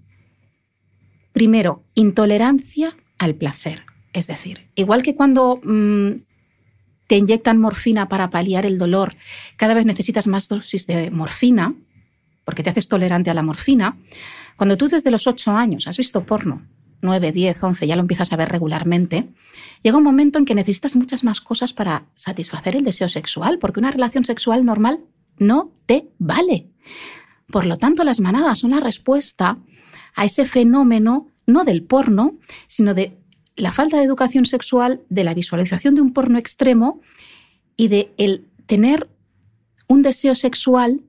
Primero, 1.32 1.86
intolerancia 1.94 2.94
al 3.20 3.36
placer. 3.36 3.86
Es 4.12 4.28
decir, 4.28 4.70
igual 4.76 5.02
que 5.02 5.16
cuando 5.16 5.62
mm, 5.64 6.24
te 7.08 7.16
inyectan 7.16 7.58
morfina 7.58 8.10
para 8.10 8.30
paliar 8.30 8.66
el 8.66 8.78
dolor, 8.78 9.16
cada 9.56 9.74
vez 9.74 9.86
necesitas 9.86 10.28
más 10.28 10.50
dosis 10.50 10.88
de 10.88 11.10
morfina, 11.10 11.74
porque 12.44 12.64
te 12.64 12.70
haces 12.70 12.90
tolerante 12.90 13.30
a 13.30 13.34
la 13.34 13.44
morfina, 13.44 13.98
cuando 14.58 14.76
tú 14.76 14.90
desde 14.90 15.10
los 15.10 15.26
8 15.26 15.52
años 15.54 15.88
has 15.88 15.96
visto 15.96 16.26
porno, 16.26 16.68
9, 17.04 17.32
10, 17.32 17.64
11, 17.64 17.88
ya 17.88 17.96
lo 17.96 18.02
empiezas 18.02 18.34
a 18.34 18.36
ver 18.36 18.50
regularmente, 18.50 19.30
llega 19.84 19.98
un 19.98 20.04
momento 20.04 20.40
en 20.40 20.46
que 20.46 20.56
necesitas 20.56 20.96
muchas 20.96 21.24
más 21.24 21.42
cosas 21.42 21.74
para 21.74 22.06
satisfacer 22.16 22.76
el 22.76 22.84
deseo 22.84 23.10
sexual, 23.10 23.60
porque 23.60 23.80
una 23.80 23.92
relación 23.92 24.26
sexual 24.26 24.66
normal 24.66 25.02
no 25.38 25.72
te 25.86 26.08
vale. 26.18 26.70
Por 27.48 27.66
lo 27.66 27.78
tanto, 27.78 28.04
las 28.04 28.20
manadas 28.20 28.60
son 28.60 28.72
la 28.72 28.80
respuesta 28.80 29.58
a 30.16 30.26
ese 30.26 30.46
fenómeno 30.46 31.30
no 31.46 31.66
del 31.66 31.84
porno, 31.84 32.38
sino 32.68 32.94
de 32.94 33.18
la 33.56 33.72
falta 33.72 33.98
de 33.98 34.04
educación 34.04 34.46
sexual, 34.46 35.02
de 35.10 35.24
la 35.24 35.34
visualización 35.34 35.96
de 35.96 36.02
un 36.02 36.14
porno 36.14 36.38
extremo 36.38 37.02
y 37.78 37.90
de 37.90 38.14
el 38.18 38.48
tener 38.66 39.10
un 39.88 40.02
deseo 40.02 40.36
sexual 40.36 41.02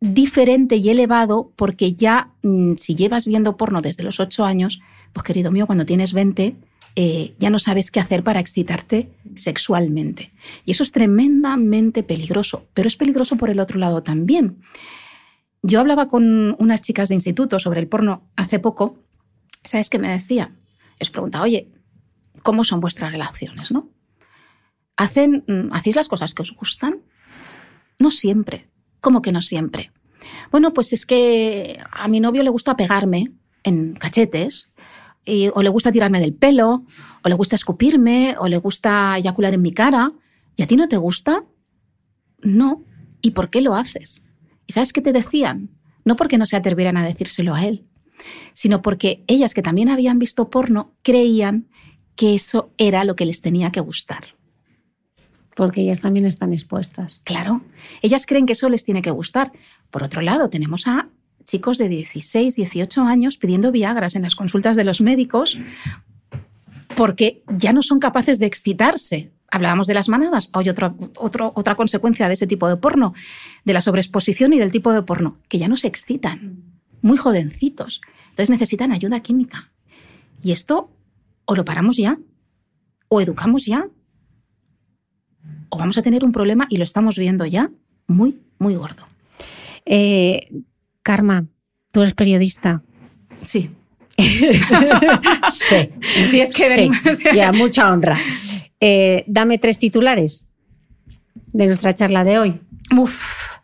diferente 0.00 0.76
y 0.76 0.88
elevado 0.88 1.52
porque 1.56 1.94
ya 1.94 2.32
mm, 2.42 2.74
si 2.76 2.94
llevas 2.94 3.26
viendo 3.26 3.56
porno 3.56 3.80
desde 3.80 4.04
los 4.04 4.20
8 4.20 4.44
años, 4.44 4.80
pues 5.12 5.24
querido 5.24 5.50
mío, 5.50 5.66
cuando 5.66 5.86
tienes 5.86 6.12
20 6.12 6.56
eh, 6.98 7.34
ya 7.38 7.50
no 7.50 7.58
sabes 7.58 7.90
qué 7.90 8.00
hacer 8.00 8.24
para 8.24 8.40
excitarte 8.40 9.10
sexualmente. 9.34 10.32
Y 10.64 10.70
eso 10.70 10.82
es 10.82 10.92
tremendamente 10.92 12.02
peligroso, 12.02 12.66
pero 12.72 12.88
es 12.88 12.96
peligroso 12.96 13.36
por 13.36 13.50
el 13.50 13.60
otro 13.60 13.78
lado 13.78 14.02
también. 14.02 14.62
Yo 15.62 15.80
hablaba 15.80 16.08
con 16.08 16.56
unas 16.58 16.80
chicas 16.80 17.10
de 17.10 17.14
instituto 17.14 17.58
sobre 17.58 17.80
el 17.80 17.88
porno 17.88 18.30
hace 18.34 18.58
poco. 18.58 18.98
¿Sabes 19.62 19.90
qué 19.90 19.98
me 19.98 20.10
decían? 20.10 20.58
Les 20.98 21.10
preguntaba, 21.10 21.44
oye, 21.44 21.70
¿cómo 22.42 22.64
son 22.64 22.80
vuestras 22.80 23.12
relaciones? 23.12 23.70
¿no? 23.70 23.90
¿Hacen, 24.96 25.44
mm, 25.46 25.74
¿Hacéis 25.74 25.96
las 25.96 26.08
cosas 26.08 26.32
que 26.32 26.42
os 26.42 26.54
gustan? 26.54 27.02
No 27.98 28.10
siempre. 28.10 28.70
¿Cómo 29.02 29.20
que 29.20 29.32
no 29.32 29.42
siempre? 29.42 29.92
Bueno, 30.50 30.72
pues 30.72 30.94
es 30.94 31.04
que 31.04 31.78
a 31.90 32.08
mi 32.08 32.20
novio 32.20 32.42
le 32.42 32.50
gusta 32.50 32.74
pegarme 32.74 33.24
en 33.64 33.94
cachetes, 33.94 34.70
o 35.54 35.62
le 35.62 35.68
gusta 35.68 35.92
tirarme 35.92 36.20
del 36.20 36.34
pelo, 36.34 36.84
o 37.22 37.28
le 37.28 37.34
gusta 37.34 37.56
escupirme, 37.56 38.36
o 38.38 38.48
le 38.48 38.58
gusta 38.58 39.16
eyacular 39.16 39.54
en 39.54 39.62
mi 39.62 39.72
cara. 39.72 40.12
¿Y 40.56 40.62
a 40.62 40.66
ti 40.66 40.76
no 40.76 40.88
te 40.88 40.96
gusta? 40.96 41.44
No. 42.42 42.84
¿Y 43.20 43.32
por 43.32 43.50
qué 43.50 43.60
lo 43.60 43.74
haces? 43.74 44.24
¿Y 44.66 44.72
sabes 44.72 44.92
qué 44.92 45.00
te 45.00 45.12
decían? 45.12 45.70
No 46.04 46.16
porque 46.16 46.38
no 46.38 46.46
se 46.46 46.56
atrevieran 46.56 46.96
a 46.96 47.04
decírselo 47.04 47.54
a 47.54 47.64
él, 47.64 47.84
sino 48.52 48.82
porque 48.82 49.24
ellas 49.26 49.54
que 49.54 49.62
también 49.62 49.88
habían 49.88 50.18
visto 50.18 50.50
porno 50.50 50.92
creían 51.02 51.68
que 52.14 52.34
eso 52.34 52.70
era 52.78 53.04
lo 53.04 53.16
que 53.16 53.26
les 53.26 53.40
tenía 53.40 53.70
que 53.70 53.80
gustar. 53.80 54.36
Porque 55.54 55.80
ellas 55.80 56.00
también 56.00 56.26
están 56.26 56.52
expuestas. 56.52 57.20
Claro, 57.24 57.62
ellas 58.02 58.26
creen 58.26 58.46
que 58.46 58.52
eso 58.52 58.68
les 58.68 58.84
tiene 58.84 59.02
que 59.02 59.10
gustar. 59.10 59.52
Por 59.90 60.02
otro 60.02 60.20
lado, 60.20 60.50
tenemos 60.50 60.86
a 60.86 61.08
chicos 61.46 61.78
de 61.78 61.88
16, 61.88 62.56
18 62.56 63.02
años 63.02 63.38
pidiendo 63.38 63.72
Viagras 63.72 64.14
en 64.14 64.22
las 64.22 64.34
consultas 64.34 64.76
de 64.76 64.84
los 64.84 65.00
médicos 65.00 65.58
porque 66.96 67.42
ya 67.56 67.72
no 67.72 67.82
son 67.82 67.98
capaces 67.98 68.38
de 68.38 68.46
excitarse. 68.46 69.30
Hablábamos 69.50 69.86
de 69.86 69.94
las 69.94 70.08
manadas, 70.08 70.50
hay 70.52 70.68
otra, 70.68 70.94
otra 71.18 71.74
consecuencia 71.76 72.26
de 72.26 72.34
ese 72.34 72.46
tipo 72.46 72.68
de 72.68 72.76
porno, 72.76 73.14
de 73.64 73.72
la 73.72 73.80
sobreexposición 73.80 74.52
y 74.52 74.58
del 74.58 74.72
tipo 74.72 74.92
de 74.92 75.02
porno, 75.02 75.38
que 75.48 75.58
ya 75.58 75.68
no 75.68 75.76
se 75.76 75.86
excitan, 75.86 76.64
muy 77.00 77.16
jovencitos. 77.16 78.00
Entonces 78.30 78.50
necesitan 78.50 78.90
ayuda 78.90 79.20
química. 79.20 79.70
Y 80.42 80.50
esto 80.52 80.90
o 81.44 81.54
lo 81.54 81.64
paramos 81.64 81.96
ya, 81.96 82.18
o 83.08 83.20
educamos 83.20 83.66
ya, 83.66 83.88
o 85.68 85.78
vamos 85.78 85.96
a 85.96 86.02
tener 86.02 86.24
un 86.24 86.32
problema 86.32 86.66
y 86.68 86.76
lo 86.76 86.84
estamos 86.84 87.16
viendo 87.16 87.46
ya 87.46 87.70
muy, 88.08 88.40
muy 88.58 88.74
gordo. 88.74 89.06
Eh, 89.84 90.50
Karma, 91.06 91.46
tú 91.92 92.00
eres 92.02 92.14
periodista. 92.14 92.82
Sí. 93.42 93.70
sí. 94.18 95.90
Sí, 96.30 96.40
es 96.40 96.52
que 96.52 96.64
Sí, 96.64 96.88
venimos- 96.90 97.34
y 97.36 97.38
a 97.38 97.52
mucha 97.52 97.92
honra. 97.92 98.18
Eh, 98.80 99.22
dame 99.28 99.58
tres 99.58 99.78
titulares 99.78 100.48
de 101.52 101.66
nuestra 101.66 101.94
charla 101.94 102.24
de 102.24 102.38
hoy. 102.40 102.60
Uf. 102.96 103.56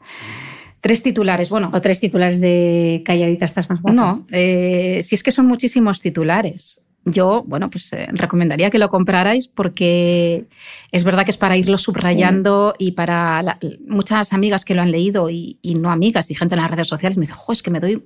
Tres 0.80 1.02
titulares. 1.02 1.50
Bueno, 1.50 1.70
O 1.74 1.80
tres 1.80 1.98
titulares 1.98 2.40
de 2.40 3.02
Calladita 3.04 3.44
estás 3.44 3.68
más 3.68 3.80
guapa. 3.82 3.92
no, 3.94 4.24
eh, 4.30 5.00
si 5.02 5.16
es 5.16 5.22
que 5.24 5.32
son 5.32 5.46
muchísimos 5.46 6.00
titulares. 6.00 6.80
Yo, 7.04 7.42
bueno, 7.48 7.68
pues 7.68 7.92
eh, 7.94 8.06
recomendaría 8.12 8.70
que 8.70 8.78
lo 8.78 8.88
comprarais 8.88 9.48
porque 9.48 10.46
es 10.92 11.02
verdad 11.02 11.24
que 11.24 11.32
es 11.32 11.36
para 11.36 11.56
irlo 11.56 11.76
subrayando 11.76 12.74
y 12.78 12.92
para 12.92 13.42
la- 13.42 13.58
muchas 13.88 14.32
amigas 14.32 14.64
que 14.64 14.74
lo 14.74 14.82
han 14.82 14.92
leído 14.92 15.28
y, 15.28 15.58
y 15.62 15.74
no 15.74 15.90
amigas 15.90 16.30
y 16.30 16.36
gente 16.36 16.54
en 16.54 16.60
las 16.60 16.70
redes 16.70 16.86
sociales 16.86 17.18
me 17.18 17.22
dice, 17.22 17.34
jo, 17.34 17.52
es 17.52 17.62
que 17.62 17.72
me 17.72 17.80
doy... 17.80 18.04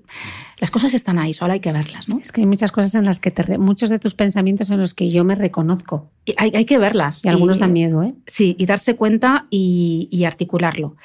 Las 0.59 0.70
cosas 0.70 0.94
están 0.94 1.18
ahí, 1.18 1.35
solo 1.35 1.52
hay 1.52 1.60
que 1.60 1.73
verlas, 1.73 2.09
¿no? 2.09 2.18
Es 2.20 2.32
que 2.32 2.40
hay 2.40 2.47
muchas 2.47 2.73
cosas 2.73 2.94
en 2.94 3.05
las 3.05 3.20
que 3.20 3.31
te... 3.31 3.43
re- 3.43 3.59
Muchos 3.59 3.90
de 3.90 3.98
tus 3.98 4.14
pensamientos 4.14 4.70
en 4.70 4.78
los 4.81 4.94
que 4.94 5.10
yo 5.10 5.24
me 5.24 5.35
reconozco. 5.35 6.10
Y 6.24 6.32
hay, 6.39 6.52
hay 6.55 6.64
que 6.64 6.78
verlas. 6.78 7.23
Y 7.23 7.28
algunos 7.28 7.59
dan 7.59 7.74
miedo, 7.74 8.02
¿eh? 8.02 8.14
Sí, 8.27 8.56
y 8.59 8.64
darse 8.64 8.97
cuenta 8.97 9.47
y, 9.51 10.09
y 10.10 10.24
articularlo. 10.24 10.97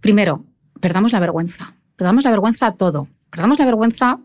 Primero, 0.00 0.44
perdamos 0.80 1.10
la 1.12 1.18
vergüenza. 1.18 1.74
Perdamos 1.96 2.22
la 2.22 2.30
vergüenza 2.30 2.68
a 2.68 2.76
todo. 2.76 3.08
Perdamos 3.30 3.58
la 3.58 3.64
vergüenza 3.64 4.20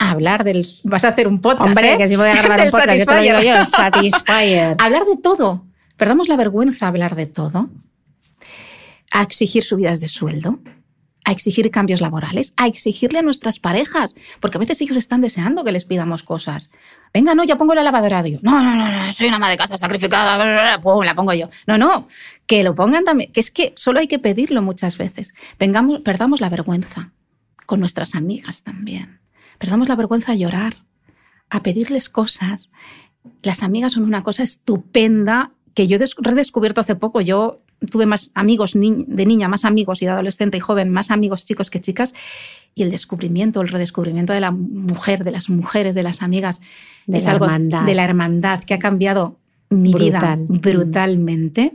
a 0.00 0.10
hablar 0.10 0.42
del... 0.44 0.66
Vas 0.84 1.04
a 1.04 1.08
hacer 1.08 1.28
un 1.28 1.40
podcast, 1.40 1.68
Hombre, 1.68 1.92
¿eh? 1.92 1.98
que 1.98 2.08
si 2.08 2.16
voy 2.16 2.28
a 2.28 2.42
grabar 2.42 2.60
un 2.64 2.70
podcast, 2.70 2.98
yo 2.98 3.04
te 3.04 3.14
lo 3.14 3.20
digo 3.20 3.40
yo, 3.40 3.64
Satisfyer. 3.64 4.76
hablar 4.80 5.04
de 5.04 5.16
todo. 5.18 5.66
Perdamos 5.96 6.28
la 6.28 6.36
vergüenza 6.36 6.86
a 6.86 6.88
hablar 6.88 7.14
de 7.14 7.26
todo. 7.26 7.68
A 9.12 9.22
exigir 9.22 9.62
subidas 9.62 10.00
de 10.00 10.08
sueldo. 10.08 10.58
A 11.26 11.32
exigir 11.32 11.70
cambios 11.70 12.00
laborales. 12.00 12.54
A 12.56 12.66
exigirle 12.66 13.18
a 13.18 13.22
nuestras 13.22 13.60
parejas. 13.60 14.14
Porque 14.40 14.56
a 14.56 14.60
veces 14.60 14.80
ellos 14.80 14.96
están 14.96 15.20
deseando 15.20 15.64
que 15.64 15.72
les 15.72 15.84
pidamos 15.84 16.22
cosas. 16.22 16.70
Venga, 17.12 17.34
no, 17.34 17.44
ya 17.44 17.56
pongo 17.56 17.74
la 17.74 17.82
lavadora. 17.82 18.22
Digo, 18.22 18.40
no, 18.42 18.62
no, 18.62 18.74
no, 18.74 19.06
no, 19.06 19.12
soy 19.12 19.26
una 19.26 19.36
ama 19.36 19.50
de 19.50 19.58
casa 19.58 19.76
sacrificada. 19.76 20.36
bla, 20.36 20.44
bla, 20.46 20.62
bla, 20.62 20.80
pum, 20.80 21.04
la 21.04 21.14
pongo 21.14 21.34
yo. 21.34 21.50
No, 21.66 21.76
no, 21.76 22.08
que 22.46 22.64
lo 22.64 22.74
pongan 22.74 23.04
también. 23.04 23.30
Que 23.32 23.40
es 23.40 23.50
que 23.50 23.74
solo 23.76 24.00
hay 24.00 24.08
que 24.08 24.18
pedirlo 24.18 24.62
muchas 24.62 24.96
veces. 24.96 25.34
Vengamos, 25.58 26.00
perdamos 26.00 26.40
la 26.40 26.48
vergüenza. 26.48 27.12
Con 27.66 27.80
nuestras 27.80 28.14
amigas 28.14 28.64
también. 28.64 29.19
Perdamos 29.60 29.88
la 29.88 29.94
vergüenza 29.94 30.32
a 30.32 30.34
llorar. 30.34 30.74
A 31.50 31.62
pedirles 31.62 32.08
cosas. 32.08 32.72
Las 33.42 33.62
amigas 33.62 33.92
son 33.92 34.02
una 34.04 34.22
cosa 34.24 34.42
estupenda 34.42 35.52
que 35.74 35.86
yo 35.86 35.96
he 35.96 35.98
des- 36.00 36.16
redescubierto 36.18 36.80
hace 36.80 36.96
poco. 36.96 37.20
Yo 37.20 37.60
tuve 37.90 38.06
más 38.06 38.30
amigos 38.34 38.74
ni- 38.74 39.04
de 39.06 39.26
niña, 39.26 39.48
más 39.48 39.64
amigos 39.64 40.02
y 40.02 40.06
de 40.06 40.12
adolescente 40.12 40.56
y 40.56 40.60
joven, 40.60 40.90
más 40.90 41.10
amigos 41.10 41.44
chicos 41.44 41.70
que 41.70 41.80
chicas. 41.80 42.14
Y 42.74 42.82
el 42.82 42.90
descubrimiento, 42.90 43.60
el 43.60 43.68
redescubrimiento 43.68 44.32
de 44.32 44.40
la 44.40 44.50
mujer, 44.50 45.24
de 45.24 45.30
las 45.32 45.48
mujeres, 45.50 45.94
de 45.94 46.02
las 46.02 46.22
amigas, 46.22 46.60
De 47.06 47.18
es 47.18 47.24
la 47.26 47.32
algo 47.32 47.44
hermandad. 47.44 47.84
de 47.84 47.94
la 47.94 48.04
hermandad 48.04 48.64
que 48.64 48.74
ha 48.74 48.78
cambiado 48.78 49.38
mi 49.70 49.92
vida 49.94 50.36
Brutal. 50.36 50.46
brutalmente. 50.48 51.74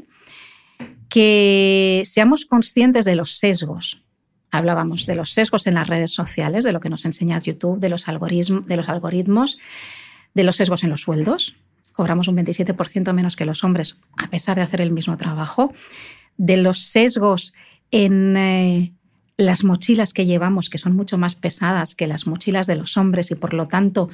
Que 1.10 2.04
seamos 2.06 2.46
conscientes 2.46 3.06
de 3.06 3.16
los 3.16 3.38
sesgos. 3.38 4.02
Hablábamos 4.58 5.06
de 5.06 5.16
los 5.16 5.32
sesgos 5.32 5.68
en 5.68 5.76
las 5.76 5.88
redes 5.88 6.12
sociales, 6.12 6.64
de 6.64 6.72
lo 6.72 6.80
que 6.80 6.90
nos 6.90 7.06
enseña 7.06 7.38
YouTube, 7.40 7.80
de 7.80 7.90
los, 7.90 8.06
de 8.06 8.76
los 8.76 8.90
algoritmos, 8.90 9.60
de 10.34 10.44
los 10.44 10.56
sesgos 10.56 10.84
en 10.84 10.90
los 10.90 11.02
sueldos. 11.02 11.56
Cobramos 11.94 12.28
un 12.28 12.38
27% 12.38 13.14
menos 13.14 13.36
que 13.36 13.46
los 13.46 13.64
hombres 13.64 14.00
a 14.18 14.30
pesar 14.30 14.58
de 14.58 14.64
hacer 14.64 14.82
el 14.82 14.92
mismo 14.92 15.18
trabajo. 15.18 15.74
De 16.38 16.58
los 16.58 16.80
sesgos 16.80 17.54
en 17.92 18.36
eh, 18.36 18.94
las 19.38 19.64
mochilas 19.64 20.14
que 20.14 20.26
llevamos, 20.26 20.70
que 20.70 20.78
son 20.78 20.96
mucho 20.96 21.18
más 21.18 21.36
pesadas 21.36 21.96
que 21.96 22.08
las 22.08 22.28
mochilas 22.28 22.68
de 22.68 22.76
los 22.76 22.98
hombres 22.98 23.32
y 23.32 23.36
por 23.36 23.54
lo 23.54 23.68
tanto 23.68 24.10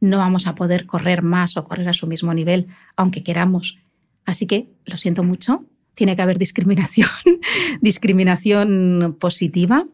no 0.00 0.18
vamos 0.18 0.46
a 0.46 0.54
poder 0.54 0.86
correr 0.86 1.22
más 1.22 1.56
o 1.56 1.64
correr 1.64 1.88
a 1.88 1.92
su 1.92 2.06
mismo 2.06 2.34
nivel, 2.34 2.68
aunque 2.96 3.22
queramos. 3.22 3.78
Así 4.24 4.46
que 4.46 4.68
lo 4.84 4.96
siento 4.96 5.22
mucho, 5.22 5.64
tiene 5.96 6.14
que 6.14 6.22
haber 6.22 6.38
discriminación, 6.38 7.08
discriminación 7.80 9.16
positiva 9.18 9.86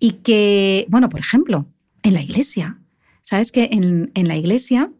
y 0.00 0.14
que, 0.24 0.86
bueno, 0.88 1.08
por 1.08 1.20
ejemplo, 1.20 1.66
en 2.02 2.14
la 2.14 2.22
iglesia, 2.22 2.80
¿sabes 3.22 3.52
que 3.52 3.68
en, 3.70 4.10
en 4.14 4.26
la 4.26 4.36
iglesia 4.36 4.90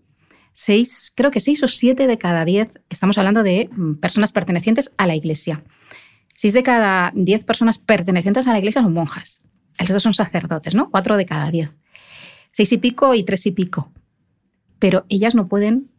seis, 0.52 1.12
creo 1.16 1.30
que 1.30 1.40
seis 1.40 1.62
o 1.62 1.68
siete 1.68 2.06
de 2.06 2.18
cada 2.18 2.44
diez, 2.44 2.78
estamos 2.90 3.18
hablando 3.18 3.42
de 3.42 3.68
mm, 3.72 3.94
personas 3.94 4.32
pertenecientes 4.32 4.92
a 4.98 5.06
la 5.06 5.16
iglesia, 5.16 5.64
seis 6.34 6.54
de 6.54 6.62
cada 6.62 7.12
diez 7.14 7.42
personas 7.42 7.78
pertenecientes 7.78 8.46
a 8.46 8.52
la 8.52 8.58
iglesia 8.58 8.82
son 8.82 8.92
monjas, 8.92 9.40
el 9.78 9.86
resto 9.86 10.00
son 10.00 10.14
sacerdotes, 10.14 10.74
¿no? 10.74 10.90
Cuatro 10.90 11.16
de 11.16 11.26
cada 11.26 11.50
diez. 11.50 11.70
Seis 12.52 12.72
y 12.72 12.78
pico 12.78 13.14
y 13.14 13.22
tres 13.22 13.44
y 13.46 13.52
pico. 13.52 13.92
Pero 14.78 15.04
ellas 15.08 15.34
no 15.34 15.48
pueden 15.48 15.90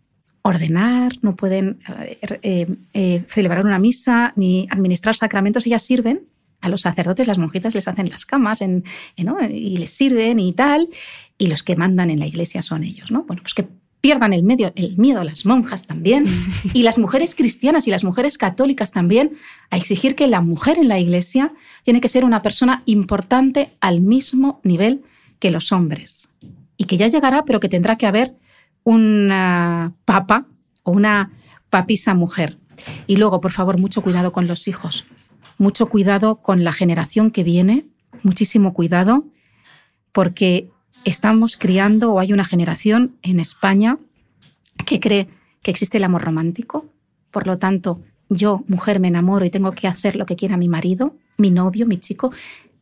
ordenar, 0.47 1.13
no 1.21 1.35
pueden 1.35 1.79
eh, 1.99 2.17
eh, 2.41 2.67
eh, 2.93 3.23
celebrar 3.27 3.65
una 3.65 3.79
misa 3.79 4.33
ni 4.35 4.67
administrar 4.69 5.15
sacramentos. 5.15 5.65
Ellas 5.65 5.83
sirven 5.83 6.21
a 6.61 6.69
los 6.69 6.81
sacerdotes, 6.81 7.27
las 7.27 7.37
monjitas 7.37 7.75
les 7.75 7.87
hacen 7.87 8.09
las 8.09 8.25
camas 8.25 8.61
en- 8.61 8.83
en- 9.15 9.25
¿no? 9.27 9.37
y 9.49 9.77
les 9.77 9.91
sirven 9.91 10.39
y 10.39 10.53
tal, 10.53 10.89
y 11.37 11.47
los 11.47 11.63
que 11.63 11.75
mandan 11.75 12.09
en 12.09 12.19
la 12.19 12.25
iglesia 12.25 12.61
son 12.61 12.83
ellos. 12.83 13.11
¿no? 13.11 13.23
Bueno, 13.23 13.43
pues 13.43 13.53
que 13.53 13.67
pierdan 14.01 14.31
el, 14.33 14.43
medio, 14.43 14.71
el 14.75 14.97
miedo 14.97 15.23
las 15.23 15.45
monjas 15.45 15.85
también, 15.85 16.25
y 16.73 16.83
las 16.83 16.97
mujeres 16.97 17.35
cristianas 17.35 17.87
y 17.87 17.91
las 17.91 18.03
mujeres 18.03 18.37
católicas 18.37 18.91
también, 18.91 19.33
a 19.69 19.77
exigir 19.77 20.15
que 20.15 20.27
la 20.27 20.41
mujer 20.41 20.77
en 20.79 20.87
la 20.87 20.99
iglesia 20.99 21.53
tiene 21.83 22.01
que 22.01 22.09
ser 22.09 22.23
una 22.23 22.41
persona 22.41 22.83
importante 22.85 23.73
al 23.81 24.01
mismo 24.01 24.59
nivel 24.63 25.03
que 25.39 25.51
los 25.51 25.71
hombres. 25.71 26.29
Y 26.77 26.85
que 26.85 26.97
ya 26.97 27.07
llegará, 27.07 27.43
pero 27.43 27.59
que 27.59 27.69
tendrá 27.69 27.97
que 27.97 28.05
haber 28.05 28.35
una 28.87 29.91
papa 30.05 30.45
o 30.83 30.91
una 30.91 31.33
papisa 31.69 32.13
mujer. 32.13 32.57
Y 33.05 33.17
luego, 33.17 33.41
por 33.41 33.51
favor, 33.51 33.77
mucho 33.77 34.01
cuidado 34.01 34.31
con 34.31 34.47
los 34.47 34.69
hijos, 34.69 35.03
mucho 35.57 35.89
cuidado 35.89 36.37
con 36.37 36.63
la 36.63 36.71
generación 36.71 37.31
que 37.31 37.43
viene, 37.43 37.85
muchísimo 38.23 38.73
cuidado, 38.73 39.25
porque 40.13 40.69
estamos 41.03 41.57
criando 41.57 42.13
o 42.13 42.21
hay 42.21 42.31
una 42.31 42.45
generación 42.45 43.17
en 43.23 43.41
España 43.41 43.97
que 44.85 45.01
cree 45.01 45.27
que 45.61 45.71
existe 45.71 45.97
el 45.97 46.05
amor 46.05 46.21
romántico. 46.21 46.85
Por 47.29 47.45
lo 47.45 47.57
tanto, 47.57 48.01
yo, 48.29 48.63
mujer, 48.69 49.01
me 49.01 49.09
enamoro 49.09 49.43
y 49.43 49.49
tengo 49.49 49.73
que 49.73 49.89
hacer 49.89 50.15
lo 50.15 50.25
que 50.25 50.37
quiera 50.37 50.55
mi 50.55 50.69
marido, 50.69 51.13
mi 51.37 51.51
novio, 51.51 51.87
mi 51.87 51.97
chico. 51.97 52.31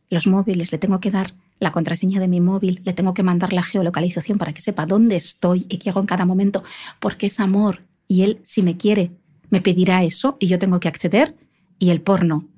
Los 0.08 0.28
móviles, 0.28 0.70
le 0.70 0.78
tengo 0.78 1.00
que 1.00 1.10
dar 1.10 1.34
la 1.58 1.72
contraseña 1.72 2.20
de 2.20 2.28
mi 2.28 2.40
móvil, 2.40 2.82
le 2.84 2.92
tengo 2.92 3.14
que 3.14 3.22
mandar 3.22 3.52
la 3.52 3.62
geolocalización 3.62 4.38
para 4.38 4.52
que 4.52 4.62
sepa 4.62 4.86
dónde 4.86 5.16
estoy 5.16 5.66
y 5.68 5.78
qué 5.78 5.90
hago 5.90 6.00
en 6.00 6.06
cada 6.06 6.24
momento, 6.24 6.62
porque 7.00 7.26
es 7.26 7.40
amor. 7.40 7.84
Y 8.06 8.22
él, 8.22 8.40
si 8.44 8.62
me 8.62 8.76
quiere, 8.76 9.12
me 9.50 9.60
pedirá 9.60 10.02
eso 10.04 10.36
y 10.38 10.48
yo 10.48 10.58
tengo 10.58 10.80
que 10.80 10.88
acceder. 10.88 11.34
Y 11.78 11.90
el 11.90 12.00
porno, 12.00 12.48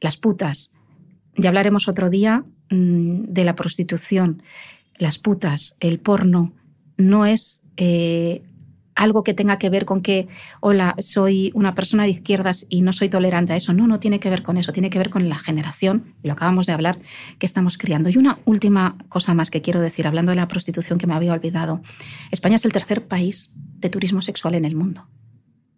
las 0.00 0.16
putas. 0.16 0.72
Ya 1.36 1.48
hablaremos 1.48 1.88
otro 1.88 2.10
día 2.10 2.44
mm, 2.70 3.24
de 3.28 3.44
la 3.44 3.56
prostitución. 3.56 4.42
Las 4.96 5.18
putas, 5.18 5.76
el 5.80 5.98
porno, 5.98 6.52
no 6.96 7.26
es 7.26 7.62
eh, 7.76 8.42
algo 8.94 9.24
que 9.24 9.34
tenga 9.34 9.58
que 9.58 9.70
ver 9.70 9.84
con 9.84 10.00
que, 10.00 10.28
hola, 10.60 10.94
soy 10.98 11.50
una 11.54 11.74
persona 11.74 12.04
de 12.04 12.10
izquierdas 12.10 12.66
y 12.68 12.82
no 12.82 12.92
soy 12.92 13.08
tolerante 13.08 13.52
a 13.52 13.56
eso. 13.56 13.72
No, 13.72 13.86
no 13.86 13.98
tiene 13.98 14.20
que 14.20 14.30
ver 14.30 14.42
con 14.42 14.56
eso, 14.56 14.72
tiene 14.72 14.90
que 14.90 14.98
ver 14.98 15.10
con 15.10 15.28
la 15.28 15.38
generación, 15.38 16.14
lo 16.22 16.32
acabamos 16.32 16.66
de 16.66 16.72
hablar, 16.72 16.98
que 17.38 17.46
estamos 17.46 17.78
criando. 17.78 18.10
Y 18.10 18.16
una 18.16 18.38
última 18.44 18.96
cosa 19.08 19.34
más 19.34 19.50
que 19.50 19.62
quiero 19.62 19.80
decir, 19.80 20.06
hablando 20.06 20.30
de 20.30 20.36
la 20.36 20.48
prostitución 20.48 20.98
que 20.98 21.06
me 21.06 21.14
había 21.14 21.32
olvidado. 21.32 21.82
España 22.30 22.56
es 22.56 22.64
el 22.64 22.72
tercer 22.72 23.06
país 23.06 23.50
de 23.54 23.90
turismo 23.90 24.22
sexual 24.22 24.54
en 24.54 24.64
el 24.64 24.76
mundo. 24.76 25.08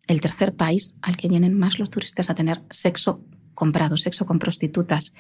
El 0.07 0.21
tercer 0.21 0.55
país 0.55 0.97
al 1.03 1.17
que 1.17 1.29
vienen 1.29 1.59
más 1.59 1.79
los 1.79 1.91
turistas 1.91 2.31
a 2.31 2.35
tener 2.35 2.63
sexo 2.71 3.25
comprado, 3.55 3.97
sexo 3.97 4.27
con 4.27 4.39
prostitutas. 4.39 5.15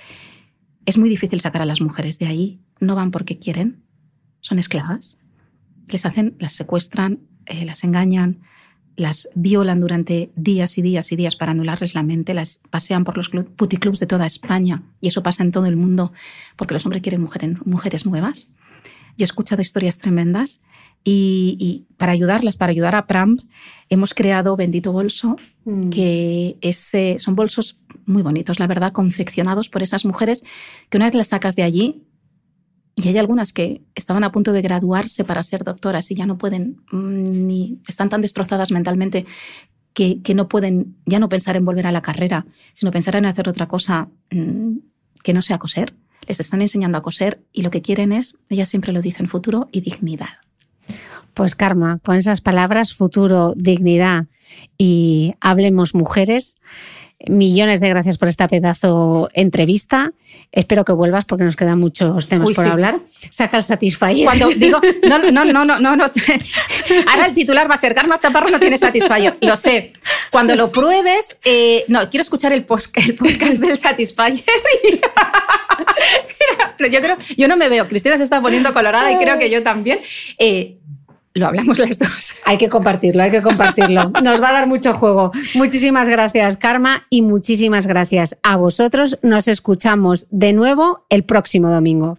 Es 0.84 0.98
muy 0.98 1.08
difícil 1.08 1.40
sacar 1.40 1.62
a 1.62 1.66
las 1.66 1.80
mujeres 1.80 2.18
de 2.18 2.26
ahí. 2.26 2.60
No 2.78 2.94
van 2.94 3.10
porque 3.10 3.38
quieren, 3.38 3.82
son 4.40 4.60
esclavas. 4.60 5.18
Les 5.88 6.06
hacen, 6.06 6.36
las 6.38 6.52
secuestran, 6.52 7.20
eh, 7.46 7.64
las 7.64 7.84
engañan, 7.84 8.40
las 8.96 9.28
violan 9.34 9.80
durante 9.80 10.30
días 10.36 10.78
y 10.78 10.82
días 10.82 11.12
y 11.12 11.16
días 11.16 11.36
para 11.36 11.52
anularles 11.52 11.94
la 11.94 12.02
mente, 12.02 12.34
las 12.34 12.60
pasean 12.70 13.04
por 13.04 13.16
los 13.16 13.28
puticlubs 13.28 14.00
de 14.00 14.06
toda 14.06 14.26
España 14.26 14.82
y 15.00 15.08
eso 15.08 15.22
pasa 15.22 15.42
en 15.42 15.52
todo 15.52 15.66
el 15.66 15.76
mundo 15.76 16.12
porque 16.56 16.74
los 16.74 16.84
hombres 16.86 17.02
quieren 17.02 17.26
mujeres 17.64 18.06
nuevas. 18.06 18.48
Yo 19.18 19.24
he 19.24 19.24
escuchado 19.24 19.62
historias 19.62 19.98
tremendas 19.98 20.60
y, 21.08 21.84
para 21.96 22.12
ayudarlas, 22.12 22.56
para 22.56 22.72
ayudar 22.72 22.96
a 22.96 23.06
Pram, 23.06 23.38
hemos 23.88 24.12
creado 24.12 24.56
Bendito 24.56 24.90
Bolso, 24.92 25.36
mm. 25.64 25.90
que 25.90 26.56
es, 26.60 26.92
son 27.18 27.36
bolsos 27.36 27.78
muy 28.06 28.22
bonitos, 28.22 28.58
la 28.58 28.66
verdad, 28.66 28.92
confeccionados 28.92 29.68
por 29.68 29.82
esas 29.82 30.04
mujeres 30.04 30.42
que 30.90 30.96
una 30.96 31.06
vez 31.06 31.14
las 31.14 31.28
sacas 31.28 31.54
de 31.54 31.62
allí, 31.62 32.02
y 32.98 33.08
hay 33.08 33.18
algunas 33.18 33.52
que 33.52 33.82
estaban 33.94 34.24
a 34.24 34.32
punto 34.32 34.52
de 34.52 34.62
graduarse 34.62 35.22
para 35.22 35.42
ser 35.42 35.64
doctoras 35.64 36.10
y 36.10 36.14
ya 36.14 36.24
no 36.24 36.38
pueden, 36.38 36.80
mm, 36.90 37.46
ni 37.46 37.78
están 37.86 38.08
tan 38.08 38.22
destrozadas 38.22 38.70
mentalmente 38.70 39.26
que, 39.92 40.22
que, 40.22 40.34
no 40.34 40.48
pueden 40.48 40.96
ya 41.04 41.18
no 41.18 41.28
pensar 41.28 41.56
en 41.56 41.64
volver 41.66 41.86
a 41.86 41.92
la 41.92 42.00
carrera, 42.00 42.46
sino 42.72 42.90
pensar 42.90 43.14
en 43.16 43.26
hacer 43.26 43.48
otra 43.48 43.68
cosa 43.68 44.08
mm, 44.30 44.78
que 45.22 45.34
no 45.34 45.42
sea 45.42 45.58
coser. 45.58 45.94
Les 46.26 46.40
están 46.40 46.62
enseñando 46.62 46.96
a 46.96 47.02
coser 47.02 47.42
y 47.52 47.62
lo 47.62 47.70
que 47.70 47.82
quieren 47.82 48.12
es, 48.12 48.38
ellas 48.48 48.70
siempre 48.70 48.92
lo 48.92 49.02
dicen, 49.02 49.28
futuro 49.28 49.68
y 49.72 49.82
dignidad. 49.82 50.40
Pues 51.34 51.54
Karma, 51.54 52.00
con 52.02 52.16
esas 52.16 52.40
palabras, 52.40 52.94
futuro, 52.94 53.52
dignidad 53.56 54.24
y 54.78 55.34
hablemos 55.40 55.94
mujeres. 55.94 56.56
Millones 57.28 57.80
de 57.80 57.88
gracias 57.88 58.18
por 58.18 58.28
esta 58.28 58.46
pedazo 58.46 59.30
entrevista. 59.32 60.12
Espero 60.52 60.84
que 60.84 60.92
vuelvas 60.92 61.24
porque 61.24 61.44
nos 61.44 61.56
quedan 61.56 61.78
muchos 61.78 62.28
temas 62.28 62.50
por 62.52 62.66
hablar. 62.66 63.00
Saca 63.30 63.56
el 63.56 63.62
Satisfyer. 63.62 64.24
Cuando 64.24 64.48
digo, 64.48 64.78
no, 65.08 65.18
no, 65.18 65.44
no, 65.44 65.64
no, 65.64 65.80
no, 65.80 65.96
no. 65.96 66.04
Ahora 67.10 67.26
el 67.26 67.34
titular 67.34 67.70
va 67.70 67.74
a 67.74 67.78
ser 67.78 67.94
Karma 67.94 68.18
Chaparro 68.18 68.50
no 68.50 68.60
tiene 68.60 68.76
Satisfyer. 68.76 69.38
Lo 69.40 69.56
sé. 69.56 69.94
Cuando 70.30 70.54
lo 70.56 70.70
pruebes, 70.70 71.38
eh, 71.44 71.84
no, 71.88 72.10
quiero 72.10 72.22
escuchar 72.22 72.52
el, 72.52 72.60
el 72.60 73.14
podcast 73.14 73.60
del 73.60 73.78
Satisfyer. 73.78 74.44
yo 76.90 77.00
creo, 77.00 77.16
yo 77.36 77.48
no 77.48 77.56
me 77.56 77.70
veo. 77.70 77.88
Cristina 77.88 78.18
se 78.18 78.24
está 78.24 78.42
poniendo 78.42 78.74
colorada 78.74 79.10
y 79.10 79.16
creo 79.16 79.38
que 79.38 79.48
yo 79.48 79.62
también. 79.62 79.98
Eh, 80.38 80.76
lo 81.36 81.46
hablamos 81.46 81.78
las 81.78 81.98
dos. 81.98 82.34
Hay 82.44 82.56
que 82.56 82.68
compartirlo, 82.68 83.22
hay 83.22 83.30
que 83.30 83.42
compartirlo. 83.42 84.10
Nos 84.22 84.42
va 84.42 84.50
a 84.50 84.52
dar 84.52 84.66
mucho 84.66 84.94
juego. 84.94 85.32
Muchísimas 85.54 86.08
gracias, 86.08 86.56
Karma, 86.56 87.04
y 87.10 87.22
muchísimas 87.22 87.86
gracias 87.86 88.38
a 88.42 88.56
vosotros. 88.56 89.18
Nos 89.22 89.48
escuchamos 89.48 90.26
de 90.30 90.52
nuevo 90.52 91.04
el 91.10 91.24
próximo 91.24 91.70
domingo. 91.70 92.18